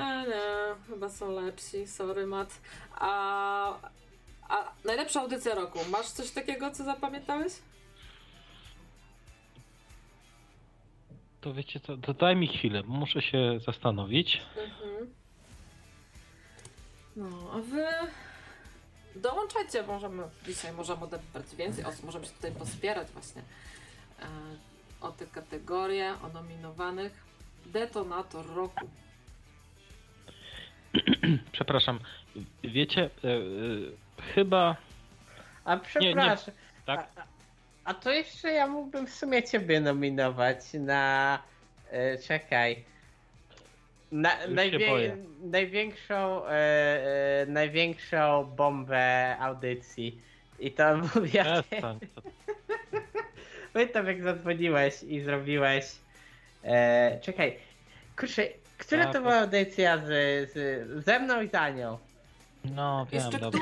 A 0.00 0.22
nie, 0.22 0.74
chyba 0.88 1.08
są 1.08 1.32
lepsi, 1.32 1.86
sorry 1.86 2.26
Mat. 2.26 2.60
A, 2.94 3.78
a 4.48 4.72
najlepsza 4.84 5.20
audycja 5.20 5.54
roku, 5.54 5.78
masz 5.90 6.06
coś 6.06 6.30
takiego, 6.30 6.70
co 6.70 6.84
zapamiętałeś? 6.84 7.52
To 11.40 11.54
wiecie 11.54 11.80
co, 11.80 11.96
to 11.96 12.14
daj 12.14 12.36
mi 12.36 12.48
chwilę, 12.48 12.82
bo 12.82 12.94
muszę 12.94 13.22
się 13.22 13.60
zastanowić. 13.66 14.42
Mhm. 14.56 15.14
No, 17.16 17.50
a 17.54 17.58
wy 17.58 17.86
dołączajcie, 19.16 19.82
możemy 19.82 20.22
dzisiaj 20.46 20.72
możemy 20.72 21.04
odebrać 21.04 21.46
więcej 21.56 21.84
osób, 21.84 22.04
możemy 22.04 22.26
się 22.26 22.32
tutaj 22.32 22.52
pospierać 22.52 23.08
właśnie 23.08 23.42
e, 24.20 24.26
o 25.00 25.12
te 25.12 25.26
kategorie, 25.26 26.14
o 26.24 26.28
nominowanych. 26.28 27.12
Detonator 27.66 28.46
roku. 28.54 28.88
Przepraszam, 31.52 31.98
wiecie, 32.64 33.04
e, 33.04 33.28
chyba, 34.34 34.76
A 35.64 35.76
przepraszam. 35.76 36.54
tak? 36.86 37.08
A, 37.16 37.22
a- 37.84 37.94
to 37.94 38.10
jeszcze 38.12 38.52
ja 38.52 38.66
mógłbym 38.66 39.06
w 39.06 39.14
sumie 39.14 39.42
ciebie 39.42 39.80
nominować 39.80 40.58
na. 40.74 41.38
E, 41.90 42.18
czekaj. 42.18 42.84
Na, 44.12 44.46
najwie, 44.48 45.16
największą, 45.40 46.46
e, 46.46 46.50
e, 47.42 47.46
największą 47.46 48.44
bombę 48.44 49.36
audycji. 49.40 50.20
I 50.58 50.70
to 50.72 50.84
mówię. 51.14 51.44
Przestań, 51.44 51.98
to, 52.14 52.22
Pamiętam 53.72 54.06
jak 54.06 54.22
zadzwoniłeś 54.22 55.02
i 55.02 55.20
zrobiłeś. 55.20 55.84
E, 56.64 57.18
czekaj. 57.20 57.56
Kurczę, 58.18 58.42
która 58.78 59.08
A, 59.08 59.12
to 59.12 59.20
była 59.20 59.34
audycja 59.38 59.98
z, 59.98 60.02
z, 60.52 61.04
ze 61.04 61.18
mną 61.18 61.42
i 61.42 61.48
z 61.48 61.54
Anią? 61.54 61.98
No 62.64 63.06
wiem, 63.12 63.22
Jeszcze 63.22 63.38
dobra. 63.38 63.60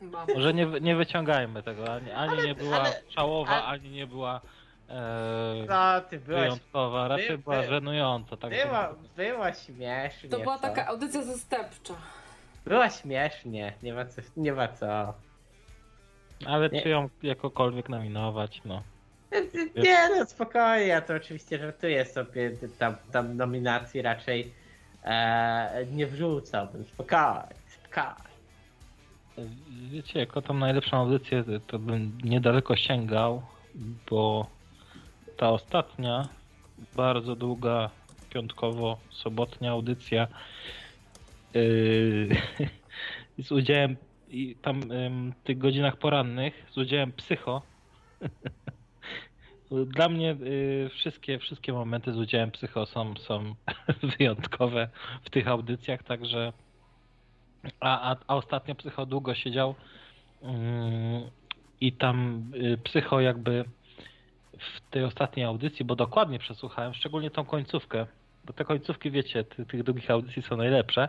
Chyba. 0.00 0.26
Może 0.34 0.54
nie, 0.54 0.66
nie 0.66 0.96
wyciągajmy 0.96 1.62
tego, 1.62 1.92
ani, 1.94 2.10
ani 2.10 2.42
nie 2.42 2.54
była 2.54 2.80
ale- 2.80 3.02
szałowa, 3.08 3.50
ale- 3.50 3.64
ani 3.64 3.90
nie 3.90 4.06
była 4.06 4.40
e, 4.88 5.64
No, 5.68 6.00
ty 6.00 6.18
byłaś... 6.18 6.40
wyjątkowa, 6.42 7.08
raczej 7.08 7.30
by- 7.30 7.38
była 7.38 7.60
by- 7.60 7.66
żenująca. 7.68 8.36
Tak 8.36 8.50
Była, 8.50 8.94
była 9.16 9.52
śmiesznie. 9.54 10.30
To 10.30 10.38
była 10.38 10.56
co? 10.56 10.62
taka 10.62 10.86
audycja 10.86 11.22
zastępcza. 11.22 11.94
Była 12.66 12.90
śmiesznie, 12.90 13.72
nie 13.82 13.94
ma 13.94 14.04
co. 14.04 14.22
Nie 14.36 14.52
ma 14.52 14.68
co. 14.68 15.14
Ale 16.46 16.68
Nie. 16.68 16.82
czy 16.82 16.88
ją 16.88 17.08
jakokolwiek 17.22 17.88
nominować, 17.88 18.60
no. 18.64 18.82
Nie 19.76 20.08
no, 20.08 20.26
spokojnie, 20.26 20.86
ja 20.86 21.00
to 21.00 21.14
oczywiście 21.14 21.58
żartuję 21.58 22.04
sobie, 22.04 22.52
tam, 22.78 22.96
tam 23.12 23.36
nominacji 23.36 24.02
raczej 24.02 24.52
e, 25.04 25.86
nie 25.92 26.06
wrzucałbym, 26.06 26.84
spokojnie, 26.84 27.54
spokojnie. 27.66 28.36
Wiecie, 29.90 30.18
jako 30.20 30.42
tą 30.42 30.54
najlepszą 30.54 30.96
audycję, 30.96 31.44
to- 31.66 31.78
bym 31.78 32.18
niedaleko 32.24 32.76
sięgał, 32.76 33.42
bo 34.10 34.46
ta 35.36 35.50
ostatnia, 35.50 36.28
bardzo 36.96 37.36
długa, 37.36 37.90
piątkowo-sobotnia 38.30 39.70
audycja 39.70 40.28
yy, 41.54 42.28
z 43.44 43.52
udziałem 43.52 43.96
tam 44.62 44.92
ym, 44.92 45.32
tych 45.44 45.58
godzinach 45.58 45.96
porannych, 45.96 46.54
z 46.70 46.78
udziałem 46.78 47.12
psycho. 47.12 47.62
Dla 49.70 50.08
mnie 50.08 50.30
y, 50.32 50.88
wszystkie, 50.92 51.38
wszystkie 51.38 51.72
momenty 51.72 52.12
z 52.12 52.16
udziałem 52.16 52.50
psycho 52.50 52.86
są, 52.86 53.14
są 53.16 53.54
wyjątkowe 54.18 54.88
w 55.22 55.30
tych 55.30 55.48
audycjach, 55.48 56.02
także 56.02 56.52
a, 57.80 58.12
a, 58.12 58.16
a 58.26 58.36
ostatnio 58.36 58.74
psycho 58.74 59.06
długo 59.06 59.34
siedział 59.34 59.74
mm, 60.42 61.30
i 61.80 61.92
tam 61.92 62.44
y, 62.54 62.78
psycho 62.84 63.20
jakby 63.20 63.64
w 64.58 64.90
tej 64.90 65.04
ostatniej 65.04 65.46
audycji, 65.46 65.84
bo 65.84 65.96
dokładnie 65.96 66.38
przesłuchałem, 66.38 66.94
szczególnie 66.94 67.30
tą 67.30 67.44
końcówkę, 67.44 68.06
bo 68.44 68.52
te 68.52 68.64
końcówki, 68.64 69.10
wiecie, 69.10 69.44
ty, 69.44 69.66
tych 69.66 69.82
długich 69.82 70.10
audycji 70.10 70.42
są 70.42 70.56
najlepsze. 70.56 71.08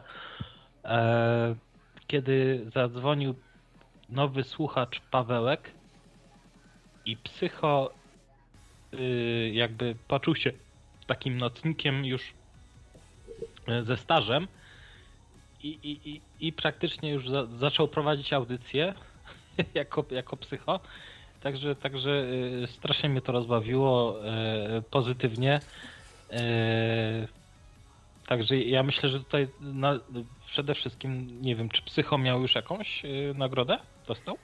E, 0.85 1.55
kiedy 2.07 2.65
zadzwonił 2.73 3.35
nowy 4.09 4.43
słuchacz 4.43 5.01
Pawełek 5.11 5.71
i 7.05 7.17
psycho 7.17 7.91
y, 7.93 8.06
jakby 9.51 9.95
poczuł 10.07 10.35
się 10.35 10.51
takim 11.07 11.37
nocnikiem 11.37 12.05
już 12.05 12.21
y, 13.69 13.83
ze 13.83 13.97
stażem, 13.97 14.47
i, 15.63 15.67
i, 15.83 16.09
i, 16.09 16.21
i 16.47 16.53
praktycznie 16.53 17.09
już 17.09 17.29
za, 17.29 17.45
zaczął 17.45 17.87
prowadzić 17.87 18.33
audycję 18.33 18.93
jako, 19.73 20.05
jako 20.11 20.37
psycho. 20.37 20.79
Także, 21.41 21.75
także 21.75 22.09
y, 22.63 22.67
strasznie 22.67 23.09
mnie 23.09 23.21
to 23.21 23.31
rozbawiło 23.31 24.19
y, 24.77 24.81
pozytywnie. 24.81 25.59
Y, 26.33 27.27
Także 28.27 28.57
ja 28.57 28.83
myślę, 28.83 29.09
że 29.09 29.19
tutaj 29.19 29.47
na, 29.59 29.99
przede 30.47 30.75
wszystkim 30.75 31.41
nie 31.41 31.55
wiem, 31.55 31.69
czy 31.69 31.81
psycho 31.81 32.17
miał 32.17 32.41
już 32.41 32.55
jakąś 32.55 33.05
y, 33.05 33.33
nagrodę? 33.37 33.79
Dostał? 34.07 34.37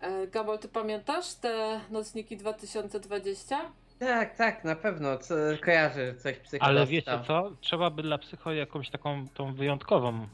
E, 0.00 0.26
Gabol, 0.26 0.58
ty 0.58 0.68
pamiętasz 0.68 1.34
te 1.34 1.80
nocniki 1.90 2.36
2020? 2.36 3.58
Tak, 3.98 4.36
tak, 4.36 4.64
na 4.64 4.76
pewno, 4.76 5.18
co, 5.18 5.34
kojarzę 5.64 6.14
coś 6.14 6.36
psycho 6.38 6.64
Ale 6.64 6.86
wiecie 6.86 7.20
co? 7.26 7.52
Trzeba 7.60 7.90
by 7.90 8.02
dla 8.02 8.18
psycho 8.18 8.52
jakąś 8.52 8.90
taką 8.90 9.28
tą 9.28 9.54
wyjątkową 9.54 10.22
y, 10.22 10.26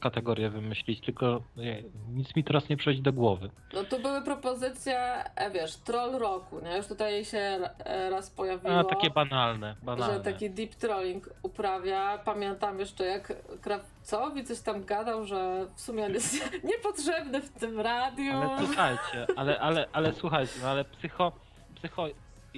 kategorię 0.00 0.50
wymyślić, 0.50 1.00
tylko 1.00 1.42
y, 1.58 1.84
nic 2.08 2.36
mi 2.36 2.44
teraz 2.44 2.68
nie 2.68 2.76
przychodzi 2.76 3.02
do 3.02 3.12
głowy. 3.12 3.50
No 3.74 3.84
tu 3.84 3.98
były 3.98 4.22
propozycje, 4.22 5.24
e, 5.36 5.50
wiesz, 5.50 5.76
troll 5.76 6.12
roku, 6.12 6.60
nie? 6.60 6.76
Już 6.76 6.86
tutaj 6.86 7.24
się 7.24 7.38
e, 7.38 8.10
raz 8.10 8.30
pojawiło. 8.30 8.78
A, 8.78 8.84
takie 8.84 9.10
banalne, 9.10 9.76
banalne. 9.82 10.14
Że 10.14 10.20
taki 10.20 10.50
deep 10.50 10.74
trolling 10.74 11.30
uprawia. 11.42 12.18
Pamiętam 12.18 12.78
jeszcze 12.78 13.06
jak 13.06 13.32
Krawcowi 13.60 14.44
coś 14.44 14.60
tam 14.60 14.84
gadał, 14.84 15.24
że 15.24 15.66
w 15.74 15.80
sumie 15.80 16.04
on 16.04 16.12
jest 16.12 16.50
niepotrzebny 16.70 17.40
w 17.40 17.50
tym 17.50 17.80
radiu. 17.80 18.32
Ale 18.32 18.66
słuchajcie, 18.66 19.26
ale, 19.36 19.60
ale, 19.60 19.86
ale 19.92 20.12
słuchajcie, 20.12 20.52
no 20.62 20.68
ale 20.68 20.84
psycho, 20.84 21.32
psycho 21.74 22.06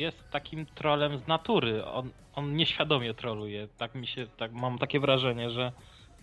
jest 0.00 0.30
takim 0.30 0.66
trolem 0.66 1.18
z 1.18 1.26
natury. 1.26 1.84
On, 1.84 2.10
on 2.34 2.56
nieświadomie 2.56 3.14
troluje. 3.14 3.68
Tak 3.78 3.94
mi 3.94 4.06
się, 4.06 4.26
tak 4.36 4.52
mam 4.52 4.78
takie 4.78 5.00
wrażenie, 5.00 5.50
że, 5.50 5.72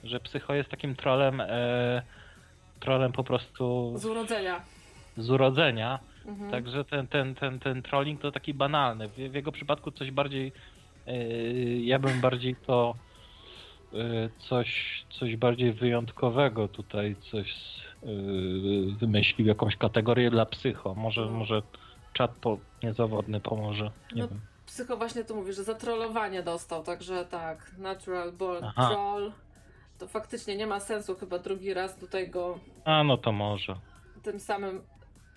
że 0.04 0.20
psycho 0.20 0.54
jest 0.54 0.70
takim 0.70 0.96
trolem, 0.96 1.42
e, 1.42 2.02
trolem 2.80 3.12
po 3.12 3.24
prostu 3.24 3.94
Z 3.98 4.06
urodzenia. 4.06 4.62
z 5.18 5.30
urodzenia. 5.30 6.00
Mhm. 6.26 6.52
Także 6.52 6.84
ten, 6.86 7.08
ten, 7.08 7.36
ten, 7.36 7.60
ten 7.60 7.82
trolling 7.84 8.22
to 8.22 8.32
taki 8.32 8.54
banalny. 8.54 9.08
W, 9.08 9.14
w 9.16 9.34
jego 9.36 9.52
przypadku 9.52 9.92
coś 9.92 10.12
bardziej, 10.12 10.52
yy, 11.08 11.14
ja 11.82 12.00
bym 12.00 12.22
bardziej 12.22 12.56
to 12.56 12.96
yy, 13.94 14.30
coś, 14.38 15.04
coś 15.10 15.36
bardziej 15.36 15.74
wyjątkowego 15.74 16.68
tutaj, 16.68 17.16
coś 17.32 17.54
yy, 18.04 18.96
wymyślił, 19.00 19.48
jakąś 19.48 19.76
kategorię 19.76 20.30
dla 20.32 20.46
psycho. 20.46 20.96
Może, 20.96 21.22
No. 21.22 21.32
może 21.32 21.62
czat 22.18 22.32
po, 22.32 22.58
niezawodny 22.84 23.40
pomoże. 23.40 23.92
Nie 24.16 24.22
No. 24.22 24.28
wiem. 24.28 24.42
Psycho 24.66 24.98
właśnie 24.98 25.24
tu 25.24 25.36
mówi, 25.36 25.54
że 25.54 25.64
za 25.64 25.74
trollowanie 25.76 26.44
dostał, 26.44 26.84
także 26.84 27.26
tak, 27.26 27.72
natural 27.78 28.32
born 28.32 28.66
Aha. 28.66 28.90
troll. 28.90 29.32
To 30.00 30.08
faktycznie 30.08 30.56
nie 30.58 30.68
ma 30.68 30.80
sensu 30.80 31.16
chyba 31.16 31.40
drugi 31.40 31.74
raz 31.74 31.96
tutaj 31.96 32.30
go 32.30 32.60
A 32.86 33.04
no 33.04 33.18
to 33.18 33.32
może. 33.32 33.76
tym 34.24 34.40
samym 34.40 34.82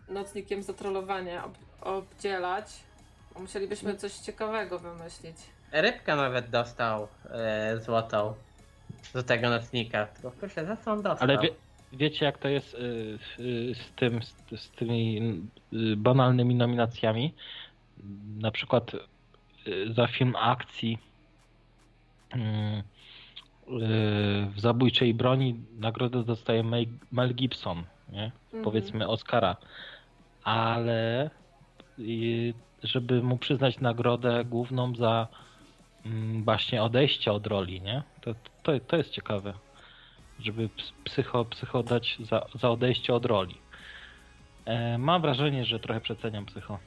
nocnikiem 0.09 0.63
za 0.63 0.73
trollowanie 0.73 1.43
ob 1.45 1.55
obdzielać. 1.81 2.67
Musielibyśmy 3.39 3.95
coś 3.97 4.13
ciekawego 4.15 4.79
wymyślić. 4.79 5.37
Rybka 5.73 6.17
nawet 6.17 6.51
dostał 6.51 7.09
e, 7.31 7.79
złotą 7.81 8.35
do 9.15 9.23
tego 9.23 9.51
nocnika. 9.51 10.07
Tylko 10.07 10.31
proszę, 10.31 10.67
za 10.67 10.77
co 10.77 10.93
on 10.93 11.03
dostał? 11.03 11.29
Ale 11.31 11.39
wie, 11.39 11.49
wiecie 11.93 12.25
jak 12.25 12.39
to 12.39 12.49
jest 12.49 12.75
y, 12.75 12.79
y, 13.39 13.75
z 13.75 13.93
tym, 13.97 14.21
z, 14.57 14.71
tymi 14.71 15.19
y, 15.73 15.97
banalnymi 15.97 16.55
nominacjami? 16.55 17.35
Na 18.39 18.51
przykład 18.51 18.93
za 19.91 20.07
film 20.07 20.37
akcji 20.37 20.99
w 24.55 24.61
Zabójczej 24.61 25.15
Broni 25.15 25.55
nagrodę 25.79 26.25
dostaje 26.25 26.63
Mel, 27.13 27.35
Gibson, 27.35 27.85
nie? 28.13 28.33
Mhm. 28.45 28.65
powiedzmy 28.65 29.09
Oscara. 29.09 29.57
Ale 30.45 31.31
żeby 32.83 33.23
mu 33.23 33.39
przyznać 33.39 33.81
nagrodę 33.81 34.45
główną 34.45 34.95
za 34.95 35.29
mm, 36.07 36.45
właśnie 36.45 36.83
odejście 36.83 37.33
od 37.33 37.47
roli, 37.47 37.81
nie? 37.81 38.03
To, 38.21 38.35
to, 38.63 38.73
to 38.87 38.97
jest 38.97 39.11
ciekawe 39.11 39.55
żeby 40.45 40.69
ps- 40.69 40.93
psycho, 41.05 41.45
psycho 41.45 41.83
dać 41.83 42.17
za, 42.21 42.47
za 42.55 42.71
odejście 42.71 43.15
od 43.15 43.25
roli. 43.27 43.59
E, 44.65 44.99
mam 44.99 45.23
wrażenie, 45.23 45.65
że 45.65 45.81
trochę 45.81 46.01
przeceniam 46.01 46.47
psycho. 46.47 46.79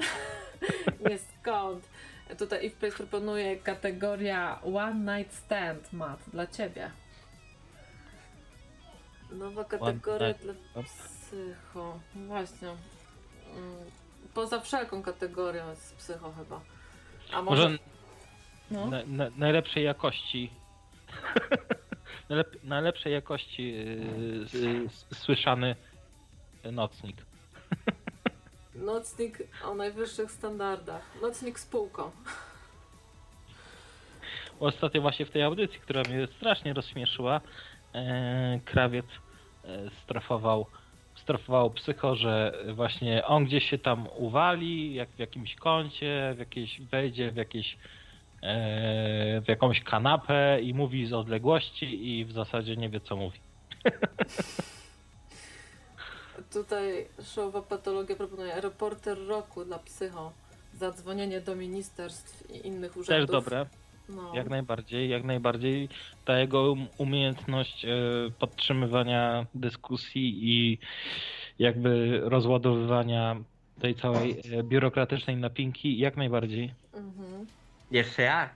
Nie 1.10 1.18
skąd. 1.18 1.88
Tutaj 2.38 2.66
If 2.66 2.76
Place 2.76 2.96
proponuje 2.96 3.56
kategoria 3.56 4.60
One 4.62 5.18
Night 5.18 5.34
Stand, 5.34 5.92
Matt, 5.92 6.20
dla 6.32 6.46
ciebie. 6.46 6.90
Nowa 9.32 9.64
kategoria 9.64 10.34
dla 10.34 10.82
psycho. 10.82 11.98
No 12.14 12.26
Właśnie. 12.26 12.68
Mm, 12.68 12.78
Poza 14.34 14.60
wszelką 14.60 15.02
kategorią 15.02 15.70
jest 15.70 15.96
psycho 15.96 16.32
chyba. 16.32 16.60
A 17.32 17.42
może... 17.42 17.62
Może 17.62 17.78
No. 18.70 18.86
na, 18.86 19.02
na, 19.06 19.30
najlepszej 19.36 19.84
jakości 19.84 20.50
najlep, 22.28 22.64
najlepszej 22.64 23.12
jakości 23.12 23.74
s- 24.86 25.06
słyszany 25.14 25.76
nocnik. 26.72 27.16
Nocnik 28.74 29.38
o 29.64 29.74
najwyższych 29.74 30.30
standardach. 30.30 31.02
Nocnik 31.22 31.58
z 31.58 31.66
półką. 31.66 32.10
Ostatnio 34.60 35.00
właśnie 35.00 35.26
w 35.26 35.30
tej 35.30 35.42
audycji, 35.42 35.80
która 35.80 36.02
mnie 36.02 36.26
strasznie 36.26 36.72
rozśmieszyła, 36.72 37.40
e, 37.94 38.60
krawiec 38.64 39.06
e, 39.64 39.90
strofował, 40.02 40.66
strofował 41.14 41.70
psycho, 41.70 42.14
że 42.16 42.58
właśnie 42.74 43.24
on 43.24 43.44
gdzieś 43.44 43.70
się 43.70 43.78
tam 43.78 44.08
uwali, 44.16 44.94
jak 44.94 45.08
w 45.08 45.18
jakimś 45.18 45.54
kącie, 45.54 46.32
w 46.36 46.38
jakieś, 46.38 46.80
wejdzie 46.80 47.30
w 47.32 47.36
jakieś 47.36 47.76
w 49.42 49.44
jakąś 49.48 49.80
kanapę 49.80 50.60
i 50.62 50.74
mówi 50.74 51.06
z 51.06 51.12
odległości 51.12 52.08
i 52.18 52.24
w 52.24 52.32
zasadzie 52.32 52.76
nie 52.76 52.88
wie 52.88 53.00
co 53.00 53.16
mówi. 53.16 53.38
Tutaj 56.52 57.06
showowa 57.22 57.62
patologia 57.62 58.16
proponuje 58.16 58.60
reporter 58.60 59.18
roku 59.26 59.64
dla 59.64 59.78
psycho. 59.78 60.32
Zadzwonienie 60.74 61.40
do 61.40 61.56
ministerstw 61.56 62.50
i 62.50 62.66
innych 62.66 62.96
urzędów. 62.96 63.26
Też 63.30 63.44
dobre. 63.44 63.66
No. 64.08 64.34
Jak 64.34 64.50
najbardziej, 64.50 65.08
jak 65.08 65.24
najbardziej. 65.24 65.88
Ta 66.24 66.38
jego 66.38 66.62
um- 66.62 66.86
umiejętność 66.98 67.84
e, 67.84 67.88
podtrzymywania 68.38 69.46
dyskusji 69.54 70.38
i 70.42 70.78
jakby 71.58 72.20
rozładowywania 72.24 73.36
tej 73.80 73.94
całej 73.94 74.40
e, 74.52 74.62
biurokratycznej 74.62 75.36
napinki, 75.36 75.98
jak 75.98 76.16
najbardziej. 76.16 76.74
Mhm. 76.94 77.46
Jeszcze 77.94 78.22
jak? 78.22 78.50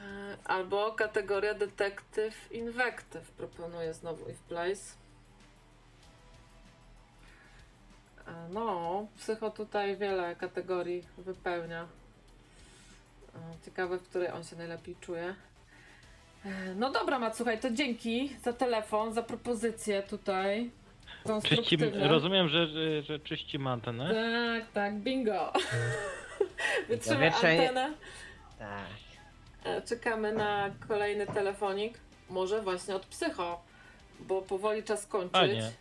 E, 0.00 0.36
Albo 0.44 0.92
kategoria 0.92 1.54
detektyw 1.54 2.52
inwektyw 2.52 3.30
proponuję 3.30 3.94
znowu 3.94 4.28
If 4.30 4.38
Place. 4.48 4.94
E, 8.26 8.48
No, 8.50 9.06
psycho 9.18 9.50
tutaj 9.50 9.96
wiele 9.96 10.36
kategorii 10.36 11.02
wypełnia. 11.18 11.82
E, 13.34 13.64
Ciekawe, 13.64 13.98
w 13.98 14.08
której 14.08 14.30
on 14.32 14.44
się 14.44 14.56
najlepiej 14.56 14.96
czuje. 15.00 15.34
No 16.76 16.90
dobra, 16.90 17.18
Mat, 17.18 17.36
słuchaj, 17.36 17.60
to 17.60 17.70
dzięki 17.70 18.36
za 18.42 18.52
telefon, 18.52 19.12
za 19.12 19.22
propozycję 19.22 20.02
tutaj. 20.02 20.70
Czyści, 21.44 21.76
rozumiem, 21.94 22.48
że, 22.48 22.66
że, 22.66 23.02
że 23.02 23.18
czyścimy 23.18 23.70
antenę. 23.70 24.14
Tak, 24.14 24.72
tak, 24.72 24.94
bingo. 24.94 25.52
Wytrzymaj 26.88 27.30
Wieczenie- 27.30 27.68
antenę. 27.68 27.94
Tak. 28.58 28.86
E, 29.64 29.82
Czekamy 29.82 30.32
na 30.32 30.70
kolejny 30.88 31.26
telefonik. 31.26 31.98
Może 32.30 32.62
właśnie 32.62 32.96
od 32.96 33.06
psycho, 33.06 33.62
bo 34.20 34.42
powoli 34.42 34.82
czas 34.82 35.06
kończyć. 35.06 35.32
Fajnie. 35.32 35.72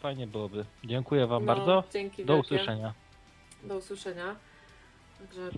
Fajnie 0.00 0.26
byłoby. 0.26 0.64
Dziękuję 0.84 1.26
wam 1.26 1.44
No, 1.44 1.54
bardzo. 1.54 1.84
Dzięki 1.92 2.24
Do 2.24 2.34
wielkie. 2.34 2.54
usłyszenia. 2.54 2.94
Do 3.62 3.76
usłyszenia. 3.76 4.36
Także 5.18 5.50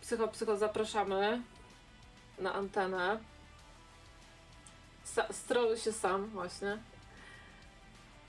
psycho, 0.00 0.28
psycho 0.28 0.56
zapraszamy 0.56 1.40
na 2.38 2.52
antenę. 2.54 3.18
Sa- 5.04 5.32
stroluj 5.32 5.76
się 5.78 5.92
sam 5.92 6.26
właśnie. 6.26 6.78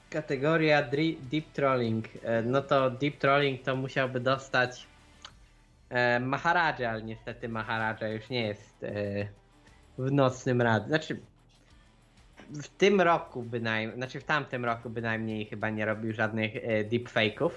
Kategoria 0.10 0.84
Deep 1.32 1.46
Trolling. 1.54 2.06
E, 2.24 2.42
No 2.42 2.62
to 2.62 2.90
Deep 2.92 3.18
Trolling 3.18 3.62
to 3.64 3.76
musiałby 3.76 4.20
dostać 4.20 4.86
e, 5.96 6.20
Maharaja, 6.20 6.90
ale 6.90 7.04
niestety 7.04 7.50
Maharaja 7.50 8.08
już 8.08 8.30
nie 8.30 8.48
jest 8.48 8.84
e, 8.84 9.28
w 9.98 10.12
nocnym 10.12 10.62
radzie. 10.62 10.88
Znaczy 10.88 11.20
w 12.50 12.68
tym 12.68 13.02
roku 13.02 13.44
bynajmniej, 13.44 13.98
znaczy 13.98 14.20
w 14.20 14.24
tamtym 14.24 14.66
roku 14.66 14.90
bynajmniej 14.90 15.46
chyba 15.46 15.70
nie 15.70 15.86
robił 15.86 16.14
żadnych 16.14 16.56
e, 16.56 16.86
deepfake'ów, 16.86 17.50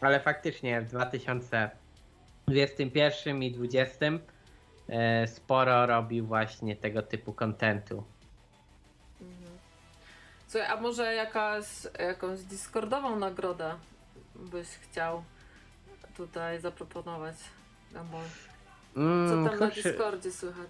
ale 0.00 0.20
faktycznie 0.20 0.80
w 0.80 0.88
2021 0.88 3.42
i 3.42 3.52
2020 3.52 4.06
e, 4.88 5.26
sporo 5.26 5.86
robił 5.86 6.26
właśnie 6.26 6.76
tego 6.76 7.02
typu 7.02 7.32
kontentu. 7.32 8.04
Mhm. 9.20 9.52
Słuchaj, 10.48 10.70
a 10.70 10.80
może 10.80 11.14
jakaś, 11.14 11.66
jakąś 11.98 12.40
Discordową 12.40 13.16
nagrodę 13.16 13.74
byś 14.34 14.68
chciał 14.68 15.22
tutaj 16.16 16.60
zaproponować? 16.60 17.36
Gambol? 17.92 18.24
Co 18.94 19.00
Mm, 19.00 19.48
tam 19.48 19.58
na 19.60 19.66
kurczę. 19.66 19.82
Discordzie 19.82 20.32
słychać? 20.32 20.68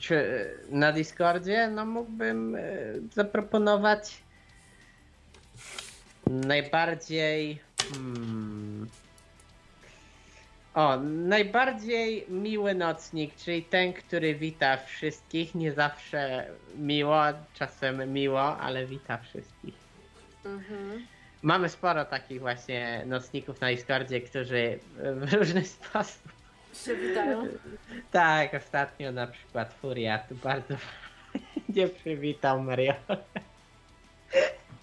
Czy 0.00 0.16
e, 0.16 0.76
na 0.76 0.92
Discordzie? 0.92 1.68
No 1.68 1.86
mógłbym 1.86 2.54
e, 2.54 2.60
zaproponować 3.14 4.22
najbardziej. 6.26 7.58
Hmm, 7.92 8.88
o, 10.74 10.96
najbardziej 11.02 12.26
miły 12.28 12.74
nocnik, 12.74 13.36
czyli 13.36 13.62
ten, 13.62 13.92
który 13.92 14.34
wita 14.34 14.76
wszystkich, 14.76 15.54
nie 15.54 15.72
zawsze 15.72 16.46
miło, 16.76 17.22
czasem 17.54 18.12
miło, 18.12 18.58
ale 18.58 18.86
wita 18.86 19.18
wszystkich. 19.18 19.74
Mhm. 20.44 21.06
Mamy 21.42 21.68
sporo 21.68 22.04
takich 22.04 22.40
właśnie 22.40 23.02
nocników 23.06 23.60
na 23.60 23.68
Discordzie, 23.68 24.20
którzy 24.20 24.78
w 25.14 25.32
różny 25.32 25.64
sposób 25.78 26.32
Się 26.84 26.96
witają? 26.96 27.46
tak, 28.12 28.54
ostatnio 28.54 29.12
na 29.12 29.26
przykład 29.26 29.74
Furiat 29.74 30.32
bardzo 30.32 30.74
nie 31.68 31.88
przywitał 31.88 32.62
Mario. 32.62 32.94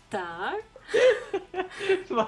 Tak. 0.09 0.55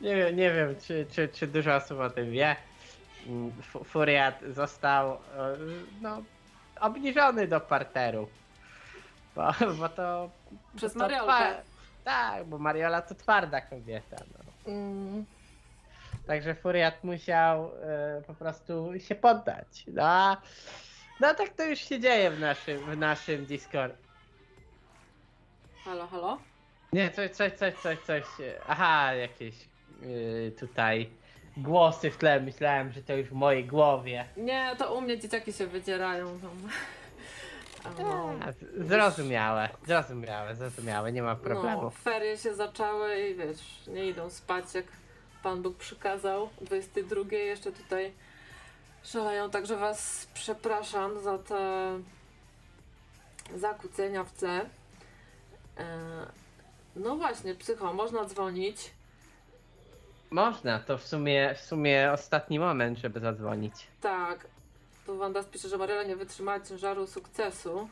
Nie 0.00 0.16
wiem, 0.16 0.36
nie 0.36 0.50
wiem 0.52 0.74
czy, 0.86 1.06
czy, 1.12 1.28
czy 1.28 1.46
dużo 1.46 1.74
osób 1.76 2.00
o 2.00 2.10
tym 2.10 2.30
wie. 2.30 2.56
Fu- 3.62 3.84
Furiat 3.84 4.40
został 4.48 5.12
e, 5.12 5.18
no, 6.00 6.22
obniżony 6.80 7.48
do 7.48 7.60
parteru. 7.60 8.28
Bo, 9.34 9.52
bo 9.78 9.88
to. 9.88 10.30
Przez 10.76 10.94
Mariolkę. 10.94 11.54
Tak, 12.06 12.44
bo 12.44 12.58
Mariola 12.58 13.02
to 13.02 13.14
twarda 13.14 13.60
kobieta. 13.60 14.16
No. 14.32 14.72
Mm. 14.72 15.24
Także 16.26 16.54
Furiat 16.54 17.04
musiał 17.04 17.70
e, 17.82 18.22
po 18.26 18.34
prostu 18.34 18.92
się 18.98 19.14
poddać. 19.14 19.84
No, 19.86 20.36
no 21.20 21.34
tak 21.34 21.48
to 21.48 21.64
już 21.64 21.78
się 21.78 22.00
dzieje 22.00 22.30
w 22.30 22.40
naszym, 22.40 22.78
w 22.78 22.96
naszym 22.96 23.46
Discord. 23.46 23.94
Halo, 25.84 26.06
halo? 26.06 26.38
Nie, 26.92 27.10
coś, 27.10 27.30
coś, 27.30 27.52
coś, 27.52 27.74
coś, 27.74 27.98
coś. 27.98 28.24
Aha, 28.68 29.14
jakieś 29.14 29.54
e, 29.64 30.50
tutaj 30.50 31.10
głosy 31.56 32.10
w 32.10 32.16
tle. 32.16 32.40
Myślałem, 32.40 32.92
że 32.92 33.02
to 33.02 33.16
już 33.16 33.28
w 33.28 33.32
mojej 33.32 33.64
głowie. 33.64 34.24
Nie, 34.36 34.76
to 34.78 34.94
u 34.94 35.00
mnie 35.00 35.18
dzieciaki 35.18 35.52
się 35.52 35.66
wydzierają. 35.66 36.40
Tam. 36.40 36.70
No, 37.98 38.34
z- 38.52 38.88
Zrozumiałe, 38.88 39.68
zrozumiałe, 39.86 40.54
zrozumiałe, 40.56 41.12
nie 41.12 41.22
ma 41.22 41.30
no, 41.34 41.36
problemu. 41.36 41.90
ferie 41.90 42.38
się 42.38 42.54
zaczęły 42.54 43.20
i 43.28 43.34
wiesz, 43.34 43.86
nie 43.86 44.06
idą 44.08 44.30
spać 44.30 44.74
jak 44.74 44.84
Pan 45.42 45.62
Bóg 45.62 45.76
przykazał. 45.76 46.48
22 46.60 47.36
jeszcze 47.36 47.72
tutaj 47.72 48.12
szaleją, 49.04 49.50
także 49.50 49.76
Was 49.76 50.28
przepraszam 50.34 51.20
za 51.20 51.38
te 51.38 51.58
zakłócenia 53.56 54.24
w 54.24 54.32
tle. 54.32 54.60
E, 55.78 55.86
No 56.96 57.16
właśnie, 57.16 57.54
psycho, 57.54 57.92
można 57.92 58.24
dzwonić. 58.24 58.90
Można, 60.30 60.78
to 60.78 60.98
w 60.98 61.04
sumie, 61.04 61.54
w 61.54 61.60
sumie 61.60 62.10
ostatni 62.12 62.58
moment, 62.58 62.98
żeby 62.98 63.20
zadzwonić. 63.20 63.86
Tak. 64.00 64.46
Tu 65.06 65.16
Wanda 65.18 65.42
pisze, 65.42 65.68
że 65.68 65.78
Mariela 65.78 66.02
nie 66.02 66.16
wytrzymała 66.16 66.60
ciężaru 66.60 67.06
sukcesu. 67.06 67.88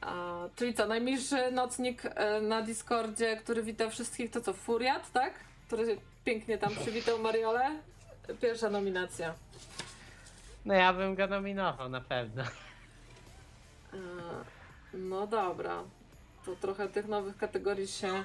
A, 0.00 0.34
czyli 0.56 0.74
co, 0.74 0.86
najmilszy 0.86 1.52
nocnik 1.52 2.02
e, 2.04 2.40
na 2.40 2.62
Discordzie, 2.62 3.36
który 3.36 3.62
wita 3.62 3.90
wszystkich, 3.90 4.30
to 4.30 4.40
co, 4.40 4.52
Furiat, 4.52 5.12
tak? 5.12 5.34
Który 5.66 5.98
pięknie 6.24 6.58
tam 6.58 6.74
przywitał 6.74 7.18
Mariolę. 7.18 7.70
Pierwsza 8.40 8.70
nominacja. 8.70 9.34
No 10.64 10.74
ja 10.74 10.92
bym 10.92 11.14
go 11.14 11.26
nominował 11.26 11.88
na 11.88 12.00
pewno. 12.00 12.42
E, 12.42 13.96
No 14.94 15.26
dobra. 15.26 15.82
To 16.46 16.56
trochę 16.56 16.88
tych 16.88 17.08
nowych 17.08 17.36
kategorii 17.36 17.88
się 17.88 18.24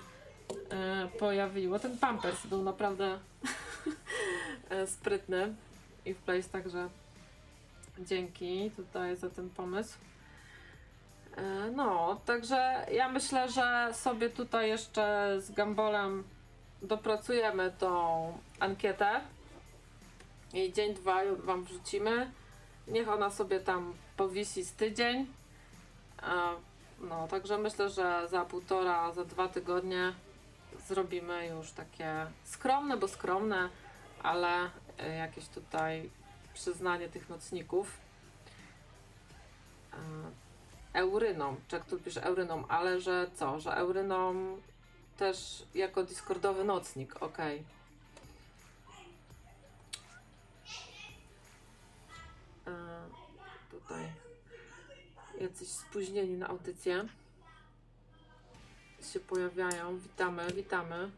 e, 0.69 1.07
pojawiło. 1.19 1.79
Ten 1.79 1.97
Pampers 1.97 2.47
był 2.47 2.63
naprawdę 2.63 3.19
sprytny 4.95 5.55
i 6.05 6.13
w 6.13 6.17
place 6.17 6.49
także 6.49 6.89
dzięki 7.99 8.71
tutaj 8.71 9.15
za 9.15 9.29
ten 9.29 9.49
pomysł. 9.49 9.97
E, 11.37 11.71
No, 11.71 12.21
także 12.25 12.85
ja 12.91 13.09
myślę, 13.09 13.49
że 13.49 13.89
sobie 13.93 14.29
tutaj 14.29 14.69
jeszcze 14.69 15.35
z 15.41 15.51
Gambolem 15.51 16.23
dopracujemy 16.81 17.71
tą 17.79 18.33
ankietę 18.59 19.21
i 20.53 20.73
dzień, 20.73 20.93
dwa 20.93 21.21
wam 21.37 21.63
wrzucimy. 21.63 22.31
Niech 22.87 23.09
ona 23.09 23.29
sobie 23.29 23.59
tam 23.59 23.93
powisi 24.17 24.63
z 24.63 24.73
tydzień. 24.73 25.27
A, 26.21 26.51
No, 27.01 27.27
także 27.27 27.57
myślę, 27.57 27.89
że 27.89 28.27
za 28.27 28.45
półtora, 28.45 29.11
za 29.11 29.25
dwa 29.25 29.47
tygodnie 29.47 30.13
zrobimy 30.87 31.47
już 31.47 31.71
takie 31.71 32.25
skromne, 32.43 32.97
bo 32.97 33.07
skromne, 33.07 33.69
ale 34.23 34.69
e, 34.97 35.15
jakieś 35.15 35.47
tutaj 35.47 36.09
przyznanie 36.59 37.09
tych 37.09 37.29
nocników. 37.29 37.97
E, 39.93 39.97
Eurynom, 40.93 41.57
czy 41.67 41.79
tu 41.89 41.99
pisze 41.99 42.23
Eurynom, 42.23 42.65
ale 42.69 43.01
że 43.01 43.27
co, 43.35 43.59
że 43.59 43.71
Eurynom 43.71 44.61
też 45.17 45.63
jako 45.75 46.03
discordowy 46.03 46.63
nocnik, 46.63 47.23
okej. 47.23 47.63
E, 52.67 52.71
Tutaj 53.71 54.03
jacyś 55.41 55.67
spóźnieni 55.67 56.37
na 56.37 56.47
audycję 56.47 57.05
się 59.13 59.19
pojawiają. 59.19 59.97
Witamy, 59.97 60.53
witamy. 60.53 61.11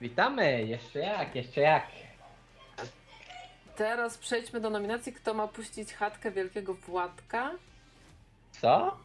Witamy, 0.00 0.64
jeszcze 0.66 0.98
jak, 0.98 1.34
jeszcze 1.34 1.60
jak. 1.60 1.86
Teraz 3.82 4.18
przejdźmy 4.18 4.60
do 4.60 4.70
nominacji. 4.70 5.12
Kto 5.12 5.34
ma 5.34 5.48
puścić 5.48 5.92
chatkę 5.92 6.30
Wielkiego 6.30 6.74
Władka? 6.74 7.50
Co? 8.60 8.96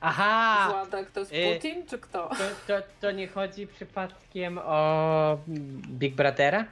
Aha! 0.00 0.68
Władek 0.70 1.10
to 1.10 1.20
jest 1.20 1.32
y, 1.32 1.54
Putin, 1.54 1.86
czy 1.86 1.98
kto? 1.98 2.28
To, 2.28 2.44
to, 2.66 2.86
to 3.00 3.10
nie 3.10 3.28
chodzi 3.28 3.66
przypadkiem 3.66 4.58
o 4.58 5.38
Big 5.88 6.14
Brothera? 6.14 6.64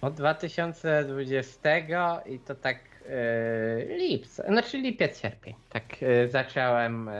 Od 0.00 0.14
2020 0.14 2.20
i 2.20 2.38
to 2.38 2.54
tak 2.54 2.89
yy, 3.88 3.96
lips, 3.96 4.34
znaczy 4.48 4.78
lipiec, 4.78 5.20
sierpień. 5.20 5.54
Tak 5.70 6.02
yy, 6.02 6.28
zacząłem 6.28 7.10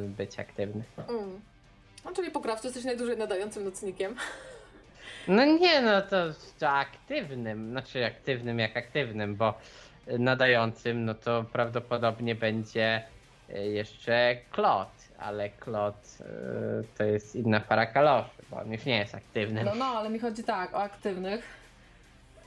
yy, 0.00 0.08
być 0.08 0.38
aktywny. 0.38 0.82
Mm. 1.08 1.40
No, 2.04 2.12
czyli 2.12 2.30
po 2.30 2.40
krawcu 2.40 2.66
jesteś 2.66 2.84
najdłużej 2.84 3.16
nadającym 3.16 3.64
nocnikiem. 3.64 4.14
No 5.28 5.44
nie, 5.44 5.80
no 5.80 6.02
to, 6.02 6.16
to 6.58 6.70
aktywnym, 6.70 7.70
znaczy 7.70 8.04
aktywnym 8.04 8.58
jak 8.58 8.76
aktywnym, 8.76 9.36
bo 9.36 9.54
nadającym, 10.18 11.04
no 11.04 11.14
to 11.14 11.44
prawdopodobnie 11.52 12.34
będzie 12.34 13.02
jeszcze 13.48 14.36
Klot, 14.50 14.88
ale 15.18 15.50
Klot 15.50 16.18
to 16.98 17.04
jest 17.04 17.36
inna 17.36 17.60
para 17.60 17.86
kaloszy, 17.86 18.30
bo 18.50 18.56
on 18.56 18.72
już 18.72 18.84
nie 18.84 18.98
jest 18.98 19.14
aktywnym. 19.14 19.64
No, 19.64 19.74
no, 19.74 19.84
ale 19.84 20.10
mi 20.10 20.18
chodzi 20.18 20.44
tak, 20.44 20.74
o 20.74 20.82
aktywnych. 20.82 21.57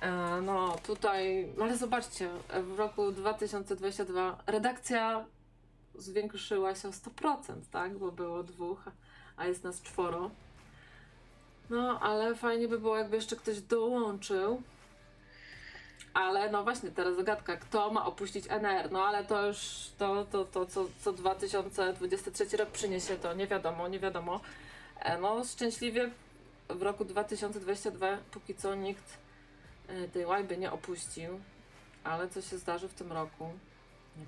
E, 0.01 0.41
no, 0.41 0.77
tutaj, 0.83 1.47
ale 1.61 1.77
zobaczcie, 1.77 2.29
w 2.63 2.79
roku 2.79 3.11
2022 3.11 4.37
redakcja 4.47 5.25
zwiększyła 5.95 6.75
się 6.75 6.87
o 6.87 6.91
100%, 6.91 7.37
tak? 7.71 7.97
Bo 7.97 8.11
było 8.11 8.43
dwóch, 8.43 8.83
a 9.37 9.45
jest 9.45 9.63
nas 9.63 9.81
czworo. 9.81 10.31
No, 11.69 11.99
ale 11.99 12.35
fajnie 12.35 12.67
by 12.67 12.79
było, 12.79 12.97
jakby 12.97 13.15
jeszcze 13.15 13.35
ktoś 13.35 13.61
dołączył. 13.61 14.61
Ale 16.13 16.51
no 16.51 16.63
właśnie, 16.63 16.91
teraz 16.91 17.15
zagadka, 17.15 17.57
kto 17.57 17.91
ma 17.91 18.05
opuścić 18.05 18.45
NR? 18.49 18.91
No 18.91 19.05
ale 19.05 19.25
to 19.25 19.47
już, 19.47 19.89
to, 19.97 20.25
to, 20.25 20.45
to 20.45 20.65
co, 20.65 20.85
co 21.01 21.13
2023 21.13 22.57
rok 22.57 22.69
przyniesie, 22.69 23.17
to 23.17 23.33
nie 23.33 23.47
wiadomo, 23.47 23.87
nie 23.87 23.99
wiadomo. 23.99 24.41
E, 24.99 25.17
No, 25.17 25.43
szczęśliwie 25.43 26.11
w 26.69 26.81
roku 26.81 27.05
2022 27.05 28.17
póki 28.31 28.55
co 28.55 28.75
nikt 28.75 29.17
tej 30.13 30.25
łajby 30.25 30.57
nie 30.57 30.71
opuścił, 30.71 31.39
ale 32.03 32.27
co 32.27 32.41
się 32.41 32.57
zdarzy 32.57 32.87
w 32.87 32.93
tym 32.93 33.11
roku? 33.11 33.53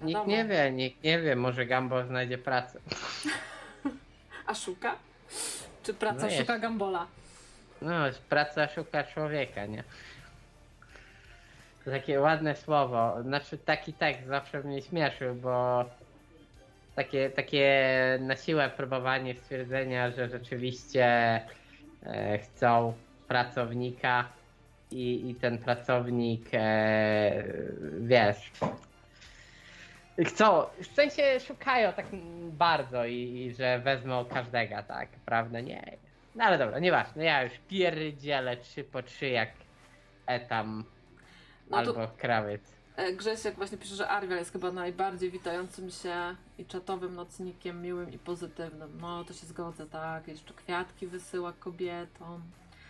Nie 0.01 0.13
Nikt 0.13 0.27
nie 0.27 0.45
wie, 0.45 0.71
nikt 0.71 1.03
nie 1.03 1.21
wie, 1.21 1.35
może 1.35 1.65
Gambo 1.65 2.05
znajdzie 2.05 2.37
pracę. 2.37 2.79
A 4.47 4.53
szuka? 4.55 4.95
Czy 5.83 5.93
praca 5.93 6.27
No 6.27 6.31
szuka 6.31 6.59
Gambola? 6.59 7.07
No, 7.81 7.91
praca 8.29 8.67
szuka 8.67 9.03
człowieka, 9.03 9.65
nie? 9.65 9.83
Takie 11.85 12.19
ładne 12.19 12.55
słowo. 12.55 13.23
Znaczy 13.23 13.57
taki 13.57 13.93
tekst 13.93 14.27
zawsze 14.27 14.63
mnie 14.63 14.81
śmieszył, 14.81 15.35
bo 15.35 15.85
takie, 16.95 17.29
takie 17.29 17.89
na 18.21 18.35
siłę 18.35 18.69
próbowanie 18.69 19.35
stwierdzenia, 19.35 20.11
że 20.11 20.29
rzeczywiście 20.29 21.05
e, 22.03 22.39
chcą 22.39 22.93
pracownika 23.27 24.25
i, 24.93 25.29
i 25.29 25.35
ten 25.35 25.57
pracownik 25.57 26.45
e, 26.53 27.43
wiesz 27.99 28.51
chcą, 30.25 30.63
w 30.81 30.87
sensie 30.95 31.39
szukają 31.39 31.93
tak 31.93 32.05
bardzo 32.51 33.05
i, 33.05 33.13
i 33.13 33.53
że 33.53 33.79
wezmą 33.79 34.25
każdego, 34.25 34.75
tak, 34.87 35.09
prawda? 35.25 35.59
Nie. 35.59 35.97
No 36.35 36.43
ale 36.43 36.57
dobra, 36.57 36.79
nieważne, 36.79 37.23
ja 37.23 37.43
już 37.43 37.53
pierdzielę 37.67 38.57
3 38.57 38.83
po 38.83 39.03
3 39.03 39.29
jak 39.29 39.49
etam 40.27 40.83
No 41.69 41.77
albo 41.77 42.07
krawiec. 42.17 42.61
e, 42.95 43.13
Grzesiek 43.13 43.55
właśnie 43.55 43.77
pisze, 43.77 43.95
że 43.95 44.07
Arwia 44.07 44.35
jest 44.35 44.51
chyba 44.51 44.71
najbardziej 44.71 45.31
witającym 45.31 45.89
się 45.91 46.15
i 46.57 46.65
czatowym 46.65 47.15
nocnikiem, 47.15 47.81
miłym 47.81 48.11
i 48.13 48.17
pozytywnym. 48.17 48.97
No 49.01 49.23
to 49.23 49.33
się 49.33 49.45
zgodzę, 49.47 49.85
tak. 49.85 50.27
Jeszcze 50.27 50.53
kwiatki 50.53 51.07
wysyła 51.07 51.53
kobietom. 51.53 52.41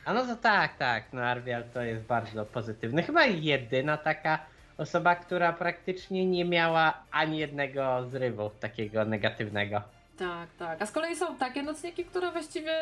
A 0.06 0.14
no 0.14 0.26
to 0.26 0.36
tak, 0.36 0.78
tak, 0.78 1.04
no 1.14 1.22
Arwial 1.22 1.64
to 1.74 1.82
jest 1.82 2.04
bardzo 2.06 2.46
pozytywny. 2.46 3.04
Chyba 3.04 3.26
jedyna 3.26 3.98
taka 3.98 4.40
osoba, 4.78 5.16
która 5.16 5.54
praktycznie 5.54 6.26
nie 6.26 6.46
miała 6.46 7.04
ani 7.12 7.38
jednego 7.38 8.06
zrywu 8.10 8.50
takiego 8.50 9.06
negatywnego. 9.06 9.82
Tak, 10.18 10.50
tak. 10.60 10.82
A 10.82 10.86
z 10.86 10.92
kolei 10.92 11.16
są 11.16 11.36
takie 11.36 11.64
nocniki, 11.64 12.06
które 12.06 12.32
właściwie 12.32 12.74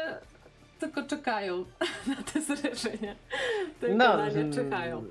tylko 0.79 1.03
czekają 1.03 1.65
na 2.07 2.23
te 2.33 2.41
zrywy, 2.41 2.97
nie? 3.01 3.15
Tylko 3.79 3.97
No, 3.97 4.17
na 4.17 4.29
nie 4.29 4.41
mm, 4.41 4.53
czekają. 4.53 5.03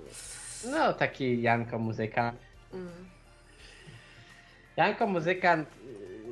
No 0.71 0.93
taki 0.93 1.43
Janko 1.43 1.79
muzykant. 1.79 2.39
Mm. 2.73 2.89
Janko 4.77 5.07
muzykant 5.07 5.69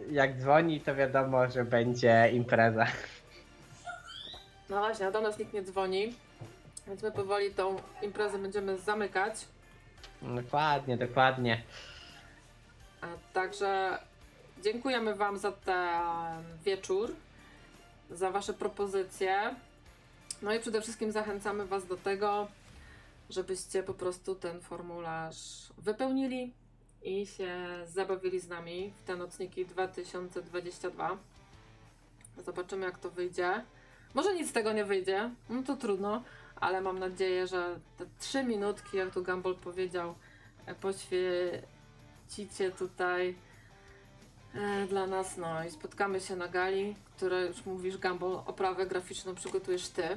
y, 0.09 0.13
jak 0.13 0.37
dzwoni 0.37 0.81
to 0.81 0.95
wiadomo, 0.95 1.51
że 1.51 1.65
będzie 1.65 2.31
impreza. 2.33 2.87
No 4.70 4.78
właśnie, 4.78 5.07
a 5.07 5.11
do 5.11 5.20
nas 5.20 5.39
nikt 5.39 5.53
nie 5.53 5.62
dzwoni, 5.62 6.15
więc 6.86 7.03
my 7.03 7.12
powoli 7.12 7.51
tą 7.55 7.77
imprezę 8.03 8.39
będziemy 8.39 8.78
zamykać. 8.78 9.35
Dokładnie, 10.23 10.97
dokładnie. 10.97 11.62
A 13.01 13.07
Także 13.32 13.99
dziękujemy 14.62 15.15
Wam 15.15 15.39
za 15.39 15.53
ten 15.53 16.45
wieczór, 16.65 17.15
za 18.11 18.31
Wasze 18.31 18.55
propozycje. 18.55 19.55
No 20.43 20.55
i 20.55 20.61
przede 20.61 20.81
wszystkim 20.81 21.12
zachęcamy 21.12 21.66
Was 21.66 21.86
do 21.86 21.97
tego, 21.97 22.49
żebyście 23.31 23.82
po 23.82 23.95
prostu 23.95 24.35
ten 24.35 24.61
formularz 24.61 25.69
wypełnili 25.78 26.53
i 27.03 27.27
się 27.27 27.57
zabawili 27.86 28.40
z 28.40 28.49
nami 28.49 28.93
w 29.03 29.07
te 29.07 29.16
nocniki 29.16 29.66
2022. 29.66 31.16
Zobaczymy, 32.39 32.86
jak 32.86 32.99
to 32.99 33.11
wyjdzie. 33.11 33.65
Może 34.15 34.35
nic 34.35 34.51
z 34.51 34.53
tego 34.53 34.73
nie 34.73 34.85
wyjdzie, 34.85 35.31
no 35.51 35.63
to 35.63 35.77
trudno, 35.77 36.23
ale 36.61 36.81
mam 36.81 36.99
nadzieję, 36.99 37.47
że 37.47 37.79
te 37.99 38.05
trzy 38.21 38.45
minutki, 38.45 38.97
jak 38.97 39.11
tu 39.15 39.25
Gumball 39.25 39.55
powiedział, 39.55 40.15
e, 40.67 40.75
poświęcicie 40.75 42.71
tutaj 42.79 43.35
e, 44.55 44.87
dla 44.87 45.07
nas, 45.07 45.37
no 45.37 45.65
i 45.65 45.71
spotkamy 45.71 46.21
się 46.21 46.37
na 46.37 46.49
gali, 46.49 46.95
które 47.17 47.47
już 47.47 47.67
mówisz, 47.67 47.99
Gumball, 47.99 48.43
oprawę 48.47 48.87
graficzną 48.87 49.35
przygotujesz 49.35 49.89
ty. 49.89 50.09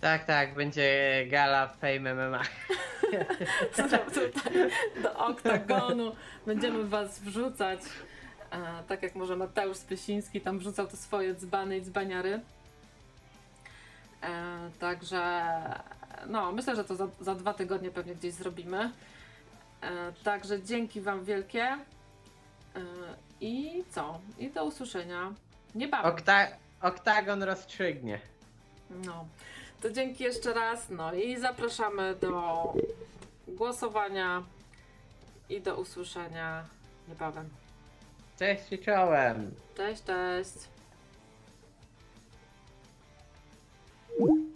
Tak, 0.00 0.24
tak, 0.24 0.54
będzie 0.54 1.26
gala 1.30 1.68
Fame 1.68 2.14
MMA. 2.14 2.42
tutaj 4.14 4.70
do 5.02 5.18
oktagonu 5.18 6.12
będziemy 6.46 6.84
was 6.84 7.18
wrzucać, 7.18 7.80
e, 8.50 8.82
tak 8.88 9.02
jak 9.02 9.14
może 9.14 9.36
Mateusz 9.36 9.76
Spysiński 9.76 10.40
tam 10.40 10.58
wrzucał 10.58 10.86
te 10.86 10.96
swoje 10.96 11.34
dzbany 11.34 11.78
i 11.78 11.82
dzbaniary. 11.82 12.40
E, 14.24 14.70
także 14.78 15.52
no, 16.26 16.52
myślę, 16.52 16.76
że 16.76 16.84
to 16.84 16.96
za, 16.96 17.08
za 17.20 17.34
dwa 17.34 17.54
tygodnie 17.54 17.90
pewnie 17.90 18.14
gdzieś 18.14 18.34
zrobimy. 18.34 18.92
E, 19.80 20.12
także 20.24 20.62
dzięki 20.62 21.00
wam 21.00 21.24
wielkie. 21.24 21.62
E, 21.62 21.78
I 23.40 23.84
co? 23.90 24.20
I 24.38 24.50
do 24.50 24.64
usłyszenia 24.64 25.32
niebawem. 25.74 26.12
Okta 26.12 26.46
oktagon 26.80 27.42
rozstrzygnie. 27.42 28.20
No, 28.90 29.26
to 29.80 29.90
dzięki 29.90 30.24
jeszcze 30.24 30.52
raz. 30.52 30.90
No 30.90 31.14
i 31.14 31.36
zapraszamy 31.36 32.14
do 32.14 32.72
głosowania 33.48 34.42
i 35.48 35.60
do 35.60 35.76
usłyszenia 35.76 36.64
niebawem. 37.08 37.48
Cześć 38.38 38.72
i 38.72 38.78
czołem. 38.78 39.54
Cześć, 39.76 40.04
cześć. 40.04 40.73
you 44.18 44.53